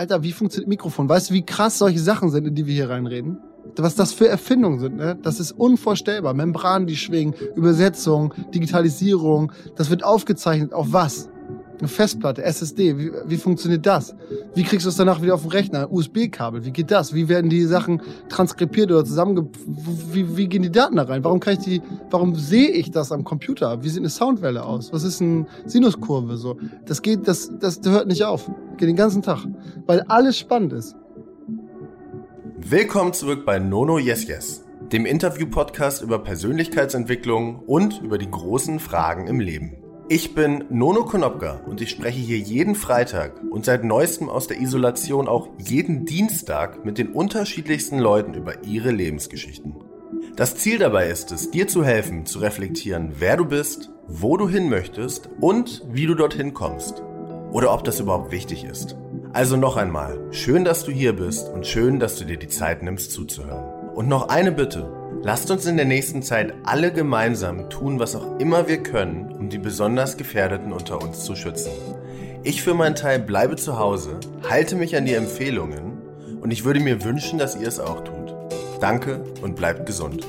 Alter, 0.00 0.22
wie 0.22 0.32
funktioniert 0.32 0.66
Mikrofon? 0.66 1.10
Weißt 1.10 1.28
du, 1.28 1.34
wie 1.34 1.44
krass 1.44 1.76
solche 1.76 1.98
Sachen 1.98 2.30
sind, 2.30 2.46
in 2.46 2.54
die 2.54 2.64
wir 2.64 2.72
hier 2.72 2.88
reinreden? 2.88 3.36
Was 3.76 3.94
das 3.94 4.14
für 4.14 4.26
Erfindungen 4.26 4.78
sind, 4.78 4.96
ne? 4.96 5.18
Das 5.20 5.38
ist 5.38 5.52
unvorstellbar. 5.52 6.32
Membranen, 6.32 6.86
die 6.86 6.96
schwingen, 6.96 7.34
Übersetzung, 7.54 8.32
Digitalisierung. 8.54 9.52
Das 9.76 9.90
wird 9.90 10.02
aufgezeichnet. 10.02 10.72
Auf 10.72 10.94
was? 10.94 11.28
Eine 11.80 11.88
Festplatte, 11.88 12.42
SSD, 12.42 12.98
wie, 12.98 13.10
wie 13.24 13.36
funktioniert 13.38 13.86
das? 13.86 14.14
Wie 14.54 14.64
kriegst 14.64 14.84
du 14.84 14.90
es 14.90 14.96
danach 14.96 15.22
wieder 15.22 15.34
auf 15.34 15.40
den 15.40 15.50
Rechner? 15.50 15.90
USB-Kabel, 15.90 16.62
wie 16.66 16.72
geht 16.72 16.90
das? 16.90 17.14
Wie 17.14 17.28
werden 17.30 17.48
die 17.48 17.64
Sachen 17.64 18.02
transkribiert 18.28 18.90
oder 18.90 19.02
zusammenge... 19.02 19.48
Wie, 20.12 20.36
wie 20.36 20.46
gehen 20.46 20.62
die 20.62 20.70
Daten 20.70 20.96
da 20.96 21.04
rein? 21.04 21.24
Warum 21.24 21.40
kann 21.40 21.54
ich 21.54 21.60
die... 21.60 21.82
Warum 22.10 22.34
sehe 22.34 22.68
ich 22.68 22.90
das 22.90 23.12
am 23.12 23.24
Computer? 23.24 23.82
Wie 23.82 23.88
sieht 23.88 24.00
eine 24.00 24.10
Soundwelle 24.10 24.62
aus? 24.62 24.92
Was 24.92 25.04
ist 25.04 25.22
eine 25.22 25.46
Sinuskurve? 25.64 26.36
So, 26.36 26.58
das 26.84 27.00
geht, 27.00 27.26
das, 27.26 27.50
das 27.58 27.80
hört 27.82 28.08
nicht 28.08 28.24
auf. 28.24 28.50
Geht 28.76 28.88
den 28.88 28.96
ganzen 28.96 29.22
Tag. 29.22 29.46
Weil 29.86 30.02
alles 30.02 30.36
spannend 30.36 30.74
ist. 30.74 30.96
Willkommen 32.58 33.14
zurück 33.14 33.46
bei 33.46 33.58
Nono 33.58 33.98
Yes 33.98 34.28
Yes, 34.28 34.66
dem 34.92 35.06
Interview-Podcast 35.06 36.02
über 36.02 36.18
Persönlichkeitsentwicklung 36.18 37.60
und 37.60 38.02
über 38.02 38.18
die 38.18 38.30
großen 38.30 38.80
Fragen 38.80 39.26
im 39.28 39.40
Leben. 39.40 39.78
Ich 40.12 40.34
bin 40.34 40.64
Nono 40.70 41.04
Konopka 41.04 41.60
und 41.68 41.80
ich 41.80 41.90
spreche 41.90 42.18
hier 42.18 42.38
jeden 42.38 42.74
Freitag 42.74 43.40
und 43.48 43.64
seit 43.64 43.84
neuestem 43.84 44.28
aus 44.28 44.48
der 44.48 44.60
Isolation 44.60 45.28
auch 45.28 45.50
jeden 45.56 46.04
Dienstag 46.04 46.84
mit 46.84 46.98
den 46.98 47.12
unterschiedlichsten 47.12 47.96
Leuten 47.96 48.34
über 48.34 48.64
ihre 48.64 48.90
Lebensgeschichten. 48.90 49.76
Das 50.34 50.56
Ziel 50.56 50.78
dabei 50.78 51.08
ist 51.08 51.30
es, 51.30 51.52
dir 51.52 51.68
zu 51.68 51.84
helfen, 51.84 52.26
zu 52.26 52.40
reflektieren, 52.40 53.12
wer 53.20 53.36
du 53.36 53.44
bist, 53.44 53.92
wo 54.08 54.36
du 54.36 54.48
hin 54.48 54.68
möchtest 54.68 55.30
und 55.38 55.84
wie 55.92 56.06
du 56.06 56.16
dorthin 56.16 56.54
kommst. 56.54 57.04
Oder 57.52 57.72
ob 57.72 57.84
das 57.84 58.00
überhaupt 58.00 58.32
wichtig 58.32 58.64
ist. 58.64 58.96
Also 59.32 59.56
noch 59.56 59.76
einmal, 59.76 60.18
schön, 60.32 60.64
dass 60.64 60.82
du 60.82 60.90
hier 60.90 61.12
bist 61.12 61.48
und 61.50 61.68
schön, 61.68 62.00
dass 62.00 62.16
du 62.16 62.24
dir 62.24 62.36
die 62.36 62.48
Zeit 62.48 62.82
nimmst 62.82 63.12
zuzuhören. 63.12 63.94
Und 63.94 64.08
noch 64.08 64.28
eine 64.28 64.50
Bitte. 64.50 64.99
Lasst 65.22 65.50
uns 65.50 65.66
in 65.66 65.76
der 65.76 65.84
nächsten 65.84 66.22
Zeit 66.22 66.54
alle 66.64 66.92
gemeinsam 66.92 67.68
tun, 67.68 67.98
was 67.98 68.16
auch 68.16 68.38
immer 68.38 68.68
wir 68.68 68.82
können, 68.82 69.30
um 69.38 69.50
die 69.50 69.58
besonders 69.58 70.16
Gefährdeten 70.16 70.72
unter 70.72 71.02
uns 71.02 71.24
zu 71.24 71.36
schützen. 71.36 71.72
Ich 72.42 72.62
für 72.62 72.72
meinen 72.72 72.94
Teil 72.94 73.18
bleibe 73.18 73.56
zu 73.56 73.78
Hause, 73.78 74.18
halte 74.48 74.76
mich 74.76 74.96
an 74.96 75.04
die 75.04 75.12
Empfehlungen 75.12 75.98
und 76.40 76.50
ich 76.50 76.64
würde 76.64 76.80
mir 76.80 77.04
wünschen, 77.04 77.38
dass 77.38 77.54
ihr 77.54 77.68
es 77.68 77.80
auch 77.80 78.02
tut. 78.02 78.34
Danke 78.80 79.22
und 79.42 79.56
bleibt 79.56 79.84
gesund. 79.84 80.26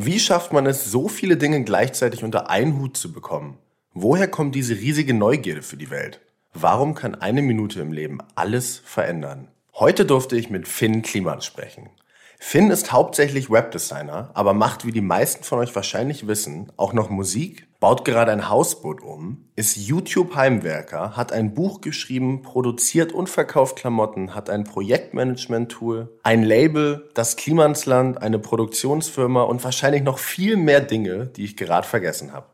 Wie 0.00 0.20
schafft 0.20 0.52
man 0.52 0.64
es, 0.66 0.84
so 0.92 1.08
viele 1.08 1.36
Dinge 1.36 1.64
gleichzeitig 1.64 2.22
unter 2.22 2.48
einen 2.48 2.78
Hut 2.78 2.96
zu 2.96 3.12
bekommen? 3.12 3.58
Woher 3.94 4.28
kommt 4.28 4.54
diese 4.54 4.76
riesige 4.76 5.12
Neugierde 5.12 5.60
für 5.60 5.76
die 5.76 5.90
Welt? 5.90 6.20
Warum 6.54 6.94
kann 6.94 7.16
eine 7.16 7.42
Minute 7.42 7.80
im 7.80 7.90
Leben 7.90 8.20
alles 8.36 8.78
verändern? 8.78 9.48
Heute 9.74 10.06
durfte 10.06 10.36
ich 10.36 10.50
mit 10.50 10.68
Finn 10.68 11.02
Kliman 11.02 11.40
sprechen. 11.40 11.90
Finn 12.38 12.70
ist 12.70 12.92
hauptsächlich 12.92 13.50
Webdesigner, 13.50 14.30
aber 14.34 14.54
macht, 14.54 14.86
wie 14.86 14.92
die 14.92 15.00
meisten 15.00 15.42
von 15.42 15.58
euch 15.58 15.74
wahrscheinlich 15.74 16.28
wissen, 16.28 16.70
auch 16.76 16.92
noch 16.92 17.10
Musik, 17.10 17.66
baut 17.80 18.04
gerade 18.04 18.32
ein 18.32 18.48
Hausboot 18.48 19.02
um, 19.02 19.48
ist 19.54 19.76
YouTube-Heimwerker, 19.76 21.16
hat 21.16 21.32
ein 21.32 21.54
Buch 21.54 21.80
geschrieben, 21.80 22.42
produziert 22.42 23.12
und 23.12 23.28
verkauft 23.28 23.76
Klamotten, 23.76 24.34
hat 24.34 24.50
ein 24.50 24.64
Projektmanagement-Tool, 24.64 26.18
ein 26.22 26.42
Label, 26.42 27.08
das 27.14 27.36
Klimansland, 27.36 28.20
eine 28.20 28.38
Produktionsfirma 28.38 29.42
und 29.42 29.62
wahrscheinlich 29.62 30.02
noch 30.02 30.18
viel 30.18 30.56
mehr 30.56 30.80
Dinge, 30.80 31.26
die 31.26 31.44
ich 31.44 31.56
gerade 31.56 31.86
vergessen 31.86 32.32
habe. 32.32 32.46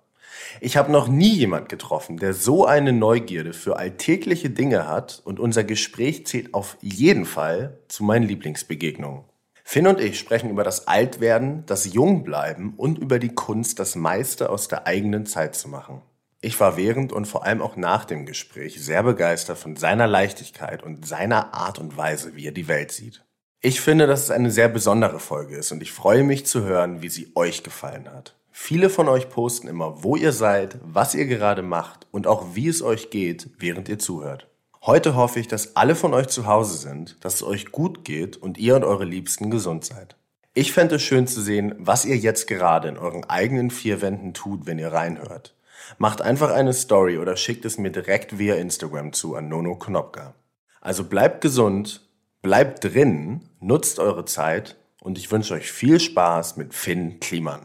Ich 0.60 0.76
habe 0.76 0.92
noch 0.92 1.08
nie 1.08 1.32
jemand 1.32 1.68
getroffen, 1.68 2.18
der 2.18 2.34
so 2.34 2.66
eine 2.66 2.92
Neugierde 2.92 3.52
für 3.52 3.76
alltägliche 3.76 4.50
Dinge 4.50 4.86
hat 4.86 5.22
und 5.24 5.40
unser 5.40 5.64
Gespräch 5.64 6.26
zählt 6.26 6.54
auf 6.54 6.76
jeden 6.80 7.24
Fall 7.24 7.78
zu 7.88 8.04
meinen 8.04 8.28
Lieblingsbegegnungen. 8.28 9.24
Finn 9.66 9.86
und 9.86 9.98
ich 9.98 10.18
sprechen 10.18 10.50
über 10.50 10.62
das 10.62 10.86
Altwerden, 10.86 11.64
das 11.66 11.92
Jungbleiben 11.92 12.74
und 12.76 12.98
über 12.98 13.18
die 13.18 13.34
Kunst, 13.34 13.80
das 13.80 13.96
meiste 13.96 14.50
aus 14.50 14.68
der 14.68 14.86
eigenen 14.86 15.24
Zeit 15.24 15.56
zu 15.56 15.68
machen. 15.68 16.02
Ich 16.42 16.60
war 16.60 16.76
während 16.76 17.12
und 17.12 17.24
vor 17.24 17.44
allem 17.44 17.62
auch 17.62 17.74
nach 17.74 18.04
dem 18.04 18.26
Gespräch 18.26 18.84
sehr 18.84 19.02
begeistert 19.02 19.56
von 19.56 19.76
seiner 19.76 20.06
Leichtigkeit 20.06 20.82
und 20.82 21.06
seiner 21.06 21.54
Art 21.54 21.78
und 21.78 21.96
Weise, 21.96 22.36
wie 22.36 22.46
er 22.46 22.52
die 22.52 22.68
Welt 22.68 22.92
sieht. 22.92 23.24
Ich 23.62 23.80
finde, 23.80 24.06
dass 24.06 24.24
es 24.24 24.30
eine 24.30 24.50
sehr 24.50 24.68
besondere 24.68 25.18
Folge 25.18 25.56
ist 25.56 25.72
und 25.72 25.82
ich 25.82 25.92
freue 25.92 26.22
mich 26.22 26.44
zu 26.44 26.64
hören, 26.64 27.00
wie 27.00 27.08
sie 27.08 27.32
euch 27.34 27.62
gefallen 27.62 28.10
hat. 28.12 28.36
Viele 28.52 28.90
von 28.90 29.08
euch 29.08 29.30
posten 29.30 29.66
immer, 29.66 30.04
wo 30.04 30.14
ihr 30.14 30.32
seid, 30.32 30.78
was 30.82 31.14
ihr 31.14 31.24
gerade 31.24 31.62
macht 31.62 32.06
und 32.10 32.26
auch 32.26 32.54
wie 32.54 32.68
es 32.68 32.82
euch 32.82 33.08
geht, 33.08 33.48
während 33.58 33.88
ihr 33.88 33.98
zuhört. 33.98 34.46
Heute 34.86 35.14
hoffe 35.14 35.40
ich, 35.40 35.48
dass 35.48 35.76
alle 35.76 35.94
von 35.94 36.12
euch 36.12 36.26
zu 36.26 36.44
Hause 36.44 36.76
sind, 36.76 37.16
dass 37.24 37.36
es 37.36 37.42
euch 37.42 37.72
gut 37.72 38.04
geht 38.04 38.36
und 38.36 38.58
ihr 38.58 38.76
und 38.76 38.84
eure 38.84 39.06
Liebsten 39.06 39.50
gesund 39.50 39.86
seid. 39.86 40.14
Ich 40.52 40.72
fände 40.72 40.96
es 40.96 41.02
schön 41.02 41.26
zu 41.26 41.40
sehen, 41.40 41.74
was 41.78 42.04
ihr 42.04 42.18
jetzt 42.18 42.46
gerade 42.48 42.88
in 42.88 42.98
euren 42.98 43.24
eigenen 43.24 43.70
vier 43.70 44.02
Wänden 44.02 44.34
tut, 44.34 44.66
wenn 44.66 44.78
ihr 44.78 44.92
reinhört. 44.92 45.54
Macht 45.96 46.20
einfach 46.20 46.50
eine 46.50 46.74
Story 46.74 47.16
oder 47.16 47.38
schickt 47.38 47.64
es 47.64 47.78
mir 47.78 47.92
direkt 47.92 48.38
via 48.38 48.56
Instagram 48.56 49.14
zu 49.14 49.36
an 49.36 49.48
Nono 49.48 49.76
Knopka. 49.76 50.34
Also 50.82 51.04
bleibt 51.04 51.40
gesund, 51.40 52.02
bleibt 52.42 52.84
drin, 52.84 53.48
nutzt 53.60 53.98
eure 53.98 54.26
Zeit 54.26 54.76
und 55.00 55.16
ich 55.16 55.32
wünsche 55.32 55.54
euch 55.54 55.72
viel 55.72 55.98
Spaß 55.98 56.58
mit 56.58 56.74
Finn 56.74 57.20
Kliman. 57.20 57.62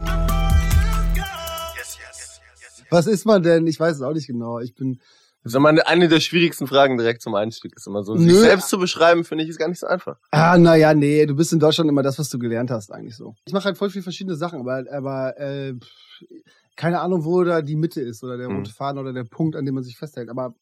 Was 2.89 3.07
ist 3.07 3.25
man 3.25 3.43
denn? 3.43 3.67
Ich 3.67 3.77
weiß 3.77 3.97
es 3.97 4.01
auch 4.03 4.13
nicht 4.13 4.27
genau. 4.27 4.59
Ich 4.59 4.73
bin 4.73 5.01
das 5.43 5.53
ist 5.53 5.55
immer 5.55 5.69
eine 5.87 6.09
der 6.09 6.19
schwierigsten 6.19 6.67
Fragen 6.67 6.97
direkt 6.97 7.21
zum 7.21 7.33
Einstieg. 7.33 7.73
Ist 7.75 7.87
immer 7.87 8.03
so, 8.03 8.15
sich 8.17 8.33
selbst 8.33 8.67
zu 8.67 8.77
beschreiben, 8.77 9.23
finde 9.23 9.45
ich, 9.45 9.49
ist 9.49 9.57
gar 9.57 9.69
nicht 9.69 9.79
so 9.79 9.87
einfach. 9.87 10.17
Ah, 10.31 10.57
naja, 10.57 10.93
nee, 10.93 11.25
du 11.25 11.35
bist 11.35 11.53
in 11.53 11.59
Deutschland 11.59 11.89
immer 11.89 12.03
das, 12.03 12.19
was 12.19 12.29
du 12.29 12.37
gelernt 12.37 12.71
hast, 12.71 12.91
eigentlich 12.91 13.15
so. 13.15 13.35
Ich 13.45 13.53
mache 13.53 13.65
halt 13.65 13.77
voll 13.77 13.89
viel 13.89 14.01
verschiedene 14.01 14.35
Sachen, 14.35 14.59
aber, 14.59 14.83
aber 14.91 15.39
äh, 15.39 15.75
keine 16.75 16.99
Ahnung, 16.99 17.23
wo 17.23 17.43
da 17.43 17.61
die 17.61 17.77
Mitte 17.77 18.01
ist 18.01 18.23
oder 18.23 18.37
der 18.37 18.47
hm. 18.47 18.57
rote 18.57 18.73
Faden 18.73 18.99
oder 18.99 19.13
der 19.13 19.23
Punkt, 19.23 19.55
an 19.55 19.65
dem 19.65 19.75
man 19.75 19.83
sich 19.83 19.97
festhält. 19.97 20.29
Aber 20.29 20.55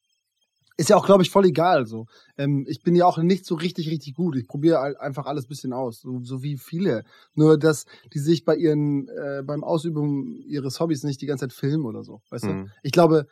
ist 0.78 0.92
ja 0.92 0.96
auch, 0.96 1.06
glaube 1.08 1.24
ich, 1.24 1.32
voll 1.32 1.46
egal. 1.46 1.88
So, 1.88 2.06
ähm, 2.38 2.66
ich 2.68 2.84
bin 2.84 2.96
ja 2.96 3.06
auch 3.06 3.18
nicht 3.18 3.46
so 3.46 3.56
richtig, 3.56 3.90
richtig 3.90 4.14
gut. 4.14 4.36
Ich 4.36 4.48
probiere 4.48 5.00
einfach 5.02 5.26
alles 5.26 5.48
bisschen 5.48 5.74
aus, 5.74 6.02
so, 6.02 6.20
so 6.22 6.44
wie 6.44 6.58
viele. 6.58 7.04
Nur 7.34 7.58
dass 7.58 7.86
die 8.14 8.20
sich 8.20 8.46
bei 8.46 8.56
ihren 8.56 9.09
äh, 9.09 9.42
beim 9.44 9.64
Ausübung 9.64 10.36
ihres 10.46 10.80
Hobbys 10.80 11.04
nicht 11.04 11.20
die 11.22 11.26
ganze 11.26 11.48
Zeit 11.48 11.54
filmen 11.54 11.86
oder 11.86 12.04
so. 12.04 12.22
Weißt 12.30 12.46
mhm. 12.46 12.66
du? 12.66 12.72
Ich 12.84 12.92
glaube, 12.92 13.26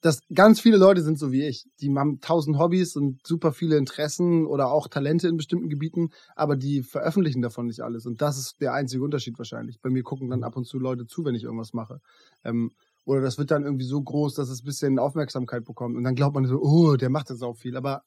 dass 0.00 0.20
ganz 0.32 0.60
viele 0.60 0.78
Leute 0.78 1.02
sind 1.02 1.18
so 1.18 1.30
wie 1.30 1.46
ich. 1.46 1.66
Die 1.80 1.94
haben 1.94 2.20
tausend 2.20 2.58
Hobbys 2.58 2.96
und 2.96 3.26
super 3.26 3.52
viele 3.52 3.76
Interessen 3.76 4.46
oder 4.46 4.72
auch 4.72 4.88
Talente 4.88 5.28
in 5.28 5.36
bestimmten 5.36 5.68
Gebieten, 5.68 6.10
aber 6.34 6.56
die 6.56 6.82
veröffentlichen 6.82 7.42
davon 7.42 7.66
nicht 7.66 7.82
alles. 7.82 8.06
Und 8.06 8.22
das 8.22 8.38
ist 8.38 8.60
der 8.60 8.72
einzige 8.72 9.02
Unterschied 9.02 9.38
wahrscheinlich. 9.38 9.80
Bei 9.80 9.90
mir 9.90 10.02
gucken 10.02 10.30
dann 10.30 10.42
ab 10.42 10.56
und 10.56 10.66
zu 10.66 10.78
Leute 10.78 11.06
zu, 11.06 11.24
wenn 11.24 11.34
ich 11.34 11.44
irgendwas 11.44 11.74
mache. 11.74 12.00
Ähm, 12.44 12.70
oder 13.04 13.20
das 13.20 13.38
wird 13.38 13.50
dann 13.50 13.64
irgendwie 13.64 13.84
so 13.84 14.00
groß, 14.00 14.34
dass 14.34 14.48
es 14.48 14.62
ein 14.62 14.64
bisschen 14.64 14.98
Aufmerksamkeit 14.98 15.64
bekommt. 15.64 15.96
Und 15.96 16.04
dann 16.04 16.14
glaubt 16.14 16.34
man 16.34 16.46
so, 16.46 16.60
oh, 16.60 16.96
der 16.96 17.10
macht 17.10 17.30
das 17.30 17.42
auch 17.42 17.56
viel. 17.56 17.76
Aber, 17.76 18.02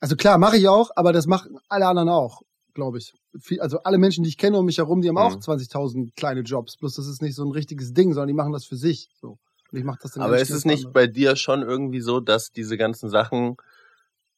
also 0.00 0.14
klar, 0.14 0.38
mache 0.38 0.56
ich 0.56 0.68
auch, 0.68 0.90
aber 0.94 1.12
das 1.12 1.26
machen 1.26 1.58
alle 1.68 1.86
anderen 1.86 2.08
auch, 2.08 2.42
glaube 2.74 2.98
ich. 2.98 3.14
also 3.60 3.78
alle 3.82 3.98
Menschen, 3.98 4.24
die 4.24 4.28
ich 4.28 4.38
kenne 4.38 4.58
um 4.58 4.66
mich 4.66 4.78
herum, 4.78 5.00
die 5.00 5.08
haben 5.08 5.14
mhm. 5.14 5.20
auch 5.20 5.36
20.000 5.36 6.10
kleine 6.16 6.40
Jobs. 6.40 6.76
Bloß 6.76 6.94
das 6.94 7.06
ist 7.08 7.22
nicht 7.22 7.34
so 7.34 7.44
ein 7.44 7.52
richtiges 7.52 7.94
Ding, 7.94 8.12
sondern 8.12 8.28
die 8.28 8.34
machen 8.34 8.52
das 8.52 8.64
für 8.64 8.76
sich. 8.76 9.08
So. 9.20 9.38
Und 9.76 9.94
ich 9.94 9.98
das 10.00 10.12
dann 10.12 10.22
Aber 10.22 10.38
ist 10.38 10.50
es 10.50 10.64
nicht 10.64 10.92
bei 10.92 11.06
dir 11.06 11.36
schon 11.36 11.62
irgendwie 11.62 12.00
so, 12.00 12.20
dass 12.20 12.50
diese 12.50 12.76
ganzen 12.76 13.10
Sachen, 13.10 13.56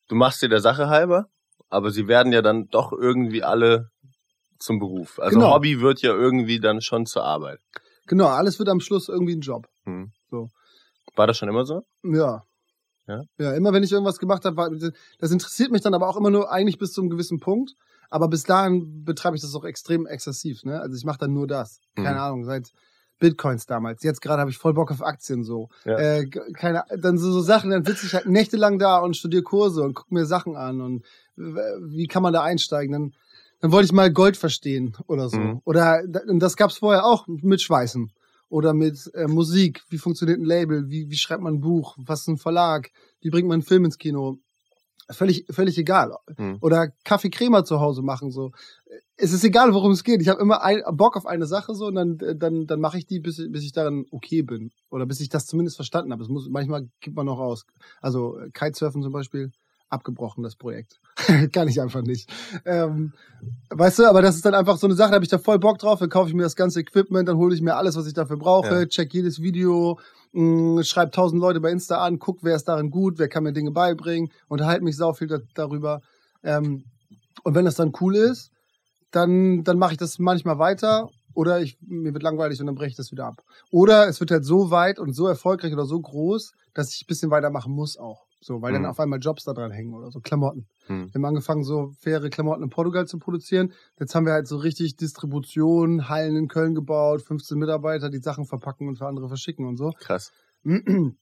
du 0.08 0.14
machst 0.14 0.42
dir 0.42 0.48
der 0.48 0.60
Sache 0.60 0.88
halber, 0.88 1.28
aber 1.68 1.90
sie 1.90 2.08
werden 2.08 2.32
ja 2.32 2.42
dann 2.42 2.68
doch 2.68 2.92
irgendwie 2.92 3.42
alle 3.42 3.90
zum 4.58 4.78
Beruf. 4.78 5.18
Also 5.18 5.38
genau. 5.38 5.54
Hobby 5.54 5.80
wird 5.80 6.00
ja 6.02 6.12
irgendwie 6.12 6.60
dann 6.60 6.80
schon 6.80 7.06
zur 7.06 7.24
Arbeit. 7.24 7.60
Genau, 8.06 8.26
alles 8.26 8.58
wird 8.58 8.68
am 8.68 8.80
Schluss 8.80 9.08
irgendwie 9.08 9.36
ein 9.36 9.40
Job. 9.40 9.68
Hm. 9.84 10.12
So. 10.30 10.50
War 11.14 11.26
das 11.26 11.36
schon 11.36 11.48
immer 11.48 11.64
so? 11.64 11.82
Ja. 12.02 12.44
Ja, 13.06 13.22
ja 13.38 13.52
immer 13.54 13.72
wenn 13.72 13.82
ich 13.82 13.92
irgendwas 13.92 14.18
gemacht 14.18 14.44
habe, 14.44 14.92
das 15.18 15.30
interessiert 15.30 15.70
mich 15.70 15.82
dann 15.82 15.94
aber 15.94 16.08
auch 16.08 16.16
immer 16.16 16.30
nur 16.30 16.50
eigentlich 16.50 16.78
bis 16.78 16.92
zu 16.92 17.00
einem 17.00 17.10
gewissen 17.10 17.40
Punkt. 17.40 17.74
Aber 18.10 18.28
bis 18.28 18.44
dahin 18.44 19.04
betreibe 19.04 19.36
ich 19.36 19.42
das 19.42 19.54
auch 19.54 19.64
extrem 19.64 20.06
exzessiv. 20.06 20.64
Ne? 20.64 20.80
Also 20.80 20.96
ich 20.96 21.04
mache 21.04 21.18
dann 21.18 21.34
nur 21.34 21.46
das. 21.46 21.80
Keine 21.94 22.10
hm. 22.10 22.18
Ahnung, 22.18 22.44
seit 22.44 22.72
Bitcoins 23.18 23.66
damals. 23.66 24.02
Jetzt 24.02 24.20
gerade 24.20 24.40
habe 24.40 24.50
ich 24.50 24.58
voll 24.58 24.74
Bock 24.74 24.90
auf 24.90 25.02
Aktien 25.02 25.44
so. 25.44 25.68
Ja. 25.84 25.98
Äh, 25.98 26.26
keine, 26.26 26.84
dann 26.96 27.18
so, 27.18 27.30
so 27.30 27.40
Sachen, 27.40 27.70
dann 27.70 27.84
sitze 27.84 28.06
ich 28.06 28.14
halt 28.14 28.26
nächtelang 28.26 28.78
da 28.78 28.98
und 28.98 29.16
studiere 29.16 29.42
Kurse 29.42 29.82
und 29.82 29.94
gucke 29.94 30.14
mir 30.14 30.26
Sachen 30.26 30.56
an 30.56 30.80
und 30.80 31.04
wie 31.36 32.06
kann 32.06 32.22
man 32.22 32.32
da 32.32 32.42
einsteigen. 32.42 32.92
Dann, 32.92 33.14
dann 33.60 33.72
wollte 33.72 33.86
ich 33.86 33.92
mal 33.92 34.12
Gold 34.12 34.36
verstehen 34.36 34.96
oder 35.06 35.28
so. 35.28 35.38
Mhm. 35.38 35.60
Oder 35.64 36.02
und 36.28 36.40
das 36.40 36.56
gab's 36.56 36.78
vorher 36.78 37.04
auch 37.04 37.26
mit 37.26 37.60
Schweißen 37.60 38.10
oder 38.48 38.72
mit 38.74 39.10
äh, 39.14 39.26
Musik. 39.26 39.82
Wie 39.88 39.98
funktioniert 39.98 40.38
ein 40.38 40.44
Label? 40.44 40.88
Wie, 40.88 41.10
wie 41.10 41.16
schreibt 41.16 41.42
man 41.42 41.54
ein 41.54 41.60
Buch? 41.60 41.96
Was 41.98 42.22
ist 42.22 42.28
ein 42.28 42.38
Verlag? 42.38 42.90
Wie 43.20 43.30
bringt 43.30 43.48
man 43.48 43.56
einen 43.56 43.62
Film 43.62 43.84
ins 43.84 43.98
Kino? 43.98 44.38
Völlig, 45.10 45.46
völlig 45.50 45.78
egal. 45.78 46.14
Hm. 46.36 46.58
Oder 46.60 46.88
Kaffee 47.04 47.30
Crema 47.30 47.64
zu 47.64 47.80
Hause 47.80 48.02
machen, 48.02 48.30
so. 48.30 48.52
Es 49.16 49.32
ist 49.32 49.42
egal, 49.42 49.72
worum 49.74 49.92
es 49.92 50.04
geht. 50.04 50.20
Ich 50.20 50.28
habe 50.28 50.40
immer 50.40 50.62
ein, 50.62 50.82
Bock 50.92 51.16
auf 51.16 51.26
eine 51.26 51.46
Sache 51.46 51.74
so 51.74 51.86
und 51.86 51.94
dann, 51.94 52.18
dann, 52.18 52.66
dann 52.66 52.80
mache 52.80 52.98
ich 52.98 53.06
die, 53.06 53.18
bis, 53.18 53.36
bis 53.50 53.64
ich 53.64 53.72
darin 53.72 54.06
okay 54.10 54.42
bin. 54.42 54.70
Oder 54.90 55.06
bis 55.06 55.20
ich 55.20 55.28
das 55.28 55.46
zumindest 55.46 55.76
verstanden 55.76 56.12
habe. 56.12 56.22
Es 56.22 56.28
muss, 56.28 56.48
manchmal 56.48 56.88
gibt 57.00 57.16
man 57.16 57.26
noch 57.26 57.38
raus. 57.38 57.64
Also 58.00 58.38
Kitesurfen 58.52 59.02
zum 59.02 59.12
Beispiel 59.12 59.50
abgebrochen, 59.90 60.42
das 60.44 60.56
Projekt. 60.56 61.00
Kann 61.52 61.68
ich 61.68 61.80
einfach 61.80 62.02
nicht. 62.02 62.30
Ähm, 62.64 63.12
weißt 63.70 64.00
du, 64.00 64.04
aber 64.06 64.22
das 64.22 64.36
ist 64.36 64.44
dann 64.44 64.54
einfach 64.54 64.76
so 64.76 64.86
eine 64.86 64.94
Sache, 64.94 65.10
da 65.10 65.14
habe 65.16 65.24
ich 65.24 65.30
da 65.30 65.38
voll 65.38 65.58
Bock 65.58 65.78
drauf, 65.78 65.98
dann 65.98 66.10
kaufe 66.10 66.28
ich 66.28 66.34
mir 66.34 66.42
das 66.42 66.56
ganze 66.56 66.80
Equipment, 66.80 67.28
dann 67.28 67.36
hole 67.36 67.54
ich 67.54 67.62
mir 67.62 67.76
alles, 67.76 67.96
was 67.96 68.06
ich 68.06 68.14
dafür 68.14 68.36
brauche, 68.36 68.80
ja. 68.80 68.86
check 68.86 69.12
jedes 69.12 69.40
Video, 69.40 69.98
mh, 70.32 70.80
mm, 70.80 70.82
schreib 70.84 71.12
tausend 71.12 71.40
Leute 71.40 71.60
bei 71.60 71.70
Insta 71.70 71.98
an, 71.98 72.18
guck, 72.18 72.38
wer 72.42 72.56
ist 72.56 72.64
darin 72.68 72.90
gut, 72.90 73.18
wer 73.18 73.28
kann 73.28 73.44
mir 73.44 73.52
Dinge 73.52 73.70
beibringen, 73.70 74.30
unterhalte 74.48 74.84
mich 74.84 74.96
sau 74.96 75.12
viel 75.12 75.28
da, 75.28 75.38
darüber. 75.54 76.00
Ähm, 76.42 76.84
und 77.44 77.54
wenn 77.54 77.64
das 77.64 77.76
dann 77.76 77.92
cool 78.00 78.16
ist, 78.16 78.50
dann, 79.10 79.64
dann 79.64 79.78
mache 79.78 79.92
ich 79.92 79.98
das 79.98 80.18
manchmal 80.18 80.58
weiter 80.58 81.08
oder 81.34 81.60
ich, 81.60 81.78
mir 81.80 82.12
wird 82.12 82.22
langweilig 82.22 82.60
und 82.60 82.66
dann 82.66 82.74
breche 82.74 82.90
ich 82.90 82.96
das 82.96 83.12
wieder 83.12 83.26
ab. 83.26 83.42
Oder 83.70 84.08
es 84.08 84.20
wird 84.20 84.30
halt 84.30 84.44
so 84.44 84.70
weit 84.70 84.98
und 84.98 85.14
so 85.14 85.26
erfolgreich 85.26 85.72
oder 85.72 85.84
so 85.84 86.00
groß, 86.00 86.52
dass 86.74 86.94
ich 86.94 87.02
ein 87.02 87.06
bisschen 87.06 87.30
weitermachen 87.30 87.72
muss 87.72 87.96
auch. 87.96 88.27
So, 88.40 88.62
weil 88.62 88.74
hm. 88.74 88.82
dann 88.82 88.90
auf 88.90 89.00
einmal 89.00 89.18
Jobs 89.18 89.44
da 89.44 89.52
dran 89.52 89.72
hängen 89.72 89.94
oder 89.94 90.10
so, 90.10 90.20
Klamotten. 90.20 90.68
Hm. 90.86 91.08
Wir 91.08 91.14
haben 91.14 91.24
angefangen, 91.24 91.64
so 91.64 91.92
faire 91.98 92.28
Klamotten 92.30 92.62
in 92.62 92.70
Portugal 92.70 93.06
zu 93.06 93.18
produzieren. 93.18 93.72
Jetzt 93.98 94.14
haben 94.14 94.26
wir 94.26 94.32
halt 94.32 94.46
so 94.46 94.56
richtig 94.56 94.96
Distribution, 94.96 96.08
Hallen 96.08 96.36
in 96.36 96.48
Köln 96.48 96.74
gebaut, 96.74 97.22
15 97.22 97.58
Mitarbeiter, 97.58 98.10
die 98.10 98.20
Sachen 98.20 98.44
verpacken 98.44 98.88
und 98.88 98.96
für 98.96 99.06
andere 99.06 99.28
verschicken 99.28 99.66
und 99.66 99.76
so. 99.76 99.92
Krass. 99.98 100.32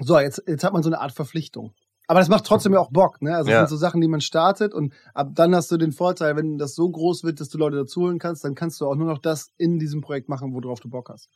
So, 0.00 0.18
jetzt, 0.18 0.42
jetzt 0.46 0.64
hat 0.64 0.72
man 0.72 0.82
so 0.82 0.88
eine 0.88 1.00
Art 1.00 1.12
Verpflichtung. 1.12 1.74
Aber 2.08 2.20
das 2.20 2.28
macht 2.28 2.44
trotzdem 2.44 2.72
ja 2.72 2.80
auch 2.80 2.90
Bock, 2.90 3.22
ne? 3.22 3.34
Also 3.34 3.48
das 3.48 3.52
ja. 3.52 3.66
sind 3.66 3.70
so 3.70 3.76
Sachen, 3.76 4.00
die 4.00 4.08
man 4.08 4.20
startet 4.20 4.74
und 4.74 4.92
ab 5.14 5.30
dann 5.34 5.54
hast 5.54 5.70
du 5.70 5.76
den 5.76 5.92
Vorteil, 5.92 6.36
wenn 6.36 6.58
das 6.58 6.74
so 6.74 6.90
groß 6.90 7.24
wird, 7.24 7.40
dass 7.40 7.48
du 7.48 7.58
Leute 7.58 7.76
dazu 7.76 8.02
holen 8.02 8.18
kannst, 8.18 8.44
dann 8.44 8.54
kannst 8.54 8.80
du 8.80 8.86
auch 8.86 8.96
nur 8.96 9.06
noch 9.06 9.18
das 9.18 9.48
in 9.56 9.78
diesem 9.78 10.00
Projekt 10.00 10.28
machen, 10.28 10.52
worauf 10.52 10.80
du 10.80 10.88
Bock 10.88 11.10
hast. 11.10 11.28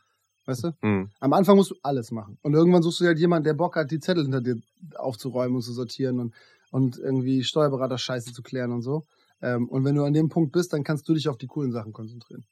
Weißt 0.46 0.64
du? 0.64 0.70
Mhm. 0.80 1.10
Am 1.20 1.32
Anfang 1.32 1.56
musst 1.56 1.72
du 1.72 1.74
alles 1.82 2.12
machen. 2.12 2.38
Und 2.42 2.54
irgendwann 2.54 2.82
suchst 2.82 3.00
du 3.00 3.04
halt 3.04 3.18
jemanden, 3.18 3.44
der 3.44 3.54
Bock 3.54 3.76
hat, 3.76 3.90
die 3.90 4.00
Zettel 4.00 4.22
hinter 4.22 4.40
dir 4.40 4.56
aufzuräumen 4.94 5.56
und 5.56 5.62
zu 5.62 5.72
sortieren 5.72 6.20
und, 6.20 6.34
und 6.70 6.98
irgendwie 6.98 7.42
Steuerberater-Scheiße 7.42 8.32
zu 8.32 8.42
klären 8.42 8.72
und 8.72 8.82
so. 8.82 9.06
Ähm, 9.42 9.68
und 9.68 9.84
wenn 9.84 9.96
du 9.96 10.04
an 10.04 10.14
dem 10.14 10.28
Punkt 10.28 10.52
bist, 10.52 10.72
dann 10.72 10.84
kannst 10.84 11.08
du 11.08 11.14
dich 11.14 11.28
auf 11.28 11.36
die 11.36 11.48
coolen 11.48 11.72
Sachen 11.72 11.92
konzentrieren. 11.92 12.44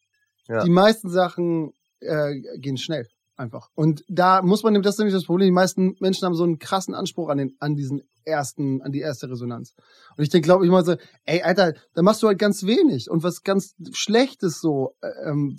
Ja. 0.49 0.65
Die 0.65 0.71
meisten 0.71 1.09
Sachen 1.09 1.73
äh, 2.01 2.59
gehen 2.59 2.77
schnell. 2.77 3.09
Einfach. 3.37 3.69
Und 3.75 4.05
da 4.09 4.43
muss 4.43 4.63
man, 4.63 4.81
das 4.81 4.95
ist 4.95 4.99
nämlich 4.99 5.15
das 5.15 5.25
Problem, 5.25 5.49
die 5.49 5.53
meisten 5.53 5.97
Menschen 5.99 6.25
haben 6.25 6.35
so 6.35 6.45
einen 6.45 6.61
krassen 6.61 6.95
Anspruch 6.95 7.29
an, 7.29 7.39
den, 7.39 7.57
an 7.59 7.75
diesen 7.75 8.03
ersten, 8.25 8.81
an 8.81 8.93
die 8.93 9.01
erste 9.01 9.29
Resonanz. 9.29 9.75
Und 10.17 10.23
ich 10.23 10.31
denke, 10.31 10.47
glaube 10.47 10.65
ich 10.65 10.71
mal 10.71 10.85
so, 10.85 10.95
ey, 11.25 11.43
Alter, 11.43 11.75
da 11.95 12.03
machst 12.03 12.23
du 12.23 12.29
halt 12.29 12.39
ganz 12.39 12.65
wenig 12.65 13.11
und 13.11 13.25
was 13.25 13.43
ganz 13.43 13.75
Schlechtes 13.93 14.61
so 14.61 14.95
äh, 15.01 15.09
ähm, 15.29 15.57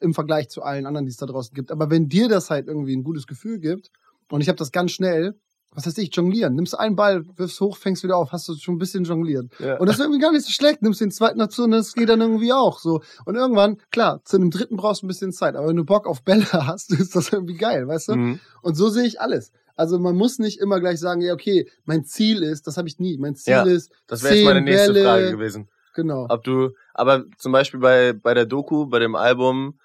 im 0.00 0.14
Vergleich 0.14 0.48
zu 0.48 0.62
allen 0.62 0.86
anderen, 0.86 1.06
die 1.06 1.10
es 1.10 1.16
da 1.16 1.26
draußen 1.26 1.54
gibt. 1.54 1.72
Aber 1.72 1.90
wenn 1.90 2.08
dir 2.08 2.28
das 2.28 2.50
halt 2.50 2.68
irgendwie 2.68 2.96
ein 2.96 3.02
gutes 3.02 3.26
Gefühl 3.26 3.58
gibt, 3.58 3.90
und 4.30 4.40
ich 4.40 4.48
habe 4.48 4.58
das 4.58 4.72
ganz 4.72 4.92
schnell, 4.92 5.34
was 5.78 5.86
heißt 5.86 5.98
ich, 6.00 6.12
jonglieren. 6.12 6.56
Nimmst 6.56 6.76
einen 6.76 6.96
Ball, 6.96 7.24
wirfst 7.36 7.60
hoch, 7.60 7.76
fängst 7.76 8.02
wieder 8.02 8.16
auf, 8.16 8.32
hast 8.32 8.48
du 8.48 8.56
schon 8.56 8.74
ein 8.74 8.78
bisschen 8.78 9.04
jongliert. 9.04 9.46
Ja. 9.60 9.78
Und 9.78 9.86
das 9.86 9.96
ist 9.96 10.02
irgendwie 10.02 10.20
gar 10.20 10.32
nicht 10.32 10.44
so 10.44 10.50
schlecht. 10.50 10.82
Nimmst 10.82 11.00
den 11.00 11.12
zweiten 11.12 11.38
dazu 11.38 11.62
und 11.62 11.70
das 11.70 11.94
geht 11.94 12.08
dann 12.08 12.20
irgendwie 12.20 12.52
auch 12.52 12.80
so. 12.80 13.00
Und 13.26 13.36
irgendwann, 13.36 13.78
klar, 13.92 14.20
zu 14.24 14.38
einem 14.38 14.50
dritten 14.50 14.76
brauchst 14.76 15.02
du 15.02 15.06
ein 15.06 15.08
bisschen 15.08 15.32
Zeit. 15.32 15.54
Aber 15.54 15.68
wenn 15.68 15.76
du 15.76 15.84
Bock 15.84 16.08
auf 16.08 16.24
Bälle 16.24 16.46
hast, 16.52 16.92
ist 16.92 17.14
das 17.14 17.32
irgendwie 17.32 17.54
geil, 17.54 17.86
weißt 17.86 18.08
du? 18.08 18.16
Mhm. 18.16 18.40
Und 18.60 18.74
so 18.74 18.88
sehe 18.88 19.06
ich 19.06 19.20
alles. 19.20 19.52
Also 19.76 20.00
man 20.00 20.16
muss 20.16 20.40
nicht 20.40 20.58
immer 20.58 20.80
gleich 20.80 20.98
sagen, 20.98 21.20
ja, 21.20 21.32
okay, 21.32 21.70
mein 21.84 22.04
Ziel 22.04 22.42
ist, 22.42 22.66
das 22.66 22.76
habe 22.76 22.88
ich 22.88 22.98
nie. 22.98 23.16
Mein 23.16 23.36
Ziel 23.36 23.52
ja, 23.52 23.62
ist. 23.62 23.92
Das 24.08 24.24
wäre 24.24 24.34
jetzt 24.34 24.44
meine 24.46 24.62
nächste 24.62 24.92
Bälle. 24.92 25.04
Frage 25.04 25.30
gewesen. 25.30 25.68
Genau. 25.94 26.26
Ob 26.28 26.42
du, 26.42 26.70
aber 26.92 27.24
zum 27.38 27.52
Beispiel 27.52 27.78
bei, 27.78 28.12
bei 28.12 28.34
der 28.34 28.46
Doku, 28.46 28.86
bei 28.86 28.98
dem 28.98 29.14
Album, 29.14 29.78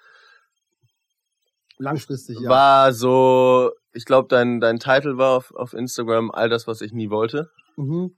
Langfristig, 1.78 2.40
ja. 2.40 2.50
War 2.50 2.94
so, 2.94 3.72
ich 3.94 4.06
glaube, 4.06 4.28
dein, 4.30 4.60
dein 4.60 4.80
Titel 4.80 5.18
war 5.18 5.32
auf, 5.32 5.54
auf 5.56 5.74
Instagram 5.74 6.32
all 6.32 6.50
das, 6.50 6.68
was 6.68 6.82
ich 6.82 6.94
nie 6.94 7.10
wollte. 7.10 7.50
Mhm. 7.78 8.16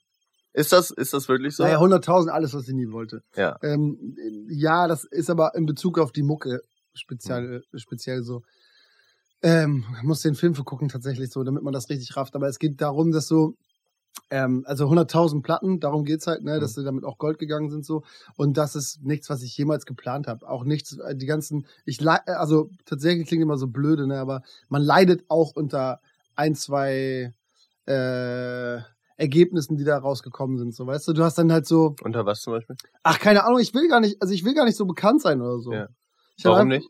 Ist 0.54 0.72
das, 0.72 0.90
ist 0.90 1.14
das 1.14 1.28
wirklich 1.28 1.56
so? 1.56 1.64
Naja, 1.64 1.80
100.000, 1.80 2.30
alles, 2.30 2.54
was 2.54 2.68
ich 2.68 2.74
nie 2.74 2.92
wollte. 2.92 3.22
Ja. 3.36 3.58
Ähm, 3.62 4.16
ja, 4.50 4.88
das 4.88 5.04
ist 5.04 5.30
aber 5.30 5.54
in 5.56 5.66
Bezug 5.66 6.00
auf 6.00 6.12
die 6.12 6.24
Mucke 6.24 6.62
speziell, 6.94 7.62
mhm. 7.72 7.78
speziell 7.78 8.24
so. 8.24 8.42
Ähm, 9.42 9.86
muss 10.02 10.22
den 10.22 10.36
Film 10.36 10.56
vergucken 10.56 10.88
tatsächlich 10.88 11.30
so, 11.30 11.44
damit 11.44 11.64
man 11.64 11.74
das 11.74 11.90
richtig 11.90 12.16
rafft. 12.16 12.36
Aber 12.36 12.48
es 12.48 12.58
geht 12.58 12.80
darum, 12.82 13.12
dass 13.12 13.28
so 13.28 13.56
ähm, 14.30 14.64
also 14.68 14.88
100.000 14.88 15.42
Platten, 15.44 15.80
darum 15.80 16.04
geht's 16.04 16.28
halt, 16.28 16.44
ne, 16.44 16.56
mhm. 16.56 16.62
dass 16.62 16.74
sie 16.74 16.84
damit 16.84 17.04
auch 17.04 17.18
Gold 17.18 17.38
gegangen 17.38 17.70
sind 17.70 17.86
so. 17.86 18.04
Und 18.36 18.58
das 18.58 18.76
ist 18.76 19.04
nichts, 19.04 19.30
was 19.30 19.44
ich 19.44 19.58
jemals 19.58 19.86
geplant 19.86 20.28
habe. 20.28 20.48
Auch 20.48 20.64
nichts, 20.64 20.98
äh, 20.98 21.16
die 21.16 21.26
ganzen, 21.26 21.68
ich 21.86 22.06
also 22.08 22.70
tatsächlich 22.86 23.28
klingt 23.28 23.44
immer 23.44 23.58
so 23.58 23.68
blöde, 23.68 24.08
ne, 24.08 24.20
aber 24.20 24.42
man 24.70 24.82
leidet 24.82 25.26
auch 25.30 25.56
unter 25.56 26.00
ein, 26.36 26.56
zwei 26.56 27.34
äh, 27.86 28.80
Ergebnissen, 29.18 29.78
die 29.78 29.86
da 29.86 29.98
rausgekommen 29.98 30.58
sind, 30.58 30.76
so 30.76 30.86
weißt 30.88 31.08
du. 31.08 31.14
Du 31.14 31.24
hast 31.24 31.38
dann 31.38 31.52
halt 31.52 31.66
so. 31.66 31.96
Unter 32.04 32.26
was 32.26 32.42
zum 32.42 32.54
Beispiel? 32.54 32.76
Ach, 33.04 33.20
keine 33.20 33.46
Ahnung, 33.46 33.60
ich 33.60 33.74
will 33.74 33.88
gar 33.88 34.02
nicht, 34.02 34.22
also 34.22 34.34
ich 34.34 34.44
will 34.44 34.54
gar 34.54 34.66
nicht 34.66 34.76
so 34.76 34.86
bekannt 34.86 35.22
sein 35.22 35.42
oder 35.42 35.60
so. 35.60 35.72
Ja. 35.72 35.88
Warum 36.44 36.72
einfach, 36.72 36.90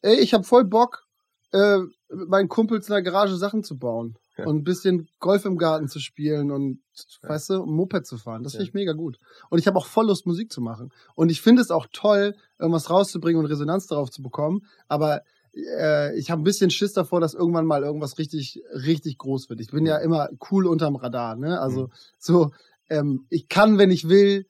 Ey, 0.00 0.18
ich 0.20 0.32
habe 0.32 0.44
voll 0.44 0.64
Bock, 0.64 1.06
äh, 1.52 1.78
mit 2.08 2.28
meinen 2.28 2.48
Kumpels 2.48 2.88
in 2.88 2.94
der 2.94 3.02
Garage 3.02 3.36
Sachen 3.36 3.62
zu 3.62 3.78
bauen. 3.78 4.16
Und 4.46 4.56
ein 4.56 4.64
bisschen 4.64 5.08
Golf 5.18 5.44
im 5.44 5.56
Garten 5.56 5.88
zu 5.88 6.00
spielen 6.00 6.50
und, 6.50 6.80
ja. 7.22 7.28
weißt 7.28 7.50
du, 7.50 7.66
Moped 7.66 8.06
zu 8.06 8.18
fahren. 8.18 8.42
Das 8.42 8.52
finde 8.52 8.66
ich 8.66 8.74
mega 8.74 8.92
gut. 8.92 9.18
Und 9.50 9.58
ich 9.58 9.66
habe 9.66 9.78
auch 9.78 9.86
voll 9.86 10.06
Lust, 10.06 10.26
Musik 10.26 10.52
zu 10.52 10.60
machen. 10.60 10.90
Und 11.14 11.30
ich 11.30 11.40
finde 11.40 11.62
es 11.62 11.70
auch 11.70 11.86
toll, 11.92 12.34
irgendwas 12.58 12.90
rauszubringen 12.90 13.42
und 13.42 13.50
Resonanz 13.50 13.86
darauf 13.86 14.10
zu 14.10 14.22
bekommen. 14.22 14.66
Aber 14.88 15.22
äh, 15.54 16.16
ich 16.18 16.30
habe 16.30 16.40
ein 16.40 16.44
bisschen 16.44 16.70
Schiss 16.70 16.92
davor, 16.92 17.20
dass 17.20 17.34
irgendwann 17.34 17.66
mal 17.66 17.82
irgendwas 17.82 18.18
richtig, 18.18 18.62
richtig 18.72 19.18
groß 19.18 19.50
wird. 19.50 19.60
Ich 19.60 19.70
bin 19.70 19.86
ja 19.86 19.98
immer 19.98 20.28
cool 20.50 20.66
unterm 20.66 20.96
Radar, 20.96 21.36
ne? 21.36 21.60
Also 21.60 21.82
mhm. 21.82 21.90
so, 22.18 22.50
ähm, 22.88 23.26
ich 23.28 23.48
kann, 23.48 23.78
wenn 23.78 23.90
ich 23.90 24.08
will, 24.08 24.46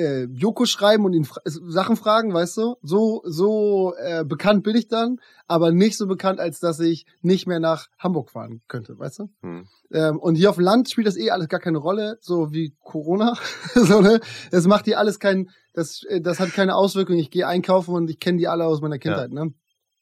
äh, 0.00 0.24
Joko 0.32 0.64
schreiben 0.64 1.04
und 1.04 1.12
ihn 1.12 1.24
fra 1.24 1.40
Sachen 1.44 1.96
fragen, 1.96 2.32
weißt 2.32 2.56
du? 2.56 2.76
So, 2.82 3.22
so 3.24 3.94
äh, 3.98 4.24
bekannt 4.24 4.64
bin 4.64 4.76
ich 4.76 4.88
dann, 4.88 5.18
aber 5.46 5.72
nicht 5.72 5.96
so 5.96 6.06
bekannt, 6.06 6.40
als 6.40 6.60
dass 6.60 6.80
ich 6.80 7.06
nicht 7.22 7.46
mehr 7.46 7.60
nach 7.60 7.88
Hamburg 7.98 8.30
fahren 8.30 8.62
könnte, 8.68 8.98
weißt 8.98 9.20
du? 9.20 9.30
Hm. 9.42 9.68
Ähm, 9.92 10.18
und 10.18 10.36
hier 10.36 10.50
auf 10.50 10.56
dem 10.56 10.64
Land 10.64 10.90
spielt 10.90 11.06
das 11.06 11.16
eh 11.16 11.30
alles 11.30 11.48
gar 11.48 11.60
keine 11.60 11.78
Rolle, 11.78 12.16
so 12.20 12.52
wie 12.52 12.74
Corona. 12.80 13.34
so, 13.74 14.00
ne? 14.00 14.20
Das 14.50 14.66
macht 14.66 14.86
hier 14.86 14.98
alles 14.98 15.18
kein, 15.18 15.50
das, 15.74 16.02
äh, 16.04 16.20
das 16.20 16.40
hat 16.40 16.52
keine 16.52 16.74
Auswirkung. 16.74 17.16
Ich 17.16 17.30
gehe 17.30 17.46
einkaufen 17.46 17.94
und 17.94 18.10
ich 18.10 18.18
kenne 18.18 18.38
die 18.38 18.48
alle 18.48 18.64
aus 18.64 18.80
meiner 18.80 18.98
Kindheit, 18.98 19.32
ja. 19.32 19.44
ne? 19.44 19.54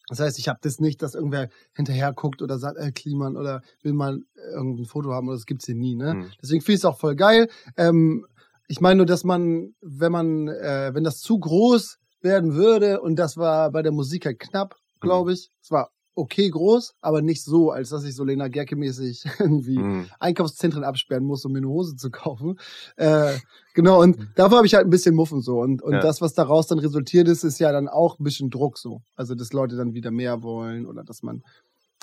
Das 0.08 0.20
heißt, 0.20 0.38
ich 0.38 0.48
habe 0.48 0.58
das 0.62 0.78
nicht, 0.78 1.02
dass 1.02 1.14
irgendwer 1.14 1.50
hinterher 1.74 2.14
guckt 2.14 2.40
oder 2.40 2.58
sagt, 2.58 2.78
äh, 2.78 2.92
Kliman 2.92 3.36
oder 3.36 3.60
will 3.82 3.92
mal 3.92 4.20
irgendein 4.54 4.86
Foto 4.86 5.12
haben 5.12 5.28
oder 5.28 5.36
das 5.36 5.44
gibt's 5.44 5.66
hier 5.66 5.74
nie, 5.74 5.96
ne? 5.96 6.12
Hm. 6.12 6.30
Deswegen 6.40 6.62
finde 6.62 6.74
ich 6.76 6.80
es 6.80 6.84
auch 6.86 6.98
voll 6.98 7.14
geil. 7.14 7.48
Ähm, 7.76 8.24
ich 8.68 8.80
meine 8.80 8.98
nur, 8.98 9.06
dass 9.06 9.24
man, 9.24 9.74
wenn 9.80 10.12
man, 10.12 10.48
äh, 10.48 10.90
wenn 10.94 11.04
das 11.04 11.20
zu 11.20 11.38
groß 11.38 11.98
werden 12.20 12.54
würde, 12.54 13.00
und 13.00 13.16
das 13.16 13.36
war 13.36 13.72
bei 13.72 13.82
der 13.82 13.92
Musik 13.92 14.26
halt 14.26 14.38
knapp, 14.38 14.76
glaube 15.00 15.30
mhm. 15.30 15.34
ich. 15.34 15.50
Es 15.62 15.70
war 15.70 15.90
okay 16.14 16.50
groß, 16.50 16.94
aber 17.00 17.22
nicht 17.22 17.44
so, 17.44 17.70
als 17.70 17.90
dass 17.90 18.04
ich 18.04 18.14
so 18.14 18.24
Lena 18.24 18.48
Gerke-mäßig 18.48 19.24
irgendwie 19.38 19.78
mhm. 19.78 20.06
Einkaufszentren 20.18 20.84
absperren 20.84 21.24
muss, 21.24 21.44
um 21.44 21.52
mir 21.52 21.58
eine 21.58 21.68
Hose 21.68 21.96
zu 21.96 22.10
kaufen. 22.10 22.58
Äh, 22.96 23.34
genau, 23.72 24.02
und 24.02 24.18
mhm. 24.18 24.28
dafür 24.34 24.58
habe 24.58 24.66
ich 24.66 24.74
halt 24.74 24.86
ein 24.86 24.90
bisschen 24.90 25.14
Muffen 25.14 25.40
so. 25.40 25.60
Und, 25.60 25.80
und 25.80 25.92
ja. 25.92 26.00
das, 26.00 26.20
was 26.20 26.34
daraus 26.34 26.66
dann 26.66 26.80
resultiert 26.80 27.28
ist, 27.28 27.44
ist 27.44 27.60
ja 27.60 27.72
dann 27.72 27.88
auch 27.88 28.18
ein 28.18 28.24
bisschen 28.24 28.50
Druck 28.50 28.78
so. 28.78 29.02
Also, 29.14 29.34
dass 29.34 29.52
Leute 29.52 29.76
dann 29.76 29.94
wieder 29.94 30.10
mehr 30.10 30.42
wollen 30.42 30.86
oder 30.86 31.04
dass 31.04 31.22
man 31.22 31.42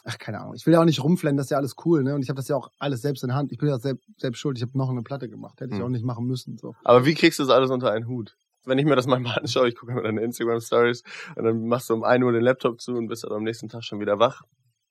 ach, 0.05 0.17
keine 0.17 0.39
Ahnung. 0.39 0.53
Ich 0.55 0.65
will 0.65 0.73
ja 0.73 0.81
auch 0.81 0.85
nicht 0.85 1.03
rumflennen, 1.03 1.35
das 1.37 1.47
ist 1.47 1.49
ja 1.51 1.57
alles 1.57 1.75
cool, 1.83 2.03
ne? 2.03 2.15
Und 2.15 2.21
ich 2.21 2.29
habe 2.29 2.37
das 2.37 2.47
ja 2.47 2.55
auch 2.55 2.71
alles 2.79 3.01
selbst 3.01 3.23
in 3.23 3.33
Hand. 3.33 3.51
Ich 3.51 3.57
bin 3.57 3.67
ja 3.67 3.77
selbst, 3.79 4.07
selbst 4.17 4.39
schuld. 4.39 4.57
Ich 4.57 4.61
habe 4.61 4.77
noch 4.77 4.89
eine 4.89 5.01
Platte 5.01 5.27
gemacht. 5.27 5.59
Hätte 5.59 5.73
ich 5.73 5.79
hm. 5.79 5.85
auch 5.85 5.89
nicht 5.89 6.05
machen 6.05 6.25
müssen. 6.25 6.57
So. 6.57 6.75
Aber 6.83 7.05
wie 7.05 7.15
kriegst 7.15 7.39
du 7.39 7.43
das 7.43 7.51
alles 7.51 7.71
unter 7.71 7.91
einen 7.91 8.07
Hut? 8.07 8.37
Wenn 8.63 8.77
ich 8.77 8.85
mir 8.85 8.95
das 8.95 9.07
manchmal 9.07 9.39
anschaue, 9.41 9.67
ich 9.67 9.75
gucke 9.75 9.93
mir 9.93 10.03
deine 10.03 10.21
Instagram-Stories 10.21 11.03
und 11.35 11.43
dann 11.43 11.67
machst 11.67 11.89
du 11.89 11.95
um 11.95 12.03
1 12.03 12.23
Uhr 12.23 12.31
den 12.31 12.43
Laptop 12.43 12.81
zu 12.81 12.93
und 12.93 13.07
bist 13.07 13.23
dann 13.23 13.33
am 13.33 13.43
nächsten 13.43 13.67
Tag 13.67 13.83
schon 13.83 13.99
wieder 13.99 14.19
wach. 14.19 14.43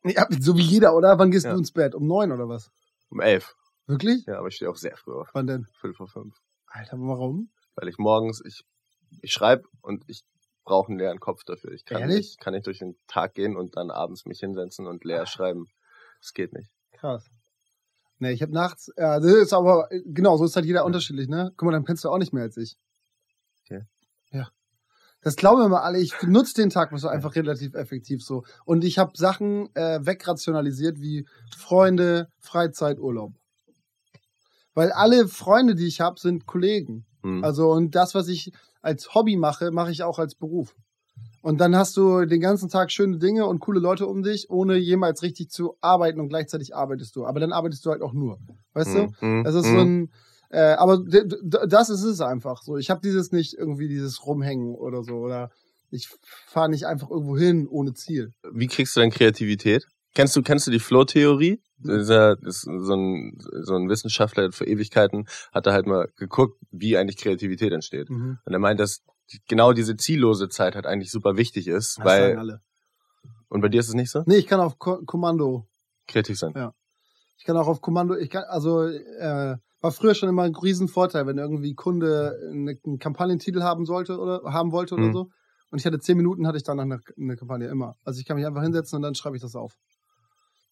Ja, 0.05 0.27
so 0.39 0.57
wie 0.57 0.63
jeder, 0.63 0.95
oder? 0.95 1.19
Wann 1.19 1.31
gehst 1.31 1.47
ja. 1.47 1.53
du 1.53 1.59
ins 1.59 1.73
Bett? 1.73 1.95
Um 1.95 2.07
neun 2.07 2.31
oder 2.31 2.49
was? 2.49 2.71
Um 3.09 3.21
elf. 3.21 3.55
Wirklich? 3.87 4.27
Ja, 4.27 4.39
aber 4.39 4.49
ich 4.49 4.57
stehe 4.57 4.71
auch 4.71 4.77
sehr 4.77 4.97
früh 4.97 5.13
auf. 5.13 5.31
Wann 5.33 5.47
denn? 5.47 5.67
Viertel 5.81 5.95
vor 5.95 6.09
fünf. 6.09 6.37
Alter, 6.67 6.97
warum? 6.99 7.51
Weil 7.75 7.89
ich 7.89 7.99
morgens, 7.99 8.43
ich, 8.45 8.65
ich 9.23 9.33
schreibe 9.33 9.65
und 9.81 10.05
ich 10.09 10.25
brauche 10.65 10.89
einen 10.89 10.99
leeren 10.99 11.21
Kopf 11.21 11.45
dafür. 11.45 11.73
Ich 11.73 11.85
kann 11.85 12.03
Ehrlich? 12.03 12.17
nicht, 12.17 12.41
kann 12.41 12.55
nicht 12.55 12.67
durch 12.67 12.79
den 12.79 12.97
Tag 13.07 13.35
gehen 13.35 13.57
und 13.57 13.77
dann 13.77 13.91
abends 13.91 14.25
mich 14.25 14.41
hinsetzen 14.41 14.87
und 14.87 15.05
leer 15.05 15.27
schreiben. 15.27 15.69
Das 16.21 16.33
geht 16.33 16.53
nicht. 16.53 16.71
Krass. 16.93 17.31
Nee, 18.19 18.33
ich 18.33 18.43
habe 18.43 18.53
nachts, 18.53 18.91
ja, 18.97 19.21
das 19.21 19.33
ist 19.33 19.53
aber, 19.53 19.89
genau, 20.05 20.37
so 20.37 20.45
ist 20.45 20.57
halt 20.57 20.67
jeder 20.67 20.81
ja. 20.81 20.85
unterschiedlich, 20.85 21.29
ne? 21.29 21.53
Guck 21.57 21.67
mal, 21.67 21.73
dann 21.73 21.85
kennst 21.85 22.05
du 22.05 22.11
auch 22.11 22.19
nicht 22.19 22.33
mehr 22.33 22.45
als 22.45 22.57
ich. 22.57 22.79
Okay. 23.63 23.83
Ja. 24.31 24.49
Das 25.21 25.37
glauben 25.37 25.61
wir 25.61 25.69
mal 25.69 25.81
alle. 25.81 25.99
Ich 25.99 26.15
nutze 26.23 26.55
den 26.55 26.71
Tag 26.71 26.91
so 26.99 27.09
einfach 27.09 27.35
relativ 27.35 27.75
effektiv 27.75 28.23
so. 28.23 28.45
Und 28.65 28.85
ich 28.85 28.99
habe 28.99 29.13
Sachen 29.17 29.75
äh, 29.75 30.05
wegrationalisiert 30.05 31.01
wie 31.01 31.27
Freunde, 31.57 32.29
Freizeit, 32.39 32.99
Urlaub. 32.99 33.33
Weil 34.75 34.93
alle 34.93 35.29
Freunde, 35.29 35.75
die 35.75 35.87
ich 35.87 36.01
habe, 36.01 36.21
sind 36.21 36.47
Kollegen. 36.47 37.07
Hm. 37.23 37.43
Also 37.43 37.71
und 37.71 37.95
das, 37.95 38.15
was 38.15 38.29
ich 38.29 38.53
als 38.85 39.15
Hobby 39.15 39.37
mache, 39.37 39.71
mache 39.71 39.91
ich 39.91 40.03
auch 40.03 40.19
als 40.19 40.35
Beruf. 40.35 40.77
Und 41.41 41.61
dann 41.61 41.77
hast 41.77 41.97
du 41.97 42.25
den 42.25 42.41
ganzen 42.41 42.69
Tag 42.69 42.91
schöne 42.91 43.19
Dinge 43.19 43.47
und 43.47 43.61
coole 43.61 43.81
Leute 43.81 44.07
um 44.07 44.23
dich, 44.23 44.51
ohne 44.51 44.77
jemals 44.77 45.23
richtig 45.23 45.51
zu 45.51 45.77
arbeiten 45.81 46.21
und 46.21 46.29
gleichzeitig 46.29 46.75
arbeitest 46.75 47.17
du. 47.17 47.27
Aber 47.27 47.41
dann 47.41 47.53
arbeitest 47.53 47.85
du 47.85 47.91
halt 47.91 48.03
auch 48.03 48.13
nur. 48.13 48.39
Weißt 48.73 48.95
du? 48.95 49.09
Hm, 49.19 49.45
Das 49.45 49.55
ist 49.55 49.67
hm, 49.67 49.75
so 49.75 49.81
ein, 49.81 50.13
äh, 50.51 50.75
aber 50.75 50.99
das 51.67 51.91
ist 51.91 52.03
es 52.03 52.21
einfach 52.21 52.63
so. 52.63 52.77
Ich 52.77 52.91
habe 52.91 53.01
dieses 53.03 53.33
nicht 53.33 53.55
irgendwie 53.55 53.89
dieses 53.89 54.25
Rumhängen 54.27 54.75
oder 54.75 55.03
so 55.03 55.17
oder 55.17 55.51
ich 55.91 56.09
fahre 56.47 56.69
nicht 56.69 56.87
einfach 56.87 57.11
irgendwo 57.11 57.37
hin 57.37 57.69
ohne 57.69 57.95
Ziel. 57.95 58.33
Wie 58.53 58.67
kriegst 58.67 58.97
du 58.97 59.01
denn 59.01 59.11
Kreativität? 59.11 59.87
Kennst 60.15 60.37
du, 60.37 60.43
kennst 60.43 60.67
du 60.67 60.71
die 60.71 60.79
Flow-Theorie? 60.79 61.61
Das 61.79 62.03
ist 62.03 62.09
ja- 62.09 62.37
so 62.41 62.95
ein, 62.95 63.37
so 63.63 63.75
ein 63.75 63.89
Wissenschaftler 63.89 64.53
für 64.53 64.65
Ewigkeiten 64.67 65.27
hat 65.53 65.67
da 65.67 65.73
halt 65.73 65.87
mal 65.87 66.09
geguckt, 66.17 66.59
wie 66.71 66.97
eigentlich 66.97 67.17
Kreativität 67.17 67.73
entsteht. 67.73 68.09
Und 68.11 68.39
er 68.47 68.59
meint, 68.59 68.79
dass 68.81 69.03
genau 69.49 69.73
diese 69.73 69.97
ziellose 69.97 70.49
Zeit 70.49 70.77
halt 70.77 70.87
eigentlich 70.87 71.11
super 71.11 71.37
wichtig 71.37 71.67
ist, 71.67 71.99
Das 71.99 72.05
sagen 72.05 72.07
weil, 72.07 72.39
alle. 72.39 72.61
und 73.49 73.61
bei 73.61 73.69
dir 73.69 73.81
ist 73.81 73.89
es 73.89 73.95
nicht 73.95 74.11
so? 74.11 74.23
Nee, 74.27 74.37
ich 74.37 74.47
kann 74.47 74.61
auf 74.61 74.79
Ko 74.79 75.03
Kommando. 75.05 75.67
Kreativ 76.07 76.39
sein. 76.39 76.55
Ich 77.37 77.45
kann 77.45 77.57
auch 77.57 77.67
auf 77.67 77.81
Kommando. 77.81 78.15
Ich 78.15 78.31
kann 78.31 78.45
also 78.45 78.83
äh, 78.85 79.57
war 79.81 79.93
früher 79.93 80.15
schon 80.15 80.29
immer 80.29 80.45
ein 80.45 80.55
Riesenvorteil, 80.55 81.27
wenn 81.27 81.39
irgendwie 81.39 81.75
Kunde 81.75 82.39
eine, 82.51 82.79
einen 82.85 82.99
Kampagnentitel 82.99 83.63
haben 83.63 83.85
sollte 83.85 84.19
oder 84.19 84.41
haben 84.45 84.71
wollte 84.73 84.95
oder 84.95 85.09
Mhm. 85.09 85.13
so. 85.13 85.31
Und 85.71 85.79
ich 85.81 85.87
hatte 85.87 85.99
zehn 85.99 86.17
Minuten, 86.17 86.47
hatte 86.47 86.57
ich 86.57 86.63
danach 86.63 86.85
eine, 86.85 87.01
eine 87.19 87.37
Kampagne 87.37 87.67
immer. 87.69 87.97
Also 88.05 88.21
ich 88.21 88.27
kann 88.27 88.37
mich 88.37 88.47
einfach 88.47 88.63
hinsetzen 88.63 88.97
und 88.97 89.03
dann 89.03 89.15
schreibe 89.17 89.37
ich 89.37 89.43
das 89.43 89.57
auf. 89.57 89.75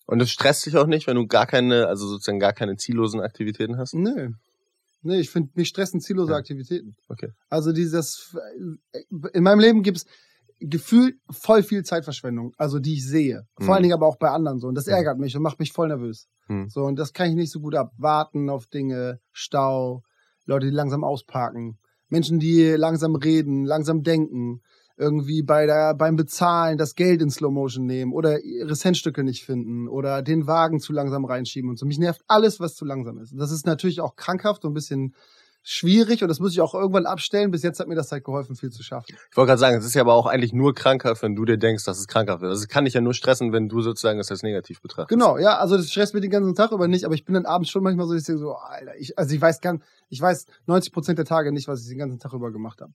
Und 0.07 0.21
es 0.21 0.31
stresst 0.31 0.67
dich 0.67 0.77
auch 0.77 0.87
nicht, 0.87 1.07
wenn 1.07 1.17
du 1.17 1.27
gar 1.27 1.47
keine, 1.47 1.87
also 1.87 2.07
sozusagen 2.07 2.41
gar 2.41 2.53
keine 2.53 2.77
ziellosen 2.77 3.21
Aktivitäten 3.21 3.79
hast? 3.79 3.95
Nee. 3.95 4.29
Nee, 5.03 5.19
ich 5.21 5.31
finde, 5.31 5.51
mich 5.55 5.69
stressen 5.69 6.01
ziellose 6.01 6.33
Ja. 6.33 6.39
Aktivitäten. 6.39 6.95
Okay. 7.09 7.31
Also 7.49 7.73
dieses, 7.73 8.37
in 9.33 9.43
meinem 9.43 9.59
Leben 9.59 9.83
gibt's 9.83 10.05
gefühlt 10.61 11.17
voll 11.29 11.65
viel 11.65 11.83
Zeitverschwendung, 11.83 12.53
also 12.57 12.79
die 12.79 12.95
ich 12.95 13.07
sehe. 13.07 13.43
Vor 13.57 13.67
Mhm. 13.67 13.73
allen 13.73 13.83
Dingen 13.83 13.95
aber 13.95 14.07
auch 14.07 14.17
bei 14.19 14.29
anderen 14.31 14.61
so. 14.61 14.69
Und 14.69 14.77
das 14.77 14.87
Mhm. 14.87 14.93
ärgert 14.93 15.19
mich 15.19 15.35
und 15.37 15.43
macht 15.43 15.59
mich 15.59 15.73
voll 15.73 15.89
nervös. 15.89 16.29
Hm. 16.47 16.69
So, 16.69 16.83
und 16.85 16.97
das 16.97 17.13
kann 17.13 17.29
ich 17.31 17.35
nicht 17.35 17.51
so 17.51 17.59
gut 17.61 17.75
ab. 17.75 17.91
Warten 17.97 18.49
auf 18.49 18.67
Dinge, 18.67 19.19
Stau, 19.33 20.03
Leute, 20.47 20.67
die 20.67 20.73
langsam 20.73 21.03
ausparken, 21.03 21.79
Menschen, 22.09 22.39
die 22.39 22.63
langsam 22.71 23.17
reden, 23.17 23.65
langsam 23.65 24.03
denken, 24.03 24.61
irgendwie 24.97 25.43
bei 25.43 25.67
der, 25.67 25.95
beim 25.95 26.17
Bezahlen 26.17 26.79
das 26.79 26.95
Geld 26.95 27.23
in 27.23 27.31
Slow 27.31 27.53
Motion 27.53 27.87
nehmen 27.87 28.13
oder 28.13 28.41
ihre 28.41 28.75
Centstücke 28.75 29.25
nicht 29.25 29.45
finden 29.45 29.89
oder 29.89 30.23
den 30.23 30.47
Wagen 30.47 30.81
zu 30.81 30.93
langsam 30.93 31.25
reinschieben 31.25 31.71
und 31.71 31.79
so. 31.79 31.87
Mich 31.87 31.99
nervt 31.99 32.23
alles, 32.29 32.61
was 32.61 32.75
zu 32.75 32.85
langsam 32.85 33.19
ist. 33.19 33.33
Und 33.33 33.39
das 33.39 33.53
ist 33.53 33.67
natürlich 33.67 34.01
auch 34.01 34.17
krankhaft 34.17 34.65
und 34.65 34.73
ein 34.73 34.75
bisschen 34.75 35.15
schwierig 35.63 36.23
und 36.23 36.29
das 36.29 36.41
muss 36.41 36.53
ich 36.53 36.61
auch 36.61 36.75
irgendwann 36.75 37.07
abstellen. 37.07 37.51
Bis 37.51 37.63
jetzt 37.63 37.79
hat 37.81 37.87
mir 37.87 37.95
das 37.95 38.11
halt 38.11 38.25
geholfen, 38.25 38.57
viel 38.57 38.71
zu 38.71 38.83
schaffen. 38.83 39.15
Ich 39.31 39.37
wollte 39.37 39.51
gerade 39.51 39.61
sagen, 39.61 39.77
es 39.77 39.85
ist 39.85 39.95
ja 39.95 40.03
aber 40.03 40.15
auch 40.15 40.27
eigentlich 40.27 40.53
nur 40.53 40.75
krankhaft, 40.75 41.23
wenn 41.23 41.37
du 41.37 41.45
dir 41.45 41.57
denkst, 41.57 41.85
dass 41.85 41.99
es 41.99 42.09
krankhaft 42.09 42.43
ist. 42.43 42.49
Also 42.49 42.63
es 42.63 42.69
kann 42.69 42.85
dich 42.85 42.95
ja 42.95 43.01
nur 43.01 43.15
stressen, 43.15 43.53
wenn 43.53 43.69
du 43.69 43.81
sozusagen 43.81 44.19
das 44.19 44.31
als 44.31 44.43
negativ 44.43 44.83
betrachtest. 44.83 45.09
Genau, 45.09 45.39
ja, 45.39 45.59
also 45.59 45.77
das 45.77 45.91
stresst 45.91 46.15
mir 46.15 46.21
den 46.21 46.31
ganzen 46.31 46.55
Tag 46.55 46.73
über 46.73 46.89
nicht, 46.89 47.05
aber 47.05 47.15
ich 47.15 47.25
bin 47.25 47.35
dann 47.35 47.47
abends 47.47 47.71
schon 47.71 47.83
manchmal 47.83 48.07
so, 48.07 48.15
dass 48.15 48.23
ich 48.23 48.27
denke 48.27 48.41
so, 48.41 48.55
Alter, 48.55 48.97
ich, 48.99 49.17
also 49.19 49.35
ich 49.35 49.41
weiß 49.41 49.61
ganz, 49.61 49.83
ich 50.09 50.21
weiß 50.21 50.47
90 50.67 50.93
Prozent 50.93 51.19
der 51.19 51.27
Tage 51.27 51.53
nicht, 51.53 51.69
was 51.69 51.83
ich 51.83 51.89
den 51.89 51.99
ganzen 51.99 52.19
Tag 52.19 52.33
über 52.33 52.51
gemacht 52.51 52.81
habe. 52.81 52.93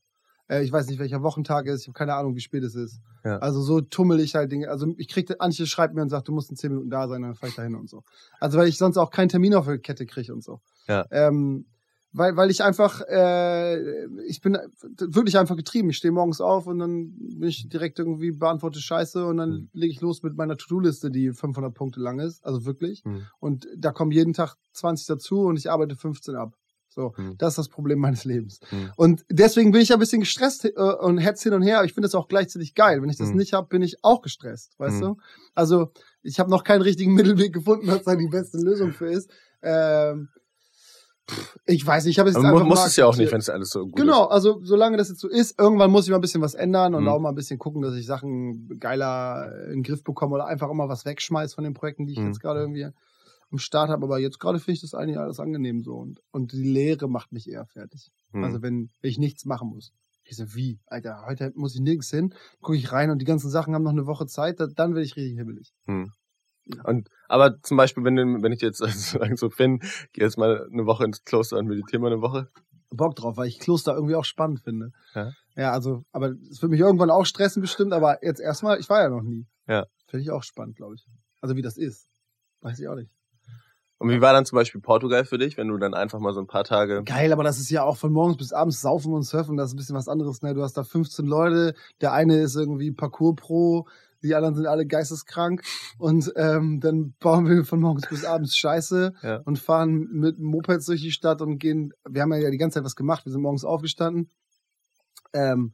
Äh, 0.49 0.63
ich 0.63 0.71
weiß 0.71 0.87
nicht, 0.87 0.99
welcher 0.99 1.23
Wochentag 1.23 1.65
ist, 1.67 1.81
ich 1.81 1.87
habe 1.87 1.97
keine 1.97 2.15
Ahnung, 2.15 2.35
wie 2.35 2.41
spät 2.41 2.63
es 2.63 2.75
ist. 2.75 2.99
Ja. 3.23 3.37
Also 3.39 3.61
so 3.61 3.81
tummel 3.81 4.19
ich 4.19 4.35
halt 4.35 4.51
Dinge, 4.51 4.69
also 4.69 4.93
ich 4.97 5.07
krieg, 5.07 5.33
Antje 5.39 5.65
schreibt 5.67 5.93
mir 5.93 6.01
und 6.01 6.09
sagt, 6.09 6.27
du 6.27 6.31
musst 6.31 6.49
in 6.49 6.55
10 6.55 6.71
Minuten 6.71 6.89
da 6.89 7.07
sein, 7.07 7.21
dann 7.21 7.35
fahr 7.35 7.49
ich 7.49 7.55
da 7.55 7.63
hin 7.63 7.75
und 7.75 7.89
so. 7.89 8.03
Also 8.39 8.57
weil 8.57 8.67
ich 8.67 8.77
sonst 8.77 8.97
auch 8.97 9.09
keinen 9.11 9.29
Termin 9.29 9.53
auf 9.55 9.65
der 9.65 9.79
Kette 9.79 10.05
kriege 10.05 10.33
und 10.33 10.43
so. 10.43 10.59
Ja. 10.87 11.05
Ähm, 11.11 11.65
weil, 12.13 12.35
weil 12.37 12.49
ich 12.49 12.63
einfach, 12.63 13.01
äh, 13.09 14.05
ich 14.25 14.41
bin 14.41 14.57
wirklich 14.97 15.37
einfach 15.37 15.57
getrieben. 15.57 15.89
Ich 15.89 15.97
stehe 15.97 16.11
morgens 16.11 16.39
auf 16.41 16.65
und 16.65 16.79
dann 16.79 17.11
bin 17.17 17.49
ich 17.49 17.67
direkt 17.69 17.99
irgendwie 17.99 18.31
beantworte 18.31 18.79
Scheiße 18.79 19.25
und 19.25 19.37
dann 19.37 19.49
Mhm. 19.49 19.69
lege 19.73 19.91
ich 19.91 20.01
los 20.01 20.23
mit 20.23 20.35
meiner 20.35 20.55
To-Do-Liste, 20.57 21.11
die 21.11 21.31
500 21.33 21.73
Punkte 21.73 21.99
lang 21.99 22.19
ist, 22.19 22.43
also 22.45 22.65
wirklich. 22.65 23.03
Mhm. 23.05 23.23
Und 23.39 23.67
da 23.77 23.91
kommen 23.91 24.11
jeden 24.11 24.33
Tag 24.33 24.55
20 24.73 25.05
dazu 25.05 25.41
und 25.41 25.57
ich 25.57 25.69
arbeite 25.69 25.95
15 25.95 26.35
ab. 26.35 26.55
So, 26.97 27.13
Mhm. 27.15 27.37
das 27.37 27.49
ist 27.49 27.57
das 27.59 27.69
Problem 27.69 27.99
meines 28.05 28.25
Lebens. 28.25 28.59
Mhm. 28.71 28.91
Und 28.95 29.25
deswegen 29.29 29.71
bin 29.71 29.81
ich 29.81 29.93
ein 29.93 29.99
bisschen 29.99 30.21
gestresst 30.21 30.65
äh, 30.65 30.71
und 30.71 31.19
hetz 31.19 31.43
hin 31.43 31.53
und 31.53 31.61
her. 31.61 31.77
Aber 31.77 31.85
ich 31.85 31.93
finde 31.93 32.07
das 32.07 32.15
auch 32.15 32.27
gleichzeitig 32.27 32.73
geil. 32.73 33.03
Wenn 33.03 33.09
ich 33.09 33.17
das 33.17 33.29
Mhm. 33.29 33.37
nicht 33.37 33.53
habe, 33.53 33.67
bin 33.67 33.83
ich 33.83 34.03
auch 34.03 34.23
gestresst, 34.23 34.73
weißt 34.79 35.01
Mhm. 35.03 35.05
du? 35.05 35.17
Also 35.53 35.91
ich 36.23 36.39
habe 36.39 36.49
noch 36.49 36.63
keinen 36.63 36.81
richtigen 36.81 37.13
Mittelweg 37.45 37.53
gefunden, 37.53 37.85
was 37.87 38.01
da 38.03 38.15
die 38.15 38.27
beste 38.27 38.57
Lösung 38.57 38.93
für 38.93 39.11
ist. 39.11 39.29
Ähm, 39.61 40.29
ich 41.65 41.85
weiß 41.85 42.05
nicht, 42.05 42.15
ich 42.15 42.19
habe 42.19 42.29
es 42.29 42.35
jetzt 42.35 42.39
Aber 42.43 42.47
einfach 42.55 42.61
man 42.61 42.69
muss 42.69 42.85
es 42.87 42.95
ja 42.95 43.05
auch 43.05 43.15
nicht, 43.15 43.31
wenn 43.31 43.41
es 43.41 43.49
alles 43.49 43.69
so 43.69 43.85
gut 43.85 43.95
Genau, 43.95 44.25
also 44.25 44.59
solange 44.63 44.97
das 44.97 45.09
jetzt 45.09 45.19
so 45.19 45.27
ist, 45.27 45.59
irgendwann 45.59 45.91
muss 45.91 46.05
ich 46.05 46.09
mal 46.09 46.17
ein 46.17 46.21
bisschen 46.21 46.41
was 46.41 46.55
ändern 46.55 46.95
und 46.95 47.03
Mhm. 47.03 47.09
auch 47.09 47.19
mal 47.19 47.29
ein 47.29 47.35
bisschen 47.35 47.59
gucken, 47.59 47.81
dass 47.83 47.93
ich 47.95 48.07
Sachen 48.07 48.79
geiler 48.79 49.51
in 49.65 49.73
den 49.73 49.83
Griff 49.83 50.03
bekomme 50.03 50.33
oder 50.35 50.47
einfach 50.47 50.71
immer 50.71 50.89
was 50.89 51.05
wegschmeiß 51.05 51.53
von 51.53 51.63
den 51.63 51.73
Projekten, 51.75 52.05
die 52.07 52.13
ich 52.13 52.19
Mhm. 52.19 52.27
jetzt 52.27 52.39
gerade 52.39 52.61
irgendwie 52.61 52.87
am 53.51 53.57
Start 53.57 53.89
habe. 53.89 54.03
Aber 54.05 54.19
jetzt 54.19 54.39
gerade 54.39 54.59
finde 54.59 54.73
ich 54.73 54.81
das 54.81 54.93
eigentlich 54.93 55.17
alles 55.17 55.39
angenehm 55.39 55.81
so. 55.81 55.95
Und, 55.95 56.21
und 56.31 56.51
die 56.51 56.63
Lehre 56.63 57.07
macht 57.07 57.31
mich 57.31 57.49
eher 57.49 57.65
fertig. 57.65 58.11
Mhm. 58.31 58.43
Also 58.43 58.61
wenn 58.61 58.89
ich 59.01 59.17
nichts 59.17 59.45
machen 59.45 59.69
muss. 59.69 59.91
Ich 60.23 60.35
so, 60.35 60.53
wie? 60.55 60.79
Alter, 60.87 61.23
heute 61.25 61.53
muss 61.55 61.75
ich 61.75 61.81
nirgends 61.81 62.09
hin, 62.09 62.33
gucke 62.61 62.77
ich 62.77 62.91
rein 62.91 63.11
und 63.11 63.19
die 63.19 63.25
ganzen 63.25 63.49
Sachen 63.49 63.73
haben 63.73 63.83
noch 63.83 63.91
eine 63.91 64.07
Woche 64.07 64.27
Zeit, 64.27 64.59
da, 64.59 64.67
dann 64.67 64.93
werde 64.93 65.05
ich 65.05 65.15
richtig 65.15 65.37
hibbelig. 65.37 65.71
Hm. 65.85 66.11
Und 66.83 67.09
aber 67.29 67.61
zum 67.61 67.77
Beispiel, 67.77 68.03
wenn, 68.03 68.43
wenn 68.43 68.51
ich 68.51 68.61
jetzt 68.61 68.79
sagen 68.79 69.37
so 69.37 69.49
Finn, 69.49 69.79
geh 70.11 70.21
jetzt 70.21 70.37
mal 70.37 70.67
eine 70.71 70.85
Woche 70.85 71.05
ins 71.05 71.23
Kloster 71.23 71.57
und 71.57 71.67
meditiere 71.67 72.01
mal 72.01 72.11
eine 72.11 72.21
Woche. 72.21 72.49
Bock 72.89 73.15
drauf, 73.15 73.37
weil 73.37 73.47
ich 73.47 73.59
Kloster 73.59 73.95
irgendwie 73.95 74.15
auch 74.15 74.25
spannend 74.25 74.61
finde. 74.61 74.91
Ja. 75.13 75.31
Ja, 75.55 75.71
also, 75.71 76.03
aber 76.11 76.35
es 76.51 76.61
wird 76.61 76.71
mich 76.71 76.79
irgendwann 76.79 77.09
auch 77.09 77.25
stressen 77.25 77.61
bestimmt, 77.61 77.91
aber 77.91 78.23
jetzt 78.23 78.39
erstmal, 78.39 78.79
ich 78.79 78.89
war 78.89 79.01
ja 79.01 79.09
noch 79.09 79.23
nie. 79.23 79.47
Ja. 79.67 79.85
Finde 80.07 80.23
ich 80.23 80.31
auch 80.31 80.43
spannend, 80.43 80.75
glaube 80.75 80.95
ich. 80.95 81.05
Also 81.41 81.55
wie 81.55 81.61
das 81.61 81.77
ist. 81.77 82.07
Weiß 82.61 82.79
ich 82.79 82.87
auch 82.87 82.95
nicht. 82.95 83.11
Und 83.99 84.09
wie 84.09 84.21
war 84.21 84.31
dann 84.33 84.45
zum 84.45 84.57
Beispiel 84.57 84.79
Portugal 84.79 85.25
für 85.25 85.37
dich, 85.39 85.57
wenn 85.57 85.69
du 85.69 85.77
dann 85.77 85.93
einfach 85.95 86.19
mal 86.19 86.33
so 86.33 86.39
ein 86.39 86.45
paar 86.47 86.63
Tage. 86.63 87.03
Geil, 87.03 87.33
aber 87.33 87.43
das 87.43 87.59
ist 87.59 87.69
ja 87.71 87.83
auch 87.83 87.97
von 87.97 88.11
morgens 88.13 88.37
bis 88.37 88.53
abends 88.53 88.79
saufen 88.81 89.13
und 89.13 89.23
surfen, 89.23 89.57
das 89.57 89.69
ist 89.69 89.73
ein 89.73 89.77
bisschen 89.77 89.95
was 89.95 90.07
anderes. 90.07 90.41
Ne? 90.43 90.53
Du 90.53 90.61
hast 90.61 90.73
da 90.77 90.83
15 90.83 91.25
Leute, 91.25 91.73
der 92.01 92.13
eine 92.13 92.37
ist 92.37 92.55
irgendwie 92.55 92.91
Parcours-Pro, 92.91 93.87
die 94.23 94.35
anderen 94.35 94.55
sind 94.55 94.65
alle 94.67 94.85
geisteskrank 94.85 95.63
und 95.97 96.31
ähm, 96.35 96.79
dann 96.79 97.13
bauen 97.19 97.47
wir 97.47 97.65
von 97.65 97.79
morgens 97.79 98.07
bis 98.09 98.25
abends 98.25 98.55
Scheiße 98.57 99.13
Ja. 99.23 99.37
und 99.45 99.57
fahren 99.59 100.07
mit 100.11 100.39
Mopeds 100.39 100.85
durch 100.85 101.01
die 101.01 101.11
Stadt 101.11 101.41
und 101.41 101.57
gehen, 101.59 101.93
wir 102.07 102.21
haben 102.21 102.33
ja 102.33 102.49
die 102.51 102.57
ganze 102.57 102.75
Zeit 102.75 102.83
was 102.85 102.95
gemacht, 102.95 103.25
wir 103.25 103.31
sind 103.31 103.41
morgens 103.41 103.63
aufgestanden, 103.63 104.29
ähm, 105.33 105.73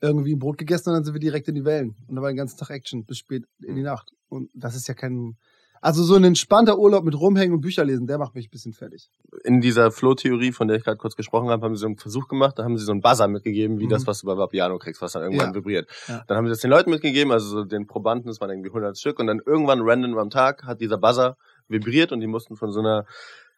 irgendwie 0.00 0.34
ein 0.34 0.38
Brot 0.38 0.58
gegessen 0.58 0.90
und 0.90 0.96
dann 0.96 1.04
sind 1.04 1.14
wir 1.14 1.20
direkt 1.20 1.48
in 1.48 1.54
die 1.54 1.64
Wellen 1.64 1.96
und 2.08 2.16
da 2.16 2.22
war 2.22 2.30
den 2.30 2.36
ganzen 2.36 2.58
Tag 2.58 2.70
Action 2.70 3.04
bis 3.04 3.18
spät 3.18 3.44
in 3.62 3.76
die 3.76 3.82
Nacht 3.82 4.12
und 4.28 4.50
das 4.54 4.74
ist 4.76 4.88
ja 4.88 4.94
kein, 4.94 5.36
also 5.84 6.02
so 6.02 6.14
ein 6.14 6.24
entspannter 6.24 6.78
Urlaub 6.78 7.04
mit 7.04 7.14
rumhängen 7.18 7.54
und 7.54 7.60
Bücher 7.60 7.84
lesen, 7.84 8.06
der 8.06 8.16
macht 8.18 8.34
mich 8.34 8.46
ein 8.46 8.50
bisschen 8.50 8.72
fertig. 8.72 9.10
In 9.44 9.60
dieser 9.60 9.90
Flow-Theorie, 9.90 10.52
von 10.52 10.66
der 10.66 10.78
ich 10.78 10.84
gerade 10.84 10.96
kurz 10.96 11.14
gesprochen 11.14 11.50
habe, 11.50 11.64
haben 11.64 11.76
sie 11.76 11.80
so 11.80 11.86
einen 11.86 11.98
Versuch 11.98 12.26
gemacht, 12.28 12.58
da 12.58 12.64
haben 12.64 12.78
sie 12.78 12.84
so 12.84 12.92
einen 12.92 13.02
Buzzer 13.02 13.28
mitgegeben, 13.28 13.78
wie 13.78 13.84
Mhm. 13.84 13.90
das, 13.90 14.06
was 14.06 14.20
du 14.20 14.26
bei 14.26 14.36
Vapiano 14.36 14.78
kriegst, 14.78 15.02
was 15.02 15.12
dann 15.12 15.22
irgendwann 15.22 15.50
Ja. 15.50 15.54
vibriert. 15.54 15.88
Ja. 16.08 16.24
Dann 16.26 16.36
haben 16.38 16.46
sie 16.46 16.50
das 16.50 16.60
den 16.60 16.70
Leuten 16.70 16.90
mitgegeben, 16.90 17.32
also 17.32 17.46
so 17.48 17.64
den 17.64 17.86
Probanden, 17.86 18.28
das 18.28 18.40
waren 18.40 18.50
irgendwie 18.50 18.70
100 18.70 18.98
Stück, 18.98 19.18
und 19.18 19.26
dann 19.26 19.40
irgendwann 19.44 19.80
random 19.82 20.16
am 20.18 20.30
Tag 20.30 20.64
hat 20.64 20.80
dieser 20.80 20.96
Buzzer 20.98 21.36
vibriert 21.68 22.12
und 22.12 22.20
die 22.20 22.26
mussten 22.26 22.56
von 22.56 22.72
so 22.72 22.80
einer, 22.80 23.04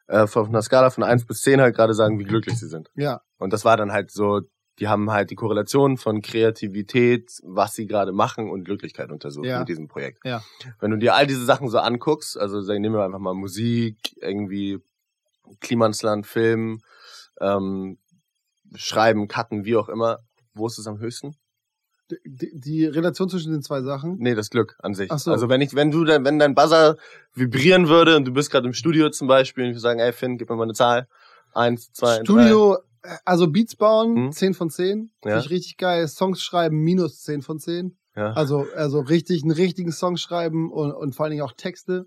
äh, 0.09 0.27
von 0.27 0.47
einer 0.49 0.63
Skala 0.63 0.91
von 0.91 1.05
1 1.05 1.27
bis 1.27 1.43
10 1.43 1.61
halt 1.61 1.75
gerade 1.77 1.95
sagen, 1.95 2.19
wie 2.19 2.25
glücklich 2.25 2.59
sie 2.59 2.69
sind. 2.69 2.91
Ja, 2.97 3.21
Und 3.39 3.53
das 3.53 3.65
war 3.65 3.77
dann 3.77 3.93
halt 3.93 4.11
so, 4.11 4.41
die 4.79 4.89
haben 4.89 5.11
halt 5.11 5.31
die 5.31 5.35
Korrelation 5.37 5.97
von 5.97 6.21
Kreativität, 6.23 7.31
was 7.43 7.75
sie 7.75 7.87
gerade 7.87 8.13
machen 8.13 8.51
und 8.51 8.65
Glücklichkeit 8.65 9.11
untersucht 9.11 9.47
Ja. 9.47 9.61
mit 9.61 9.69
diesem 9.69 9.89
Projekt. 9.89 10.19
Ja. 10.25 10.43
Wenn 10.81 10.91
du 10.91 10.99
dir 10.99 11.15
all 11.15 11.27
diese 11.27 11.45
Sachen 11.45 11.69
so 11.69 11.79
anguckst, 11.79 12.39
also 12.39 12.61
sagen, 12.61 12.83
nehmen 12.83 12.95
wir 12.95 13.05
einfach 13.05 13.19
mal 13.19 13.35
Musik, 13.35 13.97
irgendwie 14.21 14.79
Klimansland, 15.61 16.27
Film, 16.27 16.81
ähm, 17.41 17.99
Schreiben, 18.75 19.29
Cutten, 19.29 19.65
wie 19.65 19.77
auch 19.77 19.89
immer, 19.89 20.19
wo 20.55 20.67
ist 20.67 20.79
es 20.79 20.87
am 20.87 20.99
höchsten? 20.99 21.37
die, 22.25 22.53
die 22.55 22.85
Relation 22.87 23.29
zwischen 23.29 23.51
den 23.51 23.63
zwei 23.63 23.83
Sachen. 23.83 24.15
Nee, 24.21 24.37
das 24.37 24.51
Glück 24.51 24.77
an 24.79 24.95
sich. 24.95 25.11
Ach 25.11 25.19
so. 25.19 25.33
Also 25.33 25.49
wenn 25.49 25.61
ich, 25.61 25.75
wenn 25.75 25.91
du, 25.91 26.05
dein- 26.05 26.25
wenn 26.25 26.39
dein 26.39 26.55
Buzzer 26.55 26.97
vibrieren 27.35 27.89
würde 27.89 28.15
und 28.17 28.27
du 28.27 28.33
bist 28.33 28.53
gerade 28.53 28.65
im 28.69 28.75
Studio 28.75 29.11
zum 29.11 29.27
Beispiel 29.27 29.65
und 29.65 29.71
ich 29.71 29.75
würde 29.75 29.81
sagen, 29.81 29.99
ey 29.99 30.13
Finn, 30.13 30.39
gib 30.39 30.49
mir 30.49 30.55
mal 30.55 30.63
eine 30.63 30.73
Zahl. 30.75 31.09
Eins, 31.53 31.91
zwei, 31.93 32.19
drei. 32.19 32.23
Also 33.25 33.51
Beats 33.51 33.77
bauen, 33.77 34.27
Mhm. 34.27 34.33
10 34.33 34.55
von 34.55 34.71
10. 34.71 35.11
Ja. 35.25 35.31
Finde 35.33 35.45
ich 35.45 35.51
richtig 35.51 35.77
geil. 35.77 36.07
Songs 36.09 36.43
schreiben, 36.43 36.79
minus 36.79 37.23
10 37.23 37.43
von 37.43 37.59
10. 37.59 37.97
Ja. 38.17 38.33
Also, 38.33 38.67
also 38.75 39.01
richtig, 39.01 39.43
einen 39.43 39.53
richtigen 39.53 39.93
Song 39.93 40.17
schreiben 40.17 40.71
und, 40.73 40.93
und 40.93 41.15
vor 41.15 41.25
allen 41.25 41.31
Dingen 41.33 41.43
auch 41.43 41.53
Texte. 41.53 42.07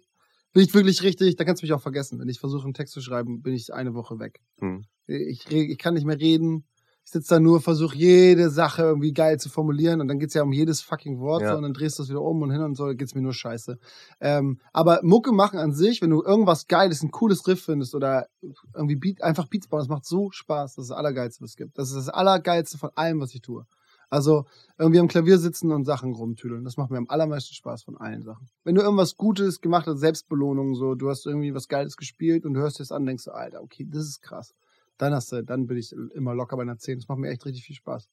Bin 0.53 0.63
ich 0.63 0.73
wirklich 0.73 1.03
richtig, 1.03 1.35
da 1.35 1.43
kannst 1.43 1.61
du 1.61 1.65
mich 1.65 1.73
auch 1.73 1.81
vergessen. 1.81 2.19
Wenn 2.19 2.27
ich 2.29 2.39
versuche, 2.39 2.63
einen 2.63 2.73
Text 2.73 2.93
zu 2.93 3.01
schreiben, 3.01 3.41
bin 3.43 3.53
ich 3.53 3.71
eine 3.71 3.93
Woche 3.93 4.17
weg. 4.19 4.39
Hm. 4.59 4.83
Ich, 5.05 5.45
ich 5.51 5.77
kann 5.77 5.93
nicht 5.93 6.05
mehr 6.07 6.19
reden. 6.19 6.65
Ich 7.05 7.11
sitze 7.11 7.35
da 7.35 7.39
nur, 7.39 7.59
versuche 7.59 7.95
jede 7.97 8.51
Sache 8.51 8.83
irgendwie 8.83 9.13
geil 9.13 9.39
zu 9.39 9.49
formulieren 9.49 9.99
und 9.99 10.07
dann 10.07 10.19
geht's 10.19 10.35
ja 10.35 10.43
um 10.43 10.51
jedes 10.51 10.81
fucking 10.81 11.19
Wort 11.19 11.41
Ja. 11.41 11.51
so, 11.51 11.57
und 11.57 11.63
dann 11.63 11.73
drehst 11.73 11.97
du 11.97 12.03
es 12.03 12.09
wieder 12.09 12.21
um 12.21 12.41
und 12.43 12.51
hin 12.51 12.61
und 12.61 12.75
so, 12.75 12.85
dann 12.85 12.97
geht's 12.97 13.15
mir 13.15 13.21
nur 13.21 13.33
scheiße. 13.33 13.79
Ähm, 14.19 14.59
aber 14.73 14.99
Mucke 15.01 15.31
machen 15.31 15.57
an 15.57 15.73
sich, 15.73 16.01
wenn 16.03 16.11
du 16.11 16.21
irgendwas 16.21 16.67
Geiles, 16.67 17.01
ein 17.01 17.09
cooles 17.09 17.47
Riff 17.47 17.63
findest 17.63 17.95
oder 17.95 18.27
irgendwie 18.75 18.95
Beat, 18.95 19.23
einfach 19.23 19.47
Beats 19.47 19.67
bauen, 19.67 19.79
das 19.79 19.87
macht 19.89 20.05
so 20.05 20.29
Spaß. 20.31 20.75
Das 20.75 20.83
ist 20.83 20.89
das 20.89 20.97
Allergeilste, 20.97 21.41
was 21.41 21.51
es 21.51 21.55
gibt. 21.55 21.77
Das 21.79 21.89
ist 21.89 21.95
das 21.95 22.09
Allergeilste 22.09 22.77
von 22.77 22.91
allem, 22.93 23.19
was 23.19 23.33
ich 23.33 23.41
tue. 23.41 23.65
Also 24.11 24.45
irgendwie 24.77 24.99
am 24.99 25.07
Klavier 25.07 25.37
sitzen 25.37 25.71
und 25.71 25.85
Sachen 25.85 26.13
rumtüdeln. 26.13 26.63
Das 26.63 26.77
macht 26.77 26.89
mir 26.89 26.97
am 26.97 27.09
allermeisten 27.09 27.53
Spaß 27.53 27.83
von 27.83 27.97
allen 27.97 28.23
Sachen. 28.23 28.49
Wenn 28.63 28.75
du 28.75 28.81
irgendwas 28.81 29.15
Gutes 29.15 29.61
gemacht 29.61 29.85
hast, 29.87 29.99
Selbstbelohnung, 29.99 30.73
so, 30.75 30.95
du 30.95 31.09
hast 31.09 31.25
irgendwie 31.27 31.53
was 31.53 31.67
Geiles 31.67 31.95
gespielt 31.95 32.45
und 32.45 32.55
du 32.55 32.59
hörst 32.59 32.79
es 32.79 32.91
an, 32.91 33.05
denkst 33.05 33.25
du, 33.25 33.31
Alter, 33.31 33.61
okay, 33.61 33.87
das 33.87 34.03
ist 34.03 34.21
krass. 34.21 34.53
Dann 34.99 35.13
hast 35.15 35.31
du, 35.31 35.43
dann 35.43 35.65
bin 35.65 35.77
ich 35.77 35.91
immer 36.13 36.35
locker 36.35 36.55
bei 36.57 36.61
einer 36.61 36.77
10. 36.77 36.99
Das 36.99 37.07
macht 37.07 37.17
mir 37.17 37.29
echt 37.29 37.43
richtig 37.45 37.63
viel 37.63 37.75
Spaß. 37.75 38.07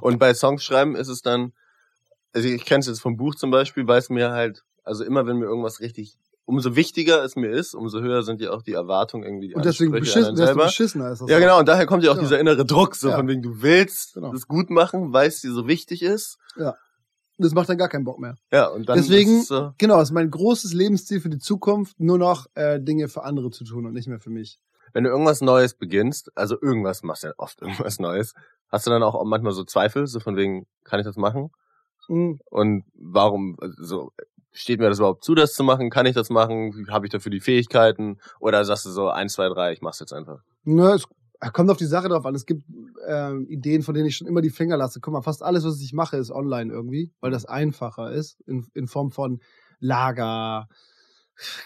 Und 0.00 0.18
bei 0.18 0.34
Songs 0.34 0.62
schreiben 0.62 0.96
ist 0.96 1.08
es 1.08 1.22
dann, 1.22 1.52
also 2.34 2.46
ich 2.48 2.64
kenne 2.66 2.80
es 2.80 2.86
jetzt 2.88 3.00
vom 3.00 3.16
Buch 3.16 3.36
zum 3.36 3.50
Beispiel, 3.50 3.86
weil 3.86 4.00
es 4.00 4.10
mir 4.10 4.32
halt, 4.32 4.64
also 4.82 5.04
immer 5.04 5.26
wenn 5.26 5.36
mir 5.38 5.46
irgendwas 5.46 5.80
richtig, 5.80 6.18
umso 6.44 6.74
wichtiger 6.76 7.22
es 7.24 7.36
mir 7.36 7.48
ist, 7.50 7.74
umso 7.74 8.00
höher 8.00 8.22
sind 8.24 8.40
ja 8.40 8.50
auch 8.50 8.62
die 8.62 8.72
Erwartungen 8.72 9.24
irgendwie, 9.24 9.48
die 9.48 9.54
Und 9.54 9.64
deswegen 9.64 9.92
beschissen, 9.92 10.34
desto 10.34 10.56
beschissener 10.56 11.12
ist 11.12 11.20
das. 11.22 11.30
Ja, 11.30 11.38
genau, 11.38 11.60
und 11.60 11.68
daher 11.68 11.86
kommt 11.86 12.02
ja 12.02 12.10
auch 12.10 12.16
Ja. 12.16 12.22
dieser 12.22 12.40
innere 12.40 12.66
Druck, 12.66 12.96
so 12.96 13.08
Ja. 13.10 13.16
von 13.16 13.28
wegen, 13.28 13.40
du 13.42 13.62
willst 13.62 14.14
Genau. 14.14 14.34
es 14.34 14.46
gut 14.48 14.68
machen, 14.70 15.12
weil 15.12 15.28
es 15.28 15.40
dir 15.40 15.52
so 15.52 15.66
wichtig 15.68 16.02
ist. 16.02 16.36
Das 17.36 17.52
macht 17.52 17.68
dann 17.68 17.78
gar 17.78 17.88
keinen 17.88 18.04
Bock 18.04 18.18
mehr. 18.20 18.36
Ja, 18.52 18.66
und 18.68 18.88
dann 18.88 18.96
Deswegen- 18.96 19.36
ist 19.38 19.42
es 19.42 19.48
so, 19.48 19.72
Genau, 19.78 20.00
ist 20.00 20.12
mein 20.12 20.30
großes 20.30 20.72
Lebensziel 20.72 21.20
für 21.20 21.30
die 21.30 21.38
Zukunft, 21.40 21.98
nur 21.98 22.18
noch 22.18 22.46
äh, 22.54 22.80
Dinge 22.80 23.08
für 23.08 23.24
andere 23.24 23.50
zu 23.50 23.64
tun 23.64 23.86
und 23.86 23.92
nicht 23.92 24.06
mehr 24.08 24.20
für 24.20 24.30
mich. 24.30 24.58
Wenn 24.94 25.04
du 25.04 25.10
irgendwas 25.10 25.42
Neues 25.42 25.74
beginnst, 25.74 26.30
also 26.34 26.56
irgendwas 26.60 27.02
machst 27.02 27.24
du 27.24 27.28
ja 27.28 27.34
oft 27.36 27.60
irgendwas 27.62 27.98
Neues, 27.98 28.32
hast 28.68 28.86
du 28.86 28.90
dann 28.90 29.02
auch 29.02 29.22
manchmal 29.24 29.52
so 29.52 29.64
Zweifel, 29.64 30.06
so 30.06 30.20
von 30.20 30.36
wegen, 30.36 30.66
kann 30.84 31.00
ich 31.00 31.06
das 31.06 31.16
machen? 31.16 31.50
Mhm. 32.08 32.40
Und 32.46 32.84
warum, 32.94 33.56
also, 33.60 34.12
steht 34.52 34.80
mir 34.80 34.88
das 34.88 34.98
überhaupt 34.98 35.24
zu, 35.24 35.34
das 35.34 35.52
zu 35.52 35.64
machen? 35.64 35.90
Kann 35.90 36.06
ich 36.06 36.14
das 36.14 36.30
machen? 36.30 36.86
Habe 36.88 37.06
ich 37.06 37.12
dafür 37.12 37.30
die 37.30 37.40
Fähigkeiten? 37.40 38.18
Oder 38.40 38.64
sagst 38.64 38.86
du 38.86 38.90
so, 38.90 39.08
eins, 39.08 39.34
zwei, 39.34 39.48
drei, 39.48 39.72
ich 39.72 39.82
mach's 39.82 40.00
jetzt 40.00 40.12
einfach? 40.12 40.40
Ne, 40.62 40.94
es 40.94 41.06
kommt 41.52 41.70
auf 41.70 41.76
die 41.76 41.86
Sache 41.86 42.08
drauf 42.08 42.24
an. 42.24 42.34
Es 42.34 42.46
gibt 42.46 42.62
ähm, 43.06 43.46
Ideen, 43.48 43.82
von 43.82 43.94
denen 43.94 44.06
ich 44.06 44.16
schon 44.16 44.28
immer 44.28 44.42
die 44.42 44.50
Finger 44.50 44.76
lasse. 44.76 45.00
Guck 45.00 45.12
mal, 45.12 45.22
fast 45.22 45.42
alles, 45.42 45.64
was 45.64 45.80
ich 45.80 45.92
mache, 45.92 46.16
ist 46.16 46.30
online 46.30 46.72
irgendwie, 46.72 47.12
weil 47.20 47.32
das 47.32 47.46
einfacher 47.46 48.12
ist, 48.12 48.40
in, 48.46 48.66
in 48.74 48.86
Form 48.86 49.10
von 49.10 49.40
Lager, 49.80 50.68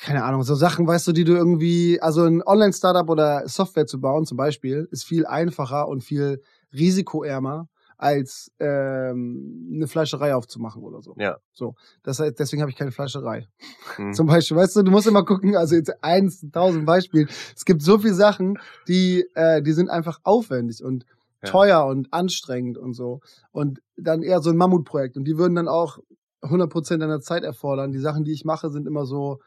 keine 0.02 0.24
Ahnung, 0.24 0.42
so 0.42 0.54
Sachen, 0.54 0.86
weißt 0.86 1.08
du, 1.08 1.12
die 1.12 1.24
du 1.24 1.34
irgendwie, 1.34 2.00
also 2.00 2.24
ein 2.24 2.42
Online-Startup 2.42 3.08
oder 3.08 3.46
Software 3.48 3.86
zu 3.86 4.00
bauen 4.00 4.24
zum 4.26 4.36
Beispiel, 4.36 4.88
ist 4.90 5.04
viel 5.04 5.26
einfacher 5.26 5.88
und 5.88 6.02
viel 6.02 6.42
risikoärmer 6.72 7.68
als 7.96 8.52
ähm, 8.60 9.72
eine 9.74 9.88
Fleischerei 9.88 10.34
aufzumachen 10.34 10.82
oder 10.84 11.02
so. 11.02 11.14
Ja. 11.18 11.38
So, 11.52 11.74
das 12.04 12.20
heißt, 12.20 12.38
deswegen 12.38 12.62
habe 12.62 12.70
ich 12.70 12.76
keine 12.76 12.92
Fleischerei. 12.92 13.48
Hm. 13.96 14.12
Zum 14.12 14.26
Beispiel, 14.28 14.56
weißt 14.56 14.76
du, 14.76 14.82
du 14.84 14.90
musst 14.92 15.08
immer 15.08 15.24
gucken, 15.24 15.56
also 15.56 15.74
jetzt 15.74 15.92
eins, 16.02 16.46
tausend 16.52 16.86
Beispiel. 16.86 17.26
Es 17.56 17.64
gibt 17.64 17.82
so 17.82 17.98
viele 17.98 18.14
Sachen, 18.14 18.58
die, 18.86 19.26
äh, 19.34 19.62
die 19.62 19.72
sind 19.72 19.90
einfach 19.90 20.20
aufwendig 20.22 20.82
und 20.82 21.04
Ja. 21.42 21.50
teuer 21.50 21.86
und 21.86 22.12
anstrengend 22.12 22.78
und 22.78 22.94
so. 22.94 23.20
Und 23.52 23.80
dann 23.96 24.22
eher 24.22 24.40
so 24.42 24.50
ein 24.50 24.56
Mammutprojekt. 24.56 25.16
Und 25.16 25.24
die 25.24 25.36
würden 25.36 25.54
dann 25.54 25.68
auch 25.68 25.98
100% 26.42 27.02
deiner 27.02 27.20
Zeit 27.20 27.42
erfordern. 27.42 27.92
Die 27.92 27.98
Sachen, 27.98 28.24
die 28.24 28.32
ich 28.32 28.44
mache, 28.44 28.70
sind 28.70 28.86
immer 28.86 29.06
so 29.06 29.38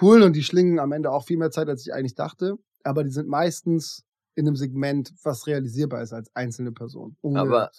cool 0.00 0.22
und 0.22 0.34
die 0.34 0.42
schlingen 0.42 0.78
am 0.78 0.92
Ende 0.92 1.10
auch 1.10 1.24
viel 1.24 1.36
mehr 1.36 1.50
Zeit, 1.50 1.68
als 1.68 1.86
ich 1.86 1.92
eigentlich 1.92 2.14
dachte. 2.14 2.56
Aber 2.82 3.04
die 3.04 3.10
sind 3.10 3.28
meistens 3.28 4.04
in 4.34 4.46
einem 4.46 4.56
Segment, 4.56 5.12
was 5.22 5.46
realisierbar 5.46 6.02
ist 6.02 6.12
als 6.12 6.34
einzelne 6.34 6.72
Person. 6.72 7.16
Aber-. 7.22 7.70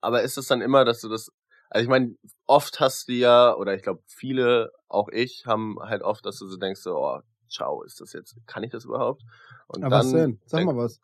Aber 0.00 0.22
ist 0.22 0.38
es 0.38 0.46
dann 0.46 0.62
immer, 0.62 0.84
dass 0.84 1.00
du 1.00 1.08
das, 1.08 1.30
also 1.70 1.82
ich 1.82 1.88
meine, 1.88 2.16
oft 2.46 2.80
hast 2.80 3.08
du 3.08 3.12
ja, 3.12 3.54
oder 3.54 3.74
ich 3.74 3.82
glaube 3.82 4.02
viele, 4.06 4.72
auch 4.88 5.08
ich, 5.10 5.44
haben 5.46 5.76
halt 5.80 6.02
oft, 6.02 6.24
dass 6.24 6.38
du 6.38 6.46
so 6.46 6.56
denkst, 6.56 6.80
so, 6.80 6.96
oh, 6.96 7.20
ciao, 7.48 7.82
ist 7.82 8.00
das 8.00 8.12
jetzt, 8.12 8.36
kann 8.46 8.62
ich 8.62 8.70
das 8.70 8.84
überhaupt? 8.84 9.22
Und 9.66 9.84
Aber 9.84 9.98
was 9.98 10.10
denn? 10.10 10.40
Sag 10.46 10.64
mal 10.64 10.76
was. 10.76 11.00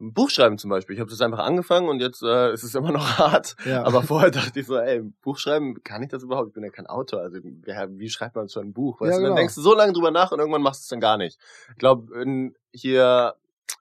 Ein 0.00 0.12
Buch 0.14 0.30
schreiben 0.30 0.58
zum 0.58 0.68
Beispiel. 0.70 0.94
Ich 0.94 1.00
habe 1.00 1.10
das 1.10 1.20
einfach 1.20 1.38
angefangen 1.38 1.88
und 1.88 2.00
jetzt 2.00 2.22
äh, 2.22 2.52
ist 2.52 2.64
es 2.64 2.74
immer 2.74 2.90
noch 2.90 3.06
hart. 3.18 3.54
Ja. 3.64 3.84
Aber 3.84 4.02
vorher 4.02 4.30
dachte 4.32 4.58
ich 4.58 4.66
so, 4.66 4.76
ey, 4.76 5.00
Buch 5.22 5.38
schreiben, 5.38 5.82
kann 5.84 6.02
ich 6.02 6.08
das 6.08 6.24
überhaupt? 6.24 6.48
Ich 6.48 6.54
bin 6.54 6.64
ja 6.64 6.70
kein 6.70 6.86
Autor. 6.86 7.20
Also 7.20 7.38
wie 7.42 8.08
schreibt 8.08 8.34
man 8.34 8.48
so 8.48 8.58
ein 8.60 8.72
Buch? 8.72 9.00
Weißt 9.00 9.10
Ja, 9.12 9.16
du? 9.18 9.22
Dann 9.22 9.30
genau. 9.30 9.36
denkst 9.36 9.54
du 9.54 9.60
so 9.60 9.74
lange 9.76 9.92
drüber 9.92 10.10
nach 10.10 10.32
und 10.32 10.40
irgendwann 10.40 10.62
machst 10.62 10.80
du 10.80 10.84
es 10.84 10.88
dann 10.88 11.00
gar 11.00 11.18
nicht. 11.18 11.38
Ich 11.70 11.76
glaube, 11.78 12.20
in, 12.20 12.54
hier 12.72 13.34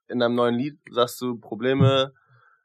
in 0.08 0.20
deinem 0.20 0.36
neuen 0.36 0.56
Lied 0.56 0.78
sagst 0.92 1.20
du 1.22 1.38
Probleme 1.40 2.14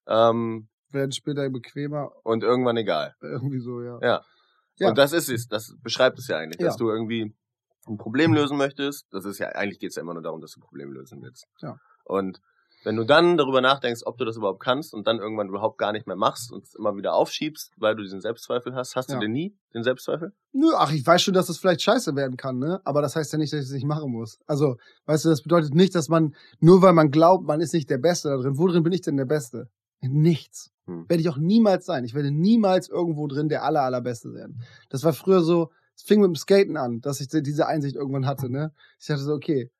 ähm, 0.06 0.68
Werden 0.90 1.12
später 1.12 1.48
bequemer, 1.48 2.10
und 2.24 2.42
irgendwann 2.42 2.76
egal. 2.76 3.14
irgendwie 3.20 3.60
so, 3.60 3.80
ja. 3.82 3.98
Ja. 4.02 4.24
Ja. 4.78 4.88
Und 4.90 4.98
das 4.98 5.12
ist 5.14 5.30
es, 5.30 5.48
das 5.48 5.74
beschreibt 5.82 6.18
es 6.18 6.28
ja 6.28 6.36
eigentlich, 6.36 6.58
dass 6.58 6.74
Ja. 6.74 6.78
du 6.78 6.90
irgendwie 6.90 7.34
ein 7.88 7.96
Problem 7.96 8.34
lösen 8.34 8.58
möchtest. 8.58 9.06
Das 9.12 9.24
ist 9.24 9.38
ja, 9.38 9.48
eigentlich 9.50 9.78
geht 9.78 9.90
es 9.90 9.96
ja 9.96 10.02
immer 10.02 10.12
nur 10.12 10.22
darum, 10.22 10.40
dass 10.42 10.52
du 10.52 10.60
ein 10.60 10.64
Problem 10.64 10.92
lösen 10.92 11.22
willst. 11.22 11.46
Ja. 11.62 11.78
Und 12.04 12.42
wenn 12.86 12.94
du 12.94 13.02
dann 13.02 13.36
darüber 13.36 13.60
nachdenkst, 13.60 14.02
ob 14.04 14.16
du 14.16 14.24
das 14.24 14.36
überhaupt 14.36 14.60
kannst 14.62 14.94
und 14.94 15.08
dann 15.08 15.18
irgendwann 15.18 15.48
überhaupt 15.48 15.76
gar 15.76 15.90
nicht 15.90 16.06
mehr 16.06 16.14
machst 16.14 16.52
und 16.52 16.62
es 16.62 16.76
immer 16.76 16.96
wieder 16.96 17.14
aufschiebst, 17.14 17.72
weil 17.78 17.96
du 17.96 18.04
diesen 18.04 18.20
Selbstzweifel 18.20 18.76
hast, 18.76 18.94
hast 18.94 19.08
Ja. 19.10 19.16
du 19.16 19.22
den 19.22 19.32
nie, 19.32 19.56
den 19.74 19.82
Selbstzweifel? 19.82 20.32
Nö, 20.52 20.68
ach, 20.76 20.92
ich 20.92 21.04
weiß 21.04 21.20
schon, 21.20 21.34
dass 21.34 21.48
das 21.48 21.58
vielleicht 21.58 21.82
scheiße 21.82 22.14
werden 22.14 22.36
kann, 22.36 22.60
ne? 22.60 22.80
Aber 22.84 23.02
das 23.02 23.16
heißt 23.16 23.32
ja 23.32 23.40
nicht, 23.40 23.52
dass 23.52 23.58
ich 23.58 23.66
es 23.66 23.72
nicht 23.72 23.86
machen 23.86 24.12
muss. 24.12 24.38
Also, 24.46 24.76
weißt 25.06 25.24
du, 25.24 25.30
das 25.30 25.42
bedeutet 25.42 25.74
nicht, 25.74 25.96
dass 25.96 26.08
man, 26.08 26.36
nur 26.60 26.80
weil 26.80 26.92
man 26.92 27.10
glaubt, 27.10 27.44
man 27.44 27.60
ist 27.60 27.74
nicht 27.74 27.90
der 27.90 27.98
Beste 27.98 28.28
da 28.28 28.36
drin. 28.36 28.56
Wo 28.56 28.68
drin 28.68 28.84
bin 28.84 28.92
ich 28.92 29.00
denn 29.00 29.16
der 29.16 29.24
Beste? 29.24 29.68
In 29.98 30.22
nichts. 30.22 30.70
Hm. 30.84 31.08
Werde 31.08 31.20
ich 31.20 31.28
auch 31.28 31.38
niemals 31.38 31.86
sein. 31.86 32.04
Ich 32.04 32.14
werde 32.14 32.30
niemals 32.30 32.88
irgendwo 32.88 33.26
drin 33.26 33.48
der 33.48 33.64
aller, 33.64 33.82
allerbeste 33.82 34.32
werden. 34.32 34.62
Das 34.90 35.02
war 35.02 35.12
früher 35.12 35.40
so, 35.40 35.72
es 35.96 36.04
fing 36.04 36.20
mit 36.20 36.28
dem 36.28 36.36
Skaten 36.36 36.76
an, 36.76 37.00
dass 37.00 37.20
ich 37.20 37.26
diese 37.26 37.66
Einsicht 37.66 37.96
irgendwann 37.96 38.26
hatte, 38.26 38.48
ne? 38.48 38.72
Ich 39.00 39.08
dachte 39.08 39.22
so, 39.22 39.32
okay, 39.32 39.72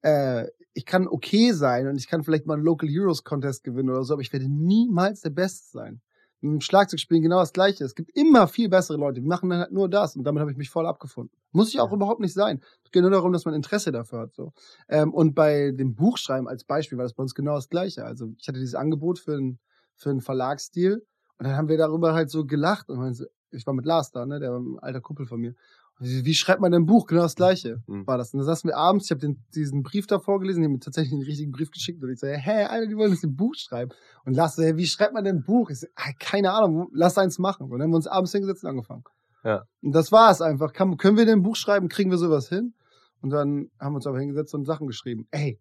äh, 0.00 0.46
ich 0.76 0.84
kann 0.86 1.08
okay 1.08 1.52
sein 1.52 1.88
und 1.88 1.96
ich 1.96 2.06
kann 2.06 2.22
vielleicht 2.22 2.46
mal 2.46 2.54
einen 2.54 2.62
Local 2.64 2.88
Heroes 2.88 3.24
Contest 3.24 3.64
gewinnen 3.64 3.90
oder 3.90 4.04
so, 4.04 4.12
aber 4.14 4.22
ich 4.22 4.32
werde 4.32 4.46
niemals 4.48 5.22
der 5.22 5.30
Beste 5.30 5.70
sein. 5.70 6.02
Dem 6.42 6.60
Schlagzeugspielen 6.60 7.22
genau 7.22 7.40
das 7.40 7.54
Gleiche. 7.54 7.82
Es 7.84 7.94
gibt 7.94 8.10
immer 8.14 8.46
viel 8.46 8.68
bessere 8.68 8.98
Leute, 8.98 9.20
die 9.22 9.26
machen 9.26 9.48
dann 9.48 9.60
halt 9.60 9.72
nur 9.72 9.88
das 9.88 10.16
und 10.16 10.24
damit 10.24 10.42
habe 10.42 10.50
ich 10.50 10.58
mich 10.58 10.68
voll 10.68 10.86
abgefunden. 10.86 11.34
Muss 11.52 11.70
ich 11.70 11.80
auch 11.80 11.90
Ja. 11.90 11.96
überhaupt 11.96 12.20
nicht 12.20 12.34
sein. 12.34 12.62
Es 12.84 12.90
geht 12.90 13.00
nur 13.02 13.10
darum, 13.10 13.32
dass 13.32 13.46
man 13.46 13.54
Interesse 13.54 13.90
dafür 13.90 14.20
hat. 14.20 14.34
So. 14.34 14.52
Ähm, 14.88 15.14
und 15.14 15.34
bei 15.34 15.70
dem 15.72 15.94
Buchschreiben 15.94 16.46
als 16.46 16.64
Beispiel 16.64 16.98
war 16.98 17.04
das 17.06 17.14
bei 17.14 17.22
uns 17.22 17.34
genau 17.34 17.54
das 17.54 17.70
Gleiche. 17.70 18.04
Also 18.04 18.28
ich 18.38 18.46
hatte 18.46 18.58
dieses 18.60 18.74
Angebot 18.74 19.18
für 19.18 19.34
einen 19.34 19.58
für 19.94 20.10
einen 20.10 20.20
Verlagsstil 20.20 21.06
und 21.38 21.46
dann 21.46 21.56
haben 21.56 21.68
wir 21.68 21.78
darüber 21.78 22.12
halt 22.12 22.28
so 22.30 22.44
gelacht 22.44 22.90
und 22.90 23.26
ich 23.50 23.66
war 23.66 23.72
mit 23.72 23.86
Lars 23.86 24.10
da, 24.10 24.26
ne, 24.26 24.38
der 24.40 24.52
war 24.52 24.60
ein 24.60 24.78
alter 24.80 25.00
Kumpel 25.00 25.26
von 25.26 25.40
mir. 25.40 25.54
Wie, 25.98 26.34
schreibt 26.34 26.60
man 26.60 26.72
denn 26.72 26.82
ein 26.82 26.86
Buch? 26.86 27.06
Genau 27.06 27.22
das 27.22 27.36
Gleiche 27.36 27.82
Hm. 27.86 28.06
war 28.06 28.18
das. 28.18 28.34
Und 28.34 28.38
dann 28.38 28.46
saßen 28.46 28.68
wir 28.68 28.76
abends, 28.76 29.06
ich 29.06 29.10
habe 29.12 29.34
diesen 29.54 29.82
Brief 29.82 30.06
da 30.06 30.18
vorgelesen, 30.18 30.60
die 30.60 30.66
haben 30.66 30.74
mir 30.74 30.80
tatsächlich 30.80 31.12
einen 31.14 31.22
richtigen 31.22 31.52
Brief 31.52 31.70
geschickt 31.70 32.02
und 32.02 32.10
ich 32.10 32.20
so, 32.20 32.26
hä, 32.26 32.64
Alter, 32.64 32.86
die 32.86 32.96
wollen 32.96 33.12
jetzt 33.12 33.24
ein 33.24 33.34
Buch 33.34 33.54
schreiben. 33.56 33.92
Und 34.24 34.34
Lars 34.34 34.56
so, 34.56 34.62
hey, 34.62 34.76
wie 34.76 34.86
schreibt 34.86 35.14
man 35.14 35.24
denn 35.24 35.36
ein 35.36 35.44
Buch? 35.44 35.70
Ich 35.70 35.80
so, 35.80 35.86
ah, 35.94 36.10
keine 36.18 36.52
Ahnung, 36.52 36.88
lass 36.92 37.16
eins 37.16 37.38
machen. 37.38 37.64
Und 37.64 37.78
dann 37.78 37.82
haben 37.82 37.90
wir 37.92 37.96
uns 37.96 38.06
abends 38.06 38.32
hingesetzt 38.32 38.64
und 38.64 38.70
angefangen. 38.70 39.04
Ja. 39.42 39.64
Und 39.80 39.92
das 39.92 40.12
war 40.12 40.30
es 40.30 40.42
einfach. 40.42 40.72
Kann, 40.72 40.96
können 40.98 41.16
wir 41.16 41.24
denn 41.24 41.38
ein 41.38 41.42
Buch 41.42 41.56
schreiben? 41.56 41.88
Kriegen 41.88 42.10
wir 42.10 42.18
sowas 42.18 42.48
hin? 42.48 42.74
Und 43.22 43.30
dann 43.30 43.70
haben 43.80 43.92
wir 43.92 43.96
uns 43.96 44.06
aber 44.06 44.18
hingesetzt 44.18 44.54
und 44.54 44.66
Sachen 44.66 44.86
geschrieben. 44.86 45.26
Ey, 45.30 45.58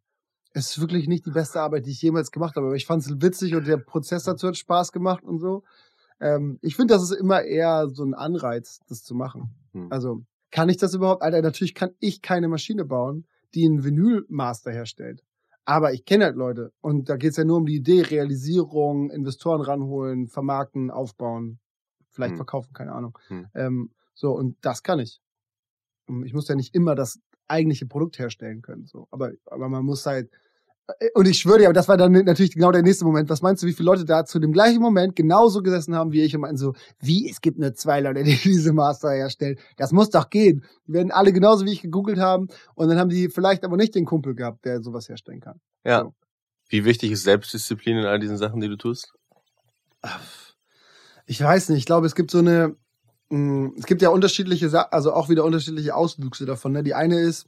es 0.51 0.71
ist 0.71 0.81
wirklich 0.81 1.07
nicht 1.07 1.25
die 1.25 1.31
beste 1.31 1.61
Arbeit, 1.61 1.85
die 1.85 1.91
ich 1.91 2.01
jemals 2.01 2.31
gemacht 2.31 2.55
habe, 2.55 2.67
aber 2.67 2.75
ich 2.75 2.85
fand 2.85 3.03
es 3.05 3.21
witzig 3.21 3.55
und 3.55 3.67
der 3.67 3.77
Prozess 3.77 4.23
dazu 4.23 4.47
hat 4.47 4.57
Spaß 4.57 4.91
gemacht 4.91 5.23
und 5.23 5.39
so. 5.39 5.63
Ähm, 6.19 6.59
ich 6.61 6.75
finde, 6.75 6.93
das 6.93 7.03
ist 7.03 7.11
immer 7.11 7.43
eher 7.43 7.89
so 7.89 8.03
ein 8.03 8.13
Anreiz, 8.13 8.79
das 8.87 9.03
zu 9.03 9.15
machen. 9.15 9.55
Hm. 9.73 9.87
Also, 9.91 10.21
kann 10.51 10.69
ich 10.69 10.77
das 10.77 10.93
überhaupt? 10.93 11.21
Alter, 11.21 11.41
natürlich 11.41 11.73
kann 11.75 11.91
ich 11.99 12.21
keine 12.21 12.47
Maschine 12.47 12.85
bauen, 12.85 13.25
die 13.53 13.65
einen 13.65 13.83
Vinylmaster 13.83 14.71
herstellt. 14.71 15.23
Aber 15.65 15.93
ich 15.93 16.05
kenne 16.05 16.25
halt 16.25 16.35
Leute. 16.35 16.71
Und 16.81 17.09
da 17.09 17.17
geht's 17.17 17.37
ja 17.37 17.43
nur 17.43 17.57
um 17.57 17.65
die 17.65 17.75
Idee, 17.75 18.01
Realisierung, 18.01 19.09
Investoren 19.09 19.61
ranholen, 19.61 20.27
vermarkten, 20.27 20.91
aufbauen, 20.91 21.59
vielleicht 22.11 22.31
Hm. 22.33 22.37
verkaufen, 22.37 22.73
keine 22.73 22.93
Ahnung. 22.93 23.17
Hm. 23.27 23.47
Ähm, 23.53 23.91
so, 24.13 24.31
und 24.31 24.57
das 24.61 24.83
kann 24.83 24.99
ich. 24.99 25.19
Und 26.07 26.25
Ich 26.25 26.33
muss 26.33 26.47
ja 26.47 26.55
nicht 26.55 26.73
immer 26.75 26.95
das 26.95 27.19
eigentliche 27.47 27.85
Produkt 27.87 28.19
herstellen 28.19 28.61
können. 28.61 28.85
So. 28.85 29.07
Aber, 29.11 29.31
aber 29.45 29.69
man 29.69 29.83
muss 29.83 30.05
halt. 30.05 30.29
Äh, 30.87 31.09
Und 31.13 31.27
ich 31.27 31.39
schwöre 31.39 31.59
dir, 31.59 31.65
aber 31.65 31.73
das 31.73 31.87
war 31.87 31.97
dann 31.97 32.11
natürlich 32.11 32.53
genau 32.53 32.71
der 32.71 32.81
nächste 32.81 33.05
Moment. 33.05 33.29
Was 33.29 33.41
meinst 33.41 33.63
du, 33.63 33.67
wie 33.67 33.73
viele 33.73 33.87
Leute 33.87 34.05
da 34.05 34.25
zu 34.25 34.39
dem 34.39 34.51
gleichen 34.51 34.81
Moment 34.81 35.15
genauso 35.15 35.61
gesessen 35.61 35.95
haben 35.95 36.11
wie 36.11 36.21
ich 36.21 36.35
und 36.35 36.41
meinten 36.41 36.57
so, 36.57 36.73
wie, 36.99 37.29
es 37.29 37.41
gibt 37.41 37.59
nur 37.59 37.73
zwei 37.73 38.01
Leute, 38.01 38.23
die 38.23 38.35
diese 38.43 38.73
Master 38.73 39.11
herstellen. 39.11 39.57
Das 39.77 39.91
muss 39.91 40.09
doch 40.09 40.29
gehen. 40.29 40.63
Die 40.87 40.93
werden 40.93 41.11
alle 41.11 41.33
genauso 41.33 41.65
wie 41.65 41.71
ich 41.71 41.81
gegoogelt 41.81 42.19
haben 42.19 42.47
und 42.75 42.89
dann 42.89 42.97
haben 42.97 43.09
die 43.09 43.29
vielleicht 43.29 43.63
aber 43.63 43.77
nicht 43.77 43.95
den 43.95 44.05
Kumpel 44.05 44.35
gehabt, 44.35 44.65
der 44.65 44.81
sowas 44.81 45.09
herstellen 45.09 45.41
kann. 45.41 45.59
Ja. 45.83 46.01
So. 46.03 46.13
Wie 46.67 46.83
wichtig 46.83 47.11
ist 47.11 47.23
Selbstdisziplin 47.23 47.97
in 47.97 48.05
all 48.05 48.19
diesen 48.19 48.37
Sachen, 48.37 48.59
die 48.59 48.67
du 48.67 48.75
tust? 48.75 49.13
Ich 51.27 51.41
weiß 51.41 51.69
nicht, 51.69 51.79
ich 51.79 51.85
glaube, 51.85 52.07
es 52.07 52.15
gibt 52.15 52.31
so 52.31 52.39
eine, 52.39 52.75
mh, 53.29 53.71
es 53.77 53.85
gibt 53.85 54.01
ja 54.01 54.09
unterschiedliche, 54.09 54.91
also 54.91 55.13
auch 55.13 55.29
wieder 55.29 55.43
unterschiedliche 55.43 55.95
Auswüchse 55.95 56.45
davon. 56.45 56.71
Ne? 56.71 56.83
Die 56.83 56.93
eine 56.93 57.19
ist, 57.19 57.47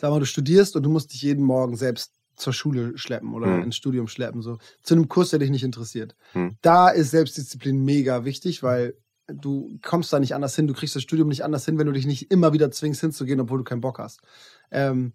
sag 0.00 0.10
mal, 0.10 0.20
du 0.20 0.26
studierst 0.26 0.76
und 0.76 0.82
du 0.82 0.90
musst 0.90 1.12
dich 1.12 1.22
jeden 1.22 1.44
Morgen 1.44 1.76
selbst 1.76 2.12
zur 2.36 2.52
Schule 2.52 2.98
schleppen 2.98 3.32
oder 3.32 3.46
hm. 3.46 3.62
ins 3.64 3.76
Studium 3.76 4.08
schleppen, 4.08 4.42
so 4.42 4.58
zu 4.82 4.94
einem 4.94 5.08
Kurs, 5.08 5.30
der 5.30 5.38
dich 5.38 5.50
nicht 5.50 5.64
interessiert. 5.64 6.16
Hm. 6.32 6.56
Da 6.62 6.88
ist 6.88 7.10
Selbstdisziplin 7.12 7.84
mega 7.84 8.24
wichtig, 8.24 8.62
weil 8.62 8.94
du 9.28 9.78
kommst 9.82 10.12
da 10.12 10.20
nicht 10.20 10.34
anders 10.34 10.56
hin, 10.56 10.66
du 10.66 10.74
kriegst 10.74 10.96
das 10.96 11.02
Studium 11.02 11.28
nicht 11.28 11.44
anders 11.44 11.64
hin, 11.64 11.78
wenn 11.78 11.86
du 11.86 11.92
dich 11.92 12.06
nicht 12.06 12.30
immer 12.30 12.52
wieder 12.52 12.70
zwingst 12.70 13.00
hinzugehen, 13.00 13.40
obwohl 13.40 13.58
du 13.58 13.64
keinen 13.64 13.80
Bock 13.80 13.98
hast. 13.98 14.20
Ähm, 14.70 15.12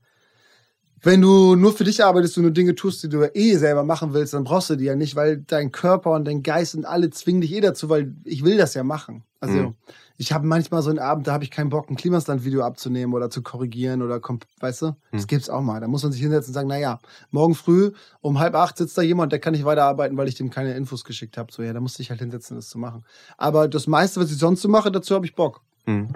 wenn 1.01 1.21
du 1.21 1.55
nur 1.55 1.73
für 1.73 1.85
dich 1.85 2.03
arbeitest 2.03 2.37
und 2.37 2.43
nur 2.43 2.51
Dinge 2.51 2.75
tust, 2.75 3.03
die 3.03 3.09
du 3.09 3.23
eh 3.33 3.55
selber 3.55 3.83
machen 3.83 4.13
willst, 4.13 4.33
dann 4.33 4.43
brauchst 4.43 4.69
du 4.69 4.75
die 4.75 4.85
ja 4.85 4.95
nicht, 4.95 5.15
weil 5.15 5.37
dein 5.37 5.71
Körper 5.71 6.11
und 6.11 6.25
dein 6.25 6.43
Geist 6.43 6.75
und 6.75 6.85
alle 6.85 7.09
zwingen 7.09 7.41
dich 7.41 7.53
eh 7.53 7.61
dazu, 7.61 7.89
weil 7.89 8.13
ich 8.25 8.43
will 8.43 8.57
das 8.57 8.73
ja 8.73 8.83
machen. 8.83 9.23
Also 9.39 9.55
mhm. 9.55 9.75
Ich 10.21 10.33
habe 10.33 10.45
manchmal 10.45 10.81
so 10.81 10.89
einen 10.89 10.99
Abend, 10.99 11.27
da 11.27 11.31
habe 11.31 11.45
ich 11.45 11.49
keinen 11.49 11.69
Bock, 11.69 11.89
ein 11.89 11.95
Klimasland-Video 11.95 12.61
abzunehmen 12.61 13.15
oder 13.15 13.29
zu 13.29 13.41
korrigieren 13.41 14.01
oder, 14.01 14.19
weißt 14.59 14.81
du, 14.81 14.87
mhm. 14.87 14.95
das 15.13 15.27
gibt's 15.27 15.49
auch 15.49 15.61
mal. 15.61 15.79
Da 15.79 15.87
muss 15.87 16.03
man 16.03 16.11
sich 16.11 16.21
hinsetzen 16.21 16.49
und 16.49 16.55
sagen, 16.55 16.67
na 16.67 16.77
ja, 16.77 16.99
morgen 17.31 17.55
früh 17.55 17.93
um 18.19 18.37
halb 18.37 18.53
acht 18.53 18.75
sitzt 18.77 18.97
da 18.97 19.01
jemand, 19.01 19.31
der 19.31 19.39
kann 19.39 19.53
nicht 19.53 19.63
weiterarbeiten, 19.63 20.17
weil 20.17 20.27
ich 20.27 20.35
dem 20.35 20.49
keine 20.49 20.73
Infos 20.75 21.05
geschickt 21.05 21.37
habe. 21.37 21.53
So, 21.53 21.63
ja, 21.63 21.71
da 21.71 21.79
musste 21.79 22.01
ich 22.01 22.09
halt 22.09 22.19
hinsetzen, 22.19 22.57
das 22.57 22.67
zu 22.67 22.77
machen. 22.77 23.05
Aber 23.37 23.69
das 23.69 23.87
meiste, 23.87 24.19
was 24.19 24.29
ich 24.29 24.37
sonst 24.37 24.61
so 24.61 24.67
mache, 24.67 24.91
dazu 24.91 25.15
habe 25.15 25.25
ich 25.25 25.35
Bock. 25.35 25.61
Mhm. 25.89 26.07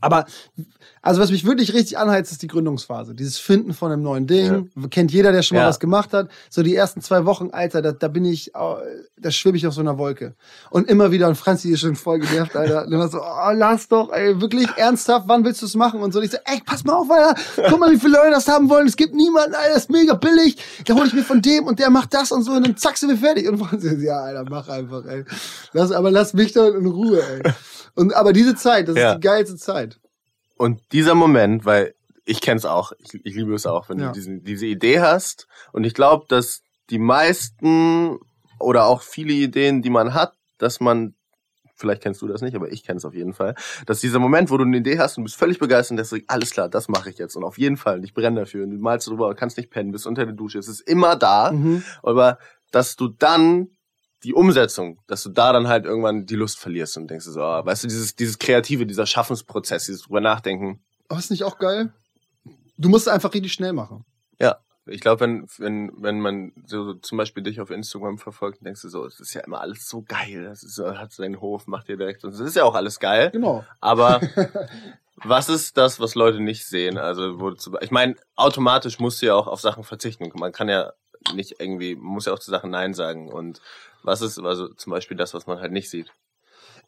Aber, 0.00 0.24
also 1.02 1.20
was 1.20 1.30
mich 1.30 1.44
wirklich 1.44 1.72
richtig 1.72 1.98
anheizt, 1.98 2.32
ist 2.32 2.42
die 2.42 2.46
Gründungsphase. 2.46 3.14
Dieses 3.14 3.38
Finden 3.38 3.74
von 3.74 3.92
einem 3.92 4.02
neuen 4.02 4.26
Ding. 4.26 4.70
Ja. 4.76 4.88
Kennt 4.88 5.12
jeder, 5.12 5.30
der 5.30 5.42
schon 5.42 5.56
mal 5.56 5.62
ja. 5.62 5.68
was 5.68 5.78
gemacht 5.78 6.12
hat. 6.12 6.30
So 6.48 6.62
die 6.62 6.74
ersten 6.74 7.00
zwei 7.00 7.24
Wochen, 7.26 7.50
Alter, 7.50 7.80
da, 7.80 7.92
da 7.92 8.08
bin 8.08 8.24
ich, 8.24 8.52
da 8.52 9.30
schwimme 9.30 9.56
ich 9.56 9.66
auf 9.66 9.74
so 9.74 9.80
einer 9.80 9.98
Wolke. 9.98 10.34
Und 10.70 10.88
immer 10.88 11.10
wieder, 11.10 11.28
und 11.28 11.36
Franzi 11.36 11.70
ist 11.70 11.80
schon 11.80 11.96
voll 11.96 12.18
genervt, 12.18 12.56
Alter. 12.56 12.86
Und 12.86 12.92
immer 12.92 13.08
so, 13.08 13.20
oh, 13.20 13.52
lass 13.52 13.88
doch, 13.88 14.12
ey, 14.12 14.40
wirklich 14.40 14.68
ernsthaft, 14.76 15.28
wann 15.28 15.44
willst 15.44 15.62
du 15.62 15.66
es 15.66 15.74
machen? 15.74 16.00
Und 16.00 16.12
so. 16.12 16.18
Und 16.18 16.24
ich 16.24 16.32
so, 16.32 16.38
ey, 16.44 16.60
pass 16.64 16.84
mal 16.84 16.94
auf, 16.94 17.10
Alter. 17.10 17.40
Guck 17.68 17.78
mal, 17.78 17.90
wie 17.92 17.98
viele 17.98 18.14
Leute 18.14 18.30
das 18.32 18.48
haben 18.48 18.68
wollen. 18.68 18.86
Es 18.86 18.96
gibt 18.96 19.14
niemanden, 19.14 19.54
Alter, 19.54 19.74
das 19.74 19.82
ist 19.84 19.90
mega 19.90 20.14
billig. 20.14 20.56
Da 20.86 20.94
hole 20.94 21.06
ich 21.06 21.14
mir 21.14 21.22
von 21.22 21.40
dem 21.40 21.66
und 21.66 21.78
der 21.78 21.90
macht 21.90 22.12
das 22.14 22.32
und 22.32 22.42
so. 22.42 22.52
Und 22.52 22.66
dann 22.66 22.76
zack, 22.76 22.96
sind 22.96 23.10
wir 23.10 23.16
fertig. 23.16 23.48
Und 23.48 23.58
Franzi 23.58 23.94
ja, 24.04 24.20
Alter, 24.20 24.44
mach 24.48 24.68
einfach, 24.68 25.04
ey. 25.04 25.24
Lass, 25.72 25.92
aber 25.92 26.10
lass 26.10 26.34
mich 26.34 26.52
doch 26.52 26.74
in 26.74 26.86
Ruhe, 26.86 27.22
ey. 27.22 27.52
Und, 27.94 28.14
aber 28.14 28.32
diese 28.32 28.54
Zeit, 28.54 28.88
das 28.88 28.96
ja. 28.96 29.10
ist 29.10 29.16
die 29.16 29.26
geilste 29.26 29.56
Zeit. 29.56 30.00
Und 30.56 30.80
dieser 30.92 31.14
Moment, 31.14 31.64
weil 31.64 31.94
ich 32.24 32.40
kenne 32.40 32.58
es 32.58 32.64
auch, 32.64 32.92
ich, 32.98 33.14
ich, 33.24 33.34
liebe 33.34 33.54
es 33.54 33.66
auch, 33.66 33.88
wenn 33.88 33.98
ja. 33.98 34.08
du 34.08 34.12
diesen, 34.12 34.44
diese 34.44 34.66
Idee 34.66 35.00
hast. 35.00 35.48
Und 35.72 35.84
ich 35.84 35.94
glaube, 35.94 36.26
dass 36.28 36.62
die 36.90 36.98
meisten 36.98 38.18
oder 38.58 38.84
auch 38.86 39.02
viele 39.02 39.32
Ideen, 39.32 39.82
die 39.82 39.90
man 39.90 40.14
hat, 40.14 40.34
dass 40.58 40.80
man, 40.80 41.14
vielleicht 41.74 42.02
kennst 42.02 42.20
du 42.20 42.28
das 42.28 42.42
nicht, 42.42 42.54
aber 42.54 42.70
ich 42.70 42.84
kenne 42.84 42.98
es 42.98 43.04
auf 43.04 43.14
jeden 43.14 43.32
Fall, 43.32 43.54
dass 43.86 44.00
dieser 44.00 44.18
Moment, 44.18 44.50
wo 44.50 44.58
du 44.58 44.64
eine 44.64 44.76
Idee 44.76 44.98
hast 44.98 45.16
und 45.16 45.24
bist 45.24 45.36
völlig 45.36 45.58
begeistert 45.58 45.98
und 45.98 46.12
du 46.12 46.24
alles 46.28 46.50
klar, 46.50 46.68
das 46.68 46.88
mache 46.88 47.10
ich 47.10 47.18
jetzt 47.18 47.36
und 47.36 47.44
auf 47.44 47.58
jeden 47.58 47.76
Fall, 47.76 47.96
und 47.96 48.04
ich 48.04 48.12
brenne 48.12 48.40
dafür 48.40 48.64
und 48.64 48.70
du 48.70 48.76
malst 48.76 49.08
drüber, 49.08 49.34
kannst 49.34 49.56
nicht 49.56 49.70
pennen, 49.70 49.92
bist 49.92 50.06
unter 50.06 50.26
der 50.26 50.34
Dusche, 50.34 50.58
es 50.58 50.68
ist 50.68 50.80
immer 50.80 51.16
da, 51.16 51.52
mhm. 51.52 51.82
aber 52.02 52.38
dass 52.70 52.96
du 52.96 53.08
dann 53.08 53.70
die 54.22 54.34
Umsetzung, 54.34 54.98
dass 55.06 55.22
du 55.22 55.30
da 55.30 55.52
dann 55.52 55.68
halt 55.68 55.84
irgendwann 55.84 56.26
die 56.26 56.36
Lust 56.36 56.58
verlierst 56.58 56.96
und 56.96 57.08
denkst 57.10 57.24
so, 57.24 57.40
oh, 57.40 57.64
weißt 57.64 57.84
du, 57.84 57.88
dieses, 57.88 58.16
dieses 58.16 58.38
Kreative, 58.38 58.86
dieser 58.86 59.06
Schaffensprozess, 59.06 59.86
dieses 59.86 60.02
drüber 60.02 60.20
nachdenken. 60.20 60.80
Aber 61.08 61.18
ist 61.18 61.30
nicht 61.30 61.44
auch 61.44 61.58
geil? 61.58 61.92
Du 62.76 62.88
musst 62.88 63.06
es 63.06 63.12
einfach 63.12 63.32
richtig 63.32 63.52
schnell 63.52 63.72
machen. 63.72 64.04
Ja. 64.38 64.58
Ich 64.86 65.00
glaube, 65.00 65.20
wenn, 65.20 65.46
wenn, 65.58 65.92
wenn 65.98 66.20
man 66.20 66.52
so, 66.66 66.84
so 66.84 66.94
zum 66.94 67.18
Beispiel 67.18 67.42
dich 67.42 67.60
auf 67.60 67.70
Instagram 67.70 68.18
verfolgt, 68.18 68.64
denkst 68.64 68.82
du 68.82 68.88
so, 68.88 69.04
es 69.04 69.20
ist 69.20 69.34
ja 69.34 69.42
immer 69.42 69.60
alles 69.60 69.88
so 69.88 70.02
geil. 70.02 70.44
Das 70.44 70.62
ist 70.62 70.74
so, 70.74 70.98
hat 70.98 71.12
seinen 71.12 71.40
Hof, 71.40 71.66
macht 71.66 71.88
dir 71.88 71.96
direkt. 71.96 72.24
Und 72.24 72.32
es 72.32 72.40
ist 72.40 72.56
ja 72.56 72.64
auch 72.64 72.74
alles 72.74 72.98
geil. 72.98 73.30
Genau. 73.30 73.64
Aber 73.80 74.20
was 75.16 75.48
ist 75.48 75.76
das, 75.76 76.00
was 76.00 76.14
Leute 76.14 76.40
nicht 76.40 76.66
sehen? 76.66 76.98
Also, 76.98 77.38
wo 77.40 77.52
ich 77.80 77.90
meine, 77.90 78.16
automatisch 78.36 78.98
musst 78.98 79.22
du 79.22 79.26
ja 79.26 79.34
auch 79.34 79.46
auf 79.46 79.60
Sachen 79.60 79.84
verzichten. 79.84 80.30
Man 80.34 80.52
kann 80.52 80.68
ja 80.68 80.92
nicht 81.34 81.56
irgendwie, 81.58 81.96
man 81.96 82.14
muss 82.14 82.26
ja 82.26 82.32
auch 82.32 82.38
zu 82.38 82.50
Sachen 82.50 82.70
Nein 82.70 82.94
sagen. 82.94 83.30
Und 83.30 83.60
was 84.02 84.22
ist 84.22 84.38
also 84.38 84.68
zum 84.68 84.90
Beispiel 84.90 85.16
das, 85.16 85.34
was 85.34 85.46
man 85.46 85.60
halt 85.60 85.72
nicht 85.72 85.90
sieht? 85.90 86.12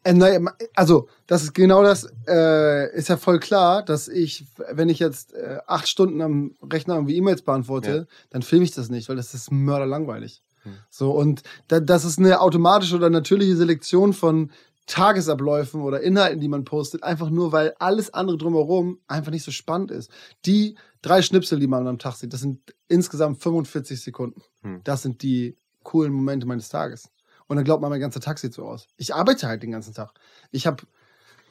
Äh, 0.03 0.39
also, 0.75 1.07
das 1.27 1.43
ist 1.43 1.53
genau 1.53 1.83
das, 1.83 2.11
äh, 2.27 2.95
ist 2.95 3.09
ja 3.09 3.17
voll 3.17 3.39
klar, 3.39 3.83
dass 3.83 4.07
ich, 4.07 4.45
wenn 4.71 4.89
ich 4.89 4.99
jetzt 4.99 5.33
äh, 5.33 5.59
acht 5.65 5.87
Stunden 5.87 6.21
am 6.21 6.55
Rechner 6.61 6.95
irgendwie 6.95 7.15
E-Mails 7.17 7.41
beantworte, 7.41 7.95
ja. 7.95 8.15
dann 8.29 8.41
filme 8.41 8.65
ich 8.65 8.71
das 8.71 8.89
nicht, 8.89 9.07
weil 9.09 9.15
das 9.15 9.33
ist 9.33 9.51
mörderlangweilig. 9.51 10.41
Hm. 10.63 10.73
So, 10.89 11.11
und 11.11 11.43
da, 11.67 11.79
das 11.79 12.05
ist 12.05 12.19
eine 12.19 12.41
automatische 12.41 12.95
oder 12.95 13.09
natürliche 13.09 13.55
Selektion 13.55 14.13
von 14.13 14.51
Tagesabläufen 14.85 15.81
oder 15.81 16.01
Inhalten, 16.01 16.39
die 16.39 16.47
man 16.47 16.65
postet, 16.65 17.03
einfach 17.03 17.29
nur, 17.29 17.51
weil 17.51 17.73
alles 17.79 18.13
andere 18.13 18.37
drumherum 18.37 18.99
einfach 19.07 19.31
nicht 19.31 19.43
so 19.43 19.51
spannend 19.51 19.91
ist. 19.91 20.11
Die 20.45 20.75
drei 21.01 21.21
Schnipsel, 21.21 21.59
die 21.59 21.67
man 21.67 21.87
am 21.87 21.99
Tag 21.99 22.15
sieht, 22.15 22.33
das 22.33 22.41
sind 22.41 22.59
insgesamt 22.87 23.41
45 23.41 24.01
Sekunden. 24.01 24.41
Hm. 24.61 24.81
Das 24.83 25.01
sind 25.01 25.23
die 25.23 25.57
coolen 25.83 26.11
Momente 26.11 26.45
meines 26.45 26.69
Tages. 26.69 27.09
Und 27.47 27.57
dann 27.57 27.65
glaubt 27.65 27.81
man, 27.81 27.91
mein 27.91 27.99
ganzer 27.99 28.19
Tag 28.19 28.39
sieht 28.39 28.53
so 28.53 28.63
aus. 28.63 28.87
Ich 28.97 29.13
arbeite 29.13 29.47
halt 29.47 29.63
den 29.63 29.71
ganzen 29.71 29.93
Tag. 29.93 30.13
Ich 30.51 30.65
habe 30.65 30.83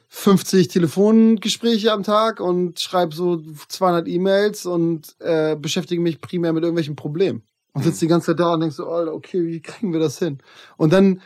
50 0.09 0.67
Telefongespräche 0.67 1.91
am 1.91 2.03
Tag 2.03 2.39
und 2.39 2.79
schreibe 2.79 3.15
so 3.15 3.41
200 3.67 4.07
E-Mails 4.07 4.65
und 4.65 5.15
äh, 5.19 5.55
beschäftige 5.55 6.01
mich 6.01 6.21
primär 6.21 6.53
mit 6.53 6.63
irgendwelchen 6.63 6.95
Problemen. 6.95 7.43
Und 7.73 7.83
sitze 7.83 8.01
die 8.01 8.07
ganze 8.07 8.27
Zeit 8.27 8.39
da 8.39 8.53
und 8.53 8.59
denk 8.59 8.73
so, 8.73 8.87
Alter, 8.87 9.13
okay, 9.13 9.43
wie 9.43 9.59
kriegen 9.59 9.91
wir 9.91 9.99
das 9.99 10.19
hin? 10.19 10.37
Und 10.77 10.93
dann 10.93 11.21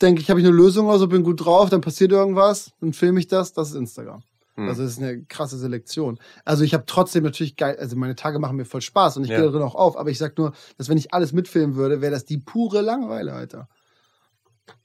denke 0.00 0.20
ich, 0.20 0.30
habe 0.30 0.40
ich 0.40 0.46
eine 0.46 0.54
Lösung, 0.54 0.90
also 0.90 1.06
bin 1.08 1.22
gut 1.22 1.44
drauf, 1.44 1.70
dann 1.70 1.80
passiert 1.80 2.12
irgendwas, 2.12 2.72
dann 2.80 2.92
filme 2.92 3.20
ich 3.20 3.28
das, 3.28 3.52
das 3.52 3.70
ist 3.70 3.76
Instagram. 3.76 4.22
Hm. 4.56 4.68
Also 4.68 4.82
das 4.82 4.92
ist 4.92 5.02
eine 5.02 5.24
krasse 5.24 5.58
Selektion. 5.58 6.18
Also 6.44 6.64
ich 6.64 6.74
habe 6.74 6.84
trotzdem 6.86 7.24
natürlich 7.24 7.56
geil, 7.56 7.76
also 7.78 7.96
meine 7.96 8.14
Tage 8.14 8.38
machen 8.38 8.56
mir 8.56 8.64
voll 8.64 8.80
Spaß 8.80 9.16
und 9.16 9.24
ich 9.24 9.30
ja. 9.30 9.36
gehe 9.36 9.46
da 9.46 9.52
drin 9.52 9.62
auch 9.62 9.74
auf, 9.74 9.96
aber 9.96 10.10
ich 10.10 10.18
sag 10.18 10.38
nur, 10.38 10.52
dass 10.78 10.88
wenn 10.88 10.98
ich 10.98 11.12
alles 11.12 11.32
mitfilmen 11.32 11.76
würde, 11.76 12.00
wäre 12.00 12.12
das 12.12 12.24
die 12.24 12.38
pure 12.38 12.80
Langeweile, 12.80 13.32
Alter. 13.32 13.68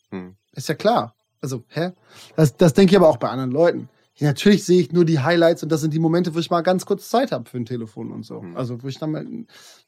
Hm. 0.09 0.35
Ist 0.53 0.69
ja 0.69 0.75
klar. 0.75 1.15
Also, 1.41 1.63
hä? 1.69 1.91
Das, 2.35 2.57
das 2.57 2.73
denke 2.73 2.91
ich 2.91 2.97
aber 2.97 3.07
auch 3.07 3.17
bei 3.17 3.29
anderen 3.29 3.51
Leuten. 3.51 3.89
Ja, 4.19 4.27
natürlich 4.27 4.65
sehe 4.65 4.81
ich 4.81 4.91
nur 4.91 5.05
die 5.05 5.19
Highlights 5.19 5.63
und 5.63 5.71
das 5.71 5.79
sind 5.79 5.93
die 5.93 5.99
Momente, 5.99 6.35
wo 6.35 6.39
ich 6.39 6.51
mal 6.51 6.61
ganz 6.61 6.85
kurz 6.85 7.09
Zeit 7.09 7.31
habe 7.31 7.49
für 7.49 7.57
ein 7.57 7.65
Telefon 7.65 8.11
und 8.11 8.23
so. 8.23 8.41
Hm. 8.41 8.57
Also, 8.57 8.83
wo 8.83 8.87
ich 8.87 8.99
dann 8.99 9.11
mal, 9.11 9.25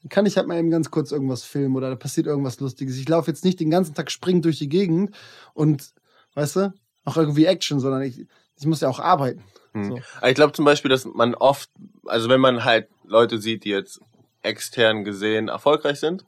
kann 0.10 0.26
ich 0.26 0.38
halt 0.38 0.48
mal 0.48 0.58
eben 0.58 0.72
ganz 0.72 0.90
kurz 0.90 1.12
irgendwas 1.12 1.44
filmen 1.44 1.76
oder 1.76 1.90
da 1.90 1.96
passiert 1.98 2.28
irgendwas 2.28 2.60
Lustiges. 2.62 2.98
Ich 2.98 3.10
laufe 3.10 3.30
jetzt 3.30 3.44
nicht 3.44 3.60
den 3.60 3.70
ganzen 3.70 3.94
Tag 3.94 4.10
springend 4.10 4.46
durch 4.46 4.58
die 4.58 4.70
Gegend 4.70 5.14
und, 5.54 5.94
weißt 6.36 6.56
du, 6.56 6.74
auch 7.04 7.18
irgendwie 7.18 7.46
Action, 7.46 7.82
sondern 7.82 8.04
ich, 8.04 8.26
ich 8.56 8.66
muss 8.66 8.80
ja 8.80 8.88
auch 8.88 9.00
arbeiten. 9.00 9.44
Hm. 9.74 9.84
So. 9.84 10.00
Ich 10.26 10.36
glaube 10.36 10.54
zum 10.54 10.64
Beispiel, 10.64 10.90
dass 10.90 11.04
man 11.04 11.36
oft, 11.36 11.70
also 12.06 12.30
wenn 12.30 12.42
man 12.42 12.64
halt 12.64 12.88
Leute 13.04 13.38
sieht, 13.38 13.66
die 13.66 13.70
jetzt 13.70 14.00
extern 14.44 15.04
gesehen 15.04 15.50
erfolgreich 15.50 16.00
sind, 16.00 16.26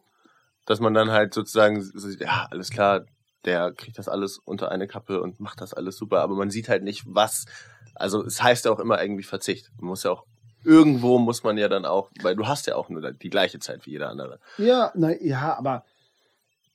dass 0.66 0.82
man 0.82 0.94
dann 0.94 1.12
halt 1.12 1.34
sozusagen 1.34 1.90
ja, 2.20 2.48
alles 2.52 2.70
klar, 2.70 3.06
der 3.46 3.72
kriegt 3.74 3.98
das 3.98 4.08
alles 4.08 4.40
unter 4.40 4.72
eine 4.72 4.88
Kappe 4.88 5.22
und 5.22 5.40
macht 5.40 5.62
das 5.62 5.74
alles 5.74 5.98
super, 5.98 6.22
aber 6.22 6.36
man 6.36 6.50
sieht 6.50 6.70
halt 6.70 6.84
nicht, 6.84 7.04
was, 7.08 7.46
also 7.96 8.24
es 8.24 8.42
heißt 8.42 8.66
ja 8.66 8.72
auch 8.72 8.80
immer 8.80 9.02
irgendwie 9.02 9.24
Verzicht. 9.24 9.72
Man 9.78 9.90
muss 9.90 10.04
ja 10.04 10.12
auch 10.12 10.26
irgendwo 10.64 11.20
muss 11.20 11.44
man 11.44 11.58
ja 11.58 11.68
dann 11.68 11.86
auch, 11.86 12.10
weil 12.22 12.36
du 12.36 12.48
hast 12.48 12.68
ja 12.68 12.76
auch 12.76 12.90
nur 12.90 13.12
die 13.12 13.30
gleiche 13.30 13.60
Zeit 13.60 13.86
wie 13.86 13.92
jeder 13.92 14.10
andere. 14.10 14.40
Ja, 14.58 14.92
na 14.96 15.12
ja, 15.22 15.58
aber 15.58 15.84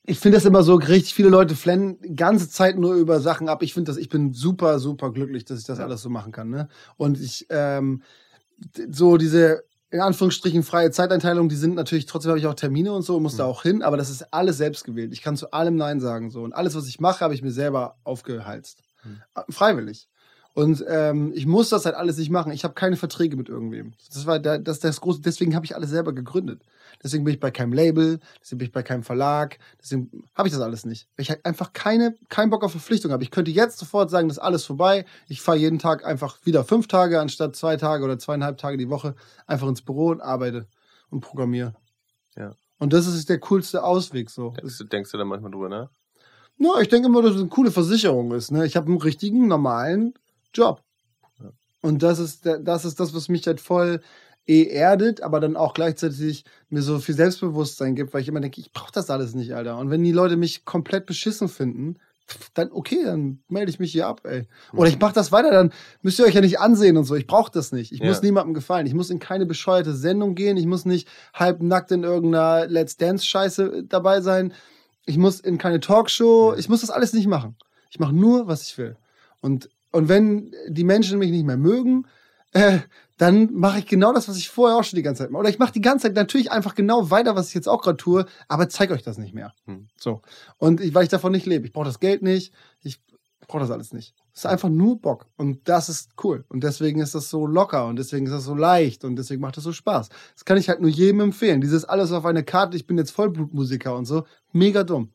ich 0.05 0.19
finde 0.19 0.37
das 0.37 0.45
immer 0.45 0.63
so, 0.63 0.75
richtig 0.75 1.13
viele 1.13 1.29
Leute 1.29 1.55
flennen 1.55 1.99
die 2.01 2.15
ganze 2.15 2.49
Zeit 2.49 2.77
nur 2.77 2.95
über 2.95 3.19
Sachen 3.19 3.49
ab. 3.49 3.61
Ich 3.61 3.73
finde 3.73 3.91
das, 3.91 3.97
ich 3.97 4.09
bin 4.09 4.33
super, 4.33 4.79
super 4.79 5.11
glücklich, 5.11 5.45
dass 5.45 5.59
ich 5.59 5.65
das 5.65 5.77
ja. 5.77 5.85
alles 5.85 6.01
so 6.01 6.09
machen 6.09 6.31
kann. 6.31 6.49
Ne? 6.49 6.67
Und 6.97 7.19
ich, 7.19 7.45
ähm, 7.49 8.01
so 8.89 9.17
diese, 9.17 9.63
in 9.91 10.01
Anführungsstrichen, 10.01 10.63
freie 10.63 10.91
Zeiteinteilung, 10.91 11.49
die 11.49 11.55
sind 11.55 11.75
natürlich, 11.75 12.05
trotzdem 12.05 12.29
habe 12.29 12.39
ich 12.39 12.45
auch 12.45 12.53
Termine 12.53 12.93
und 12.93 13.01
so 13.01 13.17
und 13.17 13.23
muss 13.23 13.33
mhm. 13.33 13.37
da 13.39 13.45
auch 13.45 13.63
hin, 13.63 13.81
aber 13.81 13.97
das 13.97 14.09
ist 14.09 14.33
alles 14.33 14.57
selbst 14.57 14.83
gewählt. 14.83 15.13
Ich 15.13 15.21
kann 15.21 15.35
zu 15.35 15.51
allem 15.51 15.75
Nein 15.75 15.99
sagen. 15.99 16.29
so 16.29 16.43
Und 16.43 16.53
alles, 16.53 16.75
was 16.75 16.87
ich 16.87 16.99
mache, 16.99 17.21
habe 17.21 17.33
ich 17.33 17.41
mir 17.41 17.51
selber 17.51 17.97
aufgehalst. 18.03 18.83
Mhm. 19.03 19.21
Freiwillig. 19.49 20.07
Und 20.53 20.83
ähm, 20.87 21.31
ich 21.35 21.45
muss 21.45 21.69
das 21.69 21.85
halt 21.85 21.95
alles 21.95 22.17
nicht 22.17 22.31
machen. 22.31 22.51
Ich 22.51 22.63
habe 22.63 22.73
keine 22.73 22.97
Verträge 22.97 23.37
mit 23.37 23.49
irgendwem. 23.49 23.93
Das 24.13 24.25
war 24.25 24.39
da, 24.39 24.57
das, 24.57 24.79
das 24.79 24.99
große, 24.99 25.21
deswegen 25.21 25.55
habe 25.55 25.65
ich 25.65 25.75
alles 25.75 25.89
selber 25.89 26.11
gegründet. 26.11 26.61
Deswegen 27.01 27.23
bin 27.23 27.33
ich 27.33 27.39
bei 27.39 27.51
keinem 27.51 27.71
Label, 27.71 28.19
deswegen 28.41 28.57
bin 28.57 28.67
ich 28.67 28.73
bei 28.73 28.83
keinem 28.83 29.03
Verlag, 29.03 29.57
deswegen 29.81 30.27
habe 30.35 30.47
ich 30.49 30.53
das 30.53 30.61
alles 30.61 30.85
nicht. 30.85 31.07
Weil 31.15 31.23
ich 31.23 31.29
halt 31.29 31.45
einfach 31.45 31.71
keine, 31.71 32.15
keinen 32.27 32.49
Bock 32.49 32.63
auf 32.63 32.71
Verpflichtung 32.71 33.11
habe. 33.11 33.23
Ich 33.23 33.31
könnte 33.31 33.51
jetzt 33.51 33.77
sofort 33.77 34.09
sagen, 34.09 34.27
das 34.27 34.37
ist 34.37 34.43
alles 34.43 34.65
vorbei. 34.65 35.05
Ich 35.27 35.41
fahre 35.41 35.57
jeden 35.57 35.79
Tag 35.79 36.05
einfach 36.05 36.37
wieder 36.43 36.63
fünf 36.65 36.87
Tage 36.87 37.21
anstatt 37.21 37.55
zwei 37.55 37.77
Tage 37.77 38.03
oder 38.03 38.19
zweieinhalb 38.19 38.57
Tage 38.57 38.77
die 38.77 38.89
Woche 38.89 39.15
einfach 39.47 39.67
ins 39.67 39.81
Büro 39.81 40.07
und 40.09 40.19
arbeite 40.19 40.67
und 41.09 41.21
programmiere. 41.21 41.73
Ja. 42.35 42.51
Und 42.79 42.93
das 42.93 43.07
ist 43.07 43.29
der 43.29 43.39
coolste 43.39 43.83
Ausweg 43.83 44.29
so. 44.29 44.51
Denkst 44.51 44.77
du, 44.77 44.83
denkst 44.85 45.11
du 45.11 45.17
da 45.17 45.25
manchmal 45.25 45.51
drüber, 45.51 45.69
ne? 45.69 45.89
Ja, 46.57 46.81
ich 46.81 46.89
denke 46.89 47.07
immer, 47.07 47.21
dass 47.21 47.35
es 47.35 47.41
eine 47.41 47.49
coole 47.49 47.71
Versicherung 47.71 48.33
ist. 48.33 48.51
Ne? 48.51 48.65
Ich 48.65 48.75
habe 48.75 48.87
einen 48.87 49.01
richtigen, 49.01 49.47
normalen 49.47 50.13
Job. 50.53 50.83
Ja. 51.39 51.51
Und 51.81 52.03
das 52.03 52.19
ist, 52.19 52.45
das 52.45 52.85
ist 52.85 52.99
das, 52.99 53.13
was 53.13 53.29
mich 53.29 53.45
halt 53.47 53.61
voll 53.61 54.01
erdet, 54.47 55.21
aber 55.21 55.39
dann 55.39 55.55
auch 55.55 55.75
gleichzeitig 55.75 56.43
mir 56.69 56.81
so 56.81 56.97
viel 56.97 57.13
Selbstbewusstsein 57.13 57.95
gibt, 57.95 58.13
weil 58.13 58.21
ich 58.21 58.27
immer 58.27 58.39
denke, 58.41 58.59
ich 58.59 58.73
brauche 58.73 58.91
das 58.91 59.11
alles 59.11 59.35
nicht, 59.35 59.53
Alter. 59.53 59.77
Und 59.77 59.91
wenn 59.91 60.03
die 60.03 60.11
Leute 60.11 60.37
mich 60.37 60.65
komplett 60.65 61.05
beschissen 61.05 61.49
finden, 61.49 61.97
dann 62.53 62.71
okay, 62.71 63.03
dann 63.05 63.43
melde 63.47 63.71
ich 63.71 63.79
mich 63.79 63.91
hier 63.91 64.07
ab, 64.07 64.21
ey. 64.23 64.47
Oder 64.73 64.89
ich 64.89 64.99
mache 64.99 65.13
das 65.13 65.31
weiter, 65.31 65.51
dann 65.51 65.71
müsst 66.01 66.19
ihr 66.19 66.25
euch 66.25 66.33
ja 66.35 66.41
nicht 66.41 66.59
ansehen 66.59 66.97
und 66.97 67.05
so. 67.05 67.15
Ich 67.15 67.27
brauche 67.27 67.51
das 67.51 67.71
nicht. 67.71 67.91
Ich 67.91 67.99
Ja. 67.99 68.07
muss 68.07 68.21
niemandem 68.21 68.53
gefallen. 68.53 68.85
Ich 68.87 68.93
muss 68.93 69.09
in 69.09 69.19
keine 69.19 69.45
bescheuerte 69.45 69.95
Sendung 69.95 70.35
gehen. 70.35 70.57
Ich 70.57 70.65
muss 70.65 70.85
nicht 70.85 71.07
halb 71.33 71.61
nackt 71.61 71.91
in 71.91 72.03
irgendeiner 72.03 72.67
Let's 72.67 72.97
Dance 72.97 73.25
Scheiße 73.25 73.83
dabei 73.85 74.21
sein. 74.21 74.53
Ich 75.05 75.17
muss 75.17 75.39
in 75.39 75.57
keine 75.57 75.79
Talkshow. 75.79 76.53
Ich 76.55 76.69
muss 76.69 76.81
das 76.81 76.91
alles 76.91 77.13
nicht 77.13 77.27
machen. 77.27 77.55
Ich 77.89 77.99
mache 77.99 78.13
nur, 78.13 78.47
was 78.47 78.63
ich 78.63 78.77
will. 78.77 78.95
Und 79.41 79.69
und 79.91 80.09
wenn 80.09 80.51
die 80.67 80.83
Menschen 80.83 81.19
mich 81.19 81.31
nicht 81.31 81.45
mehr 81.45 81.57
mögen, 81.57 82.05
äh, 82.53 82.79
dann 83.17 83.53
mache 83.53 83.79
ich 83.79 83.85
genau 83.85 84.13
das, 84.13 84.29
was 84.29 84.37
ich 84.37 84.49
vorher 84.49 84.77
auch 84.77 84.83
schon 84.83 84.97
die 84.97 85.03
ganze 85.03 85.23
Zeit 85.23 85.31
mache. 85.31 85.41
Oder 85.41 85.49
ich 85.49 85.59
mache 85.59 85.73
die 85.73 85.81
ganze 85.81 86.07
Zeit 86.07 86.15
natürlich 86.15 86.51
einfach 86.51 86.73
genau 86.73 87.11
weiter, 87.11 87.35
was 87.35 87.49
ich 87.49 87.53
jetzt 87.53 87.67
auch 87.67 87.81
gerade 87.81 87.97
tue, 87.97 88.25
aber 88.47 88.69
zeig 88.69 88.91
euch 88.91 89.03
das 89.03 89.17
nicht 89.17 89.33
mehr. 89.33 89.53
Hm. 89.65 89.87
So. 89.97 90.21
Und 90.57 90.79
ich, 90.79 90.95
weil 90.95 91.03
ich 91.03 91.09
davon 91.09 91.33
nicht 91.33 91.45
lebe. 91.45 91.65
Ich 91.65 91.73
brauche 91.73 91.85
das 91.85 91.99
Geld 91.99 92.21
nicht. 92.21 92.53
Ich 92.81 93.01
brauche 93.47 93.59
das 93.59 93.71
alles 93.71 93.91
nicht. 93.91 94.15
Es 94.33 94.41
ist 94.41 94.45
einfach 94.45 94.69
nur 94.69 95.01
Bock. 95.01 95.25
Und 95.35 95.67
das 95.67 95.89
ist 95.89 96.11
cool. 96.23 96.45
Und 96.47 96.63
deswegen 96.63 97.01
ist 97.01 97.13
das 97.13 97.29
so 97.29 97.45
locker 97.45 97.87
und 97.87 97.97
deswegen 97.97 98.25
ist 98.25 98.31
das 98.31 98.45
so 98.45 98.55
leicht 98.55 99.03
und 99.03 99.17
deswegen 99.17 99.41
macht 99.41 99.57
das 99.57 99.65
so 99.65 99.73
Spaß. 99.73 100.07
Das 100.35 100.45
kann 100.45 100.57
ich 100.57 100.69
halt 100.69 100.79
nur 100.79 100.89
jedem 100.89 101.19
empfehlen. 101.19 101.59
Dieses 101.59 101.83
alles 101.83 102.13
auf 102.13 102.25
eine 102.25 102.45
Karte, 102.45 102.77
ich 102.77 102.87
bin 102.87 102.97
jetzt 102.97 103.11
Vollblutmusiker 103.11 103.95
und 103.97 104.05
so. 104.05 104.23
Mega 104.53 104.83
dumm. 104.83 105.11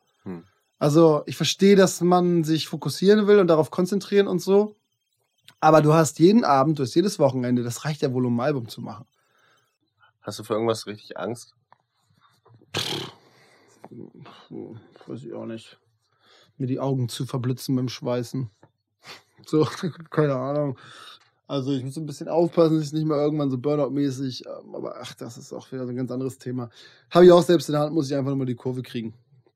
Also 0.84 1.22
ich 1.24 1.38
verstehe, 1.38 1.76
dass 1.76 2.02
man 2.02 2.44
sich 2.44 2.68
fokussieren 2.68 3.26
will 3.26 3.38
und 3.38 3.46
darauf 3.46 3.70
konzentrieren 3.70 4.28
und 4.28 4.40
so. 4.40 4.76
Aber 5.58 5.80
du 5.80 5.94
hast 5.94 6.18
jeden 6.18 6.44
Abend, 6.44 6.78
du 6.78 6.82
hast 6.82 6.94
jedes 6.94 7.18
Wochenende, 7.18 7.62
das 7.62 7.86
reicht 7.86 8.02
ja 8.02 8.12
wohl, 8.12 8.26
um 8.26 8.38
ein 8.38 8.44
Album 8.44 8.68
zu 8.68 8.82
machen. 8.82 9.06
Hast 10.20 10.40
du 10.40 10.44
für 10.44 10.52
irgendwas 10.52 10.86
richtig 10.86 11.16
Angst? 11.16 11.54
Hm, 14.50 14.78
Weiß 15.06 15.24
ich 15.24 15.32
auch 15.32 15.46
nicht. 15.46 15.78
Mir 16.58 16.66
die 16.66 16.80
Augen 16.80 17.08
zu 17.08 17.24
verblitzen 17.24 17.74
beim 17.74 17.88
Schweißen. 17.88 18.50
So, 19.46 19.66
keine 20.10 20.36
Ahnung. 20.36 20.78
Also 21.46 21.72
ich 21.72 21.82
muss 21.82 21.96
ein 21.96 22.04
bisschen 22.04 22.28
aufpassen, 22.28 22.76
dass 22.76 22.88
ich 22.88 22.92
nicht 22.92 23.06
mal 23.06 23.18
irgendwann 23.20 23.50
so 23.50 23.56
Burnout-mäßig, 23.56 24.44
ähm, 24.46 24.74
aber 24.74 24.96
ach, 25.00 25.14
das 25.14 25.38
ist 25.38 25.52
auch 25.54 25.72
wieder 25.72 25.86
so 25.86 25.92
ein 25.92 25.96
ganz 25.96 26.10
anderes 26.10 26.36
Thema. 26.36 26.68
Habe 27.10 27.24
ich 27.24 27.32
auch 27.32 27.42
selbst 27.42 27.70
in 27.70 27.72
der 27.72 27.80
Hand, 27.82 27.94
muss 27.94 28.10
ich 28.10 28.16
einfach 28.16 28.30
nur 28.30 28.38
mal 28.38 28.44
die 28.44 28.54
Kurve 28.54 28.82
kriegen. 28.82 29.14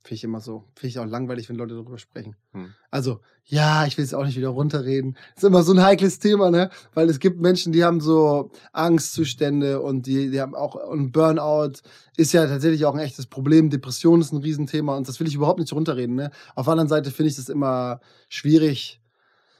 Finde 0.08 0.16
ich 0.16 0.24
immer 0.24 0.40
so. 0.40 0.64
Finde 0.74 0.88
ich 0.88 0.98
auch 1.00 1.04
langweilig, 1.04 1.50
wenn 1.50 1.56
Leute 1.56 1.74
darüber 1.74 1.98
sprechen. 1.98 2.34
Hm. 2.52 2.72
Also, 2.90 3.20
ja, 3.44 3.84
ich 3.84 3.98
will 3.98 4.06
es 4.06 4.14
auch 4.14 4.24
nicht 4.24 4.38
wieder 4.38 4.48
runterreden. 4.48 5.18
Ist 5.36 5.44
immer 5.44 5.62
so 5.62 5.74
ein 5.74 5.82
heikles 5.82 6.18
Thema, 6.18 6.50
ne? 6.50 6.70
Weil 6.94 7.10
es 7.10 7.18
gibt 7.18 7.42
Menschen, 7.42 7.74
die 7.74 7.84
haben 7.84 8.00
so 8.00 8.50
Angstzustände 8.72 9.82
und 9.82 10.06
die, 10.06 10.30
die 10.30 10.40
haben 10.40 10.54
auch 10.54 10.76
und 10.76 11.12
Burnout 11.12 11.82
ist 12.16 12.32
ja 12.32 12.46
tatsächlich 12.46 12.86
auch 12.86 12.94
ein 12.94 13.00
echtes 13.00 13.26
Problem. 13.26 13.68
Depression 13.68 14.22
ist 14.22 14.32
ein 14.32 14.38
Riesenthema 14.38 14.96
und 14.96 15.06
das 15.06 15.20
will 15.20 15.28
ich 15.28 15.34
überhaupt 15.34 15.60
nicht 15.60 15.74
runterreden, 15.74 16.14
ne? 16.14 16.30
Auf 16.54 16.64
der 16.64 16.72
anderen 16.72 16.88
Seite 16.88 17.10
finde 17.10 17.28
ich 17.28 17.36
das 17.36 17.50
immer 17.50 18.00
schwierig. 18.30 19.02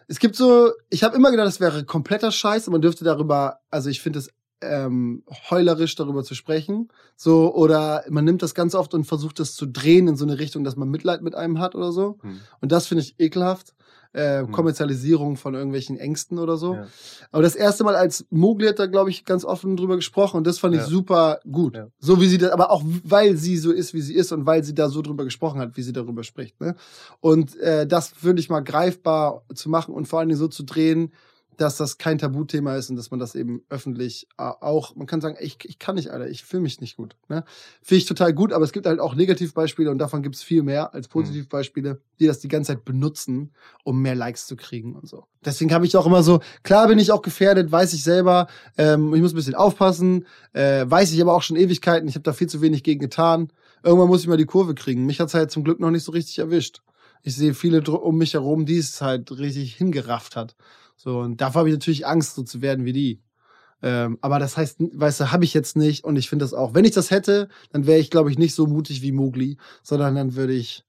Es 0.07 0.19
gibt 0.19 0.35
so, 0.35 0.73
ich 0.89 1.05
habe 1.05 1.15
immer 1.15 1.31
gedacht, 1.31 1.49
das 1.49 1.61
wäre 1.61 1.85
kompletter 1.85 2.33
Scheiß 2.33 2.67
und 2.69 2.73
man 2.73 2.81
dürfte 2.81 3.05
darüber, 3.05 3.59
also 3.71 3.91
ich 3.91 4.01
finde 4.01 4.21
es 4.21 4.31
ähm, 4.61 5.23
heulerisch 5.51 5.95
darüber 5.95 6.25
zu 6.25 6.35
sprechen. 6.35 6.89
So, 7.17 7.55
oder 7.55 8.05
man 8.09 8.25
nimmt 8.25 8.43
das 8.43 8.55
ganz 8.55 8.75
oft 8.75 8.95
und 8.95 9.05
versucht 9.05 9.39
das 9.41 9.55
zu 9.55 9.67
drehen 9.67 10.09
in 10.09 10.17
so 10.17 10.25
eine 10.25 10.39
Richtung, 10.39 10.65
dass 10.65 10.77
man 10.77 10.89
Mitleid 10.89 11.23
mit 11.23 11.35
einem 11.35 11.59
hat 11.61 11.75
oder 11.75 11.93
so. 11.93 12.19
Hm. 12.23 12.41
Und 12.61 12.73
das 12.73 12.87
finde 12.87 13.03
ich 13.03 13.15
ekelhaft. 13.19 13.75
Äh, 14.15 14.41
Hm. 14.41 14.53
Kommerzialisierung 14.53 15.37
von 15.37 15.55
irgendwelchen 15.55 15.99
Ängsten 15.99 16.39
oder 16.39 16.57
so. 16.57 16.75
Ja. 16.77 16.87
Aber 17.31 17.43
das 17.43 17.55
erste 17.55 17.85
Mal 17.85 17.95
als 17.95 18.25
Mowgli 18.31 18.67
hat 18.67 18.79
da, 18.79 18.87
glaube 18.87 19.11
ich, 19.11 19.27
ganz 19.27 19.45
offen 19.45 19.77
drüber 19.77 19.97
gesprochen 19.97 20.39
und 20.39 20.47
das 20.47 20.59
fand 20.59 20.75
ich 20.75 20.81
Ja. 20.81 20.87
super 20.87 21.41
gut. 21.53 21.77
Ja. 21.77 21.89
So 21.99 22.19
wie 22.19 22.27
sie 22.27 22.39
das, 22.39 22.51
aber 22.51 22.71
auch 22.71 22.83
weil 23.05 23.37
sie 23.37 23.59
so 23.59 23.71
ist, 23.71 23.93
wie 23.93 24.01
sie 24.01 24.15
ist 24.15 24.33
und 24.33 24.47
weil 24.47 24.65
sie 24.65 24.75
da 24.75 24.89
so 24.89 25.03
drüber 25.03 25.25
gesprochen 25.25 25.61
hat, 25.61 25.77
wie 25.77 25.83
sie 25.83 25.93
darüber 25.93 26.25
spricht. 26.25 26.59
Ne? 26.59 26.75
Und 27.21 27.55
äh, 27.59 27.87
das 27.87 28.23
würde 28.25 28.41
ich 28.41 28.49
mal 28.49 28.61
greifbar 28.61 29.43
zu 29.55 29.69
machen 29.69 29.93
und 29.95 30.09
vor 30.09 30.21
allen 30.21 30.31
Dingen 30.31 30.41
so 30.41 30.49
zu 30.49 30.63
drehen, 30.65 31.13
dass 31.59 31.77
das 31.77 31.99
kein 31.99 32.19
Tabuthema 32.19 32.77
ist 32.77 32.89
und 32.89 32.97
dass 32.97 33.11
man 33.11 33.21
das 33.21 33.35
eben 33.35 33.63
öffentlich 33.69 34.29
äh, 34.39 34.43
auch, 34.45 34.95
man 34.95 35.07
kann 35.07 35.21
sagen, 35.21 35.37
ich, 35.41 35.59
ich 35.65 35.79
kann 35.79 35.97
nicht, 35.97 36.11
Alter, 36.11 36.29
ich 36.29 36.45
fühle 36.45 36.63
mich 36.63 36.81
nicht 36.81 36.97
gut. 36.97 37.17
Ne? 37.29 37.45
Finde 37.83 37.99
ich 37.99 38.07
total 38.07 38.33
gut, 38.33 38.53
aber 38.53 38.65
es 38.65 38.73
gibt 38.73 38.87
halt 38.87 39.01
auch 39.01 39.15
Negativbeispiele 39.15 39.91
und 39.91 39.99
davon 39.99 40.23
gibt 40.23 40.37
es 40.37 40.43
viel 40.43 40.63
mehr 40.63 40.95
als 40.95 41.09
Positivbeispiele, 41.09 42.01
die 42.21 42.27
das 42.27 42.39
die 42.39 42.49
ganze 42.49 42.75
Zeit 42.75 42.85
benutzen, 42.85 43.53
um 43.85 44.01
mehr 44.01 44.15
Likes 44.15 44.47
zu 44.47 44.55
kriegen 44.57 44.95
und 44.95 45.09
so. 45.09 45.25
Deswegen 45.45 45.73
habe 45.73 45.85
ich 45.85 45.97
auch 45.97 46.07
immer 46.07 46.23
so, 46.23 46.41
klar 46.63 46.87
bin 46.87 46.99
ich 47.01 47.11
auch 47.11 47.23
gefährdet, 47.23 47.73
weiß 47.73 47.93
ich 47.93 48.05
selber, 48.05 48.47
ähm, 48.77 49.13
ich 49.15 49.21
muss 49.21 49.33
ein 49.33 49.37
bisschen 49.37 49.57
aufpassen, 49.57 50.27
äh, 50.53 50.87
weiß 50.89 51.13
ich 51.13 51.21
aber 51.21 51.35
auch 51.35 51.43
schon 51.43 51.57
Ewigkeiten, 51.57 52.09
ich 52.09 52.15
habe 52.15 52.23
da 52.23 52.33
viel 52.33 52.49
zu 52.49 52.61
wenig 52.61 52.85
gegen 52.85 53.01
getan. 53.01 53.53
Irgendwann 53.83 54.09
muss 54.09 54.21
ich 54.21 54.29
mal 54.29 54.37
die 54.37 54.47
Kurve 54.47 54.75
kriegen. 54.75 55.07
Mich 55.07 55.21
hat's 55.21 55.35
halt 55.35 55.51
zum 55.51 55.65
Glück 55.65 55.81
noch 55.81 55.91
nicht 55.91 56.05
so 56.05 56.13
richtig 56.13 56.39
erwischt. 56.39 56.83
Ich 57.23 57.35
sehe 57.35 57.55
viele 57.55 57.83
um 57.83 58.17
mich 58.17 58.35
herum, 58.35 58.65
die 58.65 58.79
es 58.79 59.01
halt 59.01 59.31
richtig 59.39 59.75
hingerafft 59.75 60.37
hat. 60.37 60.55
So, 60.99 61.21
und 61.21 61.41
davor 61.41 61.61
habe 61.61 61.69
ich 61.69 61.75
natürlich 61.75 62.07
Angst, 62.07 62.35
so 62.35 62.43
zu 62.43 62.61
werden 62.61 62.85
wie 62.85 62.93
die. 62.93 63.23
Ähm, 63.83 64.19
aber 64.21 64.41
das 64.41 64.57
heißt, 64.57 64.79
weißt 64.81 65.21
du, 65.21 65.33
habe 65.33 65.45
ich 65.45 65.55
jetzt 65.55 65.77
nicht 65.77 66.05
und 66.05 66.17
ich 66.17 66.29
finde 66.29 66.45
das 66.45 66.53
auch. 66.53 66.75
Wenn 66.75 66.85
ich 66.85 66.91
das 66.91 67.13
hätte, 67.13 67.49
dann 67.71 67.87
wäre 67.87 68.01
ich, 68.01 68.11
glaube 68.11 68.33
ich, 68.33 68.39
nicht 68.39 68.55
so 68.55 68.67
mutig 68.67 69.01
wie 69.03 69.13
Mowgli, 69.13 69.59
sondern 69.85 70.17
dann 70.17 70.35
würde 70.35 70.55
ich 70.55 70.85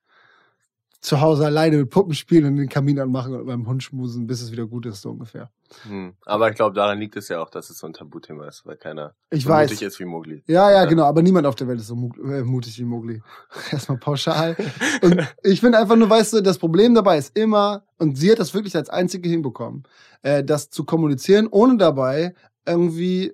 zu 1.01 1.21
Hause 1.21 1.45
alleine 1.45 1.77
mit 1.77 1.89
Puppen 1.89 2.13
spielen 2.13 2.45
und 2.45 2.55
den 2.57 2.67
Kamin 2.67 2.99
anmachen 2.99 3.33
und 3.33 3.45
beim 3.45 3.65
Hund 3.67 3.81
schmusen, 3.83 4.27
bis 4.27 4.41
es 4.41 4.51
wieder 4.51 4.65
gut 4.67 4.85
ist, 4.85 5.01
so 5.01 5.12
ungefähr. 5.12 5.49
Hm. 5.83 6.13
Aber 6.25 6.49
ich 6.49 6.55
glaube, 6.55 6.75
daran 6.75 6.99
liegt 6.99 7.15
es 7.15 7.29
ja 7.29 7.41
auch, 7.41 7.49
dass 7.49 7.69
es 7.69 7.77
so 7.77 7.88
ein 7.88 7.93
Tabuthema 7.93 8.47
ist, 8.47 8.65
weil 8.65 8.75
keiner 8.75 9.13
Ich 9.29 9.43
so 9.43 9.49
weiß. 9.49 9.69
mutig 9.71 9.88
ist 9.88 9.99
wie 9.99 10.05
Mowgli. 10.05 10.43
Ja, 10.47 10.69
ja, 10.71 10.77
Ja. 10.83 10.85
genau, 10.85 11.03
aber 11.03 11.21
niemand 11.21 11.45
auf 11.47 11.55
der 11.55 11.67
Welt 11.69 11.79
ist 11.79 11.88
so 11.88 11.95
äh, 11.95 12.43
mutig 12.43 12.77
wie 12.79 12.83
Mowgli. 12.83 13.21
Erstmal 13.71 13.97
pauschal. 13.97 14.57
Und 15.01 15.25
ich 15.43 15.62
finde 15.62 15.77
einfach 15.77 15.95
nur, 15.95 16.09
weißt 16.09 16.33
du, 16.33 16.41
das 16.41 16.57
Problem 16.57 16.93
dabei 16.95 17.17
ist 17.17 17.38
immer, 17.38 17.83
und 17.97 18.17
sie 18.17 18.31
hat 18.31 18.39
das 18.39 18.53
wirklich 18.53 18.75
als 18.75 18.89
einzige 18.89 19.29
hinbekommen, 19.29 19.83
äh, 20.21 20.43
das 20.43 20.69
zu 20.69 20.83
kommunizieren, 20.83 21.47
ohne 21.49 21.77
dabei 21.77 22.33
irgendwie 22.65 23.33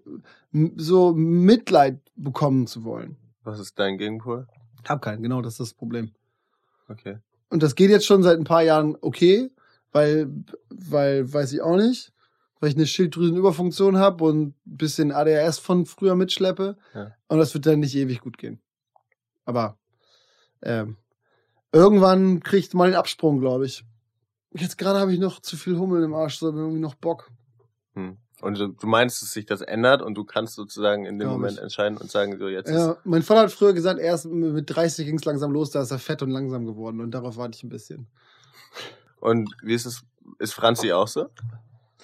so 0.76 1.14
Mitleid 1.14 2.00
bekommen 2.16 2.68
zu 2.68 2.84
wollen. 2.84 3.18
Was 3.44 3.60
ist 3.60 3.78
dein 3.80 3.98
Gegenpol? 3.98 4.48
Hab 4.88 5.02
keinen, 5.02 5.24
genau, 5.24 5.42
das 5.42 5.54
ist 5.54 5.60
das 5.60 5.74
Problem. 5.74 6.12
Okay. 6.88 7.18
Und 7.50 7.64
das 7.64 7.76
geht 7.76 7.90
jetzt 7.90 8.06
schon 8.06 8.24
seit 8.24 8.38
ein 8.38 8.44
paar 8.44 8.64
Jahren 8.64 8.98
okay, 9.02 9.52
weil, 9.92 10.30
weil, 10.70 11.32
weiß 11.32 11.54
ich 11.54 11.62
auch 11.62 11.78
nicht, 11.78 12.12
weil 12.60 12.70
ich 12.70 12.76
eine 12.76 12.88
Schilddrüsenüberfunktion 12.88 13.98
habe 13.98 14.24
und 14.24 14.48
ein 14.48 14.56
bisschen 14.66 15.12
ADHS 15.12 15.60
von 15.60 15.86
früher 15.86 16.16
mitschleppe. 16.16 16.78
Ja. 16.94 17.12
Und 17.28 17.38
das 17.38 17.54
wird 17.54 17.66
dann 17.66 17.80
nicht 17.80 17.96
ewig 17.96 18.22
gut 18.22 18.38
gehen. 18.38 18.60
Aber 19.46 19.78
ähm, 20.62 20.98
irgendwann 21.72 22.42
kriegt 22.42 22.74
mal 22.74 22.90
den 22.90 22.98
Absprung, 22.98 23.40
glaube 23.40 23.66
ich. 23.66 23.86
Jetzt 24.52 24.78
gerade 24.78 25.00
habe 25.00 25.14
ich 25.14 25.20
noch 25.20 25.40
zu 25.42 25.58
viel 25.58 25.78
Hummel 25.78 26.04
im 26.04 26.14
Arsch, 26.14 26.38
sondern 26.38 26.64
irgendwie 26.64 26.82
noch 26.82 26.96
Bock. 26.96 27.30
Hm. 27.94 28.18
Und 28.46 28.60
du, 28.60 28.68
du 28.68 28.86
meinst, 28.86 29.24
dass 29.24 29.32
sich 29.32 29.48
das 29.48 29.62
ändert 29.62 30.04
und 30.04 30.14
du 30.14 30.24
kannst 30.24 30.54
sozusagen 30.54 31.08
in 31.08 31.18
dem 31.18 31.30
Moment 31.30 31.58
ich. 31.58 31.64
entscheiden 31.64 31.98
und 31.98 32.12
sagen, 32.12 32.38
so 32.38 32.48
jetzt 32.48 32.70
ist 32.70 32.76
Ja, 32.76 32.96
mein 33.04 33.24
Vater 33.24 33.42
hat 33.42 33.52
früher 33.52 33.74
gesagt, 33.74 34.00
erst 34.00 34.28
mit 34.28 34.70
30 34.70 35.04
ging 35.08 35.18
es 35.18 35.26
langsam 35.26 35.52
los, 35.52 35.72
da 35.72 35.82
ist 35.82 35.90
er 35.90 35.98
fett 35.98 36.22
und 36.22 36.30
langsam 36.30 36.68
geworden. 36.68 37.02
Und 37.02 37.10
darauf 37.10 37.38
warte 37.38 37.58
ich 37.58 37.64
ein 37.64 37.70
bisschen. 37.70 38.06
Und 39.20 39.50
wie 39.64 39.74
ist 39.74 39.88
es? 39.88 40.04
Ist 40.38 40.54
Franzi 40.54 40.92
auch 40.92 41.08
so? 41.08 41.26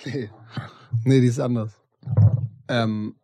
Nee. 0.04 0.32
Nee, 1.06 1.22
die 1.22 1.28
ist 1.28 1.40
anders. 1.40 1.74
Ähm, 2.68 3.18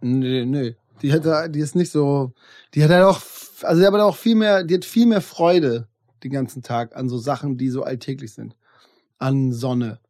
nee, 0.00 0.46
nee. 0.46 0.74
Die 1.02 1.12
hat 1.12 1.26
da, 1.26 1.48
die 1.48 1.60
ist 1.60 1.76
nicht 1.76 1.92
so, 1.92 2.32
die 2.72 2.82
hat 2.82 2.90
halt 2.90 3.04
auch, 3.04 3.20
also 3.64 3.80
die 3.82 3.86
hat 3.86 3.92
aber 3.92 4.06
auch 4.06 4.16
viel 4.16 4.34
mehr, 4.34 4.64
die 4.64 4.76
hat 4.76 4.86
viel 4.86 5.04
mehr 5.04 5.20
Freude 5.20 5.88
den 6.24 6.32
ganzen 6.32 6.62
Tag 6.62 6.96
an 6.96 7.10
so 7.10 7.18
Sachen, 7.18 7.58
die 7.58 7.68
so 7.68 7.82
alltäglich 7.82 8.32
sind. 8.32 8.56
An 9.18 9.52
Sonne, 9.52 10.00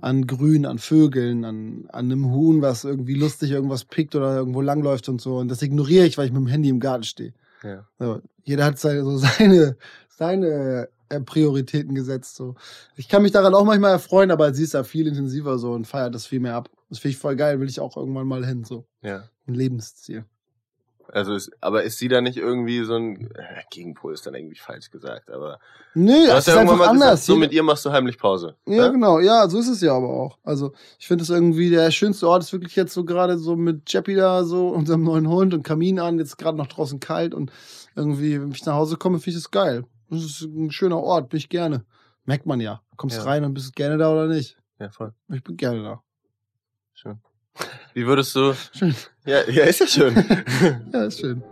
an 0.00 0.26
Grün, 0.26 0.66
an 0.66 0.78
Vögeln, 0.78 1.44
an, 1.44 1.84
an 1.88 2.06
einem 2.06 2.30
Huhn, 2.32 2.62
was 2.62 2.84
irgendwie 2.84 3.14
lustig 3.14 3.50
irgendwas 3.50 3.84
pickt 3.84 4.14
oder 4.14 4.36
irgendwo 4.36 4.60
langläuft 4.60 5.08
und 5.08 5.20
so. 5.20 5.36
Und 5.38 5.48
das 5.48 5.62
ignoriere 5.62 6.06
ich, 6.06 6.18
weil 6.18 6.26
ich 6.26 6.32
mit 6.32 6.40
dem 6.40 6.46
Handy 6.46 6.68
im 6.68 6.80
Garten 6.80 7.04
stehe. 7.04 7.34
Ja. 7.62 7.86
So, 7.98 8.20
jeder 8.44 8.64
hat 8.64 8.78
seine, 8.78 9.04
so 9.04 9.16
seine, 9.18 9.76
seine 10.08 10.88
äh, 11.08 11.20
Prioritäten 11.20 11.94
gesetzt. 11.94 12.36
So. 12.36 12.54
Ich 12.96 13.08
kann 13.08 13.22
mich 13.22 13.32
daran 13.32 13.54
auch 13.54 13.64
manchmal 13.64 13.92
erfreuen, 13.92 14.30
aber 14.30 14.54
sie 14.54 14.64
ist 14.64 14.74
da 14.74 14.84
viel 14.84 15.06
intensiver 15.06 15.58
so 15.58 15.72
und 15.72 15.86
feiert 15.86 16.14
das 16.14 16.26
viel 16.26 16.40
mehr 16.40 16.54
ab. 16.54 16.70
Das 16.88 16.98
finde 16.98 17.12
ich 17.12 17.18
voll 17.18 17.36
geil, 17.36 17.60
will 17.60 17.68
ich 17.68 17.80
auch 17.80 17.96
irgendwann 17.96 18.26
mal 18.26 18.44
hin. 18.46 18.64
So 18.64 18.86
Ja. 19.02 19.24
ein 19.46 19.54
Lebensziel. 19.54 20.24
Also 21.12 21.34
ist, 21.34 21.50
aber 21.60 21.82
ist 21.82 21.98
sie 21.98 22.08
da 22.08 22.20
nicht 22.20 22.36
irgendwie 22.36 22.84
so 22.84 22.94
ein 22.94 23.30
äh, 23.34 23.62
Gegenpol 23.70 24.14
ist 24.14 24.26
dann 24.26 24.34
irgendwie 24.34 24.56
falsch 24.58 24.90
gesagt, 24.90 25.30
aber 25.30 25.58
Nee, 25.94 26.12
du 26.12 26.26
das 26.26 26.34
hast 26.36 26.48
ist 26.48 26.54
ja 26.54 26.60
irgendwann 26.60 26.78
mal 26.78 26.88
anders. 26.88 27.10
gesagt, 27.10 27.22
so 27.24 27.36
mit 27.36 27.52
ihr 27.52 27.62
machst 27.62 27.84
du 27.84 27.90
heimlich 27.90 28.16
Pause. 28.18 28.54
ja, 28.66 28.86
ne? 28.86 28.92
genau. 28.92 29.18
Ja, 29.18 29.48
so 29.48 29.58
ist 29.58 29.68
es 29.68 29.80
ja 29.80 29.92
aber 29.94 30.08
auch. 30.08 30.38
Also 30.44 30.72
ich 30.98 31.06
finde 31.08 31.22
es 31.24 31.30
irgendwie, 31.30 31.68
der 31.70 31.90
schönste 31.90 32.28
Ort 32.28 32.42
ist 32.44 32.52
wirklich 32.52 32.76
jetzt 32.76 32.94
so 32.94 33.04
gerade 33.04 33.38
so 33.38 33.56
mit 33.56 33.92
Jeppy 33.92 34.14
da, 34.14 34.44
so 34.44 34.68
unserem 34.68 35.02
neuen 35.02 35.28
Hund 35.28 35.52
und 35.54 35.62
Kamin 35.64 35.98
an, 35.98 36.18
jetzt 36.18 36.38
gerade 36.38 36.56
noch 36.56 36.68
draußen 36.68 37.00
kalt 37.00 37.34
und 37.34 37.50
irgendwie, 37.96 38.40
wenn 38.40 38.52
ich 38.52 38.64
nach 38.64 38.74
Hause 38.74 38.96
komme, 38.96 39.18
finde 39.18 39.38
ich 39.38 39.42
das 39.44 39.50
geil. 39.50 39.84
Das 40.10 40.22
ist 40.24 40.42
ein 40.42 40.70
schöner 40.70 40.98
Ort, 41.00 41.28
bin 41.28 41.38
ich 41.38 41.48
gerne. 41.48 41.84
Merkt 42.24 42.46
man 42.46 42.60
ja. 42.60 42.82
Kommst 42.96 43.16
Ja. 43.16 43.24
rein 43.24 43.44
und 43.44 43.54
bist 43.54 43.74
gerne 43.74 43.98
da 43.98 44.12
oder 44.12 44.26
nicht. 44.26 44.56
Ja, 44.78 44.90
voll. 44.90 45.12
Ich 45.32 45.42
bin 45.42 45.56
gerne 45.56 45.82
da. 45.82 46.02
Schön. 46.94 47.20
Wie 47.94 48.06
würdest 48.06 48.34
du 48.36 48.54
Schön. 48.72 48.94
Ja, 49.24 49.48
ja, 49.48 49.64
ist 49.64 49.80
ja 49.80 49.86
schön. 49.86 50.14
Ja, 50.92 51.04
ist 51.04 51.20
schön. 51.20 51.42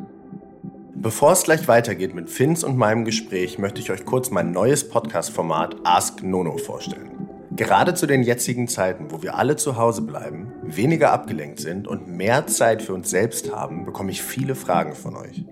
Bevor 0.94 1.32
es 1.32 1.44
gleich 1.44 1.68
weitergeht 1.68 2.14
mit 2.14 2.28
Finns 2.30 2.64
und 2.64 2.76
meinem 2.76 3.04
Gespräch, 3.04 3.58
möchte 3.58 3.80
ich 3.80 3.90
euch 3.90 4.04
kurz 4.04 4.30
mein 4.30 4.50
neues 4.50 4.88
Podcast-Format 4.88 5.76
Ask 5.84 6.22
Nono 6.22 6.58
vorstellen. 6.58 7.28
Gerade 7.52 7.94
zu 7.94 8.06
den 8.06 8.22
jetzigen 8.22 8.68
Zeiten, 8.68 9.10
wo 9.10 9.22
wir 9.22 9.36
alle 9.36 9.56
zu 9.56 9.76
Hause 9.76 10.02
bleiben, 10.02 10.52
weniger 10.62 11.12
abgelenkt 11.12 11.60
sind 11.60 11.88
und 11.88 12.08
mehr 12.08 12.46
Zeit 12.46 12.82
für 12.82 12.94
uns 12.94 13.10
selbst 13.10 13.52
haben, 13.52 13.84
bekomme 13.84 14.10
ich 14.10 14.22
viele 14.22 14.54
Fragen 14.54 14.94
von 14.94 15.16
euch. 15.16 15.44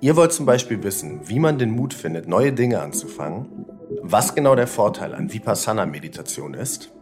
Ihr 0.00 0.16
wollt 0.16 0.32
zum 0.32 0.46
Beispiel 0.46 0.82
wissen, 0.82 1.20
wie 1.26 1.38
man 1.38 1.58
den 1.58 1.70
Mut 1.70 1.94
findet, 1.94 2.28
neue 2.28 2.52
Dinge 2.52 2.80
anzufangen, 2.80 3.66
was 4.02 4.34
genau 4.34 4.54
der 4.54 4.66
Vorteil 4.66 5.14
an 5.14 5.32
Vipassana-Meditation 5.32 6.54
ist, 6.54 6.92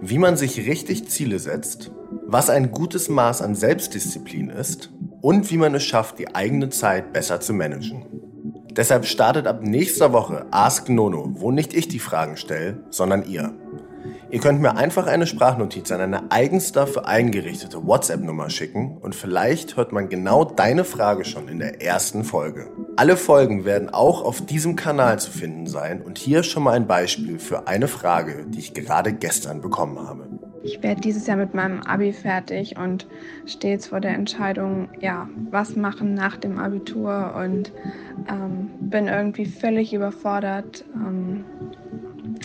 wie 0.00 0.18
man 0.18 0.36
sich 0.36 0.66
richtig 0.66 1.08
Ziele 1.08 1.38
setzt, 1.38 1.90
was 2.26 2.50
ein 2.50 2.70
gutes 2.70 3.08
Maß 3.08 3.42
an 3.42 3.54
Selbstdisziplin 3.54 4.50
ist 4.50 4.90
und 5.20 5.50
wie 5.50 5.56
man 5.56 5.74
es 5.74 5.84
schafft, 5.84 6.18
die 6.18 6.34
eigene 6.34 6.68
Zeit 6.68 7.12
besser 7.12 7.40
zu 7.40 7.52
managen. 7.52 8.04
Deshalb 8.76 9.06
startet 9.06 9.46
ab 9.46 9.62
nächster 9.62 10.12
Woche 10.12 10.46
Ask 10.50 10.88
Nono, 10.88 11.30
wo 11.34 11.50
nicht 11.52 11.74
ich 11.74 11.86
die 11.86 12.00
Fragen 12.00 12.36
stelle, 12.36 12.82
sondern 12.90 13.24
ihr. 13.24 13.54
Ihr 14.30 14.40
könnt 14.40 14.60
mir 14.60 14.76
einfach 14.76 15.06
eine 15.06 15.26
Sprachnotiz 15.26 15.92
an 15.92 16.00
eine 16.00 16.32
eigens 16.32 16.72
dafür 16.72 17.06
eingerichtete 17.06 17.86
WhatsApp-Nummer 17.86 18.50
schicken 18.50 18.98
und 18.98 19.14
vielleicht 19.14 19.76
hört 19.76 19.92
man 19.92 20.08
genau 20.08 20.44
deine 20.44 20.84
Frage 20.84 21.24
schon 21.24 21.48
in 21.48 21.60
der 21.60 21.80
ersten 21.80 22.24
Folge. 22.24 22.66
Alle 22.96 23.16
Folgen 23.16 23.64
werden 23.64 23.90
auch 23.90 24.22
auf 24.24 24.44
diesem 24.44 24.76
Kanal 24.76 25.18
zu 25.18 25.30
finden 25.30 25.66
sein 25.66 26.00
und 26.00 26.16
hier 26.18 26.44
schon 26.44 26.62
mal 26.62 26.72
ein 26.72 26.86
Beispiel 26.86 27.38
für 27.38 27.66
eine 27.66 27.88
Frage, 27.88 28.46
die 28.46 28.60
ich 28.60 28.74
gerade 28.74 29.12
gestern 29.12 29.60
bekommen 29.60 29.98
habe. 29.98 30.28
Ich 30.62 30.82
werde 30.82 31.00
dieses 31.00 31.26
Jahr 31.26 31.36
mit 31.36 31.54
meinem 31.54 31.82
Abi 31.82 32.12
fertig 32.12 32.76
und 32.78 33.06
stehe 33.46 33.74
jetzt 33.74 33.88
vor 33.88 34.00
der 34.00 34.14
Entscheidung, 34.14 34.88
ja, 35.00 35.28
was 35.50 35.76
machen 35.76 36.14
nach 36.14 36.36
dem 36.36 36.58
Abitur 36.58 37.34
und 37.36 37.72
ähm, 38.30 38.70
bin 38.80 39.08
irgendwie 39.08 39.44
völlig 39.44 39.92
überfordert, 39.92 40.84
ähm, 40.94 41.44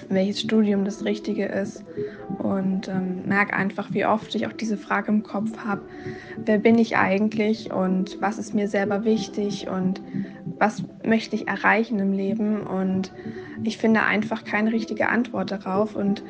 welches 0.09 0.41
Studium 0.41 0.83
das 0.83 1.05
Richtige 1.05 1.45
ist 1.45 1.83
und 2.39 2.87
ähm, 2.87 3.23
merke 3.25 3.53
einfach, 3.53 3.93
wie 3.93 4.05
oft 4.05 4.33
ich 4.35 4.47
auch 4.47 4.53
diese 4.53 4.77
Frage 4.77 5.11
im 5.11 5.23
Kopf 5.23 5.57
habe, 5.59 5.81
wer 6.45 6.57
bin 6.57 6.77
ich 6.77 6.97
eigentlich 6.97 7.71
und 7.71 8.21
was 8.21 8.37
ist 8.37 8.53
mir 8.53 8.67
selber 8.67 9.05
wichtig 9.05 9.67
und 9.69 10.01
was 10.59 10.83
möchte 11.03 11.35
ich 11.35 11.47
erreichen 11.47 11.99
im 11.99 12.13
Leben? 12.13 12.61
Und 12.61 13.11
ich 13.63 13.77
finde 13.77 14.03
einfach 14.03 14.43
keine 14.43 14.71
richtige 14.71 15.09
Antwort 15.09 15.51
darauf. 15.51 15.95
Und 15.95 16.23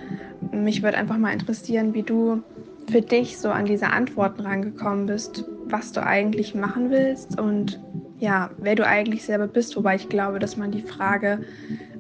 mich 0.52 0.84
würde 0.84 0.98
einfach 0.98 1.18
mal 1.18 1.34
interessieren, 1.34 1.94
wie 1.94 2.04
du 2.04 2.44
für 2.90 3.02
dich 3.02 3.38
so 3.38 3.50
an 3.50 3.66
diese 3.66 3.88
Antworten 3.88 4.42
rangekommen 4.42 5.06
bist, 5.06 5.46
was 5.66 5.92
du 5.92 6.04
eigentlich 6.04 6.56
machen 6.56 6.90
willst. 6.90 7.40
Und 7.40 7.80
ja, 8.20 8.50
wer 8.58 8.76
du 8.76 8.86
eigentlich 8.86 9.24
selber 9.24 9.48
bist, 9.48 9.76
wobei 9.76 9.96
ich 9.96 10.10
glaube, 10.10 10.40
dass 10.40 10.58
man 10.58 10.72
die 10.72 10.82
Frage 10.82 11.42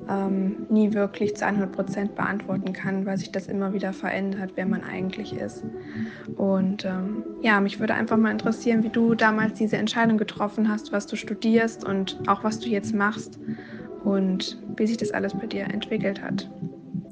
ähm, 0.09 0.65
nie 0.69 0.93
wirklich 0.93 1.35
zu 1.35 1.45
100 1.45 1.71
Prozent 1.71 2.15
beantworten 2.15 2.73
kann, 2.73 3.05
weil 3.05 3.17
sich 3.17 3.31
das 3.31 3.47
immer 3.47 3.73
wieder 3.73 3.93
verändert, 3.93 4.53
wer 4.55 4.65
man 4.65 4.83
eigentlich 4.83 5.33
ist. 5.33 5.63
Und 6.35 6.85
ähm, 6.85 7.23
ja, 7.41 7.59
mich 7.61 7.79
würde 7.79 7.93
einfach 7.93 8.17
mal 8.17 8.31
interessieren, 8.31 8.83
wie 8.83 8.89
du 8.89 9.13
damals 9.13 9.53
diese 9.53 9.77
Entscheidung 9.77 10.17
getroffen 10.17 10.69
hast, 10.69 10.91
was 10.91 11.05
du 11.05 11.15
studierst 11.15 11.85
und 11.85 12.19
auch 12.27 12.43
was 12.43 12.59
du 12.59 12.69
jetzt 12.69 12.93
machst 12.93 13.39
und 14.03 14.57
wie 14.75 14.87
sich 14.87 14.97
das 14.97 15.11
alles 15.11 15.33
bei 15.33 15.45
dir 15.45 15.65
entwickelt 15.65 16.21
hat. 16.21 16.49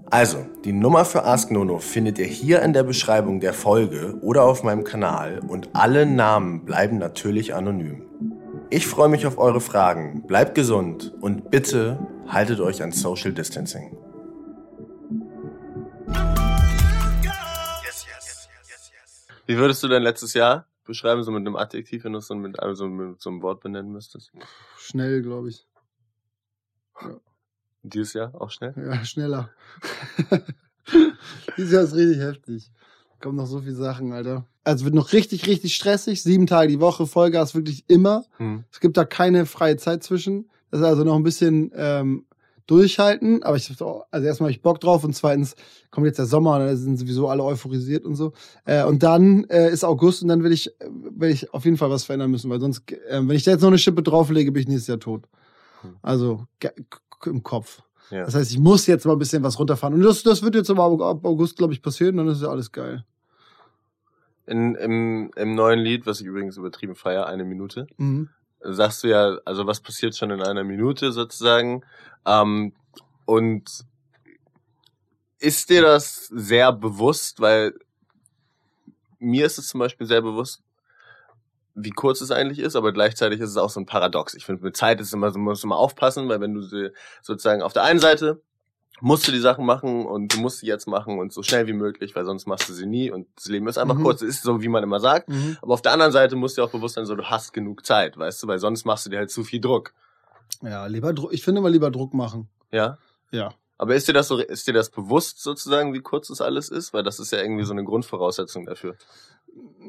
Also, 0.10 0.38
die 0.64 0.72
Nummer 0.72 1.04
für 1.04 1.26
Ask 1.26 1.52
Nono 1.52 1.80
findet 1.80 2.18
ihr 2.18 2.26
hier 2.26 2.62
in 2.62 2.72
der 2.72 2.84
Beschreibung 2.84 3.42
der 3.42 3.54
Folge 3.54 4.18
oder 4.22 4.44
auf 4.44 4.64
meinem 4.64 4.86
Kanal 4.86 5.42
und 5.46 5.70
alle 5.74 6.06
Namen 6.06 6.64
bleiben 6.64 6.98
natürlich 6.98 7.54
anonym. 7.54 8.07
Ich 8.70 8.86
freue 8.86 9.08
mich 9.08 9.26
auf 9.26 9.38
eure 9.38 9.62
Fragen, 9.62 10.28
bleibt 10.28 10.54
gesund 10.54 11.14
und 11.22 11.50
bitte 11.52 12.06
haltet 12.28 12.60
euch 12.60 12.84
an 12.84 12.92
Social 12.92 13.32
Distancing. 13.32 13.98
Wie 19.46 19.58
würdest 19.58 19.82
du 19.84 19.88
dein 19.88 20.04
letztes 20.04 20.34
Jahr 20.34 20.68
beschreiben, 20.84 21.24
so 21.24 21.32
mit 21.32 21.40
einem 21.40 21.56
Adjektiv, 21.56 22.04
wenn 22.04 22.12
du 22.12 22.20
es 22.20 22.28
so 22.28 22.36
mit, 22.36 22.60
also 22.60 22.88
mit 22.90 23.22
so 23.22 23.30
einem 23.30 23.42
Wort 23.42 23.62
benennen 23.62 23.94
müsstest? 23.94 24.34
Schnell, 24.78 25.22
glaube 25.22 25.48
ich. 25.48 25.66
Ja. 27.02 27.22
Dieses 27.84 28.14
Jahr 28.14 28.36
auch 28.36 28.52
schnell? 28.52 28.74
Ja, 28.76 29.06
schneller. 29.06 29.50
Dieses 31.58 31.72
Jahr 31.72 31.84
ist 31.84 31.96
richtig 31.96 32.20
heftig. 32.20 32.70
Kommen 33.22 33.38
noch 33.38 33.46
so 33.46 33.62
viele 33.62 33.76
Sachen, 33.76 34.12
Alter. 34.12 34.46
Also 34.68 34.84
wird 34.84 34.96
noch 34.96 35.14
richtig, 35.14 35.48
richtig 35.48 35.76
stressig. 35.76 36.22
Sieben 36.22 36.46
Tage 36.46 36.68
die 36.68 36.82
Woche, 36.82 37.08
Vollgas 37.08 37.56
wirklich 37.56 37.86
immer. 37.88 38.26
Hm. 38.36 38.66
Es 38.70 38.82
gibt 38.82 38.98
da 38.98 39.06
keine 39.06 39.46
freie 39.46 39.78
Zeit 39.78 40.04
zwischen. 40.04 40.50
Das 40.70 40.82
ist 40.82 40.86
also 40.86 41.06
noch 41.06 41.16
ein 41.16 41.24
bisschen 41.24 41.72
ähm, 41.74 42.26
durchhalten. 42.66 43.44
Aber 43.44 43.56
ich 43.56 43.70
also 43.70 44.04
erstmal 44.12 44.48
habe 44.48 44.52
ich 44.52 44.62
Bock 44.62 44.82
drauf 44.82 45.06
und 45.06 45.16
zweitens 45.16 45.56
kommt 45.90 46.06
jetzt 46.06 46.20
der 46.20 46.26
Sommer, 46.26 46.60
da 46.60 46.76
sind 46.76 46.98
sowieso 46.98 47.30
alle 47.30 47.46
euphorisiert 47.46 48.04
und 48.04 48.16
so. 48.16 48.34
Äh, 48.66 48.84
und 48.84 49.04
dann 49.04 49.46
äh, 49.46 49.72
ist 49.72 49.86
August 49.86 50.22
und 50.22 50.28
dann 50.28 50.44
will 50.44 50.52
ich, 50.52 50.70
will 50.82 51.32
ich 51.32 51.54
auf 51.54 51.64
jeden 51.64 51.78
Fall 51.78 51.90
was 51.90 52.04
verändern 52.04 52.30
müssen, 52.30 52.50
weil 52.50 52.60
sonst, 52.60 52.92
äh, 52.92 53.22
wenn 53.22 53.38
ich 53.38 53.44
da 53.44 53.52
jetzt 53.52 53.62
noch 53.62 53.70
eine 53.70 53.78
Schippe 53.78 54.04
drauflege, 54.04 54.52
bin 54.52 54.64
ich 54.64 54.68
nächstes 54.68 54.88
Jahr 54.88 55.00
tot. 55.00 55.30
Hm. 55.82 55.96
Also 56.02 56.46
im 57.26 57.42
Kopf. 57.42 57.84
Ja. 58.12 58.26
Das 58.26 58.36
heißt, 58.36 58.52
ich 58.52 58.60
muss 58.60 58.86
jetzt 58.86 59.06
mal 59.06 59.14
ein 59.14 59.20
bisschen 59.20 59.44
was 59.44 59.58
runterfahren. 59.58 59.94
Und 59.94 60.02
das, 60.02 60.24
das 60.24 60.44
wird 60.44 60.56
jetzt 60.56 60.70
aber 60.70 60.84
ab 61.06 61.26
August, 61.26 61.58
glaube 61.58 61.72
ich, 61.72 61.82
passieren, 61.82 62.18
dann 62.18 62.28
ist 62.28 62.42
ja 62.42 62.50
alles 62.50 62.70
geil. 62.70 63.06
In, 64.48 64.76
im, 64.76 65.32
Im 65.36 65.56
neuen 65.56 65.80
Lied, 65.80 66.06
was 66.06 66.22
ich 66.22 66.26
übrigens 66.26 66.58
übertrieben 66.58 66.96
feier, 66.96 67.28
eine 67.28 67.44
Minute, 67.44 67.88
mhm. 67.98 68.30
sagst 68.62 69.04
du 69.04 69.10
ja, 69.10 69.38
also 69.46 69.68
was 69.68 69.82
passiert 69.82 70.16
schon 70.16 70.32
in 70.32 70.42
einer 70.42 70.64
Minute 70.64 71.12
sozusagen. 71.12 71.84
Ähm, 72.26 72.74
und 73.26 73.86
ist 75.40 75.70
dir 75.70 75.82
das 75.82 76.28
sehr 76.28 76.72
bewusst, 76.72 77.42
weil 77.42 77.74
mir 79.20 79.46
ist 79.46 79.58
es 79.58 79.68
zum 79.68 79.80
Beispiel 79.80 80.08
sehr 80.08 80.22
bewusst, 80.22 80.64
wie 81.76 81.92
kurz 81.92 82.22
es 82.22 82.32
eigentlich 82.32 82.60
ist, 82.60 82.76
aber 82.76 82.92
gleichzeitig 82.92 83.40
ist 83.40 83.52
es 83.52 83.58
auch 83.58 83.70
so 83.70 83.80
ein 83.80 83.86
Paradox. 83.86 84.34
Ich 84.34 84.46
finde, 84.46 84.64
mit 84.64 84.76
Zeit 84.76 85.00
ist 85.00 85.14
immer 85.14 85.30
so, 85.30 85.40
musst 85.40 85.64
du 85.64 85.68
mal 85.68 85.76
aufpassen, 85.76 86.28
weil 86.28 86.42
wenn 86.42 86.54
du 86.54 86.62
sie 86.62 86.90
sozusagen 87.22 87.62
auf 87.62 87.74
der 87.74 87.84
einen 87.84 88.00
Seite 88.00 88.42
musst 89.00 89.28
du 89.28 89.32
die 89.32 89.40
Sachen 89.40 89.66
machen 89.66 90.06
und 90.06 90.34
du 90.34 90.40
musst 90.40 90.60
sie 90.60 90.68
jetzt 90.68 90.88
machen 90.88 91.20
und 91.20 91.32
so 91.32 91.44
schnell 91.44 91.68
wie 91.68 91.74
möglich, 91.74 92.16
weil 92.16 92.26
sonst 92.26 92.48
machst 92.48 92.68
du 92.70 92.74
sie 92.74 92.86
nie 92.86 93.12
und 93.12 93.28
das 93.36 93.46
Leben 93.46 93.68
ist 93.68 93.78
einfach 93.78 93.96
mhm. 93.96 94.04
kurz, 94.04 94.22
ist 94.22 94.44
so, 94.44 94.62
wie 94.62 94.68
man 94.68 94.84
immer 94.84 95.00
sagt. 95.00 95.30
Mhm. 95.30 95.58
Aber 95.62 95.74
auf 95.74 95.82
der 95.82 95.94
anderen 95.94 96.12
Seite 96.12 96.36
musst 96.36 96.58
du 96.58 96.64
auch 96.64 96.72
bewusst 96.72 96.96
sein, 96.96 97.06
so, 97.06 97.16
du 97.16 97.24
hast 97.24 97.54
genug 97.54 97.86
Zeit, 97.86 98.18
weißt 98.18 98.44
du, 98.44 98.48
weil 98.48 98.60
sonst 98.60 98.86
machst 98.86 99.06
du 99.06 99.10
dir 99.10 99.20
halt 99.20 99.32
zu 99.32 99.44
viel 99.44 99.62
Druck. 99.62 99.94
Ja, 100.62 100.88
lieber 100.88 101.14
Druck, 101.14 101.34
ich 101.34 101.44
finde 101.44 101.60
immer 101.60 101.70
lieber 101.70 101.92
Druck 101.92 102.14
machen. 102.14 102.50
Ja? 102.72 102.98
Ja. 103.32 103.54
Aber 103.78 103.96
ist 103.96 104.08
dir 104.08 104.14
das 104.14 104.28
so, 104.28 104.40
ist 104.40 104.68
dir 104.68 104.74
das 104.74 104.90
bewusst 104.90 105.42
sozusagen, 105.42 105.94
wie 105.94 106.02
kurz 106.02 106.30
das 106.30 106.42
alles 106.42 106.70
ist? 106.70 106.94
Weil 106.94 107.04
das 107.04 107.20
ist 107.20 107.32
ja 107.32 107.40
irgendwie 107.40 107.64
so 107.64 107.74
eine 107.74 107.84
Grundvoraussetzung 107.84 108.66
dafür. 108.66 108.96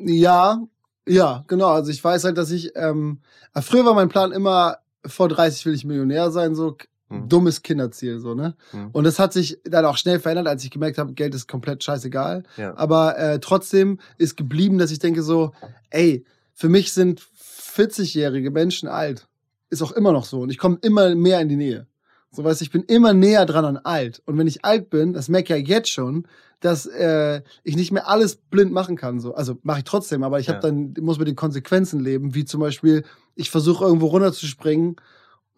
Ja, 0.05 0.63
ja, 1.07 1.45
genau. 1.47 1.69
Also 1.69 1.91
ich 1.91 2.05
weiß 2.05 2.25
halt, 2.25 2.37
dass 2.37 2.51
ich, 2.51 2.73
ähm, 2.77 3.21
früher 3.55 3.87
war 3.87 3.95
mein 3.95 4.11
Plan 4.11 4.33
immer, 4.33 4.79
vor 5.07 5.29
30 5.29 5.65
will 5.65 5.75
ich 5.75 5.87
Millionär 5.87 6.31
sein, 6.31 6.55
so 6.55 6.77
mhm. 7.09 7.29
dummes 7.29 7.63
Kinderziel, 7.63 8.21
so, 8.21 8.35
ne? 8.35 8.55
Mhm. 8.73 8.91
Und 8.93 9.05
das 9.05 9.19
hat 9.19 9.33
sich 9.33 9.59
dann 9.65 9.85
auch 9.85 9.97
schnell 9.97 10.21
verändert, 10.21 10.47
als 10.47 10.65
ich 10.65 10.71
gemerkt 10.71 10.99
habe, 10.99 11.13
Geld 11.15 11.35
ist 11.35 11.49
komplett 11.49 11.83
scheißegal. 11.83 12.45
Ja. 12.57 12.77
Aber 12.77 13.19
äh, 13.19 13.41
trotzdem 13.41 13.99
ist 14.19 14.37
geblieben, 14.37 14.79
dass 14.79 14.91
ich 14.91 14.99
denke 14.99 15.23
so, 15.23 15.53
ey, 15.91 16.25
für 16.55 16.69
mich 16.69 16.93
sind 16.93 17.21
40-jährige 17.21 18.51
Menschen 18.51 18.89
alt. 18.89 19.29
Ist 19.71 19.83
auch 19.83 19.93
immer 19.93 20.13
noch 20.13 20.25
so. 20.25 20.41
Und 20.41 20.51
ich 20.51 20.59
komme 20.59 20.79
immer 20.83 21.15
mehr 21.15 21.41
in 21.41 21.49
die 21.49 21.57
Nähe. 21.57 21.87
So 22.31 22.45
weißt 22.45 22.61
ich 22.63 22.71
bin 22.71 22.83
immer 22.83 23.15
näher 23.15 23.47
dran 23.47 23.65
an 23.65 23.77
alt. 23.79 24.23
Und 24.27 24.37
wenn 24.37 24.47
ich 24.47 24.65
alt 24.65 24.91
bin, 24.91 25.13
das 25.13 25.29
merke 25.29 25.57
ich 25.57 25.69
ja 25.69 25.77
jetzt 25.77 25.91
schon, 25.91 26.27
dass 26.61 26.87
äh, 26.87 27.43
ich 27.63 27.77
nicht 27.77 27.93
mehr 27.93 28.09
alles 28.09 28.37
blind 28.37 28.73
machen 28.73 28.97
kann. 28.97 29.21
So. 29.21 29.35
Also 29.35 29.59
mache 29.63 29.79
ich 29.79 29.85
trotzdem, 29.85 30.23
aber 30.23 30.41
ich 30.41 30.49
habe 30.49 30.57
ja. 30.57 30.63
dann, 30.63 30.95
muss 31.01 31.19
mit 31.19 31.29
den 31.29 31.37
Konsequenzen 31.37 32.01
leben, 32.01 32.35
wie 32.35 32.45
zum 32.45 32.61
Beispiel, 32.61 33.05
ich 33.35 33.51
versuche 33.51 33.85
irgendwo 33.85 34.07
runterzuspringen 34.07 34.97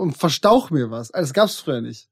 und 0.01 0.17
verstauch 0.17 0.71
mir 0.71 0.91
was. 0.91 1.11
Also, 1.11 1.29
das 1.29 1.35
gab's 1.35 1.57
früher 1.57 1.81
nicht. 1.81 2.09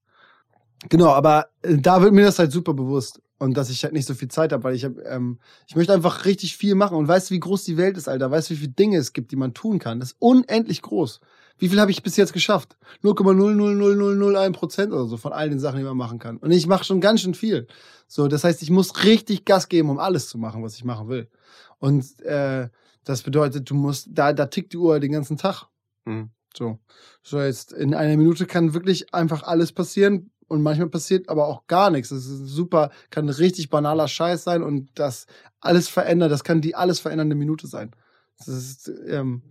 Genau, 0.88 1.08
aber 1.08 1.48
äh, 1.62 1.78
da 1.78 2.02
wird 2.02 2.12
mir 2.12 2.24
das 2.24 2.38
halt 2.38 2.52
super 2.52 2.74
bewusst. 2.74 3.20
Und 3.38 3.56
dass 3.56 3.70
ich 3.70 3.84
halt 3.84 3.92
nicht 3.92 4.06
so 4.06 4.14
viel 4.14 4.28
Zeit 4.28 4.52
habe, 4.52 4.64
weil 4.64 4.74
ich 4.74 4.84
hab, 4.84 4.92
ähm, 5.06 5.38
ich 5.68 5.76
möchte 5.76 5.92
einfach 5.92 6.24
richtig 6.24 6.56
viel 6.56 6.74
machen. 6.74 6.96
Und 6.96 7.06
weißt 7.06 7.30
du, 7.30 7.34
wie 7.34 7.40
groß 7.40 7.64
die 7.64 7.76
Welt 7.76 7.96
ist, 7.96 8.08
Alter? 8.08 8.30
Weißt 8.30 8.50
du, 8.50 8.54
wie 8.54 8.58
viele 8.58 8.72
Dinge 8.72 8.98
es 8.98 9.12
gibt, 9.12 9.30
die 9.30 9.36
man 9.36 9.54
tun 9.54 9.78
kann? 9.78 10.00
Das 10.00 10.10
ist 10.10 10.16
unendlich 10.18 10.82
groß. 10.82 11.20
Wie 11.58 11.68
viel 11.68 11.80
habe 11.80 11.90
ich 11.90 12.02
bis 12.02 12.16
jetzt 12.16 12.32
geschafft? 12.32 12.76
0,00001 13.02 14.52
Prozent 14.52 14.92
oder 14.92 15.06
so 15.06 15.16
von 15.16 15.32
all 15.32 15.50
den 15.50 15.60
Sachen, 15.60 15.78
die 15.78 15.84
man 15.84 15.96
machen 15.96 16.18
kann. 16.18 16.36
Und 16.38 16.50
ich 16.50 16.66
mache 16.66 16.84
schon 16.84 17.00
ganz 17.00 17.20
schön 17.20 17.34
viel. 17.34 17.68
So, 18.06 18.28
das 18.28 18.44
heißt, 18.44 18.62
ich 18.62 18.70
muss 18.70 19.04
richtig 19.04 19.44
Gas 19.44 19.68
geben, 19.68 19.90
um 19.90 19.98
alles 19.98 20.28
zu 20.28 20.38
machen, 20.38 20.62
was 20.62 20.76
ich 20.76 20.84
machen 20.84 21.08
will. 21.08 21.28
Und 21.78 22.20
äh, 22.22 22.68
das 23.04 23.22
bedeutet, 23.22 23.70
du 23.70 23.74
musst, 23.74 24.08
da, 24.10 24.32
da 24.32 24.46
tickt 24.46 24.72
die 24.72 24.78
Uhr 24.78 25.00
den 25.00 25.12
ganzen 25.12 25.36
Tag. 25.36 25.66
Mhm. 26.04 26.30
So. 26.58 26.78
So, 27.22 27.40
jetzt 27.40 27.72
in 27.72 27.94
einer 27.94 28.16
Minute 28.16 28.46
kann 28.46 28.74
wirklich 28.74 29.14
einfach 29.14 29.44
alles 29.44 29.72
passieren. 29.72 30.30
Und 30.48 30.62
manchmal 30.62 30.88
passiert 30.88 31.28
aber 31.28 31.46
auch 31.46 31.66
gar 31.66 31.90
nichts. 31.90 32.08
Das 32.08 32.24
ist 32.24 32.46
super, 32.46 32.90
kann 33.10 33.28
richtig 33.28 33.68
banaler 33.68 34.08
Scheiß 34.08 34.44
sein 34.44 34.62
und 34.62 34.88
das 34.94 35.26
alles 35.60 35.88
verändert, 35.88 36.32
das 36.32 36.42
kann 36.42 36.62
die 36.62 36.74
alles 36.74 37.00
verändernde 37.00 37.36
Minute 37.36 37.66
sein. 37.66 37.90
Das 38.38 38.48
ist, 38.48 38.90
ähm, 39.08 39.42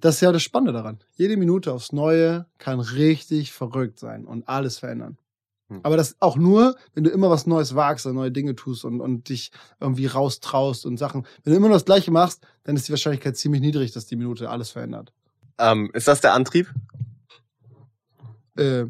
Das 0.00 0.16
ist 0.16 0.20
ja 0.22 0.32
das 0.32 0.42
Spannende 0.42 0.72
daran. 0.72 0.98
Jede 1.14 1.36
Minute 1.36 1.72
aufs 1.72 1.92
Neue 1.92 2.46
kann 2.58 2.80
richtig 2.80 3.52
verrückt 3.52 3.98
sein 4.00 4.24
und 4.24 4.48
alles 4.48 4.78
verändern. 4.78 5.16
Hm. 5.68 5.80
Aber 5.84 5.96
das 5.96 6.16
auch 6.20 6.36
nur, 6.36 6.74
wenn 6.94 7.04
du 7.04 7.10
immer 7.10 7.30
was 7.30 7.46
Neues 7.46 7.74
wagst 7.76 8.04
und 8.06 8.14
neue 8.14 8.32
Dinge 8.32 8.56
tust 8.56 8.84
und, 8.84 9.00
und 9.00 9.28
dich 9.28 9.52
irgendwie 9.80 10.06
raustraust 10.06 10.86
und 10.86 10.96
Sachen. 10.96 11.24
Wenn 11.44 11.52
du 11.52 11.56
immer 11.56 11.68
nur 11.68 11.76
das 11.76 11.84
Gleiche 11.84 12.10
machst, 12.10 12.44
dann 12.64 12.74
ist 12.76 12.88
die 12.88 12.92
Wahrscheinlichkeit 12.92 13.36
ziemlich 13.36 13.60
niedrig, 13.62 13.92
dass 13.92 14.06
die 14.06 14.16
Minute 14.16 14.50
alles 14.50 14.70
verändert. 14.70 15.12
Ähm, 15.58 15.90
ist 15.92 16.08
das 16.08 16.20
der 16.20 16.34
Antrieb? 16.34 16.72
Äh, 18.56 18.86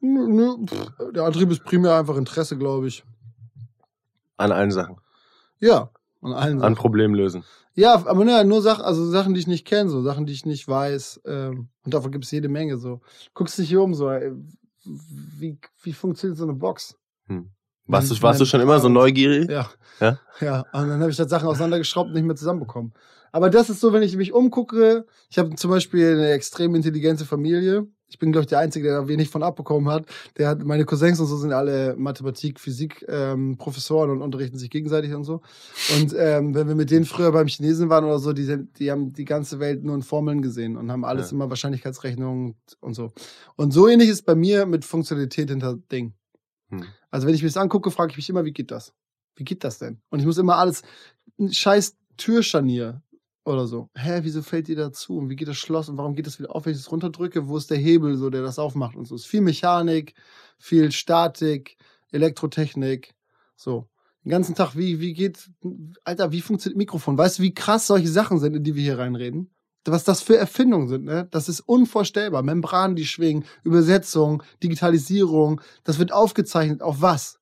nö, 0.00 0.56
pff, 0.66 0.92
der 1.14 1.24
Antrieb 1.24 1.50
ist 1.50 1.64
primär 1.64 1.94
einfach 1.94 2.16
Interesse, 2.16 2.56
glaube 2.56 2.88
ich. 2.88 3.04
An 4.36 4.52
allen 4.52 4.70
Sachen. 4.70 4.96
Ja, 5.58 5.90
an 6.22 6.32
allen 6.32 6.54
An 6.54 6.60
Sachen. 6.60 6.74
Problem 6.74 7.14
lösen. 7.14 7.44
Ja, 7.74 7.94
aber 8.06 8.24
ne, 8.24 8.44
nur 8.44 8.62
Sachen, 8.62 8.84
also 8.84 9.10
Sachen, 9.10 9.34
die 9.34 9.40
ich 9.40 9.46
nicht 9.46 9.66
kenne, 9.66 9.90
so 9.90 10.00
Sachen, 10.02 10.24
die 10.26 10.32
ich 10.32 10.46
nicht 10.46 10.66
weiß. 10.66 11.20
Ähm, 11.26 11.68
und 11.84 11.94
davon 11.94 12.10
gibt 12.10 12.24
es 12.24 12.30
jede 12.30 12.48
Menge. 12.48 12.78
So, 12.78 13.00
guckst 13.34 13.58
dich 13.58 13.68
hier 13.68 13.82
um, 13.82 13.94
so, 13.94 14.08
ey, 14.10 14.32
wie, 14.84 15.58
wie 15.82 15.92
funktioniert 15.92 16.38
so 16.38 16.44
eine 16.44 16.54
Box? 16.54 16.96
Hm. 17.26 17.50
Warst, 17.86 18.10
du, 18.10 18.20
warst 18.22 18.40
du 18.40 18.44
schon 18.44 18.60
immer 18.60 18.80
so 18.80 18.88
neugierig? 18.88 19.48
Ja. 19.48 19.70
Ja? 20.00 20.18
Ja, 20.40 20.60
und 20.72 20.88
dann 20.88 21.00
habe 21.00 21.10
ich 21.10 21.18
halt 21.18 21.30
Sachen 21.30 21.48
auseinandergeschraubt 21.48 22.08
und 22.08 22.14
nicht 22.14 22.24
mehr 22.24 22.34
zusammenbekommen. 22.34 22.92
Aber 23.32 23.50
das 23.50 23.70
ist 23.70 23.80
so, 23.80 23.92
wenn 23.92 24.02
ich 24.02 24.16
mich 24.16 24.32
umgucke, 24.32 25.06
ich 25.30 25.38
habe 25.38 25.54
zum 25.56 25.70
Beispiel 25.70 26.12
eine 26.12 26.30
extrem 26.30 26.74
intelligente 26.74 27.24
Familie. 27.24 27.86
Ich 28.08 28.20
bin, 28.20 28.30
glaube 28.30 28.42
ich, 28.42 28.48
der 28.48 28.60
Einzige, 28.60 28.86
der 28.86 29.00
da 29.00 29.08
wenig 29.08 29.30
von 29.30 29.42
abbekommen 29.42 29.92
hat. 29.92 30.06
Der 30.38 30.48
hat, 30.48 30.62
meine 30.64 30.84
Cousins 30.84 31.18
und 31.18 31.26
so 31.26 31.36
sind 31.36 31.52
alle 31.52 31.96
Mathematik, 31.96 32.60
Physik, 32.60 33.04
ähm, 33.08 33.56
Professoren 33.58 34.10
und 34.10 34.22
unterrichten 34.22 34.58
sich 34.58 34.70
gegenseitig 34.70 35.12
und 35.12 35.24
so. 35.24 35.40
Und 35.96 36.14
ähm, 36.16 36.54
wenn 36.54 36.68
wir 36.68 36.76
mit 36.76 36.92
denen 36.92 37.04
früher 37.04 37.32
beim 37.32 37.48
Chinesen 37.48 37.88
waren 37.88 38.04
oder 38.04 38.20
so, 38.20 38.32
die, 38.32 38.64
die 38.78 38.92
haben 38.92 39.12
die 39.12 39.24
ganze 39.24 39.58
Welt 39.58 39.82
nur 39.82 39.96
in 39.96 40.02
Formeln 40.02 40.40
gesehen 40.40 40.76
und 40.76 40.92
haben 40.92 41.04
alles 41.04 41.30
Ja. 41.30 41.34
immer 41.34 41.50
Wahrscheinlichkeitsrechnungen 41.50 42.54
und 42.80 42.94
so. 42.94 43.12
Und 43.56 43.72
so 43.72 43.88
ähnlich 43.88 44.08
ist 44.08 44.24
bei 44.24 44.36
mir 44.36 44.66
mit 44.66 44.84
Funktionalität 44.84 45.50
hinter 45.50 45.76
Ding. 45.90 46.14
Hm. 46.68 46.84
Also 47.10 47.26
wenn 47.26 47.34
ich 47.34 47.42
mir 47.42 47.48
das 47.48 47.56
angucke, 47.56 47.90
frage 47.90 48.12
ich 48.12 48.16
mich 48.18 48.30
immer, 48.30 48.44
wie 48.44 48.52
geht 48.52 48.70
das? 48.70 48.92
Wie 49.34 49.44
geht 49.44 49.64
das 49.64 49.78
denn? 49.78 50.00
Und 50.10 50.20
ich 50.20 50.26
muss 50.26 50.38
immer 50.38 50.58
alles, 50.58 50.82
scheiß 51.50 51.96
Türscharnier 52.16 53.02
oder 53.46 53.66
so. 53.66 53.88
Hä, 53.94 54.20
wieso 54.22 54.42
fällt 54.42 54.68
dir 54.68 54.76
dazu? 54.76 55.18
Und 55.18 55.30
wie 55.30 55.36
geht 55.36 55.48
das 55.48 55.56
Schloss? 55.56 55.88
Und 55.88 55.96
warum 55.96 56.14
geht 56.14 56.26
das 56.26 56.38
wieder 56.38 56.54
auf, 56.54 56.66
wenn 56.66 56.72
ich 56.72 56.78
es 56.78 56.90
runterdrücke? 56.90 57.48
Wo 57.48 57.56
ist 57.56 57.70
der 57.70 57.78
Hebel, 57.78 58.16
so, 58.16 58.28
der 58.30 58.42
das 58.42 58.58
aufmacht 58.58 58.96
und 58.96 59.06
so? 59.06 59.14
Es 59.14 59.22
ist 59.22 59.28
viel 59.28 59.40
Mechanik, 59.40 60.14
viel 60.58 60.90
Statik, 60.92 61.76
Elektrotechnik, 62.10 63.14
so. 63.56 63.88
Den 64.24 64.30
ganzen 64.30 64.56
Tag, 64.56 64.74
wie, 64.74 65.00
wie 65.00 65.12
geht, 65.12 65.48
Alter, 66.02 66.32
wie 66.32 66.40
funktioniert 66.40 66.76
Mikrofon? 66.76 67.16
Weißt 67.16 67.38
du, 67.38 67.44
wie 67.44 67.54
krass 67.54 67.86
solche 67.86 68.08
Sachen 68.08 68.40
sind, 68.40 68.56
in 68.56 68.64
die 68.64 68.74
wir 68.74 68.82
hier 68.82 68.98
reinreden? 68.98 69.50
Was 69.84 70.02
das 70.02 70.20
für 70.20 70.36
Erfindungen 70.36 70.88
sind, 70.88 71.04
ne? 71.04 71.28
Das 71.30 71.48
ist 71.48 71.60
unvorstellbar. 71.60 72.42
Membranen, 72.42 72.96
die 72.96 73.06
schwingen, 73.06 73.44
Übersetzung, 73.62 74.42
Digitalisierung, 74.60 75.60
das 75.84 76.00
wird 76.00 76.10
aufgezeichnet 76.10 76.82
auf 76.82 77.02
was? 77.02 77.38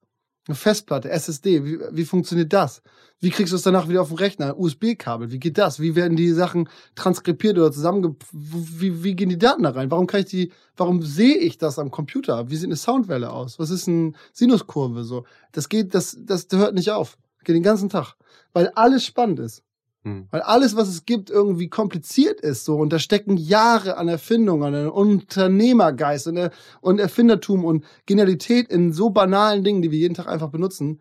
Eine 0.47 0.57
Festplatte, 0.57 1.09
SSD, 1.09 1.65
wie, 1.65 1.79
wie 1.91 2.05
funktioniert 2.05 2.53
das? 2.53 2.83
Wie 3.25 3.31
kriegst 3.31 3.53
du 3.53 3.57
es 3.57 3.62
danach 3.62 3.89
wieder 3.89 4.03
auf 4.03 4.09
den 4.09 4.18
Rechner? 4.18 4.59
USB-Kabel, 4.59 5.33
wie 5.33 5.39
geht 5.39 5.57
das? 5.57 5.81
Wie 5.81 5.97
werden 5.97 6.14
die 6.14 6.31
Sachen 6.33 6.68
transkribiert 6.95 7.57
oder 7.57 7.72
zusammenge... 7.72 8.16
Wie, 8.33 9.03
wie 9.03 9.16
gehen 9.16 9.31
die 9.31 9.39
Daten 9.39 9.62
da 9.62 9.70
rein? 9.70 9.91
Warum 9.91 10.07
kann 10.07 10.20
ich 10.20 10.27
die... 10.27 10.53
Warum 10.77 11.01
sehe 11.01 11.39
ich 11.39 11.57
das 11.57 11.79
am 11.79 11.91
Computer? 11.91 12.51
Wie 12.51 12.57
sieht 12.57 12.66
eine 12.66 12.77
Soundwelle 12.77 13.33
aus? 13.33 13.59
Was 13.59 13.70
ist 13.70 13.89
eine 13.89 14.12
Sinuskurve? 14.35 15.05
So, 15.05 15.25
das 15.53 15.70
geht, 15.70 15.95
das, 15.95 16.18
das 16.20 16.49
hört 16.53 16.75
nicht 16.75 16.91
auf. 16.91 17.16
Geht 17.45 17.57
den 17.57 17.62
ganzen 17.62 17.89
Tag. 17.89 18.14
Weil 18.53 18.68
alles 18.75 19.07
spannend 19.07 19.39
ist. 19.39 19.62
Hm. 20.03 20.29
Weil 20.31 20.43
alles, 20.43 20.77
was 20.77 20.89
es 20.89 21.07
gibt, 21.07 21.31
irgendwie 21.31 21.68
kompliziert 21.68 22.43
ist 22.43 22.66
so 22.66 22.77
und 22.77 22.93
da 22.93 22.99
stecken 22.99 23.39
Jahre 23.39 23.97
an 23.97 24.09
Erfindung, 24.09 24.62
an 24.64 24.91
Unternehmergeist 24.91 26.27
und, 26.27 26.37
Er- 26.37 26.51
und 26.83 27.01
Erfindertum 27.01 27.64
und 27.64 27.87
Genialität 28.05 28.68
in 28.68 28.93
so 28.93 29.09
banalen 29.09 29.64
Dingen, 29.64 29.81
die 29.81 29.91
wir 29.91 29.99
jeden 29.99 30.14
Tag 30.14 30.29
einfach 30.29 30.51
benutzen. 30.51 31.01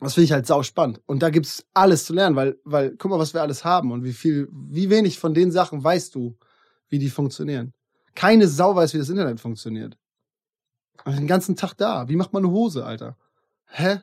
Das 0.00 0.14
finde 0.14 0.24
ich 0.24 0.32
halt 0.32 0.46
sau 0.46 0.62
spannend. 0.62 1.00
Und 1.06 1.22
da 1.22 1.30
gibt's 1.30 1.66
alles 1.74 2.06
zu 2.06 2.14
lernen, 2.14 2.34
weil, 2.36 2.58
weil, 2.64 2.96
guck 2.96 3.10
mal, 3.10 3.18
was 3.18 3.34
wir 3.34 3.42
alles 3.42 3.64
haben 3.64 3.92
und 3.92 4.02
wie 4.02 4.14
viel, 4.14 4.48
wie 4.50 4.88
wenig 4.88 5.18
von 5.18 5.34
den 5.34 5.52
Sachen 5.52 5.84
weißt 5.84 6.14
du, 6.14 6.36
wie 6.88 6.98
die 6.98 7.10
funktionieren. 7.10 7.74
Keine 8.14 8.48
Sau 8.48 8.74
weiß, 8.74 8.94
wie 8.94 8.98
das 8.98 9.10
Internet 9.10 9.40
funktioniert. 9.40 9.96
Und 11.04 11.16
den 11.16 11.26
ganzen 11.26 11.54
Tag 11.56 11.74
da. 11.74 12.08
Wie 12.08 12.16
macht 12.16 12.32
man 12.32 12.44
eine 12.44 12.52
Hose, 12.52 12.84
Alter? 12.84 13.16
Hä? 13.66 14.00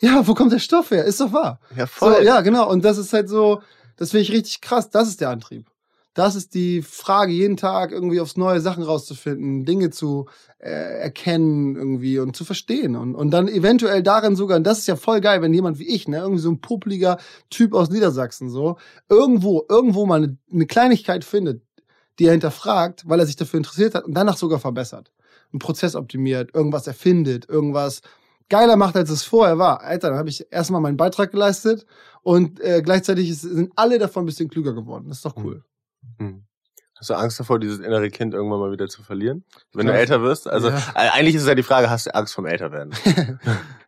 Ja, 0.00 0.26
wo 0.26 0.34
kommt 0.34 0.52
der 0.52 0.58
Stoff 0.58 0.90
her? 0.90 1.04
Ist 1.04 1.20
doch 1.20 1.32
wahr. 1.32 1.60
Ja, 1.76 1.86
So, 1.86 2.20
ja, 2.20 2.40
genau. 2.40 2.68
Und 2.70 2.84
das 2.84 2.98
ist 2.98 3.12
halt 3.12 3.28
so, 3.28 3.62
das 3.96 4.10
finde 4.10 4.22
ich 4.22 4.32
richtig 4.32 4.60
krass. 4.60 4.90
Das 4.90 5.08
ist 5.08 5.20
der 5.20 5.30
Antrieb. 5.30 5.70
Das 6.16 6.34
ist 6.34 6.54
die 6.54 6.80
Frage, 6.80 7.30
jeden 7.30 7.58
Tag 7.58 7.92
irgendwie 7.92 8.20
aufs 8.20 8.38
neue 8.38 8.62
Sachen 8.62 8.82
rauszufinden, 8.82 9.66
Dinge 9.66 9.90
zu 9.90 10.24
äh, 10.58 10.70
erkennen 10.70 11.76
irgendwie 11.76 12.18
und 12.18 12.34
zu 12.34 12.46
verstehen. 12.46 12.96
Und, 12.96 13.14
und 13.14 13.32
dann 13.32 13.48
eventuell 13.48 14.02
darin 14.02 14.34
sogar, 14.34 14.56
und 14.56 14.64
das 14.64 14.78
ist 14.78 14.86
ja 14.86 14.96
voll 14.96 15.20
geil, 15.20 15.42
wenn 15.42 15.52
jemand 15.52 15.78
wie 15.78 15.86
ich, 15.86 16.08
ne, 16.08 16.16
irgendwie 16.16 16.40
so 16.40 16.50
ein 16.50 16.62
publiger 16.62 17.18
Typ 17.50 17.74
aus 17.74 17.90
Niedersachsen, 17.90 18.48
so, 18.48 18.78
irgendwo, 19.10 19.66
irgendwo 19.68 20.06
mal 20.06 20.22
eine, 20.22 20.38
eine 20.50 20.64
Kleinigkeit 20.64 21.22
findet, 21.22 21.62
die 22.18 22.24
er 22.24 22.32
hinterfragt, 22.32 23.06
weil 23.06 23.20
er 23.20 23.26
sich 23.26 23.36
dafür 23.36 23.58
interessiert 23.58 23.94
hat 23.94 24.06
und 24.06 24.14
danach 24.14 24.38
sogar 24.38 24.58
verbessert. 24.58 25.12
Einen 25.52 25.58
Prozess 25.58 25.94
optimiert, 25.94 26.54
irgendwas 26.54 26.86
erfindet, 26.86 27.46
irgendwas 27.46 28.00
geiler 28.48 28.76
macht, 28.76 28.96
als 28.96 29.10
es 29.10 29.22
vorher 29.22 29.58
war. 29.58 29.82
Alter, 29.82 30.08
dann 30.08 30.18
habe 30.18 30.30
ich 30.30 30.50
erstmal 30.50 30.80
meinen 30.80 30.96
Beitrag 30.96 31.30
geleistet 31.30 31.84
und 32.22 32.58
äh, 32.60 32.80
gleichzeitig 32.80 33.28
ist, 33.28 33.42
sind 33.42 33.70
alle 33.76 33.98
davon 33.98 34.22
ein 34.22 34.26
bisschen 34.26 34.48
klüger 34.48 34.72
geworden. 34.72 35.08
Das 35.08 35.18
ist 35.18 35.26
doch 35.26 35.36
cool. 35.44 35.62
Hm. 36.18 36.42
Hast 36.98 37.10
du 37.10 37.14
Angst 37.14 37.38
davor, 37.38 37.58
dieses 37.58 37.78
innere 37.80 38.08
Kind 38.08 38.32
irgendwann 38.32 38.58
mal 38.58 38.72
wieder 38.72 38.88
zu 38.88 39.02
verlieren? 39.02 39.44
Wenn 39.74 39.86
du 39.86 39.92
Klar. 39.92 40.00
älter 40.00 40.22
wirst? 40.22 40.48
Also 40.48 40.70
Ja. 40.70 40.78
äh, 40.94 41.10
eigentlich 41.10 41.34
ist 41.34 41.42
es 41.42 41.48
ja 41.48 41.54
die 41.54 41.62
Frage, 41.62 41.90
hast 41.90 42.06
du 42.06 42.14
Angst 42.14 42.34
vom 42.34 42.46
Älterwerden? 42.46 42.94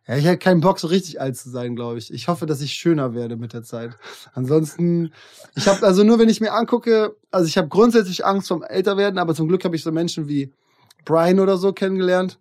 Ja, 0.07 0.15
ich 0.17 0.25
hätte 0.25 0.39
keinen 0.39 0.59
Bock, 0.61 0.79
so 0.79 0.87
richtig 0.87 1.21
alt 1.21 1.37
zu 1.37 1.51
sein, 1.51 1.75
glaube 1.75 1.99
ich. 1.99 2.11
Ich 2.11 2.27
hoffe, 2.27 2.47
dass 2.47 2.61
ich 2.61 2.73
schöner 2.73 3.13
werde 3.13 3.35
mit 3.35 3.53
der 3.53 3.61
Zeit. 3.61 3.91
Ansonsten, 4.33 5.13
ich 5.55 5.67
habe 5.67 5.85
also 5.85 6.03
nur, 6.03 6.17
wenn 6.17 6.29
ich 6.29 6.41
mir 6.41 6.51
angucke, 6.51 7.15
also 7.29 7.47
ich 7.47 7.59
habe 7.59 7.67
grundsätzlich 7.67 8.25
Angst 8.25 8.47
vom 8.47 8.63
Älterwerden, 8.63 9.19
aber 9.19 9.35
zum 9.35 9.47
Glück 9.47 9.63
habe 9.65 9.75
ich 9.75 9.83
so 9.83 9.91
Menschen 9.91 10.27
wie 10.27 10.51
Brian 11.05 11.39
oder 11.39 11.57
so 11.57 11.73
kennengelernt. 11.73 12.39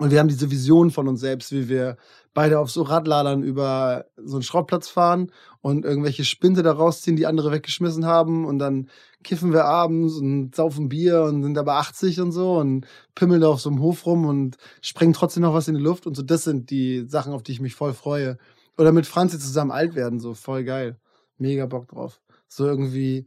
Und 0.00 0.10
wir 0.10 0.18
haben 0.18 0.28
diese 0.28 0.50
Vision 0.50 0.90
von 0.90 1.08
uns 1.08 1.20
selbst, 1.20 1.52
wie 1.52 1.68
wir 1.68 1.98
beide 2.32 2.58
auf 2.58 2.70
so 2.70 2.80
Radladern 2.80 3.42
über 3.42 4.06
so 4.16 4.36
einen 4.36 4.42
Schrottplatz 4.42 4.88
fahren 4.88 5.30
und 5.60 5.84
irgendwelche 5.84 6.24
Spinte 6.24 6.62
da 6.62 6.72
rausziehen, 6.72 7.16
die 7.16 7.26
andere 7.26 7.52
weggeschmissen 7.52 8.06
haben. 8.06 8.46
Und 8.46 8.58
dann 8.60 8.88
kiffen 9.22 9.52
wir 9.52 9.66
abends 9.66 10.14
und 10.14 10.54
saufen 10.54 10.88
Bier 10.88 11.24
und 11.24 11.42
sind 11.42 11.58
aber 11.58 11.74
80 11.74 12.18
und 12.22 12.32
so 12.32 12.56
und 12.56 12.86
pimmeln 13.14 13.42
da 13.42 13.48
auf 13.48 13.60
so 13.60 13.68
einem 13.68 13.82
Hof 13.82 14.06
rum 14.06 14.24
und 14.24 14.56
sprengen 14.80 15.12
trotzdem 15.12 15.42
noch 15.42 15.52
was 15.52 15.68
in 15.68 15.74
die 15.74 15.82
Luft. 15.82 16.06
Und 16.06 16.16
so, 16.16 16.22
das 16.22 16.44
sind 16.44 16.70
die 16.70 17.04
Sachen, 17.06 17.34
auf 17.34 17.42
die 17.42 17.52
ich 17.52 17.60
mich 17.60 17.74
voll 17.74 17.92
freue. 17.92 18.38
Oder 18.78 18.92
mit 18.92 19.04
Franzi 19.04 19.38
zusammen 19.38 19.70
alt 19.70 19.94
werden, 19.94 20.18
so 20.18 20.32
voll 20.32 20.64
geil. 20.64 20.98
Mega 21.36 21.66
Bock 21.66 21.88
drauf. 21.88 22.22
So 22.48 22.66
irgendwie, 22.66 23.26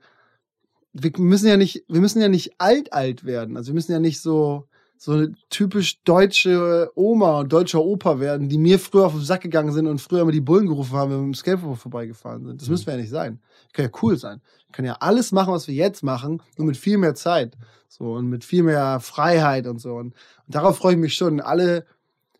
wir 0.91 1.11
müssen 1.19 1.47
ja 1.47 1.57
nicht, 1.57 1.83
wir 1.87 2.01
müssen 2.01 2.19
ja 2.19 2.29
nicht 2.29 2.53
alt 2.57 2.93
alt 2.93 3.25
werden. 3.25 3.57
Also 3.57 3.67
wir 3.67 3.75
müssen 3.75 3.91
ja 3.91 3.99
nicht 3.99 4.21
so, 4.21 4.67
so 5.03 5.11
eine 5.11 5.33
typisch 5.49 6.01
deutsche 6.05 6.89
Oma 6.95 7.41
und 7.41 7.51
deutscher 7.51 7.83
Opa 7.83 8.21
werden, 8.21 8.47
die 8.47 8.57
mir 8.57 8.79
früher 8.79 9.07
auf 9.07 9.11
den 9.11 9.21
Sack 9.21 9.41
gegangen 9.41 9.73
sind 9.73 9.85
und 9.85 9.99
früher 9.99 10.21
immer 10.21 10.31
die 10.31 10.39
Bullen 10.39 10.65
gerufen 10.65 10.95
haben, 10.95 11.11
wenn 11.11 11.17
wir 11.17 11.25
mit 11.25 11.35
dem 11.35 11.39
Skateboard 11.39 11.77
vorbeigefahren 11.77 12.45
sind. 12.45 12.61
Das 12.61 12.69
müssen 12.69 12.85
wir 12.85 12.93
ja 12.93 13.01
nicht 13.01 13.09
sein. 13.09 13.41
Wir 13.67 13.73
können 13.73 13.91
ja 13.93 13.99
cool 14.01 14.17
sein. 14.17 14.39
Wir 14.67 14.71
können 14.71 14.87
ja 14.87 14.97
alles 15.01 15.33
machen, 15.33 15.53
was 15.53 15.67
wir 15.67 15.75
jetzt 15.75 16.03
machen, 16.03 16.41
nur 16.57 16.67
mit 16.67 16.77
viel 16.77 16.97
mehr 16.97 17.15
Zeit. 17.15 17.57
So 17.89 18.13
und 18.13 18.29
mit 18.29 18.45
viel 18.45 18.63
mehr 18.63 19.01
Freiheit 19.01 19.67
und 19.67 19.81
so. 19.81 19.95
Und, 19.95 20.13
und 20.13 20.55
darauf 20.55 20.77
freue 20.77 20.93
ich 20.93 20.99
mich 20.99 21.15
schon, 21.15 21.41
alle 21.41 21.85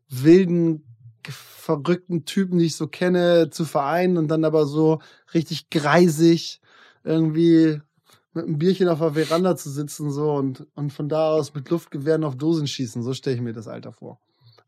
wilden, 0.07 0.85
verrückten 1.27 2.23
Typen, 2.23 2.59
die 2.59 2.67
ich 2.67 2.77
so 2.77 2.87
kenne, 2.87 3.49
zu 3.49 3.65
vereinen 3.65 4.17
und 4.17 4.29
dann 4.29 4.45
aber 4.45 4.67
so 4.67 5.01
richtig 5.33 5.69
greisig 5.69 6.61
irgendwie 7.03 7.81
mit 8.33 8.45
einem 8.45 8.57
Bierchen 8.57 8.87
auf 8.89 8.99
der 8.99 9.11
Veranda 9.13 9.55
zu 9.55 9.69
sitzen 9.69 10.11
so 10.11 10.31
und, 10.33 10.65
und 10.75 10.91
von 10.91 11.09
da 11.09 11.29
aus 11.31 11.53
mit 11.53 11.69
Luftgewehren 11.69 12.23
auf 12.23 12.35
Dosen 12.35 12.67
schießen. 12.67 13.03
So 13.03 13.13
stelle 13.13 13.35
ich 13.35 13.41
mir 13.41 13.53
das 13.53 13.67
Alter 13.67 13.91
vor. 13.91 14.19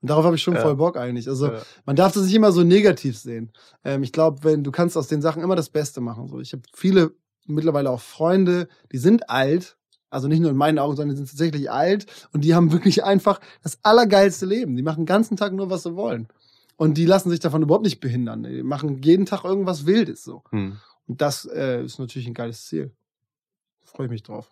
Und 0.01 0.09
darauf 0.09 0.25
habe 0.25 0.35
ich 0.35 0.41
schon 0.43 0.53
Ja. 0.55 0.61
voll 0.61 0.75
Bock 0.75 0.97
eigentlich. 0.97 1.27
Also 1.27 1.47
Ja. 1.47 1.61
man 1.85 1.95
darf 1.95 2.13
das 2.13 2.23
nicht 2.25 2.35
immer 2.35 2.51
so 2.51 2.63
negativ 2.63 3.17
sehen. 3.17 3.51
Ähm, 3.83 4.03
ich 4.03 4.11
glaube, 4.11 4.43
wenn 4.43 4.63
du 4.63 4.71
kannst 4.71 4.97
aus 4.97 5.07
den 5.07 5.21
Sachen 5.21 5.41
immer 5.41 5.55
das 5.55 5.69
Beste 5.69 6.01
machen. 6.01 6.27
So, 6.27 6.39
ich 6.39 6.53
habe 6.53 6.61
viele 6.73 7.11
mittlerweile 7.47 7.89
auch 7.89 8.01
Freunde, 8.01 8.67
die 8.91 8.97
sind 8.97 9.29
alt, 9.29 9.77
also 10.09 10.27
nicht 10.27 10.39
nur 10.39 10.51
in 10.51 10.57
meinen 10.57 10.79
Augen, 10.79 10.95
sondern 10.95 11.15
die 11.15 11.17
sind 11.17 11.29
tatsächlich 11.29 11.71
alt 11.71 12.05
und 12.33 12.43
die 12.43 12.53
haben 12.55 12.71
wirklich 12.71 13.03
einfach 13.03 13.39
das 13.63 13.79
allergeilste 13.83 14.45
Leben. 14.45 14.75
Die 14.75 14.83
machen 14.83 15.01
den 15.01 15.05
ganzen 15.07 15.37
Tag 15.37 15.53
nur, 15.53 15.69
was 15.69 15.83
sie 15.83 15.95
wollen. 15.95 16.27
Und 16.77 16.97
die 16.97 17.05
lassen 17.05 17.29
sich 17.29 17.39
davon 17.39 17.61
überhaupt 17.61 17.85
nicht 17.85 17.99
behindern. 18.01 18.43
Die 18.43 18.61
machen 18.61 19.01
jeden 19.01 19.25
Tag 19.25 19.43
irgendwas 19.45 19.85
Wildes 19.85 20.23
so. 20.23 20.43
Hm. 20.51 20.77
Und 21.07 21.21
das 21.21 21.45
äh, 21.45 21.83
ist 21.83 21.99
natürlich 21.99 22.27
ein 22.27 22.33
geiles 22.33 22.65
Ziel. 22.65 22.91
Freue 23.85 24.07
ich 24.07 24.11
mich 24.11 24.23
drauf. 24.23 24.49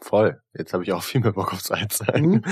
Voll. 0.00 0.40
Jetzt 0.56 0.72
habe 0.72 0.82
ich 0.82 0.92
auch 0.92 1.02
viel 1.04 1.20
mehr 1.20 1.32
Bock 1.32 1.52
aufs 1.52 1.70
Altsein. 1.70 2.24
Mhm. 2.24 2.42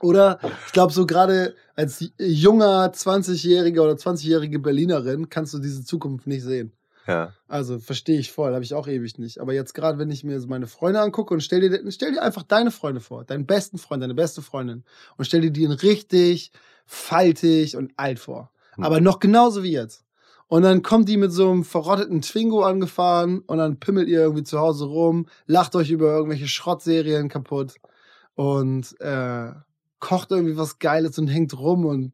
Oder 0.00 0.38
ich 0.66 0.72
glaube, 0.72 0.92
so 0.92 1.06
gerade 1.06 1.54
als 1.74 2.04
junger 2.18 2.92
20-jähriger 2.92 3.80
oder 3.80 3.94
20-jährige 3.94 4.58
Berlinerin 4.58 5.28
kannst 5.28 5.54
du 5.54 5.58
diese 5.58 5.84
Zukunft 5.84 6.26
nicht 6.26 6.42
sehen. 6.42 6.72
Ja. 7.06 7.32
Also 7.46 7.78
verstehe 7.78 8.18
ich 8.18 8.32
voll, 8.32 8.52
habe 8.52 8.64
ich 8.64 8.74
auch 8.74 8.88
ewig 8.88 9.18
nicht. 9.18 9.38
Aber 9.40 9.52
jetzt 9.52 9.74
gerade, 9.74 9.98
wenn 9.98 10.10
ich 10.10 10.24
mir 10.24 10.40
so 10.40 10.48
meine 10.48 10.66
Freunde 10.66 11.00
angucke 11.00 11.32
und 11.32 11.40
stell 11.40 11.60
dir, 11.60 11.92
stell 11.92 12.12
dir 12.12 12.22
einfach 12.22 12.42
deine 12.42 12.72
Freunde 12.72 13.00
vor, 13.00 13.24
deinen 13.24 13.46
besten 13.46 13.78
Freund, 13.78 14.02
deine 14.02 14.14
beste 14.14 14.42
Freundin 14.42 14.84
und 15.16 15.24
stell 15.24 15.42
dir 15.42 15.52
die 15.52 15.66
richtig 15.66 16.50
faltig 16.84 17.76
und 17.76 17.92
alt 17.96 18.18
vor. 18.18 18.50
Hm. 18.74 18.84
Aber 18.84 19.00
noch 19.00 19.20
genauso 19.20 19.62
wie 19.62 19.72
jetzt. 19.72 20.05
Und 20.48 20.62
dann 20.62 20.82
kommt 20.82 21.08
die 21.08 21.16
mit 21.16 21.32
so 21.32 21.50
einem 21.50 21.64
verrotteten 21.64 22.22
Twingo 22.22 22.62
angefahren 22.62 23.40
und 23.40 23.58
dann 23.58 23.78
pimmelt 23.80 24.08
ihr 24.08 24.20
irgendwie 24.20 24.44
zu 24.44 24.58
Hause 24.60 24.84
rum, 24.84 25.26
lacht 25.46 25.74
euch 25.74 25.90
über 25.90 26.12
irgendwelche 26.14 26.46
Schrottserien 26.46 27.28
kaputt 27.28 27.74
und 28.36 28.94
äh, 29.00 29.50
kocht 29.98 30.30
irgendwie 30.30 30.56
was 30.56 30.78
Geiles 30.78 31.18
und 31.18 31.26
hängt 31.28 31.58
rum 31.58 31.84
und 31.84 32.12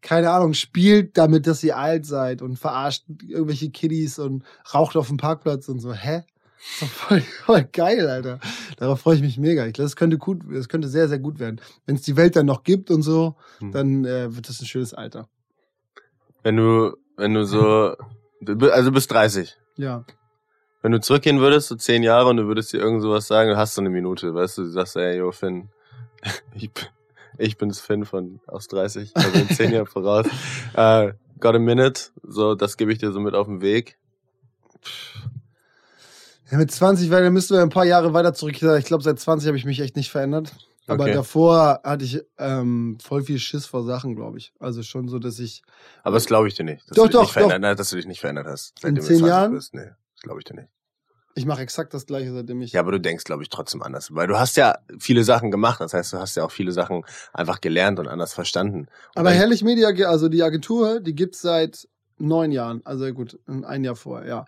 keine 0.00 0.30
Ahnung, 0.30 0.52
spielt 0.54 1.16
damit, 1.16 1.46
dass 1.46 1.62
ihr 1.62 1.76
alt 1.76 2.06
seid 2.06 2.42
und 2.42 2.58
verarscht 2.58 3.04
irgendwelche 3.26 3.70
Kiddies 3.70 4.18
und 4.18 4.44
raucht 4.74 4.96
auf 4.96 5.08
dem 5.08 5.16
Parkplatz 5.16 5.68
und 5.68 5.80
so. 5.80 5.92
Hä? 5.92 6.22
Das 6.24 6.72
ist 6.72 6.82
doch 6.82 6.88
voll, 6.88 7.20
voll 7.44 7.64
geil, 7.72 8.08
Alter. 8.08 8.38
Darauf 8.76 9.00
freue 9.00 9.16
ich 9.16 9.22
mich 9.22 9.38
mega. 9.38 9.64
Ich 9.66 9.72
glaube, 9.74 9.86
das 9.86 9.96
könnte 9.96 10.18
gut, 10.18 10.42
das 10.52 10.68
könnte 10.68 10.88
sehr, 10.88 11.08
sehr 11.08 11.18
gut 11.20 11.38
werden. 11.40 11.60
Wenn 11.86 11.96
es 11.96 12.02
die 12.02 12.16
Welt 12.16 12.36
dann 12.36 12.46
noch 12.46 12.62
gibt 12.64 12.90
und 12.90 13.02
so, 13.02 13.36
Hm. 13.58 13.72
dann 13.72 14.04
äh, 14.04 14.34
wird 14.34 14.48
das 14.48 14.60
ein 14.60 14.66
schönes 14.66 14.92
Alter. 14.94 15.28
Wenn 16.42 16.56
du, 16.56 16.96
wenn 17.16 17.34
du 17.34 17.44
so, 17.44 17.96
also 18.46 18.90
du 18.90 18.92
bist 18.92 19.10
30. 19.10 19.56
Ja. 19.76 20.04
Wenn 20.82 20.92
du 20.92 21.00
zurückgehen 21.00 21.38
würdest, 21.40 21.68
so 21.68 21.76
zehn 21.76 22.02
Jahre, 22.02 22.28
und 22.30 22.36
du 22.38 22.46
würdest 22.46 22.72
dir 22.72 22.80
irgend 22.80 23.02
sowas 23.02 23.26
sagen, 23.28 23.50
du 23.50 23.56
hast 23.56 23.74
so 23.74 23.80
eine 23.80 23.90
Minute, 23.90 24.34
weißt 24.34 24.58
du, 24.58 24.62
du 24.62 24.68
sagst, 24.70 24.96
ey, 24.96 25.18
yo, 25.18 25.30
Finn, 25.32 25.68
ich, 26.54 26.72
bin- 26.72 26.86
ich 27.38 27.56
bin's 27.56 27.80
Finn 27.80 28.04
von 28.04 28.40
aus 28.46 28.66
30, 28.68 29.12
also 29.14 29.30
in 29.38 29.48
zehn 29.48 29.72
Jahren 29.72 29.86
voraus. 29.86 30.26
Äh, 30.74 31.12
got 31.38 31.54
a 31.54 31.58
minute, 31.58 32.00
so, 32.22 32.54
das 32.54 32.76
gebe 32.76 32.92
ich 32.92 32.98
dir 32.98 33.12
so 33.12 33.20
mit 33.20 33.34
auf 33.34 33.46
den 33.46 33.60
Weg. 33.60 33.98
Ja, 36.50 36.58
mit 36.58 36.70
20, 36.70 37.10
weil 37.10 37.22
dann 37.22 37.32
müssten 37.32 37.54
wir 37.54 37.62
ein 37.62 37.68
paar 37.70 37.84
Jahre 37.86 38.12
weiter 38.12 38.34
zurück. 38.34 38.60
Ich 38.60 38.84
glaube, 38.84 39.02
seit 39.02 39.18
20 39.18 39.46
habe 39.48 39.56
ich 39.56 39.64
mich 39.64 39.80
echt 39.80 39.96
nicht 39.96 40.10
verändert. 40.10 40.52
Aber 40.88 41.04
Okay. 41.04 41.12
davor 41.14 41.80
hatte 41.84 42.04
ich 42.04 42.20
ähm, 42.38 42.98
voll 43.00 43.22
viel 43.22 43.38
Schiss 43.38 43.66
vor 43.66 43.84
Sachen, 43.84 44.16
glaube 44.16 44.38
ich. 44.38 44.52
Also 44.58 44.82
schon 44.82 45.08
so, 45.08 45.18
dass 45.18 45.38
ich. 45.38 45.62
Aber 46.02 46.14
das 46.14 46.26
glaube 46.26 46.48
ich 46.48 46.54
dir 46.54 46.64
nicht. 46.64 46.82
Dass 46.90 46.96
Doch, 46.96 47.04
du 47.04 47.08
dich 47.08 47.12
doch, 47.12 47.20
nicht 47.22 47.32
verändert, 47.32 47.78
dass 47.78 47.90
du 47.90 47.96
dich 47.96 48.06
nicht 48.06 48.20
verändert 48.20 48.46
hast. 48.46 48.70
In 48.78 48.80
seitdem 48.82 48.94
du 48.96 49.00
zehn 49.02 49.18
20 49.18 49.26
Jahren? 49.28 49.52
Bist. 49.52 49.74
Nee, 49.74 49.90
das 50.14 50.22
glaube 50.22 50.40
ich 50.40 50.44
dir 50.44 50.54
nicht. 50.54 50.68
Ich 51.34 51.46
mache 51.46 51.62
exakt 51.62 51.94
das 51.94 52.04
gleiche, 52.04 52.32
seitdem 52.32 52.60
ich. 52.60 52.72
Ja, 52.72 52.80
aber 52.80 52.92
du 52.92 53.00
denkst, 53.00 53.24
glaube 53.24 53.42
ich, 53.42 53.48
trotzdem 53.48 53.82
anders. 53.82 54.14
Weil 54.14 54.26
du 54.26 54.38
hast 54.38 54.56
ja 54.56 54.76
viele 54.98 55.24
Sachen 55.24 55.50
gemacht. 55.50 55.80
Das 55.80 55.94
heißt, 55.94 56.12
du 56.12 56.18
hast 56.18 56.36
ja 56.36 56.44
auch 56.44 56.50
viele 56.50 56.72
Sachen 56.72 57.04
einfach 57.32 57.60
gelernt 57.62 57.98
und 57.98 58.08
anders 58.08 58.34
verstanden. 58.34 58.80
Und 58.80 58.88
Aber 59.14 59.30
Herrlich 59.30 59.62
Media, 59.62 59.88
also 60.08 60.28
die 60.28 60.42
Agentur, 60.42 61.00
die 61.00 61.14
gibt's 61.14 61.40
seit 61.40 61.88
neun 62.18 62.52
Jahren. 62.52 62.82
Also 62.84 63.10
gut, 63.14 63.38
ein 63.46 63.82
Jahr 63.84 63.96
vorher, 63.96 64.28
ja. 64.28 64.44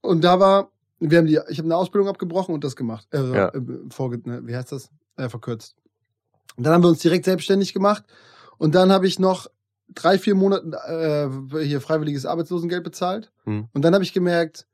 Und 0.00 0.22
da 0.22 0.40
war, 0.40 0.70
wir 1.00 1.18
haben 1.18 1.26
die, 1.26 1.38
ich 1.48 1.58
habe 1.58 1.66
eine 1.66 1.76
Ausbildung 1.76 2.08
abgebrochen 2.08 2.54
und 2.54 2.64
das 2.64 2.76
gemacht. 2.76 3.06
Äh, 3.12 3.18
Ja. 3.34 3.48
äh, 3.48 3.60
vorge, 3.90 4.20
ne, 4.24 4.40
wie 4.46 4.56
heißt 4.56 4.72
das? 4.72 4.88
Äh, 5.16 5.28
verkürzt. 5.28 5.76
Und 6.56 6.64
dann 6.64 6.72
haben 6.72 6.82
wir 6.82 6.88
uns 6.88 7.00
direkt 7.00 7.24
selbstständig 7.24 7.72
gemacht. 7.72 8.04
Und 8.58 8.74
dann 8.74 8.92
habe 8.92 9.06
ich 9.06 9.18
noch 9.18 9.48
drei, 9.88 10.18
vier 10.18 10.34
Monate 10.34 10.66
äh, 11.52 11.64
hier 11.64 11.80
freiwilliges 11.80 12.26
Arbeitslosengeld 12.26 12.82
bezahlt. 12.82 13.30
Hm. 13.44 13.68
Und 13.72 13.82
dann 13.82 13.94
habe 13.94 14.04
ich 14.04 14.12
gemerkt, 14.12 14.66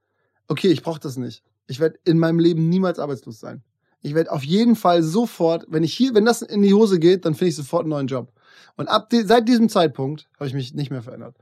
okay, 0.48 0.68
ich 0.68 0.82
brauche 0.82 1.00
das 1.00 1.16
nicht. 1.16 1.42
Ich 1.66 1.80
werde 1.80 1.98
in 2.04 2.18
meinem 2.18 2.38
Leben 2.38 2.68
niemals 2.68 2.98
arbeitslos 2.98 3.38
sein. 3.38 3.62
Ich 4.02 4.14
werde 4.14 4.32
auf 4.32 4.42
jeden 4.42 4.76
Fall 4.76 5.02
sofort, 5.02 5.66
wenn 5.68 5.82
ich 5.82 5.94
hier, 5.94 6.14
wenn 6.14 6.24
das 6.24 6.42
in 6.42 6.62
die 6.62 6.72
Hose 6.72 6.98
geht, 6.98 7.24
dann 7.24 7.34
finde 7.34 7.50
ich 7.50 7.56
sofort 7.56 7.82
einen 7.82 7.90
neuen 7.90 8.06
Job. 8.06 8.32
Und 8.76 8.88
ab 8.88 9.10
de, 9.10 9.24
seit 9.24 9.46
diesem 9.46 9.68
Zeitpunkt 9.68 10.28
habe 10.36 10.46
ich 10.46 10.54
mich 10.54 10.74
nicht 10.74 10.90
mehr 10.90 11.02
verändert. 11.02 11.36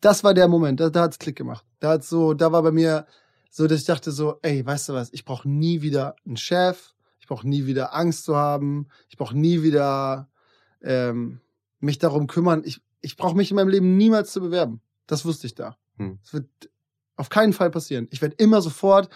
Das 0.00 0.22
war 0.22 0.32
der 0.32 0.46
Moment, 0.48 0.78
da, 0.78 0.90
da 0.90 1.02
hat's 1.02 1.18
Klick 1.18 1.36
gemacht. 1.36 1.64
Da 1.80 1.90
hat's 1.90 2.08
so, 2.08 2.34
da 2.34 2.52
war 2.52 2.62
bei 2.62 2.70
mir 2.70 3.06
so, 3.50 3.66
dass 3.66 3.80
ich 3.80 3.86
dachte 3.86 4.12
so, 4.12 4.38
ey, 4.42 4.64
weißt 4.64 4.88
du 4.88 4.92
was, 4.92 5.12
ich 5.12 5.24
brauche 5.24 5.48
nie 5.48 5.82
wieder 5.82 6.14
einen 6.24 6.36
Chef, 6.36 6.93
ich 7.24 7.28
brauche 7.28 7.48
nie 7.48 7.64
wieder 7.64 7.94
Angst 7.94 8.26
zu 8.26 8.36
haben, 8.36 8.86
ich 9.08 9.16
brauche 9.16 9.34
nie 9.34 9.62
wieder 9.62 10.28
ähm, 10.82 11.40
mich 11.80 11.96
darum 11.96 12.26
kümmern. 12.26 12.60
Ich, 12.66 12.82
ich 13.00 13.16
brauche 13.16 13.34
mich 13.34 13.50
in 13.50 13.54
meinem 13.54 13.70
Leben 13.70 13.96
niemals 13.96 14.30
zu 14.30 14.42
bewerben. 14.42 14.82
Das 15.06 15.24
wusste 15.24 15.46
ich 15.46 15.54
da. 15.54 15.78
Hm. 15.96 16.18
Das 16.22 16.34
wird 16.34 16.46
auf 17.16 17.30
keinen 17.30 17.54
Fall 17.54 17.70
passieren. 17.70 18.08
Ich 18.10 18.20
werde 18.20 18.34
immer 18.36 18.60
sofort, 18.60 19.08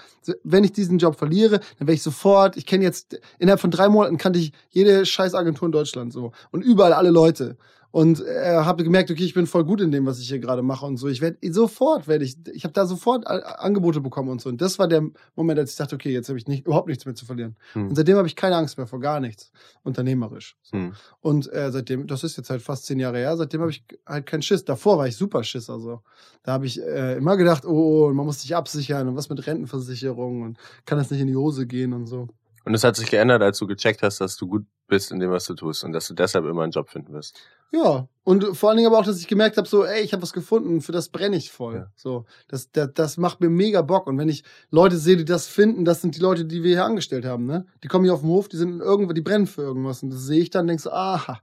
wenn 0.42 0.64
ich 0.64 0.72
diesen 0.72 0.96
Job 0.96 1.18
verliere, 1.18 1.58
dann 1.58 1.80
werde 1.80 1.92
ich 1.92 2.02
sofort, 2.02 2.56
ich 2.56 2.64
kenne 2.64 2.82
jetzt, 2.82 3.20
innerhalb 3.38 3.60
von 3.60 3.70
drei 3.70 3.90
Monaten 3.90 4.16
kannte 4.16 4.38
ich 4.38 4.54
jede 4.70 5.04
scheiß 5.04 5.34
Agentur 5.34 5.66
in 5.66 5.72
Deutschland 5.72 6.10
so. 6.10 6.32
Und 6.50 6.62
überall 6.62 6.94
alle 6.94 7.10
Leute. 7.10 7.58
Und 7.90 8.20
äh, 8.20 8.56
habe 8.56 8.84
gemerkt, 8.84 9.10
okay, 9.10 9.24
ich 9.24 9.32
bin 9.32 9.46
voll 9.46 9.64
gut 9.64 9.80
in 9.80 9.90
dem, 9.90 10.04
was 10.04 10.18
ich 10.18 10.28
hier 10.28 10.40
gerade 10.40 10.62
mache 10.62 10.84
und 10.84 10.98
so. 10.98 11.08
Ich 11.08 11.22
werde 11.22 11.38
sofort, 11.52 12.06
werde 12.06 12.24
ich, 12.24 12.36
ich 12.52 12.64
habe 12.64 12.74
da 12.74 12.84
sofort 12.84 13.26
Angebote 13.26 14.02
bekommen 14.02 14.28
und 14.28 14.42
so. 14.42 14.50
Und 14.50 14.60
das 14.60 14.78
war 14.78 14.88
der 14.88 15.04
Moment, 15.36 15.58
als 15.58 15.70
ich 15.70 15.76
dachte, 15.76 15.94
okay, 15.94 16.10
jetzt 16.10 16.28
habe 16.28 16.38
ich 16.38 16.46
nicht, 16.46 16.66
überhaupt 16.66 16.88
nichts 16.88 17.06
mehr 17.06 17.14
zu 17.14 17.24
verlieren. 17.24 17.56
Hm. 17.72 17.88
Und 17.88 17.94
seitdem 17.94 18.18
habe 18.18 18.28
ich 18.28 18.36
keine 18.36 18.56
Angst 18.56 18.76
mehr 18.76 18.86
vor 18.86 19.00
gar 19.00 19.20
nichts. 19.20 19.50
Unternehmerisch. 19.84 20.56
So. 20.62 20.76
Hm. 20.76 20.92
Und 21.20 21.50
äh, 21.52 21.70
seitdem, 21.72 22.06
das 22.06 22.24
ist 22.24 22.36
jetzt 22.36 22.50
halt 22.50 22.60
fast 22.60 22.84
zehn 22.84 23.00
Jahre 23.00 23.18
her, 23.18 23.36
seitdem 23.38 23.62
habe 23.62 23.70
ich 23.70 23.84
halt 24.06 24.26
keinen 24.26 24.42
Schiss. 24.42 24.66
Davor 24.66 24.98
war 24.98 25.08
ich 25.08 25.16
super 25.16 25.42
Schiss. 25.42 25.70
Also 25.70 26.02
da 26.42 26.52
habe 26.52 26.66
ich 26.66 26.82
äh, 26.82 27.16
immer 27.16 27.38
gedacht, 27.38 27.64
oh, 27.64 28.12
man 28.12 28.26
muss 28.26 28.42
sich 28.42 28.54
absichern 28.54 29.08
und 29.08 29.16
was 29.16 29.30
mit 29.30 29.46
Rentenversicherung 29.46 30.42
und 30.42 30.58
kann 30.84 30.98
das 30.98 31.10
nicht 31.10 31.20
in 31.20 31.28
die 31.28 31.36
Hose 31.36 31.66
gehen 31.66 31.94
und 31.94 32.06
so. 32.06 32.28
Und 32.68 32.74
es 32.74 32.84
hat 32.84 32.96
sich 32.96 33.08
geändert, 33.08 33.40
als 33.40 33.56
du 33.56 33.66
gecheckt 33.66 34.02
hast, 34.02 34.20
dass 34.20 34.36
du 34.36 34.46
gut 34.46 34.66
bist 34.88 35.10
in 35.10 35.20
dem, 35.20 35.30
was 35.30 35.46
du 35.46 35.54
tust 35.54 35.84
und 35.84 35.92
dass 35.92 36.06
du 36.06 36.12
deshalb 36.12 36.44
immer 36.44 36.64
einen 36.64 36.72
Job 36.72 36.90
finden 36.90 37.14
wirst. 37.14 37.40
Ja, 37.72 38.08
und 38.24 38.44
vor 38.54 38.68
allen 38.68 38.76
Dingen 38.76 38.88
aber 38.88 38.98
auch, 38.98 39.06
dass 39.06 39.18
ich 39.18 39.26
gemerkt 39.26 39.56
habe, 39.56 39.66
so, 39.66 39.86
ey, 39.86 40.02
ich 40.02 40.12
habe 40.12 40.22
was 40.22 40.34
gefunden, 40.34 40.82
für 40.82 40.92
das 40.92 41.08
brenne 41.08 41.38
ich 41.38 41.50
voll. 41.50 41.76
Ja. 41.76 41.92
So, 41.96 42.26
das, 42.46 42.70
das, 42.70 42.90
das 42.92 43.16
macht 43.16 43.40
mir 43.40 43.48
mega 43.48 43.80
Bock. 43.80 44.06
Und 44.06 44.18
wenn 44.18 44.28
ich 44.28 44.44
Leute 44.70 44.98
sehe, 44.98 45.16
die 45.16 45.24
das 45.24 45.46
finden, 45.46 45.86
das 45.86 46.02
sind 46.02 46.14
die 46.14 46.20
Leute, 46.20 46.44
die 46.44 46.62
wir 46.62 46.72
hier 46.72 46.84
angestellt 46.84 47.24
haben, 47.24 47.46
ne? 47.46 47.64
Die 47.82 47.88
kommen 47.88 48.04
hier 48.04 48.12
auf 48.12 48.20
den 48.20 48.28
Hof, 48.28 48.48
die 48.48 48.58
sind 48.58 48.80
irgendwo, 48.80 49.14
die 49.14 49.22
brennen 49.22 49.46
für 49.46 49.62
irgendwas. 49.62 50.02
Und 50.02 50.10
das 50.10 50.20
sehe 50.24 50.42
ich 50.42 50.50
dann, 50.50 50.66
denkst 50.66 50.84
so, 50.84 50.92
aha, 50.92 51.40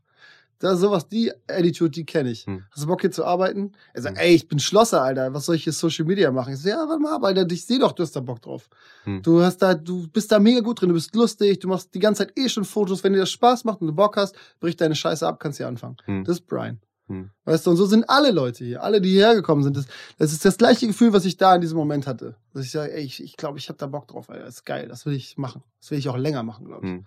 da 0.59 0.73
ist 0.73 0.79
sowas, 0.79 1.07
die 1.07 1.31
Attitude, 1.47 1.91
die 1.91 2.05
kenne 2.05 2.31
ich. 2.31 2.45
Hm. 2.45 2.63
Hast 2.71 2.83
du 2.83 2.87
Bock 2.87 3.01
hier 3.01 3.11
zu 3.11 3.25
arbeiten? 3.25 3.73
Er 3.93 4.01
sagt, 4.01 4.17
Hm. 4.17 4.25
ey, 4.25 4.35
ich 4.35 4.47
bin 4.47 4.59
Schlosser, 4.59 5.01
Alter, 5.01 5.33
was 5.33 5.45
soll 5.45 5.55
ich 5.55 5.63
hier 5.63 5.73
Social 5.73 6.05
Media 6.05 6.31
machen? 6.31 6.53
Ich 6.53 6.59
so, 6.61 6.69
ja, 6.69 6.77
warte 6.87 7.01
mal 7.01 7.15
ab, 7.15 7.23
Alter, 7.23 7.45
ich 7.51 7.65
sehe 7.65 7.79
doch, 7.79 7.91
du 7.91 8.03
hast 8.03 8.15
da 8.15 8.21
Bock 8.21 8.41
drauf. 8.41 8.69
Hm. 9.03 9.21
Du 9.21 9.41
hast 9.41 9.57
da, 9.57 9.73
du 9.73 10.07
bist 10.07 10.31
da 10.31 10.39
mega 10.39 10.61
gut 10.61 10.81
drin, 10.81 10.89
du 10.89 10.95
bist 10.95 11.15
lustig, 11.15 11.59
du 11.59 11.67
machst 11.67 11.93
die 11.93 11.99
ganze 11.99 12.25
Zeit 12.25 12.37
eh 12.37 12.49
schon 12.49 12.65
Fotos. 12.65 13.03
Wenn 13.03 13.13
dir 13.13 13.19
das 13.19 13.31
Spaß 13.31 13.65
macht 13.65 13.81
und 13.81 13.87
du 13.87 13.93
Bock 13.93 14.17
hast, 14.17 14.35
brich 14.59 14.75
deine 14.75 14.95
Scheiße 14.95 15.27
ab, 15.27 15.39
kannst 15.39 15.57
hier 15.57 15.67
anfangen. 15.67 15.97
Hm. 16.05 16.23
Das 16.23 16.37
ist 16.37 16.47
Brian. 16.47 16.79
Hm. 17.07 17.29
Weißt 17.43 17.65
du, 17.67 17.69
und 17.71 17.77
so 17.77 17.85
sind 17.85 18.09
alle 18.09 18.31
Leute 18.31 18.65
hier, 18.65 18.81
alle, 18.81 18.99
die 18.99 19.11
hierher 19.11 19.35
gekommen 19.35 19.61
sind. 19.61 19.77
Das, 19.77 19.85
das 20.17 20.31
ist 20.31 20.43
das 20.43 20.57
gleiche 20.57 20.87
Gefühl, 20.87 21.13
was 21.13 21.25
ich 21.25 21.37
da 21.37 21.53
in 21.53 21.61
diesem 21.61 21.77
Moment 21.77 22.07
hatte. 22.07 22.35
Dass 22.53 22.65
ich 22.65 22.71
sage, 22.71 22.93
ey, 22.93 23.03
ich 23.03 23.17
glaube, 23.17 23.27
ich, 23.27 23.37
glaub, 23.37 23.57
ich 23.57 23.69
habe 23.69 23.77
da 23.77 23.85
Bock 23.87 24.07
drauf, 24.07 24.29
Alter. 24.29 24.45
Das 24.45 24.55
ist 24.55 24.65
geil, 24.65 24.87
das 24.87 25.05
will 25.05 25.13
ich 25.13 25.37
machen. 25.37 25.63
Das 25.79 25.91
will 25.91 25.99
ich 25.99 26.09
auch 26.09 26.17
länger 26.17 26.41
machen, 26.41 26.65
glaube 26.65 26.85
ich. 26.85 26.91
Hm. 26.93 27.05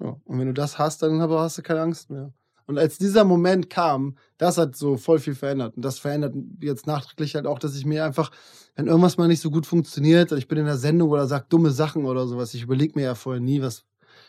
Ja. 0.00 0.16
Und 0.24 0.38
wenn 0.38 0.46
du 0.46 0.54
das 0.54 0.78
hast, 0.78 1.02
dann 1.02 1.20
hast 1.20 1.58
du 1.58 1.62
keine 1.62 1.80
Angst 1.82 2.10
mehr. 2.10 2.32
Und 2.70 2.78
als 2.78 2.98
dieser 2.98 3.24
Moment 3.24 3.68
kam, 3.68 4.16
das 4.38 4.56
hat 4.56 4.76
so 4.76 4.96
voll 4.96 5.18
viel 5.18 5.34
verändert. 5.34 5.74
Und 5.74 5.84
das 5.84 5.98
verändert 5.98 6.36
jetzt 6.60 6.86
nachträglich 6.86 7.34
halt 7.34 7.44
auch, 7.44 7.58
dass 7.58 7.74
ich 7.74 7.84
mir 7.84 8.04
einfach, 8.04 8.30
wenn 8.76 8.86
irgendwas 8.86 9.16
mal 9.16 9.26
nicht 9.26 9.40
so 9.40 9.50
gut 9.50 9.66
funktioniert, 9.66 10.30
ich 10.30 10.46
bin 10.46 10.56
in 10.56 10.66
der 10.66 10.76
Sendung 10.76 11.10
oder 11.10 11.26
sag 11.26 11.50
dumme 11.50 11.72
Sachen 11.72 12.04
oder 12.04 12.28
sowas, 12.28 12.54
ich 12.54 12.62
überlege 12.62 12.92
mir 12.94 13.06
ja 13.06 13.14
vorher 13.16 13.40
nie, 13.40 13.60
was. 13.60 13.82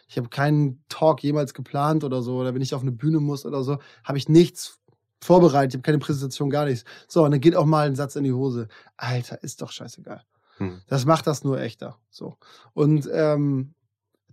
Ich 0.08 0.18
habe 0.18 0.30
keinen 0.30 0.84
Talk 0.90 1.22
jemals 1.22 1.54
geplant 1.54 2.04
oder 2.04 2.24
so, 2.24 2.38
oder 2.38 2.56
wenn 2.56 2.64
ich 2.64 2.74
auf 2.74 2.82
eine 2.82 2.92
Bühne 2.92 3.20
muss 3.20 3.46
oder 3.46 3.64
so, 3.64 3.78
habe 4.04 4.18
ich 4.18 4.28
nichts 4.28 4.80
vorbereitet, 5.24 5.74
ich 5.74 5.78
habe 5.78 5.84
keine 5.84 6.00
Präsentation, 6.00 6.50
gar 6.50 6.66
nichts. 6.66 6.84
So, 7.08 7.24
und 7.24 7.30
dann 7.30 7.42
geht 7.42 7.56
auch 7.56 7.66
mal 7.66 7.86
ein 7.86 7.96
Satz 7.96 8.16
in 8.16 8.24
die 8.24 8.34
Hose. 8.34 8.70
Alter, 8.98 9.44
ist 9.44 9.62
doch 9.62 9.72
scheißegal. 9.72 10.24
Hm. 10.58 10.82
Das 10.88 11.06
macht 11.06 11.28
das 11.28 11.44
nur 11.44 11.62
echter. 11.62 12.00
So. 12.10 12.38
Und 12.74 13.08
ähm, 13.14 13.76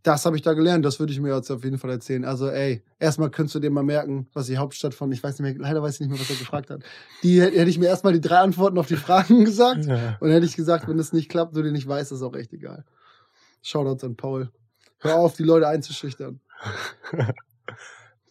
das 0.03 0.25
habe 0.27 0.37
ich 0.37 0.43
da 0.43 0.55
gelernt, 0.55 0.85
das 0.85 1.01
würde 1.01 1.13
ich 1.13 1.21
mir 1.21 1.35
jetzt 1.35 1.51
auf 1.51 1.65
jeden 1.65 1.79
Fall 1.79 1.91
erzählen. 1.91 2.25
Also, 2.25 2.49
ey, 2.49 2.83
erstmal 2.99 3.31
könntest 3.31 3.55
du 3.55 3.61
dir 3.61 3.71
mal 3.71 3.83
merken, 3.83 4.29
was 4.33 4.47
die 4.47 4.59
Hauptstadt 4.59 4.95
von, 4.95 5.11
ich 5.13 5.23
weiß 5.23 5.39
nicht 5.39 5.59
mehr, 5.59 5.67
leider 5.67 5.83
weiß 5.83 5.95
ich 5.95 6.01
nicht 6.01 6.11
mehr, 6.11 6.21
was 6.21 6.31
er 6.31 6.37
gefragt 6.37 6.71
hat. 6.71 6.83
Die 7.23 7.41
hätte 7.41 7.71
ich 7.71 7.79
mir 7.79 7.87
erstmal 7.87 8.13
die 8.13 8.21
drei 8.21 8.39
Antworten 8.39 8.79
auf 8.79 8.87
die 8.87 8.97
Fragen 8.97 9.45
gesagt. 9.45 9.87
Und 10.21 10.31
hätte 10.31 10.47
ich 10.47 10.57
gesagt, 10.57 10.89
wenn 10.89 10.99
es 10.99 11.13
nicht 11.13 11.29
klappt, 11.29 11.57
du 11.57 11.63
den 11.63 11.73
nicht 11.73 11.89
weißt, 11.89 12.13
ist 12.13 12.23
auch 12.23 12.35
echt 12.35 12.53
egal. 12.53 12.85
Shoutouts 13.63 14.05
an 14.05 14.17
Paul. 14.17 14.51
Hör 15.01 15.17
auf, 15.17 15.37
die 15.37 15.45
Leute 15.45 15.69
einzuschüchtern. 15.69 16.41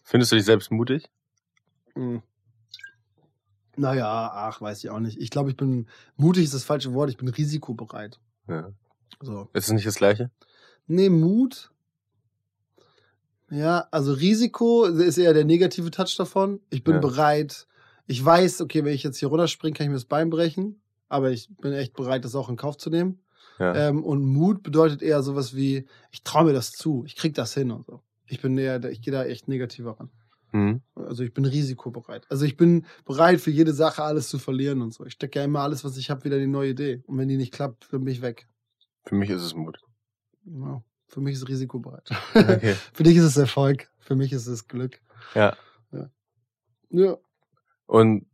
Findest 0.02 0.32
du 0.32 0.36
dich 0.36 0.44
selbst 0.44 0.70
mutig? 0.70 1.10
Hm. 1.94 2.22
Naja, 3.76 4.30
ach, 4.34 4.60
weiß 4.60 4.82
ich 4.82 4.90
auch 4.90 4.98
nicht. 4.98 5.20
Ich 5.20 5.30
glaube, 5.30 5.50
ich 5.50 5.56
bin, 5.56 5.86
mutig 6.16 6.44
ist 6.44 6.54
das 6.54 6.64
falsche 6.64 6.94
Wort, 6.94 7.10
ich 7.10 7.16
bin 7.16 7.28
risikobereit. 7.28 8.18
Ja. 8.48 8.72
So. 9.20 9.48
Ist 9.52 9.66
es 9.66 9.72
nicht 9.72 9.86
das 9.86 9.96
Gleiche? 9.96 10.30
Nee, 10.88 11.08
Mut. 11.10 11.70
Ja, 13.50 13.86
also 13.90 14.12
Risiko 14.12 14.84
ist 14.84 15.16
eher 15.18 15.32
der 15.34 15.44
negative 15.44 15.90
Touch 15.90 16.16
davon. 16.16 16.60
Ich 16.70 16.84
bin 16.84 16.94
Ja. 16.96 17.00
bereit. 17.00 17.66
Ich 18.06 18.22
weiß, 18.24 18.60
okay, 18.60 18.84
wenn 18.84 18.94
ich 18.94 19.02
jetzt 19.02 19.18
hier 19.18 19.28
runterspringe, 19.28 19.74
kann 19.74 19.84
ich 19.84 19.88
mir 19.90 19.96
das 19.96 20.04
Bein 20.04 20.30
brechen. 20.30 20.80
Aber 21.08 21.30
ich 21.30 21.48
bin 21.60 21.72
echt 21.72 21.94
bereit, 21.94 22.24
das 22.24 22.34
auch 22.34 22.48
in 22.50 22.56
Kauf 22.56 22.76
zu 22.76 22.90
nehmen. 22.90 23.20
Ja. 23.58 23.74
Ähm, 23.88 24.04
und 24.04 24.22
Mut 24.24 24.62
bedeutet 24.62 25.02
eher 25.02 25.22
sowas 25.22 25.54
wie, 25.56 25.86
ich 26.10 26.22
traue 26.22 26.44
mir 26.44 26.52
das 26.52 26.72
zu, 26.72 27.04
ich 27.06 27.16
krieg 27.16 27.34
das 27.34 27.54
hin 27.54 27.70
und 27.70 27.86
so. 27.86 28.02
Ich 28.26 28.40
bin 28.40 28.56
eher, 28.58 28.82
ich 28.84 29.00
gehe 29.00 29.12
da 29.12 29.24
echt 29.24 29.48
negativer 29.48 29.98
ran. 29.98 30.10
Hm. 30.50 30.80
Also 30.94 31.24
ich 31.24 31.34
bin 31.34 31.44
risikobereit. 31.44 32.26
Also 32.30 32.44
ich 32.44 32.56
bin 32.56 32.86
bereit 33.04 33.40
für 33.40 33.50
jede 33.50 33.72
Sache 33.72 34.02
alles 34.02 34.28
zu 34.28 34.38
verlieren 34.38 34.80
und 34.80 34.94
so. 34.94 35.04
Ich 35.04 35.14
stecke 35.14 35.38
ja 35.38 35.44
immer 35.44 35.60
alles, 35.60 35.84
was 35.84 35.96
ich 35.96 36.10
habe, 36.10 36.24
wieder 36.24 36.36
in 36.36 36.42
die 36.42 36.48
neue 36.48 36.70
Idee. 36.70 37.02
Und 37.06 37.18
wenn 37.18 37.28
die 37.28 37.36
nicht 37.36 37.52
klappt, 37.52 37.88
dann 37.90 38.04
bin 38.04 38.12
ich 38.14 38.22
weg. 38.22 38.46
Für 39.06 39.14
mich 39.14 39.30
ist 39.30 39.42
es 39.42 39.54
Mut. 39.54 39.78
Ja, 40.52 40.82
für 41.06 41.20
mich 41.20 41.34
ist 41.34 41.42
es 41.42 41.48
risikobereit. 41.48 42.10
Okay. 42.34 42.74
für 42.92 43.02
dich 43.02 43.16
ist 43.16 43.24
es 43.24 43.36
Erfolg. 43.36 43.90
Für 43.98 44.16
mich 44.16 44.32
ist 44.32 44.46
es 44.46 44.68
Glück. 44.68 45.00
Ja. 45.34 45.56
Ja. 45.92 46.10
ja. 46.90 47.16
Und 47.86 48.26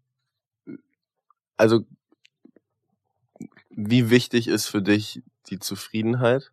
also 1.57 1.85
wie 3.71 4.11
wichtig 4.11 4.49
ist 4.49 4.67
für 4.67 4.83
dich 4.83 5.23
die 5.49 5.59
Zufriedenheit? 5.59 6.53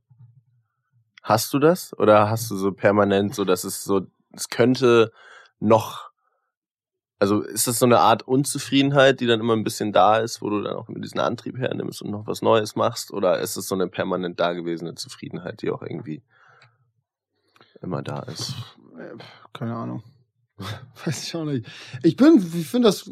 Hast 1.24 1.54
du 1.54 1.60
das? 1.60 1.98
Oder 1.98 2.30
hast 2.30 2.50
du 2.50 2.56
so 2.56 2.72
permanent 2.72 3.36
so, 3.36 3.46
dass 3.46 3.64
es 3.64 3.84
so, 3.84 4.08
es 4.32 4.50
könnte 4.50 5.12
noch, 5.60 6.11
also 7.22 7.42
ist 7.42 7.68
das 7.68 7.78
so 7.78 7.86
eine 7.86 8.00
Art 8.00 8.28
Unzufriedenheit, 8.28 9.20
die 9.20 9.28
dann 9.28 9.40
immer 9.40 9.54
ein 9.54 9.64
bisschen 9.64 9.94
da 9.94 10.18
ist, 10.18 10.42
wo 10.42 10.50
du 10.50 10.64
dann 10.64 10.76
auch 10.76 10.88
mit 10.88 11.04
diesen 11.04 11.20
Antrieb 11.20 11.56
hernimmst 11.56 12.02
und 12.02 12.10
noch 12.10 12.26
was 12.26 12.42
Neues 12.42 12.76
machst? 12.76 13.12
Oder 13.12 13.40
ist 13.42 13.58
es 13.58 13.68
so 13.68 13.76
eine 13.76 13.88
permanent 13.88 14.40
dagewesene 14.40 14.96
Zufriedenheit, 14.96 15.62
die 15.62 15.70
auch 15.70 15.84
irgendwie 15.84 16.24
immer 17.80 18.02
da 18.02 18.22
ist? 18.22 18.56
Äh, 18.98 19.24
Keine 19.54 19.76
Ahnung. 19.76 20.02
weiß 21.06 21.28
ich 21.28 21.36
auch 21.36 21.46
nicht. 21.46 21.68
Ich 22.02 22.16
bin, 22.16 22.38
ich 22.56 22.68
finde 22.68 22.88
das, 22.88 23.12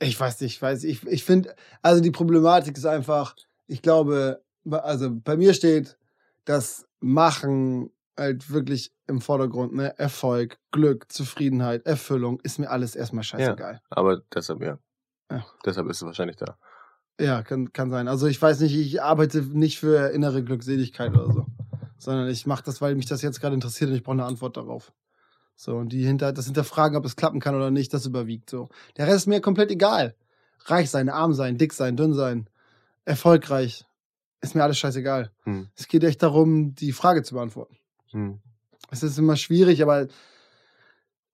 ich 0.00 0.18
weiß 0.18 0.40
nicht, 0.40 0.56
ich 0.56 0.62
weiß, 0.62 0.82
ich, 0.82 1.06
ich 1.06 1.22
finde, 1.22 1.54
also 1.80 2.02
die 2.02 2.10
Problematik 2.10 2.76
ist 2.76 2.86
einfach, 2.86 3.36
ich 3.68 3.82
glaube, 3.82 4.42
also 4.68 5.14
bei 5.14 5.36
mir 5.36 5.54
steht 5.54 5.96
das 6.44 6.88
Machen 6.98 7.92
halt 8.18 8.50
wirklich 8.50 8.92
im 9.06 9.20
Vordergrund, 9.20 9.74
ne? 9.74 9.98
Erfolg, 9.98 10.58
Glück, 10.72 11.10
Zufriedenheit, 11.10 11.86
Erfüllung, 11.86 12.40
ist 12.40 12.58
mir 12.58 12.70
alles 12.70 12.96
erstmal 12.96 13.24
scheißegal. 13.24 13.80
Aber 13.90 14.22
deshalb, 14.34 14.60
ja. 14.60 14.78
Ja. 15.30 15.44
Deshalb 15.64 15.88
ist 15.88 15.98
es 15.98 16.06
wahrscheinlich 16.06 16.36
da. 16.36 16.58
Ja, 17.20 17.42
kann, 17.42 17.72
kann 17.72 17.90
sein. 17.90 18.08
Also 18.08 18.26
ich 18.26 18.40
weiß 18.40 18.60
nicht, 18.60 18.76
ich 18.76 19.02
arbeite 19.02 19.42
nicht 19.42 19.78
für 19.78 20.10
innere 20.10 20.42
Glückseligkeit 20.44 21.12
oder 21.12 21.32
so, 21.32 21.46
sondern 21.98 22.28
ich 22.28 22.46
mache 22.46 22.62
das, 22.64 22.80
weil 22.80 22.94
mich 22.94 23.06
das 23.06 23.22
jetzt 23.22 23.40
gerade 23.40 23.54
interessiert 23.54 23.90
und 23.90 23.96
ich 23.96 24.02
brauche 24.02 24.14
eine 24.14 24.24
Antwort 24.24 24.56
darauf. 24.56 24.92
So, 25.56 25.76
und 25.76 25.88
die 25.88 26.06
hinter, 26.06 26.32
das 26.32 26.44
Hinterfragen, 26.44 26.96
ob 26.96 27.04
es 27.04 27.16
klappen 27.16 27.40
kann 27.40 27.56
oder 27.56 27.72
nicht, 27.72 27.92
das 27.92 28.06
überwiegt 28.06 28.48
so. 28.48 28.68
Der 28.96 29.06
Rest 29.06 29.16
ist 29.16 29.26
mir 29.26 29.40
komplett 29.40 29.72
egal. 29.72 30.14
Reich 30.66 30.90
sein, 30.90 31.08
arm 31.08 31.32
sein, 31.34 31.58
dick 31.58 31.72
sein, 31.72 31.96
dünn 31.96 32.14
sein, 32.14 32.48
erfolgreich, 33.04 33.84
ist 34.40 34.54
mir 34.54 34.62
alles 34.62 34.78
scheißegal. 34.78 35.32
Hm. 35.42 35.68
Es 35.74 35.88
geht 35.88 36.04
echt 36.04 36.22
darum, 36.22 36.76
die 36.76 36.92
Frage 36.92 37.24
zu 37.24 37.34
beantworten. 37.34 37.76
Hm. 38.12 38.40
Es 38.90 39.02
ist 39.02 39.18
immer 39.18 39.36
schwierig, 39.36 39.82
aber 39.82 40.08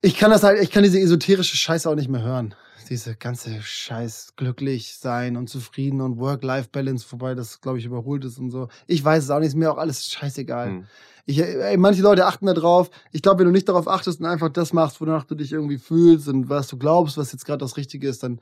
ich 0.01 0.17
kann 0.17 0.31
das 0.31 0.43
halt, 0.43 0.63
ich 0.63 0.71
kann 0.71 0.83
diese 0.83 1.01
esoterische 1.01 1.57
Scheiße 1.57 1.89
auch 1.89 1.95
nicht 1.95 2.09
mehr 2.09 2.23
hören. 2.23 2.55
Diese 2.91 3.17
ganze 3.17 3.63
Scheiß 3.63 4.35
glücklich 4.37 4.97
sein 4.97 5.39
und 5.39 5.49
zufrieden 5.49 6.03
und 6.03 6.19
Work-Life-Balance, 6.19 7.07
wobei 7.11 7.35
das, 7.35 7.63
glaube 7.63 7.79
ich, 7.79 7.87
überholt 7.87 8.25
ist 8.27 8.39
und 8.39 8.51
so. 8.51 8.69
Ich 8.87 9.03
weiß 9.03 9.25
es 9.25 9.31
auch 9.31 9.39
nicht, 9.39 9.49
ist 9.49 9.55
mir 9.55 9.73
auch 9.73 9.79
alles 9.79 10.05
scheißegal. 10.05 10.69
Hm. 10.69 10.87
Ich, 11.25 11.41
ey, 11.41 11.79
manche 11.79 12.03
Leute 12.03 12.27
achten 12.27 12.45
da 12.45 12.53
drauf. 12.53 12.91
Ich 13.11 13.23
glaube, 13.23 13.39
wenn 13.39 13.47
du 13.47 13.53
nicht 13.53 13.71
darauf 13.71 13.89
achtest 13.89 14.21
und 14.21 14.27
einfach 14.27 14.51
das 14.51 14.75
machst, 14.75 15.01
wonach 15.01 15.25
du 15.25 15.35
dich 15.35 15.53
irgendwie 15.53 15.79
fühlst 15.79 16.29
und 16.29 16.51
was 16.51 16.69
du 16.69 16.77
glaubst, 16.77 17.17
was 17.17 17.33
jetzt 17.33 17.47
gerade 17.47 17.61
das 17.61 17.79
Richtige 17.79 18.07
ist, 18.07 18.23
dann, 18.23 18.41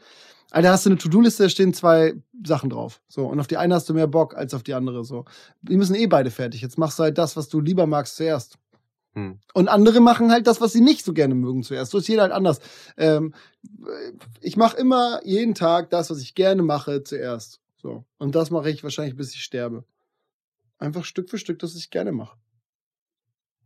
Alter, 0.53 0.70
hast 0.70 0.84
du 0.84 0.90
eine 0.90 0.98
To-Do-Liste, 0.98 1.44
da 1.44 1.48
stehen 1.48 1.72
zwei 1.72 2.14
Sachen 2.44 2.68
drauf. 2.68 3.00
So, 3.09 3.26
und 3.26 3.40
auf 3.40 3.46
die 3.46 3.57
eine 3.57 3.74
hast 3.74 3.88
du 3.88 3.94
mehr 3.94 4.07
Bock 4.07 4.36
als 4.36 4.53
auf 4.53 4.62
die 4.62 4.74
andere. 4.74 5.03
So, 5.03 5.24
die 5.62 5.78
müssen 5.78 5.94
eh 5.94 6.07
beide 6.07 6.30
fertig. 6.30 6.61
Jetzt 6.61 6.76
machst 6.76 6.98
du 6.98 7.05
halt 7.05 7.16
das, 7.16 7.36
was 7.38 7.48
du 7.48 7.59
lieber 7.59 7.86
magst, 7.86 8.16
zuerst. 8.16 8.59
Hm. 9.14 9.40
Und 9.55 9.68
andere 9.68 10.00
machen 10.00 10.30
halt 10.30 10.46
das, 10.46 10.61
was 10.61 10.74
sie 10.74 10.82
nicht 10.82 11.07
so 11.07 11.14
gerne 11.14 11.34
mögen 11.34 11.62
zuerst. 11.62 11.90
So 11.90 11.98
ist 11.98 12.09
jeder 12.09 12.22
halt 12.22 12.32
anders. 12.32 12.61
Ähm, 12.98 13.32
ich 14.42 14.59
mache 14.59 14.76
immer 14.76 15.20
jeden 15.24 15.55
Tag 15.55 15.88
das, 15.88 16.11
was 16.11 16.20
ich 16.20 16.34
gerne 16.34 16.62
mache, 16.62 17.03
zuerst. 17.03 17.62
So. 17.80 18.05
Und 18.18 18.34
das 18.34 18.50
mache 18.50 18.68
ich 18.68 18.84
wahrscheinlich, 18.84 19.16
bis 19.16 19.34
ich 19.34 19.42
sterbe. 19.42 19.84
Einfach 20.76 21.07
Stück 21.07 21.30
für 21.30 21.38
Stück, 21.38 21.61
das 21.61 21.74
ich 21.76 21.88
gerne 21.88 22.12
mache. 22.12 22.36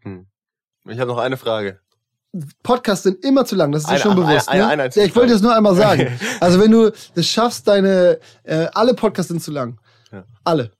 Hm. 0.02 0.26
Ich 0.84 1.00
habe 1.00 1.10
noch 1.10 1.18
eine 1.18 1.36
Frage. 1.36 1.80
Podcasts 2.62 3.02
sind 3.04 3.24
immer 3.24 3.44
zu 3.44 3.54
lang, 3.56 3.72
das 3.72 3.82
ist 3.82 3.88
dir 3.88 3.92
Eine- 3.94 4.00
schon 4.02 4.12
eine- 4.12 4.20
bewusst. 4.26 4.48
eine- 4.48 4.62
ne? 4.62 4.68
eine 4.68 4.82
einzige 4.84 5.04
ja, 5.04 5.08
ich 5.10 5.16
wollte 5.16 5.32
es 5.34 5.42
nur 5.42 5.54
einmal 5.54 5.74
sagen. 5.74 6.18
Also 6.40 6.60
wenn 6.60 6.70
du 6.70 6.90
das 7.14 7.26
schaffst, 7.26 7.66
deine 7.68 8.18
äh, 8.44 8.66
alle 8.74 8.94
Podcasts 8.94 9.28
sind 9.28 9.42
zu 9.42 9.50
lang. 9.50 9.78
Ja. 10.12 10.24
Alle. 10.44 10.70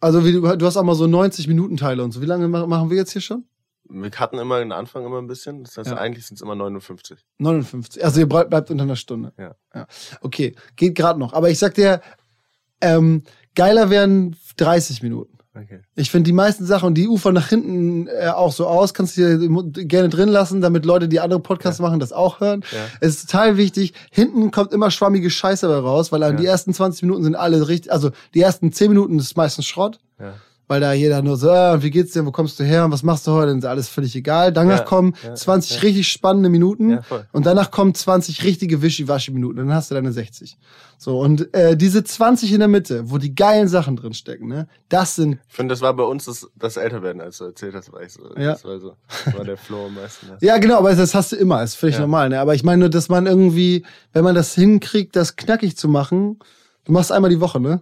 Also 0.00 0.24
wie 0.24 0.32
du, 0.32 0.40
du 0.56 0.66
hast 0.66 0.76
auch 0.76 0.82
mal 0.82 0.94
so 0.94 1.06
90 1.06 1.48
Minuten 1.48 1.76
Teile 1.76 2.02
und 2.04 2.12
so. 2.12 2.20
Wie 2.20 2.26
lange 2.26 2.46
ma- 2.48 2.66
machen 2.66 2.90
wir 2.90 2.96
jetzt 2.96 3.12
hier 3.12 3.22
schon? 3.22 3.44
Wir 3.88 4.10
hatten 4.12 4.38
immer 4.38 4.58
den 4.60 4.72
Anfang 4.72 5.04
immer 5.04 5.18
ein 5.20 5.26
bisschen. 5.26 5.62
Das 5.64 5.76
heißt, 5.76 5.90
Ja. 5.90 5.96
eigentlich 5.96 6.26
sind 6.26 6.36
es 6.36 6.42
immer 6.42 6.54
59. 6.54 7.18
59. 7.38 8.02
Also 8.04 8.20
ihr 8.20 8.28
bleib- 8.28 8.48
bleibt 8.50 8.70
unter 8.70 8.84
einer 8.84 8.96
Stunde. 8.96 9.32
Ja. 9.38 9.54
ja. 9.74 9.86
Okay, 10.20 10.54
geht 10.76 10.94
gerade 10.94 11.18
noch. 11.18 11.32
Aber 11.34 11.50
ich 11.50 11.58
sag 11.58 11.74
dir, 11.74 12.00
ähm, 12.80 13.22
geiler 13.54 13.90
wären 13.90 14.36
30 14.56 15.02
Minuten. 15.02 15.33
Okay. 15.56 15.80
Ich 15.94 16.10
finde 16.10 16.24
die 16.26 16.32
meisten 16.32 16.66
Sachen, 16.66 16.94
die 16.94 17.06
ufern 17.06 17.32
nach 17.34 17.48
hinten 17.48 18.08
äh, 18.08 18.26
auch 18.28 18.52
so 18.52 18.66
aus, 18.66 18.92
kannst 18.92 19.16
du 19.16 19.38
dir 19.38 19.84
gerne 19.86 20.08
drin 20.08 20.28
lassen, 20.28 20.60
damit 20.60 20.84
Leute, 20.84 21.06
die 21.08 21.20
andere 21.20 21.38
Podcasts 21.40 21.80
machen, 21.80 22.00
das 22.00 22.12
auch 22.12 22.40
hören. 22.40 22.64
Ja. 22.72 22.78
Es 23.00 23.10
ist 23.16 23.30
total 23.30 23.56
wichtig. 23.56 23.94
Hinten 24.10 24.50
kommt 24.50 24.72
immer 24.72 24.90
schwammige 24.90 25.30
Scheiße 25.30 25.68
dabei 25.68 25.86
raus, 25.88 26.10
weil 26.10 26.22
Ja. 26.22 26.32
die 26.32 26.44
ersten 26.46 26.74
20 26.74 27.02
Minuten 27.02 27.22
sind 27.22 27.36
alle 27.36 27.68
richtig, 27.68 27.92
also 27.92 28.10
die 28.34 28.40
ersten 28.40 28.72
10 28.72 28.88
Minuten 28.88 29.18
ist 29.18 29.36
meistens 29.36 29.66
Schrott, 29.66 30.00
Ja. 30.18 30.34
Weil 30.66 30.80
da 30.80 30.92
jeder 30.92 31.20
nur 31.22 31.36
so, 31.36 31.50
ah, 31.50 31.82
wie 31.82 31.90
geht's 31.90 32.12
dir, 32.12 32.24
wo 32.24 32.30
kommst 32.32 32.58
du 32.58 32.64
her 32.64 32.84
und 32.84 32.90
was 32.92 33.02
machst 33.02 33.26
du 33.26 33.32
heute, 33.32 33.48
dann 33.48 33.58
ist 33.58 33.64
alles 33.64 33.88
völlig 33.88 34.14
egal. 34.16 34.52
Danach 34.52 34.78
Ja. 34.80 34.84
kommen 34.84 35.14
Ja. 35.22 35.34
20 35.34 35.76
Ja. 35.76 35.80
richtig 35.82 36.08
spannende 36.08 36.48
Minuten 36.48 36.90
Ja, 36.90 37.02
und 37.32 37.46
danach 37.46 37.70
kommen 37.70 37.94
20 37.94 38.42
richtige 38.44 38.80
Wischiwaschi-Minuten, 38.82 39.56
dann 39.58 39.74
hast 39.74 39.90
du 39.90 39.94
deine 39.94 40.12
60. 40.12 40.56
So, 40.96 41.20
und 41.20 41.52
äh, 41.54 41.76
diese 41.76 42.02
20 42.02 42.52
in 42.52 42.60
der 42.60 42.68
Mitte, 42.68 43.10
wo 43.10 43.18
die 43.18 43.34
geilen 43.34 43.68
Sachen 43.68 43.96
drin 43.96 44.14
stecken, 44.14 44.46
ne, 44.48 44.68
das 44.88 45.16
sind 45.16 45.38
Ich 45.48 45.54
finde, 45.54 45.72
das 45.74 45.82
war 45.82 45.92
bei 45.94 46.04
uns 46.04 46.24
das, 46.24 46.46
das 46.56 46.76
Älterwerden, 46.78 47.20
als 47.20 47.38
du 47.38 47.44
erzählt 47.44 47.74
hast, 47.74 47.92
war 47.92 48.00
ich 48.02 48.12
so. 48.12 48.22
Ja. 48.36 48.52
Das 48.52 48.64
war 48.64 48.78
so. 48.78 48.94
Das 49.26 49.34
war 49.36 49.44
der 49.44 49.56
Flow 49.58 49.86
am 49.86 49.94
meisten. 49.94 50.26
Ja. 50.40 50.56
Genau, 50.58 50.78
aber 50.78 50.94
das 50.94 51.14
hast 51.14 51.32
du 51.32 51.36
immer, 51.36 51.62
ist 51.62 51.74
völlig 51.74 51.98
normal. 51.98 52.28
Ne? 52.30 52.40
Aber 52.40 52.54
ich 52.54 52.62
meine 52.62 52.80
nur, 52.80 52.88
dass 52.88 53.08
man 53.08 53.26
irgendwie, 53.26 53.84
wenn 54.12 54.24
man 54.24 54.34
das 54.34 54.54
hinkriegt, 54.54 55.14
das 55.16 55.36
knackig 55.36 55.76
zu 55.76 55.88
machen, 55.88 56.38
du 56.84 56.92
machst 56.92 57.12
einmal 57.12 57.30
die 57.30 57.40
Woche, 57.40 57.60
ne? 57.60 57.80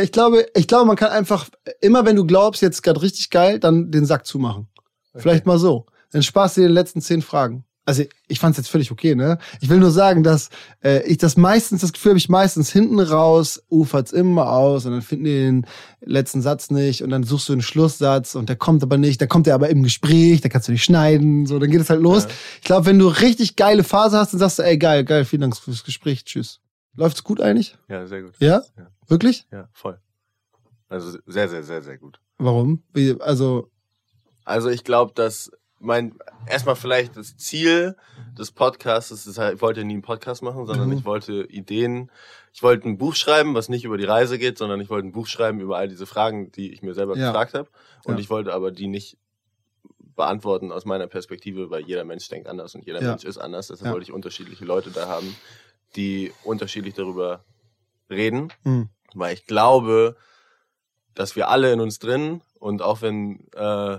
Ich 0.00 0.12
glaube, 0.12 0.46
ich 0.54 0.66
glaube, 0.66 0.86
man 0.86 0.96
kann 0.96 1.10
einfach, 1.10 1.48
immer 1.80 2.04
wenn 2.06 2.16
du 2.16 2.24
glaubst, 2.24 2.62
jetzt 2.62 2.82
gerade 2.82 3.02
richtig 3.02 3.30
geil, 3.30 3.58
dann 3.58 3.90
den 3.90 4.06
Sack 4.06 4.26
zumachen. 4.26 4.68
Vielleicht 5.14 5.46
mal 5.46 5.58
so. 5.58 5.86
Dann 6.12 6.22
sparst 6.22 6.56
du 6.56 6.62
dir 6.62 6.68
die 6.68 6.74
letzten 6.74 7.00
zehn 7.00 7.22
Fragen. 7.22 7.64
Also 7.88 8.02
ich 8.26 8.40
fand's 8.40 8.58
jetzt 8.58 8.68
völlig 8.68 8.90
okay, 8.90 9.14
ne? 9.14 9.38
Ich 9.60 9.68
will 9.68 9.78
nur 9.78 9.92
sagen, 9.92 10.24
dass 10.24 10.50
äh, 10.82 11.06
ich 11.06 11.18
das 11.18 11.36
meistens, 11.36 11.82
das 11.82 11.92
Gefühl 11.92 12.10
habe 12.10 12.18
ich 12.18 12.28
meistens 12.28 12.72
hinten 12.72 12.98
raus, 12.98 13.62
ufert's 13.70 14.10
immer 14.10 14.50
aus 14.50 14.86
und 14.86 14.92
dann 14.92 15.02
finden 15.02 15.24
die 15.24 15.38
den 15.38 15.66
letzten 16.00 16.42
Satz 16.42 16.72
nicht 16.72 17.04
und 17.04 17.10
dann 17.10 17.22
suchst 17.22 17.48
du 17.48 17.52
einen 17.52 17.62
Schlusssatz 17.62 18.34
und 18.34 18.48
der 18.48 18.56
kommt 18.56 18.82
aber 18.82 18.98
nicht, 18.98 19.20
der 19.20 19.28
kommt 19.28 19.46
ja 19.46 19.54
aber 19.54 19.68
im 19.70 19.84
Gespräch, 19.84 20.40
da 20.40 20.48
kannst 20.48 20.66
du 20.66 20.72
nicht 20.72 20.82
schneiden, 20.82 21.46
so, 21.46 21.60
dann 21.60 21.70
geht 21.70 21.80
es 21.80 21.88
halt 21.88 22.02
los. 22.02 22.24
Ja. 22.24 22.30
Ich 22.56 22.64
glaube, 22.64 22.86
wenn 22.86 22.98
du 22.98 23.06
richtig 23.06 23.54
geile 23.54 23.84
Phase 23.84 24.18
hast, 24.18 24.32
dann 24.32 24.40
sagst 24.40 24.58
du, 24.58 24.64
ey, 24.64 24.78
geil, 24.78 25.04
geil, 25.04 25.24
vielen 25.24 25.42
Dank 25.42 25.56
fürs 25.56 25.84
Gespräch, 25.84 26.24
tschüss. 26.24 26.58
Läuft's 26.96 27.22
gut 27.22 27.40
eigentlich? 27.40 27.76
ja, 27.88 28.04
sehr 28.06 28.22
gut. 28.22 28.32
Ja? 28.40 28.62
Ja. 28.76 28.88
Wirklich? 29.08 29.46
Ja, 29.52 29.68
voll. 29.72 30.00
Also 30.88 31.18
sehr, 31.26 31.48
sehr, 31.48 31.62
sehr, 31.62 31.82
sehr 31.82 31.98
gut. 31.98 32.20
Warum? 32.38 32.82
Wie, 32.92 33.20
also, 33.20 33.70
Also 34.44 34.68
ich 34.68 34.84
glaube, 34.84 35.12
dass 35.14 35.50
mein 35.78 36.14
erstmal 36.46 36.76
vielleicht 36.76 37.16
das 37.16 37.36
Ziel 37.36 37.96
des 38.38 38.52
Podcasts 38.52 39.10
ist 39.10 39.38
halt, 39.38 39.56
ich 39.56 39.62
wollte 39.62 39.84
nie 39.84 39.94
einen 39.94 40.02
Podcast 40.02 40.42
machen, 40.42 40.66
sondern 40.66 40.88
Mhm. 40.90 40.96
ich 40.98 41.04
wollte 41.04 41.44
Ideen, 41.44 42.10
ich 42.52 42.62
wollte 42.62 42.88
ein 42.88 42.96
Buch 42.98 43.14
schreiben, 43.14 43.54
was 43.54 43.68
nicht 43.68 43.84
über 43.84 43.98
die 43.98 44.04
Reise 44.04 44.38
geht, 44.38 44.56
sondern 44.58 44.80
ich 44.80 44.88
wollte 44.88 45.08
ein 45.08 45.12
Buch 45.12 45.26
schreiben 45.26 45.60
über 45.60 45.76
all 45.76 45.88
diese 45.88 46.06
Fragen, 46.06 46.50
die 46.52 46.72
ich 46.72 46.82
mir 46.82 46.94
selber 46.94 47.16
Ja. 47.16 47.28
gefragt 47.28 47.54
habe. 47.54 47.68
Und 48.04 48.14
Ja. 48.14 48.20
ich 48.20 48.30
wollte 48.30 48.52
aber 48.54 48.70
die 48.70 48.86
nicht 48.88 49.18
beantworten 50.14 50.72
aus 50.72 50.84
meiner 50.86 51.06
Perspektive, 51.08 51.68
weil 51.70 51.84
jeder 51.84 52.04
Mensch 52.04 52.28
denkt 52.28 52.48
anders 52.48 52.74
und 52.74 52.86
jeder 52.86 53.02
Ja. 53.02 53.10
Mensch 53.10 53.24
ist 53.24 53.36
anders. 53.38 53.68
Deshalb 53.68 53.92
wollte 53.92 54.04
ich 54.04 54.12
unterschiedliche 54.12 54.64
Leute 54.64 54.90
da 54.90 55.08
haben, 55.08 55.34
die 55.94 56.32
unterschiedlich 56.44 56.94
darüber 56.94 57.44
reden 58.08 58.52
mh, 58.64 58.88
weil 59.14 59.34
ich 59.34 59.46
glaube, 59.46 60.16
dass 61.14 61.36
wir 61.36 61.48
alle 61.48 61.72
in 61.72 61.80
uns 61.80 61.98
drin 61.98 62.42
und 62.58 62.82
auch 62.82 63.02
wenn 63.02 63.46
äh, 63.54 63.98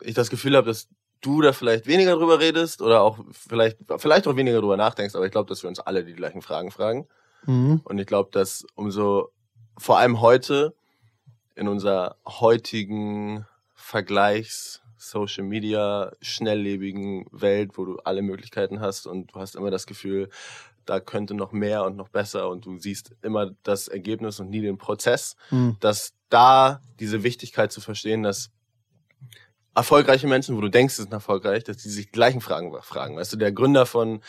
ich 0.00 0.14
das 0.14 0.30
Gefühl 0.30 0.56
habe, 0.56 0.66
dass 0.68 0.88
du 1.20 1.40
da 1.40 1.52
vielleicht 1.52 1.86
weniger 1.86 2.14
drüber 2.14 2.38
redest 2.38 2.82
oder 2.82 3.00
auch 3.02 3.18
vielleicht 3.32 3.78
vielleicht 3.96 4.28
auch 4.28 4.36
weniger 4.36 4.60
drüber 4.60 4.76
nachdenkst, 4.76 5.14
aber 5.14 5.26
ich 5.26 5.32
glaube, 5.32 5.48
dass 5.48 5.62
wir 5.62 5.68
uns 5.68 5.80
alle 5.80 6.04
die 6.04 6.12
gleichen 6.12 6.42
Fragen 6.42 6.70
fragen. 6.70 7.08
Mh, 7.46 7.80
und 7.84 7.98
ich 7.98 8.06
glaube, 8.06 8.30
dass 8.32 8.66
umso 8.74 9.30
vor 9.78 9.98
allem 9.98 10.20
heute 10.20 10.74
in 11.54 11.68
unserer 11.68 12.16
heutigen 12.26 13.46
Vergleichs 13.74 14.82
Social 14.96 15.44
Media 15.44 16.12
schnelllebigen 16.20 17.26
Welt, 17.30 17.72
wo 17.74 17.84
du 17.84 17.98
alle 18.04 18.22
Möglichkeiten 18.22 18.80
hast 18.80 19.06
und 19.06 19.34
du 19.34 19.40
hast 19.40 19.54
immer 19.54 19.70
das 19.70 19.86
Gefühl, 19.86 20.30
da 20.86 21.00
könnte 21.00 21.34
noch 21.34 21.52
mehr 21.52 21.84
und 21.84 21.96
noch 21.96 22.08
besser 22.08 22.48
und 22.48 22.66
du 22.66 22.78
siehst 22.78 23.14
immer 23.22 23.52
das 23.62 23.88
Ergebnis 23.88 24.40
und 24.40 24.50
nie 24.50 24.60
den 24.60 24.78
Prozess, 24.78 25.36
mh. 25.50 25.76
dass 25.80 26.14
da 26.28 26.80
diese 27.00 27.22
Wichtigkeit 27.22 27.72
zu 27.72 27.80
verstehen, 27.80 28.22
dass 28.22 28.50
erfolgreiche 29.74 30.26
Menschen, 30.26 30.56
wo 30.56 30.60
du 30.60 30.68
denkst, 30.68 30.94
sie 30.94 31.02
sind 31.02 31.12
erfolgreich, 31.12 31.64
dass 31.64 31.78
die 31.78 31.88
sich 31.88 32.06
die 32.06 32.12
gleichen 32.12 32.40
Fragen 32.40 32.72
fragen. 32.82 33.16
Weißt 33.16 33.32
du, 33.32 33.36
der 33.36 33.52
Gründer 33.52 33.86
von 33.86 34.22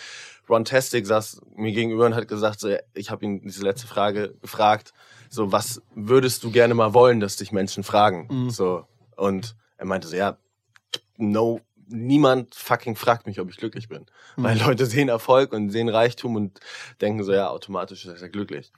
Rontastic 0.50 1.06
saß 1.06 1.42
mir 1.56 1.72
gegenüber 1.72 2.06
und 2.06 2.16
hat 2.16 2.28
gesagt, 2.28 2.60
so, 2.60 2.76
ich 2.94 3.10
habe 3.10 3.26
ihn 3.26 3.42
diese 3.42 3.64
letzte 3.64 3.88
Frage 3.88 4.36
gefragt, 4.42 4.94
so, 5.30 5.52
was 5.52 5.82
würdest 5.94 6.44
du 6.44 6.52
gerne 6.52 6.74
mal 6.74 6.94
wollen, 6.94 7.20
dass 7.20 7.36
dich 7.36 7.52
Menschen 7.52 7.84
fragen? 7.84 8.28
Mhm. 8.30 8.50
So, 8.50 8.88
und 9.16 9.56
er 9.78 9.86
meinte 9.86 10.08
so, 10.08 10.16
ja, 10.16 10.38
no, 11.18 11.62
niemand 11.88 12.56
fucking 12.56 12.96
fragt 12.96 13.26
mich, 13.28 13.40
ob 13.40 13.50
ich 13.50 13.58
glücklich 13.58 13.88
bin. 13.88 14.06
Mhm. 14.36 14.44
Weil 14.44 14.60
Leute 14.60 14.86
sehen 14.86 15.10
Erfolg 15.10 15.54
und 15.54 15.70
sehen 15.70 15.90
Reichtum 15.90 16.36
und 16.36 16.60
denken 17.02 17.24
so, 17.24 17.34
ja, 17.34 17.50
automatisch 17.50 18.06
ist 18.06 18.22
er 18.22 18.30
glücklich. 18.30 18.72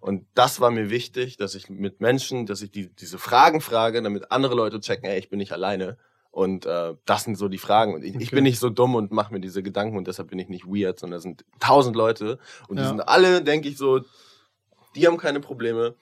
Und 0.00 0.26
das 0.34 0.60
war 0.60 0.70
mir 0.70 0.90
wichtig, 0.90 1.36
dass 1.36 1.54
ich 1.54 1.68
mit 1.68 2.00
Menschen, 2.00 2.46
dass 2.46 2.62
ich 2.62 2.70
die, 2.70 2.88
diese 2.88 3.18
Fragen 3.18 3.60
frage, 3.60 4.02
damit 4.02 4.30
andere 4.30 4.54
Leute 4.54 4.80
checken, 4.80 5.08
ey, 5.08 5.18
ich 5.18 5.28
bin 5.28 5.38
nicht 5.38 5.52
alleine. 5.52 5.98
Und 6.30 6.66
äh, 6.66 6.94
das 7.04 7.24
sind 7.24 7.38
so 7.38 7.48
die 7.48 7.58
Fragen. 7.58 7.94
Und 7.94 8.02
ich, 8.02 8.16
okay. 8.16 8.24
ich 8.24 8.30
bin 8.32 8.42
nicht 8.42 8.58
so 8.58 8.68
dumm 8.68 8.96
und 8.96 9.12
mache 9.12 9.32
mir 9.32 9.40
diese 9.40 9.62
Gedanken 9.62 9.96
und 9.96 10.08
deshalb 10.08 10.30
bin 10.30 10.38
ich 10.38 10.48
nicht 10.48 10.66
weird, 10.66 10.98
sondern 10.98 11.18
es 11.18 11.22
sind 11.22 11.44
tausend 11.60 11.94
Leute 11.94 12.38
und 12.66 12.76
ja. 12.76 12.82
die 12.82 12.88
sind 12.88 13.00
alle, 13.00 13.42
denke 13.42 13.68
ich, 13.68 13.76
so, 13.76 14.00
die 14.96 15.06
haben 15.06 15.16
keine 15.16 15.38
Probleme, 15.38 15.94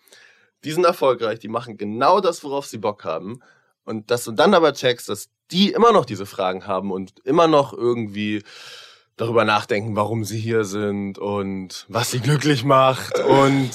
die 0.64 0.72
sind 0.72 0.84
erfolgreich, 0.84 1.38
die 1.38 1.48
machen 1.48 1.76
genau 1.76 2.20
das, 2.20 2.42
worauf 2.44 2.66
sie 2.66 2.78
Bock 2.78 3.04
haben. 3.04 3.40
Und 3.84 4.10
dass 4.10 4.24
du 4.24 4.32
dann 4.32 4.54
aber 4.54 4.72
checkst, 4.72 5.08
dass 5.08 5.28
die 5.52 5.70
immer 5.70 5.92
noch 5.92 6.04
diese 6.04 6.26
Fragen 6.26 6.66
haben 6.66 6.90
und 6.90 7.14
immer 7.24 7.46
noch 7.46 7.72
irgendwie 7.72 8.42
darüber 9.16 9.44
nachdenken, 9.44 9.94
warum 9.94 10.24
sie 10.24 10.38
hier 10.38 10.64
sind 10.64 11.18
und 11.18 11.86
was 11.88 12.10
sie 12.10 12.20
glücklich 12.20 12.64
macht 12.64 13.18
und 13.20 13.70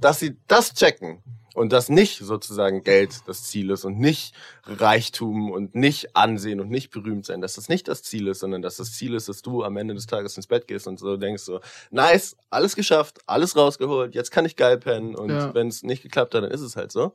dass 0.00 0.20
sie 0.20 0.36
das 0.46 0.74
checken 0.74 1.22
und 1.56 1.72
dass 1.72 1.88
nicht 1.88 2.18
sozusagen 2.18 2.84
Geld 2.84 3.22
das 3.26 3.44
Ziel 3.44 3.70
ist 3.70 3.86
und 3.86 3.98
nicht 3.98 4.34
Reichtum 4.64 5.50
und 5.50 5.74
nicht 5.74 6.14
Ansehen 6.14 6.60
und 6.60 6.68
nicht 6.68 6.90
berühmt 6.90 7.24
sein, 7.24 7.40
dass 7.40 7.54
das 7.54 7.70
nicht 7.70 7.88
das 7.88 8.02
Ziel 8.02 8.28
ist, 8.28 8.40
sondern 8.40 8.60
dass 8.60 8.76
das 8.76 8.92
Ziel 8.92 9.14
ist, 9.14 9.30
dass 9.30 9.40
du 9.40 9.64
am 9.64 9.78
Ende 9.78 9.94
des 9.94 10.06
Tages 10.06 10.36
ins 10.36 10.46
Bett 10.46 10.68
gehst 10.68 10.86
und 10.86 10.98
so 10.98 11.16
denkst 11.16 11.42
so, 11.42 11.60
nice, 11.90 12.36
alles 12.50 12.76
geschafft, 12.76 13.20
alles 13.26 13.56
rausgeholt, 13.56 14.14
jetzt 14.14 14.30
kann 14.30 14.44
ich 14.44 14.56
geil 14.56 14.76
pennen 14.76 15.16
und 15.16 15.30
ja. 15.30 15.54
wenn 15.54 15.68
es 15.68 15.82
nicht 15.82 16.02
geklappt 16.02 16.34
hat, 16.34 16.44
dann 16.44 16.50
ist 16.50 16.60
es 16.60 16.76
halt 16.76 16.92
so. 16.92 17.14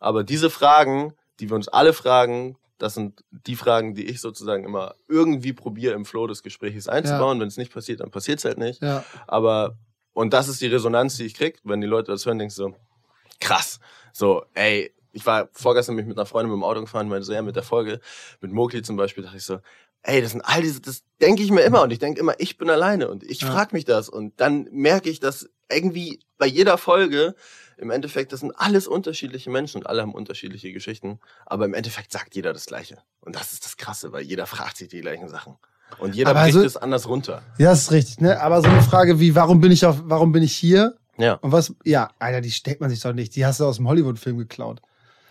Aber 0.00 0.24
diese 0.24 0.48
Fragen, 0.48 1.12
die 1.40 1.50
wir 1.50 1.56
uns 1.56 1.68
alle 1.68 1.92
fragen, 1.92 2.56
das 2.78 2.94
sind 2.94 3.24
die 3.30 3.56
Fragen, 3.56 3.94
die 3.94 4.06
ich 4.06 4.20
sozusagen 4.20 4.64
immer 4.64 4.94
irgendwie 5.08 5.52
probiere 5.52 5.94
im 5.94 6.04
Flow 6.04 6.26
des 6.26 6.42
Gesprächs 6.42 6.88
einzubauen. 6.88 7.38
Ja. 7.38 7.42
Wenn 7.42 7.48
es 7.48 7.56
nicht 7.56 7.72
passiert, 7.72 8.00
dann 8.00 8.10
passiert 8.10 8.38
es 8.38 8.44
halt 8.44 8.58
nicht. 8.58 8.82
Ja. 8.82 9.04
Aber 9.26 9.76
und 10.14 10.32
das 10.32 10.48
ist 10.48 10.60
die 10.60 10.68
Resonanz, 10.68 11.16
die 11.16 11.24
ich 11.24 11.34
krieg, 11.34 11.60
wenn 11.64 11.80
die 11.80 11.86
Leute 11.86 12.12
das 12.12 12.24
hören, 12.24 12.38
denkst 12.38 12.54
du 12.56 12.62
so, 12.62 12.76
krass. 13.40 13.80
So, 14.12 14.44
ey, 14.54 14.94
ich 15.12 15.26
war 15.26 15.48
vorgestern 15.52 15.96
mich 15.96 16.06
mit 16.06 16.16
einer 16.16 16.26
Freundin 16.26 16.50
mit 16.50 16.60
dem 16.60 16.64
Auto 16.64 16.80
gefahren, 16.80 17.10
weil 17.10 17.22
so 17.22 17.32
ja 17.32 17.42
mit 17.42 17.56
der 17.56 17.62
Folge, 17.62 18.00
mit 18.40 18.52
Mokli 18.52 18.82
zum 18.82 18.96
Beispiel, 18.96 19.24
dachte 19.24 19.36
ich 19.36 19.44
so, 19.44 19.58
ey, 20.04 20.22
das 20.22 20.32
sind 20.32 20.42
all 20.42 20.62
diese, 20.62 20.80
das 20.80 21.02
denke 21.20 21.42
ich 21.42 21.50
mir 21.50 21.62
immer 21.62 21.82
und 21.82 21.92
ich 21.92 21.98
denke 21.98 22.20
immer, 22.20 22.34
ich 22.38 22.56
bin 22.56 22.70
alleine 22.70 23.08
und 23.08 23.24
ich 23.24 23.40
ja. 23.40 23.50
frage 23.50 23.74
mich 23.74 23.84
das 23.84 24.08
und 24.08 24.40
dann 24.40 24.68
merke 24.70 25.10
ich, 25.10 25.20
dass 25.20 25.48
irgendwie 25.70 26.20
bei 26.38 26.46
jeder 26.46 26.78
Folge 26.78 27.34
im 27.76 27.90
Endeffekt, 27.90 28.32
das 28.32 28.40
sind 28.40 28.52
alles 28.52 28.86
unterschiedliche 28.86 29.50
Menschen 29.50 29.78
und 29.78 29.86
alle 29.86 30.02
haben 30.02 30.14
unterschiedliche 30.14 30.72
Geschichten, 30.72 31.18
aber 31.46 31.64
im 31.64 31.74
Endeffekt 31.74 32.12
sagt 32.12 32.36
jeder 32.36 32.52
das 32.52 32.66
Gleiche 32.66 32.98
und 33.20 33.34
das 33.34 33.52
ist 33.52 33.64
das 33.64 33.76
Krasse, 33.76 34.12
weil 34.12 34.22
jeder 34.22 34.46
fragt 34.46 34.76
sich 34.76 34.88
die 34.88 35.00
gleichen 35.00 35.28
Sachen. 35.28 35.56
Und 35.98 36.14
jeder 36.14 36.30
aber 36.30 36.42
bricht 36.42 36.56
also, 36.56 36.66
es 36.66 36.76
anders 36.76 37.08
runter. 37.08 37.42
Ja, 37.58 37.70
das 37.70 37.82
ist 37.82 37.92
richtig, 37.92 38.20
ne? 38.20 38.40
Aber 38.40 38.62
so 38.62 38.68
eine 38.68 38.82
Frage 38.82 39.20
wie, 39.20 39.34
warum 39.34 39.60
bin 39.60 39.70
ich 39.70 39.84
auf, 39.86 40.00
warum 40.04 40.32
bin 40.32 40.42
ich 40.42 40.56
hier? 40.56 40.96
Ja. 41.18 41.34
Und 41.34 41.52
was, 41.52 41.74
ja, 41.84 42.10
Alter, 42.18 42.40
die 42.40 42.50
stellt 42.50 42.80
man 42.80 42.90
sich 42.90 43.00
doch 43.00 43.12
nicht. 43.12 43.36
Die 43.36 43.46
hast 43.46 43.60
du 43.60 43.64
aus 43.64 43.76
dem 43.76 43.86
Hollywood-Film 43.86 44.38
geklaut. 44.38 44.80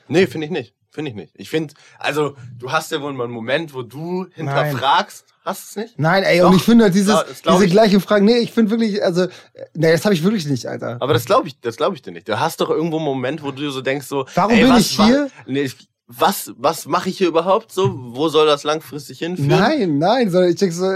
Nee, 0.08 0.28
finde 0.28 0.46
ich 0.46 0.52
nicht. 0.52 0.74
Finde 0.94 1.10
ich 1.10 1.16
nicht. 1.16 1.34
Ich 1.38 1.50
finde, 1.50 1.74
also, 1.98 2.36
du 2.60 2.72
hast 2.72 2.92
ja 2.92 3.02
wohl 3.02 3.14
mal 3.14 3.24
einen 3.24 3.34
Moment, 3.34 3.74
wo 3.74 3.82
du 3.82 4.28
hinterfragst. 4.36 5.26
Nein. 5.28 5.34
Hast 5.44 5.76
du 5.76 5.80
es 5.82 5.86
nicht? 5.88 6.00
Nein, 6.00 6.22
ey, 6.22 6.40
Doch. 6.40 6.52
und 6.52 6.56
ich 6.56 6.62
finde 6.62 6.86
halt 6.86 6.94
dieses, 6.94 7.18
diese 7.44 7.68
gleiche 7.68 8.00
Frage, 8.00 8.24
nee, 8.24 8.38
ich 8.38 8.52
finde 8.52 8.70
wirklich, 8.70 9.04
also, 9.04 9.26
nee, 9.74 9.92
das 9.92 10.06
habe 10.06 10.14
ich 10.14 10.24
wirklich 10.24 10.46
nicht, 10.46 10.68
Alter. 10.68 10.98
Aber 11.02 11.14
das 11.14 11.26
glaube 11.26 11.48
ich, 11.48 11.60
das 11.60 11.78
glaube 11.78 11.96
ich 11.96 12.04
dir 12.04 12.12
nicht. 12.12 12.30
Du 12.30 12.40
hast 12.40 12.62
doch 12.62 12.70
irgendwo 12.70 12.98
einen 12.98 13.06
Moment, 13.06 13.42
wo 13.42 13.50
du 13.50 13.72
so 13.72 13.82
denkst, 13.82 14.06
so, 14.06 14.28
warum 14.36 14.52
ey, 14.52 14.66
bin 14.66 14.76
ich 14.78 14.96
hier? 14.96 15.32
Nee, 15.48 15.64
ich, 15.64 15.90
was, 16.06 16.54
was 16.58 16.86
mache 16.86 17.10
ich 17.10 17.18
hier 17.18 17.28
überhaupt 17.28 17.72
so? 17.72 17.92
Wo 18.16 18.30
soll 18.30 18.46
das 18.46 18.64
langfristig 18.64 19.18
hinführen? 19.18 19.50
Nein, 19.50 19.98
nein, 19.98 20.30
sondern 20.30 20.52
ich 20.52 20.58
denke 20.58 20.76
so, 20.76 20.94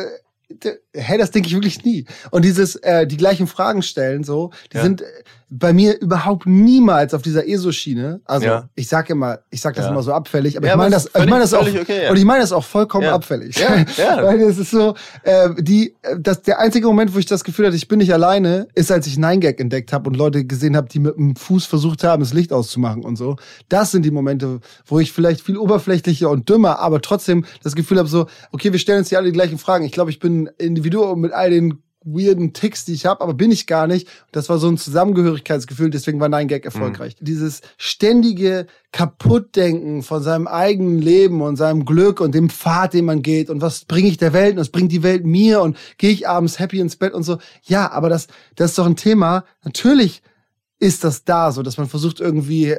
Hä, 0.93 1.17
das 1.17 1.31
denke 1.31 1.49
ich 1.49 1.53
wirklich 1.53 1.83
nie. 1.83 2.05
Und 2.31 2.45
dieses, 2.45 2.77
äh, 2.77 3.05
die 3.05 3.17
gleichen 3.17 3.47
Fragen 3.47 3.81
stellen, 3.81 4.23
so, 4.23 4.51
die 4.71 4.77
ja. 4.77 4.83
sind 4.83 5.03
bei 5.49 5.71
mir 5.71 5.99
überhaupt 6.01 6.45
niemals 6.45 7.13
auf 7.13 7.21
dieser 7.21 7.47
ESO-Schiene. 7.47 8.19
Also 8.25 8.45
ja. 8.45 8.69
ich 8.75 8.89
sag 8.89 9.09
immer, 9.09 9.39
ich 9.49 9.61
sag 9.61 9.75
das 9.75 9.85
ja. 9.85 9.91
immer 9.91 10.03
so 10.03 10.11
abfällig, 10.11 10.57
aber 10.57 10.67
ja, 10.67 10.73
ich 10.73 10.77
meine 10.77 10.91
das, 10.91 11.05
ich 11.05 11.25
meine 11.25 11.39
das 11.39 11.53
auch, 11.53 11.65
okay, 11.65 12.09
und 12.09 12.17
ich 12.17 12.25
meine 12.25 12.41
das 12.41 12.51
auch 12.51 12.63
vollkommen 12.63 13.07
abfällig. 13.07 13.57
Ja. 13.57 13.85
Ja. 13.97 14.23
Weil 14.23 14.39
es 14.41 14.57
ist 14.57 14.71
so, 14.71 14.95
äh, 15.23 15.49
die, 15.57 15.95
das, 16.19 16.41
der 16.43 16.59
einzige 16.59 16.87
Moment, 16.87 17.15
wo 17.15 17.19
ich 17.19 17.25
das 17.25 17.43
Gefühl 17.43 17.67
hatte, 17.67 17.75
ich 17.75 17.87
bin 17.87 17.99
nicht 17.99 18.13
alleine, 18.13 18.67
ist, 18.75 18.91
als 18.91 19.07
ich 19.07 19.17
Nine 19.17 19.39
Gag 19.39 19.59
entdeckt 19.59 19.91
habe 19.91 20.09
und 20.09 20.15
Leute 20.15 20.45
gesehen 20.45 20.75
habe, 20.75 20.87
die 20.87 20.99
mit 20.99 21.15
dem 21.15 21.35
Fuß 21.35 21.65
versucht 21.65 22.03
haben, 22.03 22.21
das 22.21 22.33
Licht 22.33 22.53
auszumachen 22.53 23.03
und 23.03 23.15
so. 23.15 23.37
Das 23.69 23.91
sind 23.91 24.03
die 24.03 24.11
Momente, 24.11 24.59
wo 24.85 24.99
ich 24.99 25.11
vielleicht 25.11 25.41
viel 25.41 25.57
oberflächlicher 25.57 26.29
und 26.29 26.49
dümmer, 26.49 26.79
aber 26.79 27.01
trotzdem 27.01 27.45
das 27.63 27.75
Gefühl 27.75 27.97
habe, 27.97 28.07
so, 28.07 28.27
okay, 28.51 28.71
wir 28.71 28.79
stellen 28.79 28.99
uns 28.99 29.09
hier 29.09 29.17
alle 29.17 29.27
die 29.27 29.33
gleichen 29.33 29.57
Fragen. 29.57 29.85
Ich 29.85 29.91
glaube, 29.91 30.11
ich 30.11 30.19
bin 30.19 30.47
ein 30.47 30.49
Individuum 30.57 31.21
mit 31.21 31.31
all 31.31 31.49
den 31.49 31.81
weirden 32.07 32.53
Ticks, 32.53 32.85
die 32.85 32.93
ich 32.93 33.05
habe, 33.05 33.21
aber 33.21 33.33
bin 33.33 33.51
ich 33.51 33.67
gar 33.67 33.87
nicht. 33.87 34.07
Das 34.31 34.49
war 34.49 34.57
so 34.57 34.67
ein 34.67 34.77
Zusammengehörigkeitsgefühl, 34.77 35.89
deswegen 35.89 36.19
war 36.19 36.29
Nein 36.29 36.47
Gag 36.47 36.65
erfolgreich. 36.65 37.15
Mhm. 37.19 37.25
Dieses 37.25 37.61
ständige 37.77 38.67
Kaputtdenken 38.91 40.03
von 40.03 40.23
seinem 40.23 40.47
eigenen 40.47 40.99
Leben 40.99 41.41
und 41.41 41.57
seinem 41.57 41.85
Glück 41.85 42.21
und 42.21 42.33
dem 42.33 42.49
Pfad, 42.49 42.93
den 42.93 43.05
man 43.05 43.21
geht 43.21 43.49
und 43.49 43.61
was 43.61 43.85
bringe 43.85 44.07
ich 44.07 44.17
der 44.17 44.33
Welt 44.33 44.53
und 44.53 44.61
was 44.61 44.69
bringt 44.69 44.91
die 44.91 45.03
Welt 45.03 45.25
mir 45.25 45.61
und 45.61 45.77
gehe 45.97 46.11
ich 46.11 46.27
abends 46.27 46.59
happy 46.59 46.79
ins 46.79 46.95
Bett 46.95 47.13
und 47.13 47.23
so. 47.23 47.37
Ja, 47.63 47.91
aber 47.91 48.09
das, 48.09 48.27
das 48.55 48.71
ist 48.71 48.77
doch 48.77 48.85
ein 48.85 48.95
Thema. 48.95 49.43
Natürlich 49.63 50.21
ist 50.79 51.03
das 51.03 51.25
da, 51.25 51.51
so 51.51 51.63
dass 51.63 51.77
man 51.77 51.87
versucht 51.87 52.19
irgendwie 52.19 52.75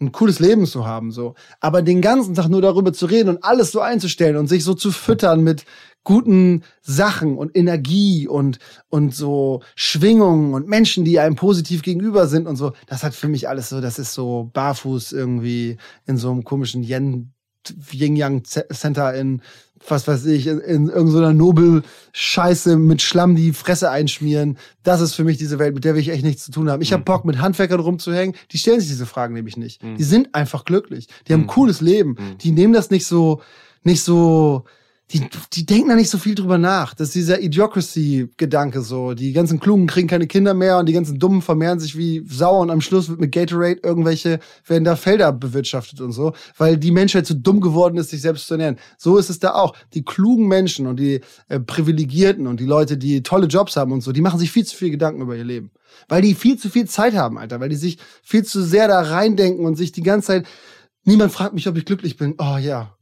ein 0.00 0.12
cooles 0.12 0.40
Leben 0.40 0.66
zu 0.66 0.86
haben, 0.86 1.10
so. 1.10 1.34
Aber 1.60 1.82
den 1.82 2.00
ganzen 2.00 2.34
Tag 2.34 2.48
nur 2.48 2.62
darüber 2.62 2.92
zu 2.92 3.06
reden 3.06 3.30
und 3.30 3.44
alles 3.44 3.72
so 3.72 3.80
einzustellen 3.80 4.36
und 4.36 4.48
sich 4.48 4.64
so 4.64 4.74
zu 4.74 4.90
füttern 4.90 5.42
mit 5.42 5.64
guten 6.04 6.62
Sachen 6.82 7.36
und 7.36 7.56
Energie 7.56 8.28
und, 8.28 8.58
und 8.88 9.14
so 9.14 9.62
Schwingungen 9.74 10.54
und 10.54 10.68
Menschen, 10.68 11.04
die 11.04 11.18
einem 11.18 11.34
positiv 11.34 11.82
gegenüber 11.82 12.28
sind 12.28 12.46
und 12.46 12.56
so. 12.56 12.72
Das 12.86 13.02
hat 13.02 13.14
für 13.14 13.28
mich 13.28 13.48
alles 13.48 13.70
so, 13.70 13.80
das 13.80 13.98
ist 13.98 14.14
so 14.14 14.50
barfuß 14.52 15.12
irgendwie 15.12 15.78
in 16.06 16.16
so 16.16 16.30
einem 16.30 16.44
komischen 16.44 16.84
Yen, 16.84 17.32
Yin-Yang 17.90 18.44
Center 18.44 19.14
in, 19.14 19.42
was 19.88 20.08
weiß 20.08 20.26
ich, 20.26 20.46
in, 20.46 20.58
in 20.60 20.88
irgendeiner 20.88 21.32
Nobel-Scheiße 21.32 22.76
mit 22.76 23.02
Schlamm 23.02 23.36
die 23.36 23.52
Fresse 23.52 23.90
einschmieren. 23.90 24.58
Das 24.82 25.00
ist 25.00 25.14
für 25.14 25.24
mich 25.24 25.38
diese 25.38 25.58
Welt, 25.58 25.74
mit 25.74 25.84
der 25.84 25.94
will 25.94 26.00
ich 26.00 26.08
echt 26.08 26.24
nichts 26.24 26.44
zu 26.44 26.52
tun 26.52 26.70
haben. 26.70 26.82
Ich 26.82 26.90
mhm. 26.90 26.94
habe 26.94 27.04
Bock, 27.04 27.24
mit 27.24 27.38
Handwerkern 27.38 27.80
rumzuhängen. 27.80 28.34
Die 28.52 28.58
stellen 28.58 28.80
sich 28.80 28.88
diese 28.88 29.06
Fragen 29.06 29.34
nämlich 29.34 29.56
nicht. 29.56 29.82
Mhm. 29.82 29.96
Die 29.96 30.04
sind 30.04 30.34
einfach 30.34 30.64
glücklich. 30.64 31.08
Die 31.26 31.32
haben 31.32 31.42
ein 31.42 31.44
mhm. 31.44 31.48
cooles 31.48 31.80
Leben. 31.80 32.10
Mhm. 32.10 32.38
Die 32.38 32.52
nehmen 32.52 32.72
das 32.72 32.90
nicht 32.90 33.06
so, 33.06 33.42
nicht 33.84 34.02
so, 34.02 34.64
die, 35.12 35.24
die 35.52 35.64
denken 35.64 35.90
da 35.90 35.94
nicht 35.94 36.10
so 36.10 36.18
viel 36.18 36.34
drüber 36.34 36.58
nach. 36.58 36.92
Das 36.92 37.08
ist 37.08 37.14
dieser 37.14 37.40
Idiocracy-Gedanke 37.40 38.80
so. 38.80 39.14
Die 39.14 39.32
ganzen 39.32 39.60
Klugen 39.60 39.86
kriegen 39.86 40.08
keine 40.08 40.26
Kinder 40.26 40.52
mehr 40.52 40.78
und 40.78 40.88
die 40.88 40.92
ganzen 40.92 41.20
Dummen 41.20 41.42
vermehren 41.42 41.78
sich 41.78 41.96
wie 41.96 42.24
Sau 42.28 42.60
und 42.60 42.70
am 42.70 42.80
Schluss 42.80 43.08
wird 43.08 43.20
mit 43.20 43.30
Gatorade 43.30 43.80
irgendwelche, 43.84 44.40
werden 44.66 44.82
da 44.82 44.96
Felder 44.96 45.32
bewirtschaftet 45.32 46.00
und 46.00 46.10
so, 46.10 46.32
weil 46.58 46.76
die 46.76 46.90
Menschheit 46.90 47.24
zu 47.24 47.34
dumm 47.34 47.60
geworden 47.60 47.98
ist, 47.98 48.10
sich 48.10 48.20
selbst 48.20 48.48
zu 48.48 48.54
ernähren. 48.54 48.78
So 48.98 49.16
ist 49.16 49.30
es 49.30 49.38
da 49.38 49.54
auch. 49.54 49.76
Die 49.94 50.04
klugen 50.04 50.48
Menschen 50.48 50.88
und 50.88 50.98
die 50.98 51.20
äh, 51.48 51.60
Privilegierten 51.60 52.48
und 52.48 52.58
die 52.58 52.66
Leute, 52.66 52.98
die 52.98 53.22
tolle 53.22 53.46
Jobs 53.46 53.76
haben 53.76 53.92
und 53.92 54.00
so, 54.00 54.10
die 54.10 54.22
machen 54.22 54.40
sich 54.40 54.50
viel 54.50 54.66
zu 54.66 54.74
viel 54.74 54.90
Gedanken 54.90 55.22
über 55.22 55.36
ihr 55.36 55.44
Leben. 55.44 55.70
Weil 56.08 56.22
die 56.22 56.34
viel 56.34 56.58
zu 56.58 56.68
viel 56.68 56.86
Zeit 56.86 57.14
haben, 57.14 57.38
Alter, 57.38 57.60
weil 57.60 57.68
die 57.68 57.76
sich 57.76 57.98
viel 58.24 58.44
zu 58.44 58.60
sehr 58.60 58.88
da 58.88 59.02
reindenken 59.02 59.66
und 59.66 59.76
sich 59.76 59.92
die 59.92 60.02
ganze 60.02 60.26
Zeit, 60.26 60.46
niemand 61.04 61.30
fragt 61.30 61.54
mich, 61.54 61.68
ob 61.68 61.76
ich 61.76 61.84
glücklich 61.84 62.16
bin. 62.16 62.34
Oh 62.38 62.56
ja, 62.58 62.95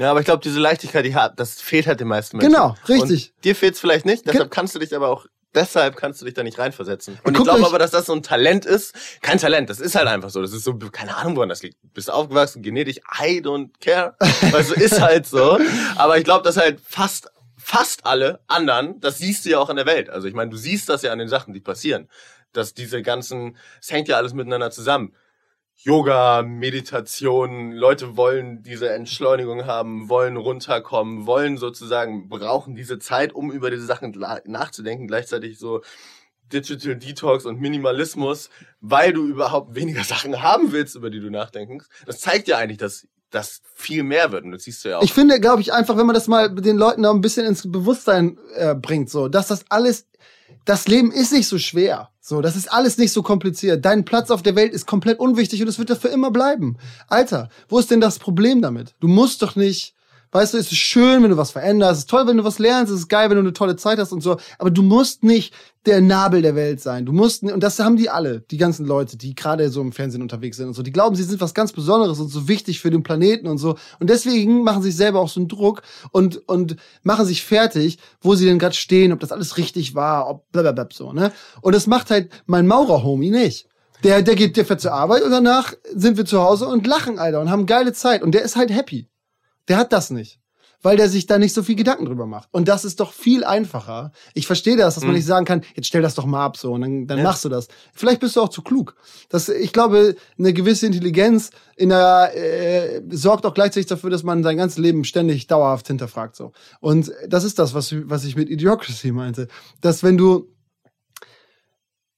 ja, 0.00 0.10
aber 0.10 0.20
ich 0.20 0.24
glaube, 0.24 0.42
diese 0.42 0.58
Leichtigkeit, 0.58 1.04
die 1.04 1.14
hat, 1.14 1.38
das 1.38 1.60
fehlt 1.60 1.86
halt 1.86 2.00
den 2.00 2.08
meisten 2.08 2.38
Menschen. 2.38 2.52
Genau, 2.52 2.74
richtig. 2.88 3.32
Und 3.36 3.44
dir 3.44 3.54
fehlt's 3.54 3.80
vielleicht 3.80 4.06
nicht, 4.06 4.26
deshalb 4.26 4.50
kannst 4.50 4.74
du 4.74 4.78
dich 4.78 4.94
aber 4.96 5.08
auch 5.08 5.26
deshalb 5.54 5.96
kannst 5.96 6.20
du 6.20 6.24
dich 6.24 6.34
da 6.34 6.42
nicht 6.42 6.58
reinversetzen. 6.58 7.18
Und 7.22 7.36
Guck 7.36 7.46
ich 7.46 7.52
glaube 7.52 7.66
aber, 7.66 7.78
dass 7.78 7.90
das 7.90 8.06
so 8.06 8.14
ein 8.14 8.22
Talent 8.22 8.64
ist. 8.64 8.94
Kein 9.20 9.38
Talent, 9.38 9.68
das 9.68 9.80
ist 9.80 9.94
halt 9.94 10.08
einfach 10.08 10.30
so. 10.30 10.40
Das 10.40 10.52
ist 10.52 10.64
so, 10.64 10.74
keine 10.74 11.16
Ahnung, 11.16 11.36
woran 11.36 11.48
das 11.48 11.62
liegt. 11.62 11.76
Bist 11.92 12.08
du 12.08 12.12
aufgewachsen, 12.12 12.62
genetisch, 12.62 12.98
I 13.20 13.40
don't 13.40 13.70
care. 13.80 14.16
Du, 14.20 14.74
ist 14.74 15.00
halt 15.00 15.26
so. 15.26 15.58
Aber 15.96 16.18
ich 16.18 16.24
glaube, 16.24 16.44
dass 16.44 16.56
halt 16.56 16.80
fast, 16.80 17.30
fast 17.58 18.06
alle 18.06 18.40
anderen, 18.46 19.00
das 19.00 19.18
siehst 19.18 19.44
du 19.44 19.50
ja 19.50 19.58
auch 19.58 19.70
in 19.70 19.76
der 19.76 19.86
Welt. 19.86 20.08
Also 20.08 20.28
ich 20.28 20.34
meine, 20.34 20.50
du 20.50 20.56
siehst 20.56 20.88
das 20.88 21.02
ja 21.02 21.12
an 21.12 21.18
den 21.18 21.28
Sachen, 21.28 21.52
die 21.52 21.60
passieren. 21.60 22.08
Dass 22.52 22.74
diese 22.74 23.02
ganzen, 23.02 23.56
es 23.80 23.90
hängt 23.92 24.08
ja 24.08 24.16
alles 24.16 24.34
miteinander 24.34 24.70
zusammen. 24.70 25.14
Yoga, 25.82 26.42
Meditation, 26.42 27.72
Leute 27.72 28.16
wollen 28.16 28.62
diese 28.62 28.90
Entschleunigung 28.92 29.64
haben, 29.64 30.10
wollen 30.10 30.36
runterkommen, 30.36 31.26
wollen 31.26 31.56
sozusagen, 31.56 32.28
brauchen 32.28 32.74
diese 32.74 32.98
Zeit, 32.98 33.34
um 33.34 33.50
über 33.50 33.70
diese 33.70 33.86
Sachen 33.86 34.14
nachzudenken, 34.44 35.06
gleichzeitig 35.06 35.58
so 35.58 35.80
Digital 36.52 36.96
Detox 36.96 37.46
und 37.46 37.60
Minimalismus, 37.60 38.50
weil 38.80 39.14
du 39.14 39.26
überhaupt 39.26 39.74
weniger 39.74 40.04
Sachen 40.04 40.42
haben 40.42 40.72
willst, 40.72 40.96
über 40.96 41.08
die 41.08 41.20
du 41.20 41.30
nachdenkst. 41.30 41.86
Das 42.04 42.20
zeigt 42.20 42.48
ja 42.48 42.58
eigentlich, 42.58 42.78
dass 42.78 43.06
das 43.30 43.62
viel 43.74 44.02
mehr 44.02 44.32
wird. 44.32 44.44
Und 44.44 44.52
das 44.52 44.64
siehst 44.64 44.84
du 44.84 44.90
ja 44.90 44.98
auch. 44.98 45.02
Ich 45.02 45.14
finde, 45.14 45.40
glaube 45.40 45.62
ich, 45.62 45.72
einfach, 45.72 45.96
wenn 45.96 46.06
man 46.06 46.14
das 46.14 46.28
mal 46.28 46.54
den 46.54 46.76
Leuten 46.76 47.04
da 47.04 47.10
ein 47.10 47.20
bisschen 47.20 47.46
ins 47.46 47.70
Bewusstsein 47.70 48.38
äh, 48.54 48.74
bringt, 48.74 49.08
so, 49.08 49.28
dass 49.28 49.48
das 49.48 49.64
alles, 49.70 50.08
das 50.64 50.88
Leben 50.88 51.10
ist 51.10 51.32
nicht 51.32 51.48
so 51.48 51.58
schwer. 51.58 52.10
So, 52.20 52.40
das 52.40 52.56
ist 52.56 52.72
alles 52.72 52.98
nicht 52.98 53.12
so 53.12 53.22
kompliziert. 53.22 53.84
Dein 53.84 54.04
Platz 54.04 54.30
auf 54.30 54.42
der 54.42 54.56
Welt 54.56 54.72
ist 54.72 54.86
komplett 54.86 55.18
unwichtig 55.18 55.62
und 55.62 55.68
es 55.68 55.78
wird 55.78 55.90
dafür 55.90 56.10
immer 56.10 56.30
bleiben. 56.30 56.76
Alter, 57.08 57.48
wo 57.68 57.78
ist 57.78 57.90
denn 57.90 58.00
das 58.00 58.18
Problem 58.18 58.62
damit? 58.62 58.94
Du 59.00 59.08
musst 59.08 59.42
doch 59.42 59.56
nicht 59.56 59.94
Weißt 60.32 60.54
du, 60.54 60.58
es 60.58 60.70
ist 60.70 60.78
schön, 60.78 61.22
wenn 61.22 61.30
du 61.30 61.36
was 61.36 61.50
veränderst, 61.50 61.92
es 61.92 61.98
ist 62.00 62.10
toll, 62.10 62.26
wenn 62.26 62.36
du 62.36 62.44
was 62.44 62.60
lernst, 62.60 62.92
es 62.92 63.00
ist 63.00 63.08
geil, 63.08 63.30
wenn 63.30 63.36
du 63.36 63.42
eine 63.42 63.52
tolle 63.52 63.74
Zeit 63.74 63.98
hast 63.98 64.12
und 64.12 64.22
so, 64.22 64.36
aber 64.58 64.70
du 64.70 64.82
musst 64.82 65.24
nicht 65.24 65.52
der 65.86 66.00
Nabel 66.00 66.42
der 66.42 66.54
Welt 66.54 66.80
sein. 66.80 67.04
Du 67.04 67.12
musst, 67.12 67.42
und 67.42 67.60
das 67.60 67.78
haben 67.80 67.96
die 67.96 68.10
alle, 68.10 68.40
die 68.42 68.56
ganzen 68.56 68.86
Leute, 68.86 69.16
die 69.16 69.34
gerade 69.34 69.70
so 69.70 69.80
im 69.80 69.92
Fernsehen 69.92 70.22
unterwegs 70.22 70.58
sind 70.58 70.68
und 70.68 70.74
so, 70.74 70.82
die 70.82 70.92
glauben, 70.92 71.16
sie 71.16 71.24
sind 71.24 71.40
was 71.40 71.54
ganz 71.54 71.72
Besonderes 71.72 72.20
und 72.20 72.28
so 72.28 72.46
wichtig 72.46 72.80
für 72.80 72.90
den 72.90 73.02
Planeten 73.02 73.48
und 73.48 73.58
so. 73.58 73.76
Und 73.98 74.10
deswegen 74.10 74.62
machen 74.62 74.82
sich 74.82 74.94
selber 74.94 75.20
auch 75.20 75.28
so 75.28 75.40
einen 75.40 75.48
Druck 75.48 75.82
und, 76.12 76.48
und 76.48 76.76
machen 77.02 77.26
sich 77.26 77.42
fertig, 77.42 77.98
wo 78.20 78.34
sie 78.34 78.44
denn 78.44 78.58
gerade 78.58 78.76
stehen, 78.76 79.12
ob 79.12 79.20
das 79.20 79.32
alles 79.32 79.56
richtig 79.56 79.94
war, 79.94 80.28
ob 80.28 80.50
blablabla 80.52 80.88
so, 80.92 81.12
ne? 81.12 81.32
Und 81.60 81.74
das 81.74 81.86
macht 81.86 82.10
halt 82.10 82.30
mein 82.46 82.66
Maurer-Homie 82.66 83.30
nicht. 83.30 83.66
Der, 84.04 84.22
der 84.22 84.34
geht, 84.34 84.56
der 84.56 84.64
fährt 84.64 84.80
zur 84.80 84.92
Arbeit 84.92 85.22
und 85.22 85.30
danach 85.30 85.74
sind 85.94 86.16
wir 86.16 86.24
zu 86.24 86.40
Hause 86.40 86.66
und 86.66 86.86
lachen, 86.86 87.18
Alter, 87.18 87.40
und 87.40 87.50
haben 87.50 87.66
geile 87.66 87.92
Zeit. 87.92 88.22
Und 88.22 88.32
der 88.32 88.42
ist 88.42 88.56
halt 88.56 88.70
happy. 88.70 89.09
Der 89.70 89.78
hat 89.78 89.92
das 89.92 90.10
nicht. 90.10 90.40
Weil 90.82 90.96
der 90.96 91.08
sich 91.08 91.26
da 91.26 91.38
nicht 91.38 91.54
so 91.54 91.62
viel 91.62 91.76
Gedanken 91.76 92.06
drüber 92.06 92.26
macht. 92.26 92.48
Und 92.52 92.66
das 92.66 92.84
ist 92.86 93.00
doch 93.00 93.12
viel 93.12 93.44
einfacher. 93.44 94.12
Ich 94.32 94.46
verstehe 94.46 94.76
das, 94.76 94.94
dass 94.94 95.04
man 95.04 95.12
mhm. 95.12 95.18
nicht 95.18 95.26
sagen 95.26 95.44
kann, 95.44 95.62
jetzt 95.76 95.86
stell 95.86 96.02
das 96.02 96.14
doch 96.14 96.24
mal 96.24 96.44
ab 96.44 96.56
so 96.56 96.72
und 96.72 96.80
dann, 96.80 97.06
dann 97.06 97.18
ja. 97.18 97.24
machst 97.24 97.44
du 97.44 97.50
das. 97.50 97.68
Vielleicht 97.94 98.20
bist 98.20 98.34
du 98.34 98.40
auch 98.40 98.48
zu 98.48 98.62
klug. 98.62 98.96
Das, 99.28 99.48
ich 99.48 99.72
glaube, 99.72 100.16
eine 100.38 100.52
gewisse 100.54 100.86
Intelligenz 100.86 101.50
in 101.76 101.90
der, 101.90 102.32
äh, 102.34 103.02
sorgt 103.10 103.46
auch 103.46 103.54
gleichzeitig 103.54 103.86
dafür, 103.86 104.10
dass 104.10 104.22
man 104.22 104.42
sein 104.42 104.56
ganzes 104.56 104.78
Leben 104.78 105.04
ständig 105.04 105.46
dauerhaft 105.46 105.86
hinterfragt. 105.86 106.34
so. 106.34 106.52
Und 106.80 107.12
das 107.28 107.44
ist 107.44 107.58
das, 107.58 107.74
was, 107.74 107.94
was 108.08 108.24
ich 108.24 108.34
mit 108.34 108.48
Idiocracy 108.48 109.12
meinte. 109.12 109.48
Dass 109.82 110.02
wenn 110.02 110.16
du 110.16 110.48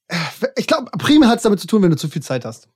äh, 0.06 0.16
ich 0.56 0.68
glaube, 0.68 0.90
primär 0.98 1.28
hat 1.28 1.38
es 1.38 1.42
damit 1.42 1.60
zu 1.60 1.66
tun, 1.66 1.82
wenn 1.82 1.90
du 1.90 1.96
zu 1.96 2.08
viel 2.08 2.22
Zeit 2.22 2.44
hast 2.46 2.68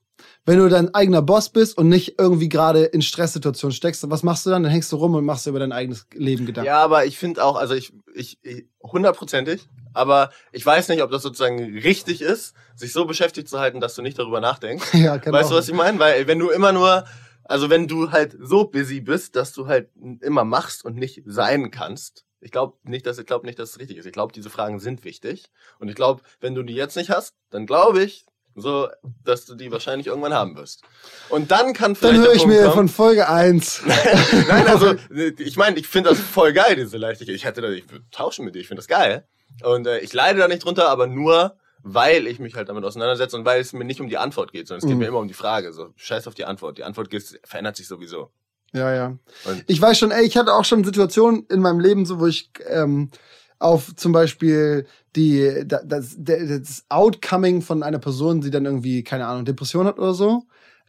wenn 0.46 0.60
du 0.60 0.68
dein 0.68 0.94
eigener 0.94 1.22
Boss 1.22 1.48
bist 1.48 1.76
und 1.76 1.88
nicht 1.88 2.20
irgendwie 2.20 2.48
gerade 2.48 2.84
in 2.84 3.02
Stresssituationen 3.02 3.74
steckst, 3.74 4.08
was 4.08 4.22
machst 4.22 4.46
du 4.46 4.50
dann? 4.50 4.62
Dann 4.62 4.70
hängst 4.70 4.92
du 4.92 4.96
rum 4.96 5.14
und 5.14 5.24
machst 5.24 5.44
dir 5.44 5.50
über 5.50 5.58
dein 5.58 5.72
eigenes 5.72 6.06
Leben 6.14 6.46
Gedanken. 6.46 6.68
Ja, 6.68 6.78
aber 6.78 7.04
ich 7.04 7.18
finde 7.18 7.44
auch, 7.44 7.56
also 7.56 7.74
ich, 7.74 7.92
ich, 8.14 8.38
hundertprozentig, 8.80 9.68
aber 9.92 10.30
ich 10.52 10.64
weiß 10.64 10.88
nicht, 10.88 11.02
ob 11.02 11.10
das 11.10 11.22
sozusagen 11.22 11.78
richtig 11.78 12.22
ist, 12.22 12.54
sich 12.76 12.92
so 12.92 13.06
beschäftigt 13.06 13.48
zu 13.48 13.58
halten, 13.58 13.80
dass 13.80 13.96
du 13.96 14.02
nicht 14.02 14.18
darüber 14.18 14.40
nachdenkst. 14.40 14.86
Ja, 14.94 15.16
genau. 15.18 15.36
Weißt 15.36 15.50
du, 15.50 15.56
was 15.56 15.68
ich 15.68 15.74
meine? 15.74 15.98
Weil 15.98 16.26
wenn 16.26 16.38
du 16.38 16.50
immer 16.50 16.72
nur, 16.72 17.04
also 17.44 17.68
wenn 17.68 17.88
du 17.88 18.12
halt 18.12 18.36
so 18.40 18.64
busy 18.64 19.00
bist, 19.00 19.36
dass 19.36 19.52
du 19.52 19.66
halt 19.66 19.90
immer 20.20 20.44
machst 20.44 20.84
und 20.84 20.96
nicht 20.96 21.22
sein 21.26 21.70
kannst, 21.70 22.24
ich 22.40 22.52
glaube 22.52 22.76
nicht, 22.84 23.04
dass 23.06 23.18
ich 23.18 23.26
glaube 23.26 23.46
nicht, 23.46 23.58
dass 23.58 23.70
es 23.70 23.78
richtig 23.80 23.98
ist. 23.98 24.06
Ich 24.06 24.12
glaube, 24.12 24.32
diese 24.32 24.50
Fragen 24.50 24.78
sind 24.78 25.04
wichtig 25.04 25.46
und 25.80 25.88
ich 25.88 25.96
glaube, 25.96 26.22
wenn 26.40 26.54
du 26.54 26.62
die 26.62 26.74
jetzt 26.74 26.96
nicht 26.96 27.10
hast, 27.10 27.34
dann 27.50 27.66
glaube 27.66 28.02
ich, 28.02 28.26
so 28.56 28.88
dass 29.24 29.44
du 29.44 29.54
die 29.54 29.70
wahrscheinlich 29.70 30.06
irgendwann 30.06 30.32
haben 30.32 30.56
wirst. 30.56 30.82
Und 31.28 31.50
dann 31.50 31.74
kann 31.74 31.94
vielleicht. 31.94 32.16
Dann 32.16 32.24
höre 32.24 32.34
ich 32.34 32.46
mir 32.46 32.62
kommen, 32.62 32.74
von 32.74 32.88
Folge 32.88 33.28
1. 33.28 33.82
Nein, 34.48 34.66
also 34.66 34.94
ich 35.10 35.56
meine, 35.56 35.78
ich 35.78 35.86
finde 35.86 36.10
das 36.10 36.18
voll 36.18 36.52
geil, 36.52 36.74
diese 36.74 36.96
Leichtigkeit. 36.96 37.36
Ich 37.36 37.44
hätte 37.44 37.60
da, 37.60 37.68
ich 37.68 37.90
würde 37.90 38.04
tauschen 38.10 38.44
mit 38.44 38.54
dir, 38.54 38.60
ich 38.60 38.68
finde 38.68 38.80
das 38.80 38.88
geil. 38.88 39.26
Und 39.62 39.86
äh, 39.86 39.98
ich 40.00 40.12
leide 40.12 40.38
da 40.38 40.48
nicht 40.48 40.64
drunter, 40.64 40.88
aber 40.88 41.06
nur, 41.06 41.56
weil 41.82 42.26
ich 42.26 42.38
mich 42.38 42.54
halt 42.54 42.68
damit 42.68 42.84
auseinandersetze 42.84 43.36
und 43.36 43.44
weil 43.44 43.60
es 43.60 43.72
mir 43.72 43.84
nicht 43.84 44.00
um 44.00 44.08
die 44.08 44.18
Antwort 44.18 44.52
geht, 44.52 44.68
sondern 44.68 44.84
es 44.84 44.86
geht 44.86 44.94
mhm. 44.94 45.00
mir 45.00 45.08
immer 45.08 45.18
um 45.18 45.28
die 45.28 45.34
Frage. 45.34 45.72
So, 45.72 45.90
scheiß 45.96 46.26
auf 46.26 46.34
die 46.34 46.46
Antwort. 46.46 46.78
Die 46.78 46.84
Antwort 46.84 47.10
geht, 47.10 47.38
verändert 47.44 47.76
sich 47.76 47.86
sowieso. 47.86 48.30
Ja, 48.72 48.94
ja. 48.94 49.18
Und 49.44 49.64
ich 49.66 49.80
weiß 49.80 49.98
schon, 49.98 50.10
ey, 50.10 50.24
ich 50.24 50.36
hatte 50.36 50.52
auch 50.52 50.64
schon 50.64 50.82
Situationen 50.82 51.46
in 51.48 51.60
meinem 51.60 51.80
Leben, 51.80 52.04
so 52.04 52.20
wo 52.20 52.26
ich 52.26 52.50
ähm, 52.66 53.10
auf 53.58 53.94
zum 53.96 54.12
Beispiel 54.12 54.86
die, 55.14 55.64
das, 55.66 56.16
das 56.18 56.84
Outcoming 56.88 57.62
von 57.62 57.82
einer 57.82 57.98
Person, 57.98 58.40
die 58.40 58.50
dann 58.50 58.66
irgendwie, 58.66 59.02
keine 59.02 59.26
Ahnung, 59.26 59.44
Depression 59.44 59.86
hat 59.86 59.98
oder 59.98 60.14
so, 60.14 60.44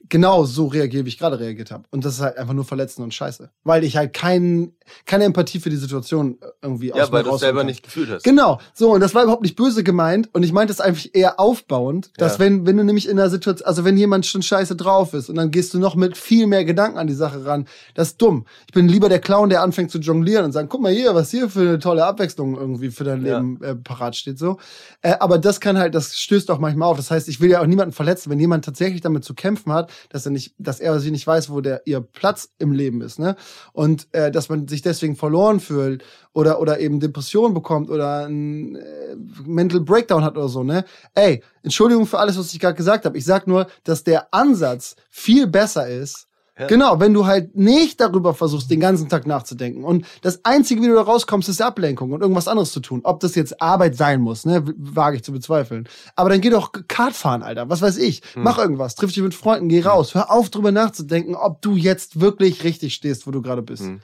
genau 0.10 0.46
so 0.46 0.68
reagiere, 0.68 1.06
wie 1.06 1.10
ich 1.10 1.18
gerade 1.18 1.40
reagiert 1.40 1.72
habe. 1.72 1.84
Und 1.92 2.06
das 2.06 2.16
ist 2.16 2.22
halt 2.22 2.38
einfach 2.38 2.54
nur 2.54 2.66
verletzend 2.66 3.04
und 3.04 3.14
scheiße. 3.14 3.50
Weil 3.64 3.84
ich 3.84 3.98
halt 3.98 4.14
kein, 4.14 4.74
keine 5.06 5.26
Empathie 5.26 5.60
für 5.60 5.70
die 5.70 5.76
Situation 5.76 6.38
irgendwie 6.62 6.90
Ja, 6.90 7.12
weil 7.12 7.24
du 7.24 7.34
es 7.34 7.42
selber 7.42 7.64
nicht 7.64 7.84
gefühlt 7.84 8.10
hast. 8.10 8.24
Genau. 8.24 8.60
So, 8.74 8.94
und 8.94 9.02
das 9.02 9.14
war 9.16 9.24
überhaupt 9.24 9.44
nicht 9.44 9.56
böse 9.56 9.84
gemeint. 9.84 10.30
Und 10.34 10.44
ich 10.44 10.54
meinte 10.54 10.72
es 10.72 10.80
einfach 10.80 11.06
eher 11.14 11.40
aufbauend, 11.40 12.12
dass 12.18 12.34
ja. 12.34 12.40
wenn, 12.40 12.66
wenn 12.66 12.78
du 12.78 12.84
nämlich 12.84 13.08
in 13.08 13.20
einer 13.20 13.30
Situation, 13.30 13.68
also 13.68 13.84
wenn 13.86 13.98
jemand 13.98 14.26
schon 14.26 14.42
scheiße 14.42 14.76
drauf 14.76 15.14
ist 15.14 15.30
und 15.30 15.36
dann 15.36 15.52
gehst 15.52 15.74
du 15.74 15.80
noch 15.80 15.96
mit 15.96 16.18
viel 16.18 16.48
mehr 16.48 16.66
Gedanken 16.66 16.98
an 16.98 17.08
die 17.08 17.14
Sache 17.14 17.46
ran, 17.46 17.68
das 17.94 18.10
ist 18.10 18.22
dumm. 18.22 18.46
Ich 18.68 18.74
bin 18.74 18.88
lieber 18.88 19.10
der 19.10 19.20
Clown, 19.20 19.50
der 19.50 19.62
anfängt 19.62 19.92
zu 19.92 20.00
jonglieren 20.00 20.46
und 20.46 20.52
sagen, 20.52 20.70
guck 20.70 20.82
mal 20.82 20.92
hier, 20.92 21.16
was 21.16 21.32
hier 21.32 21.50
für 21.50 21.62
eine 21.62 21.80
tolle 21.80 22.06
Abwechslung 22.06 22.56
irgendwie 22.56 22.92
für 22.92 23.04
dein 23.04 23.22
Leben 23.22 23.60
ja. 23.62 23.72
äh, 23.72 23.76
parat 23.76 24.16
steht, 24.16 24.40
so. 24.40 24.58
Äh, 25.02 25.16
aber 25.20 25.38
das 25.38 25.60
kann 25.60 25.78
halt, 25.78 25.96
das 25.96 26.18
stößt 26.18 26.50
auch 26.52 26.60
manchmal 26.60 26.90
auf. 26.90 26.98
Das 26.98 27.12
heißt, 27.12 27.28
ich 27.28 27.42
will 27.42 27.50
ja 27.50 27.62
auch 27.62 27.66
niemanden 27.66 27.94
verletzen, 27.94 28.30
wenn 28.30 28.40
jemand 28.40 28.66
tatsächlich 28.66 29.02
damit 29.02 29.24
zu 29.24 29.34
kämpfen 29.34 29.74
hat, 29.74 29.87
dass 30.10 30.26
er 30.26 30.32
nicht, 30.32 30.56
dass 30.58 30.80
er 30.80 31.00
sie 31.00 31.12
nicht 31.12 31.26
weiß, 31.26 31.50
wo 31.50 31.62
der 31.62 31.82
ihr 31.86 32.02
Platz 32.02 32.50
im 32.60 32.72
Leben 32.72 33.02
ist, 33.02 33.20
ne? 33.20 33.36
Und 33.74 34.08
äh, 34.14 34.32
dass 34.32 34.50
man 34.50 34.68
sich 34.68 34.82
deswegen 34.82 35.16
verloren 35.16 35.60
fühlt 35.60 36.04
oder 36.34 36.60
oder 36.62 36.80
eben 36.80 37.00
Depression 37.00 37.54
bekommt 37.54 37.90
oder 37.90 38.28
ein 38.28 38.76
äh, 38.76 39.16
Mental 39.46 39.82
Breakdown 39.82 40.24
hat 40.24 40.38
oder 40.38 40.50
so, 40.50 40.64
ne? 40.64 40.86
Ey, 41.16 41.44
Entschuldigung 41.64 42.06
für 42.06 42.20
alles, 42.20 42.38
was 42.38 42.54
ich 42.54 42.60
gerade 42.60 42.76
gesagt 42.76 43.06
habe. 43.06 43.18
Ich 43.18 43.26
sag 43.26 43.48
nur, 43.48 43.68
dass 43.84 44.04
der 44.04 44.34
Ansatz 44.34 44.96
viel 45.10 45.48
besser 45.48 45.88
ist 45.88 46.28
ja. 46.60 46.66
Genau, 46.66 47.00
wenn 47.00 47.14
du 47.14 47.28
halt 47.28 47.56
nicht 47.56 48.02
darüber 48.02 48.34
versuchst, 48.34 48.72
den 48.72 48.80
ganzen 48.80 49.10
Tag 49.10 49.28
nachzudenken. 49.28 49.84
Und 49.84 50.08
das 50.22 50.44
Einzige, 50.44 50.82
wie 50.82 50.88
du 50.88 50.96
da 50.96 51.02
rauskommst, 51.02 51.48
ist 51.50 51.62
Ablenkung 51.62 52.12
und 52.12 52.22
irgendwas 52.22 52.48
anderes 52.48 52.72
zu 52.72 52.80
tun. 52.80 53.02
Ob 53.04 53.20
das 53.20 53.36
jetzt 53.36 53.62
Arbeit 53.62 53.96
sein 53.96 54.22
muss, 54.22 54.46
ne, 54.46 54.64
wage 54.78 55.18
ich 55.18 55.24
zu 55.24 55.32
bezweifeln. 55.32 55.88
Aber 56.16 56.30
dann 56.30 56.42
geh 56.42 56.50
doch 56.50 56.72
Kart 56.88 57.14
fahren, 57.14 57.44
Alter. 57.44 57.70
Was 57.70 57.84
weiß 57.84 57.98
ich. 57.98 58.22
Hm. 58.34 58.44
Mach 58.44 58.58
irgendwas. 58.58 58.96
Triff 58.96 59.14
dich 59.14 59.22
mit 59.22 59.36
Freunden, 59.36 59.70
geh 59.70 59.82
raus. 59.82 60.16
Hör 60.16 60.32
auf, 60.32 60.50
drüber 60.50 60.72
nachzudenken, 60.72 61.36
ob 61.36 61.62
du 61.62 61.76
jetzt 61.76 62.20
wirklich 62.20 62.64
richtig 62.64 62.96
stehst, 62.96 63.28
wo 63.28 63.32
du 63.32 63.44
gerade 63.44 63.62
bist. 63.62 63.84
Hm. 63.84 64.02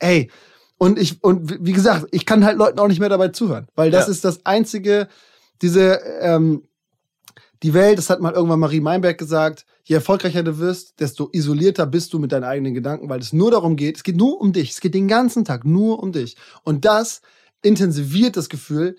Ey. 0.00 0.30
Und 0.78 0.98
ich, 0.98 1.22
und 1.22 1.64
wie 1.64 1.72
gesagt, 1.72 2.06
ich 2.10 2.26
kann 2.26 2.44
halt 2.44 2.58
Leuten 2.58 2.80
auch 2.80 2.88
nicht 2.88 2.98
mehr 2.98 3.08
dabei 3.08 3.28
zuhören. 3.28 3.68
Weil 3.76 3.92
das 3.92 4.06
ja. 4.06 4.10
ist 4.10 4.24
das 4.24 4.44
einzige, 4.44 5.06
diese, 5.60 6.00
ähm, 6.20 6.64
die 7.62 7.74
Welt, 7.74 7.98
das 7.98 8.10
hat 8.10 8.20
mal 8.20 8.32
irgendwann 8.32 8.58
Marie 8.58 8.80
Meinberg 8.80 9.16
gesagt, 9.16 9.64
je 9.84 9.96
erfolgreicher 9.96 10.42
du 10.42 10.58
wirst, 10.58 11.00
desto 11.00 11.28
isolierter 11.32 11.86
bist 11.86 12.12
du 12.12 12.18
mit 12.18 12.32
deinen 12.32 12.44
eigenen 12.44 12.74
Gedanken, 12.74 13.08
weil 13.08 13.20
es 13.20 13.32
nur 13.32 13.50
darum 13.50 13.76
geht, 13.76 13.96
es 13.96 14.02
geht 14.02 14.16
nur 14.16 14.40
um 14.40 14.52
dich, 14.52 14.70
es 14.70 14.80
geht 14.80 14.94
den 14.94 15.08
ganzen 15.08 15.44
Tag 15.44 15.64
nur 15.64 16.02
um 16.02 16.12
dich. 16.12 16.36
Und 16.62 16.84
das 16.84 17.20
intensiviert 17.62 18.36
das 18.36 18.48
Gefühl, 18.48 18.96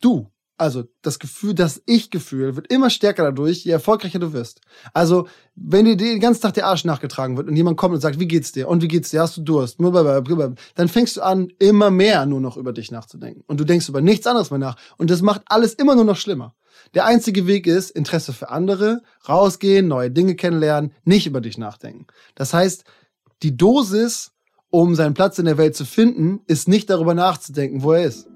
du, 0.00 0.28
also 0.60 0.84
das 1.00 1.18
Gefühl, 1.18 1.54
das 1.54 1.82
Ich-Gefühl 1.86 2.54
wird 2.54 2.70
immer 2.70 2.90
stärker 2.90 3.24
dadurch, 3.24 3.64
je 3.64 3.72
erfolgreicher 3.72 4.18
du 4.18 4.34
wirst. 4.34 4.60
Also, 4.92 5.26
wenn 5.54 5.86
dir 5.86 5.96
den 5.96 6.20
ganzen 6.20 6.42
Tag 6.42 6.52
der 6.52 6.66
Arsch 6.66 6.84
nachgetragen 6.84 7.38
wird 7.38 7.48
und 7.48 7.56
jemand 7.56 7.78
kommt 7.78 7.94
und 7.94 8.02
sagt, 8.02 8.20
wie 8.20 8.28
geht's 8.28 8.52
dir? 8.52 8.68
Und 8.68 8.82
wie 8.82 8.88
geht's 8.88 9.08
dir? 9.08 9.22
Hast 9.22 9.38
du 9.38 9.42
Durst? 9.42 9.78
Dann 9.80 10.88
fängst 10.88 11.16
du 11.16 11.22
an, 11.22 11.48
immer 11.58 11.90
mehr 11.90 12.26
nur 12.26 12.42
noch 12.42 12.58
über 12.58 12.74
dich 12.74 12.90
nachzudenken. 12.90 13.42
Und 13.46 13.58
du 13.58 13.64
denkst 13.64 13.88
über 13.88 14.02
nichts 14.02 14.26
anderes 14.26 14.50
mehr 14.50 14.58
nach. 14.58 14.76
Und 14.98 15.10
das 15.10 15.22
macht 15.22 15.42
alles 15.46 15.72
immer 15.72 15.94
nur 15.94 16.04
noch 16.04 16.16
schlimmer. 16.16 16.54
Der 16.94 17.04
einzige 17.04 17.46
Weg 17.46 17.66
ist 17.66 17.90
Interesse 17.90 18.32
für 18.32 18.50
andere, 18.50 19.02
rausgehen, 19.28 19.86
neue 19.86 20.10
Dinge 20.10 20.34
kennenlernen, 20.34 20.92
nicht 21.04 21.26
über 21.26 21.40
dich 21.40 21.56
nachdenken. 21.56 22.06
Das 22.34 22.52
heißt, 22.52 22.84
die 23.42 23.56
Dosis, 23.56 24.32
um 24.70 24.94
seinen 24.94 25.14
Platz 25.14 25.38
in 25.38 25.44
der 25.44 25.58
Welt 25.58 25.76
zu 25.76 25.84
finden, 25.84 26.40
ist 26.46 26.68
nicht 26.68 26.90
darüber 26.90 27.14
nachzudenken, 27.14 27.82
wo 27.82 27.92
er 27.92 28.04
ist. 28.04 28.29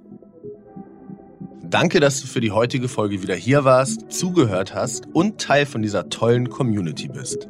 Danke, 1.70 2.00
dass 2.00 2.20
du 2.20 2.26
für 2.26 2.40
die 2.40 2.50
heutige 2.50 2.88
Folge 2.88 3.22
wieder 3.22 3.34
hier 3.34 3.64
warst, 3.64 4.12
zugehört 4.12 4.74
hast 4.74 5.06
und 5.12 5.40
Teil 5.40 5.66
von 5.66 5.82
dieser 5.82 6.08
tollen 6.08 6.48
Community 6.48 7.08
bist. 7.08 7.48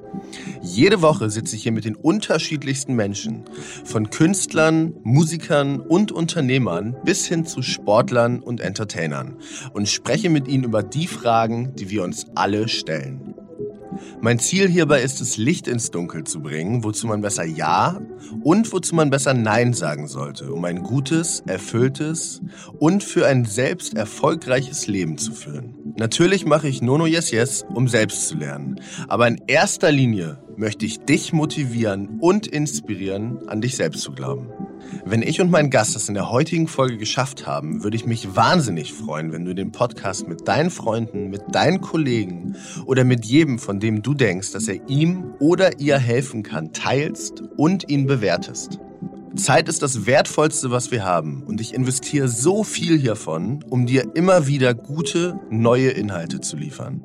Jede 0.63 1.03
Woche 1.03 1.31
sitze 1.31 1.57
ich 1.57 1.63
hier 1.63 1.73
mit 1.73 1.85
den 1.85 1.95
unterschiedlichsten 1.95 2.95
Menschen, 2.95 3.45
von 3.85 4.11
Künstlern, 4.11 4.95
Musikern 5.03 5.81
und 5.81 6.13
Unternehmern 6.13 6.97
bis 7.05 7.27
hin 7.27 7.45
zu 7.45 7.63
Sportlern 7.63 8.41
und 8.41 8.61
Entertainern 8.61 9.37
und 9.73 9.89
spreche 9.89 10.31
mit 10.31 10.49
ihnen 10.49 10.65
über 10.65 10.83
die 10.83 11.07
Fragen, 11.07 11.75
die 11.77 11.91
wir 11.91 12.03
uns 12.03 12.27
alle 12.35 12.69
stellen. 12.69 13.35
Mein 14.21 14.39
Ziel 14.39 14.69
hierbei 14.69 15.03
ist 15.03 15.21
es, 15.21 15.37
Licht 15.37 15.69
ins 15.69 15.91
Dunkel 15.91 16.25
zu 16.25 16.41
bringen, 16.41 16.85
wozu 16.85 17.07
man 17.07 17.21
besser 17.21 17.45
Ja 17.45 18.01
und 18.43 18.73
wozu 18.73 18.95
man 18.95 19.11
besser 19.11 19.35
Nein 19.35 19.73
sagen 19.73 20.09
sollte, 20.09 20.53
um 20.53 20.65
ein 20.65 20.83
gutes, 20.83 21.43
erfülltes 21.47 22.41
und 22.79 23.05
für 23.05 23.27
ein 23.27 23.45
selbst 23.45 23.95
erfolgreiches 23.95 24.87
Leben 24.87 25.19
zu 25.19 25.33
führen. 25.33 25.75
Natürlich 25.97 26.45
mache 26.45 26.69
ich 26.69 26.83
Nono 26.83 27.07
Yes 27.07 27.31
Yes, 27.31 27.65
um 27.73 27.89
selbst 27.89 28.29
zu 28.29 28.37
lernen. 28.37 28.81
Aber 29.09 29.29
in 29.29 29.41
erster 29.47 29.93
Linie 29.93 30.44
möchte 30.57 30.87
ich 30.87 31.01
dich 31.01 31.33
motivieren 31.33 32.19
und 32.21 32.47
inspirieren, 32.47 33.49
an 33.49 33.61
dich 33.61 33.77
selbst 33.77 34.03
zu 34.03 34.13
glauben. 34.13 34.49
Wenn 35.05 35.23
ich 35.23 35.41
und 35.41 35.51
mein 35.51 35.71
Gast 35.71 35.97
es 35.97 36.09
in 36.09 36.15
der 36.15 36.31
heutigen 36.31 36.69
Folge 36.69 36.99
geschafft 36.99 37.47
haben, 37.47 37.83
würde 37.83 37.97
ich 37.97 38.07
mich 38.07 38.37
wahnsinnig 38.37 38.93
freuen, 38.93 39.33
wenn 39.33 39.45
du 39.45 39.55
den 39.55 39.73
Podcast 39.73 40.29
mit 40.29 40.47
deinen 40.47 40.71
Freunden, 40.71 41.31
mit 41.31 41.43
deinen 41.53 41.81
Kollegen 41.81 42.57
oder 42.87 43.05
mit 43.05 43.25
jedem, 43.25 43.59
von 43.59 43.81
dem 43.81 44.03
du 44.03 44.15
denkst, 44.15 44.53
dass 44.53 44.69
er 44.69 44.89
ihm 44.89 45.35
oder 45.39 45.79
ihr 45.81 45.99
helfen 45.99 46.43
kann, 46.43 46.73
teilst 46.73 47.43
und 47.57 47.89
ihn 47.89 48.07
bewertest. 48.07 48.79
Zeit 49.37 49.69
ist 49.69 49.83
das 49.83 50.07
Wertvollste, 50.07 50.71
was 50.71 50.91
wir 50.91 51.05
haben. 51.05 51.43
Und 51.43 51.61
ich 51.61 51.75
investiere 51.75 52.29
so 52.29 52.63
viel 52.63 52.99
hiervon, 52.99 53.65
um 53.69 53.87
dir 53.87 54.15
immer 54.15 54.47
wieder 54.47 54.75
gute, 54.75 55.41
neue 55.51 55.91
Inhalte 55.91 56.41
zu 56.41 56.57
liefern. 56.57 57.05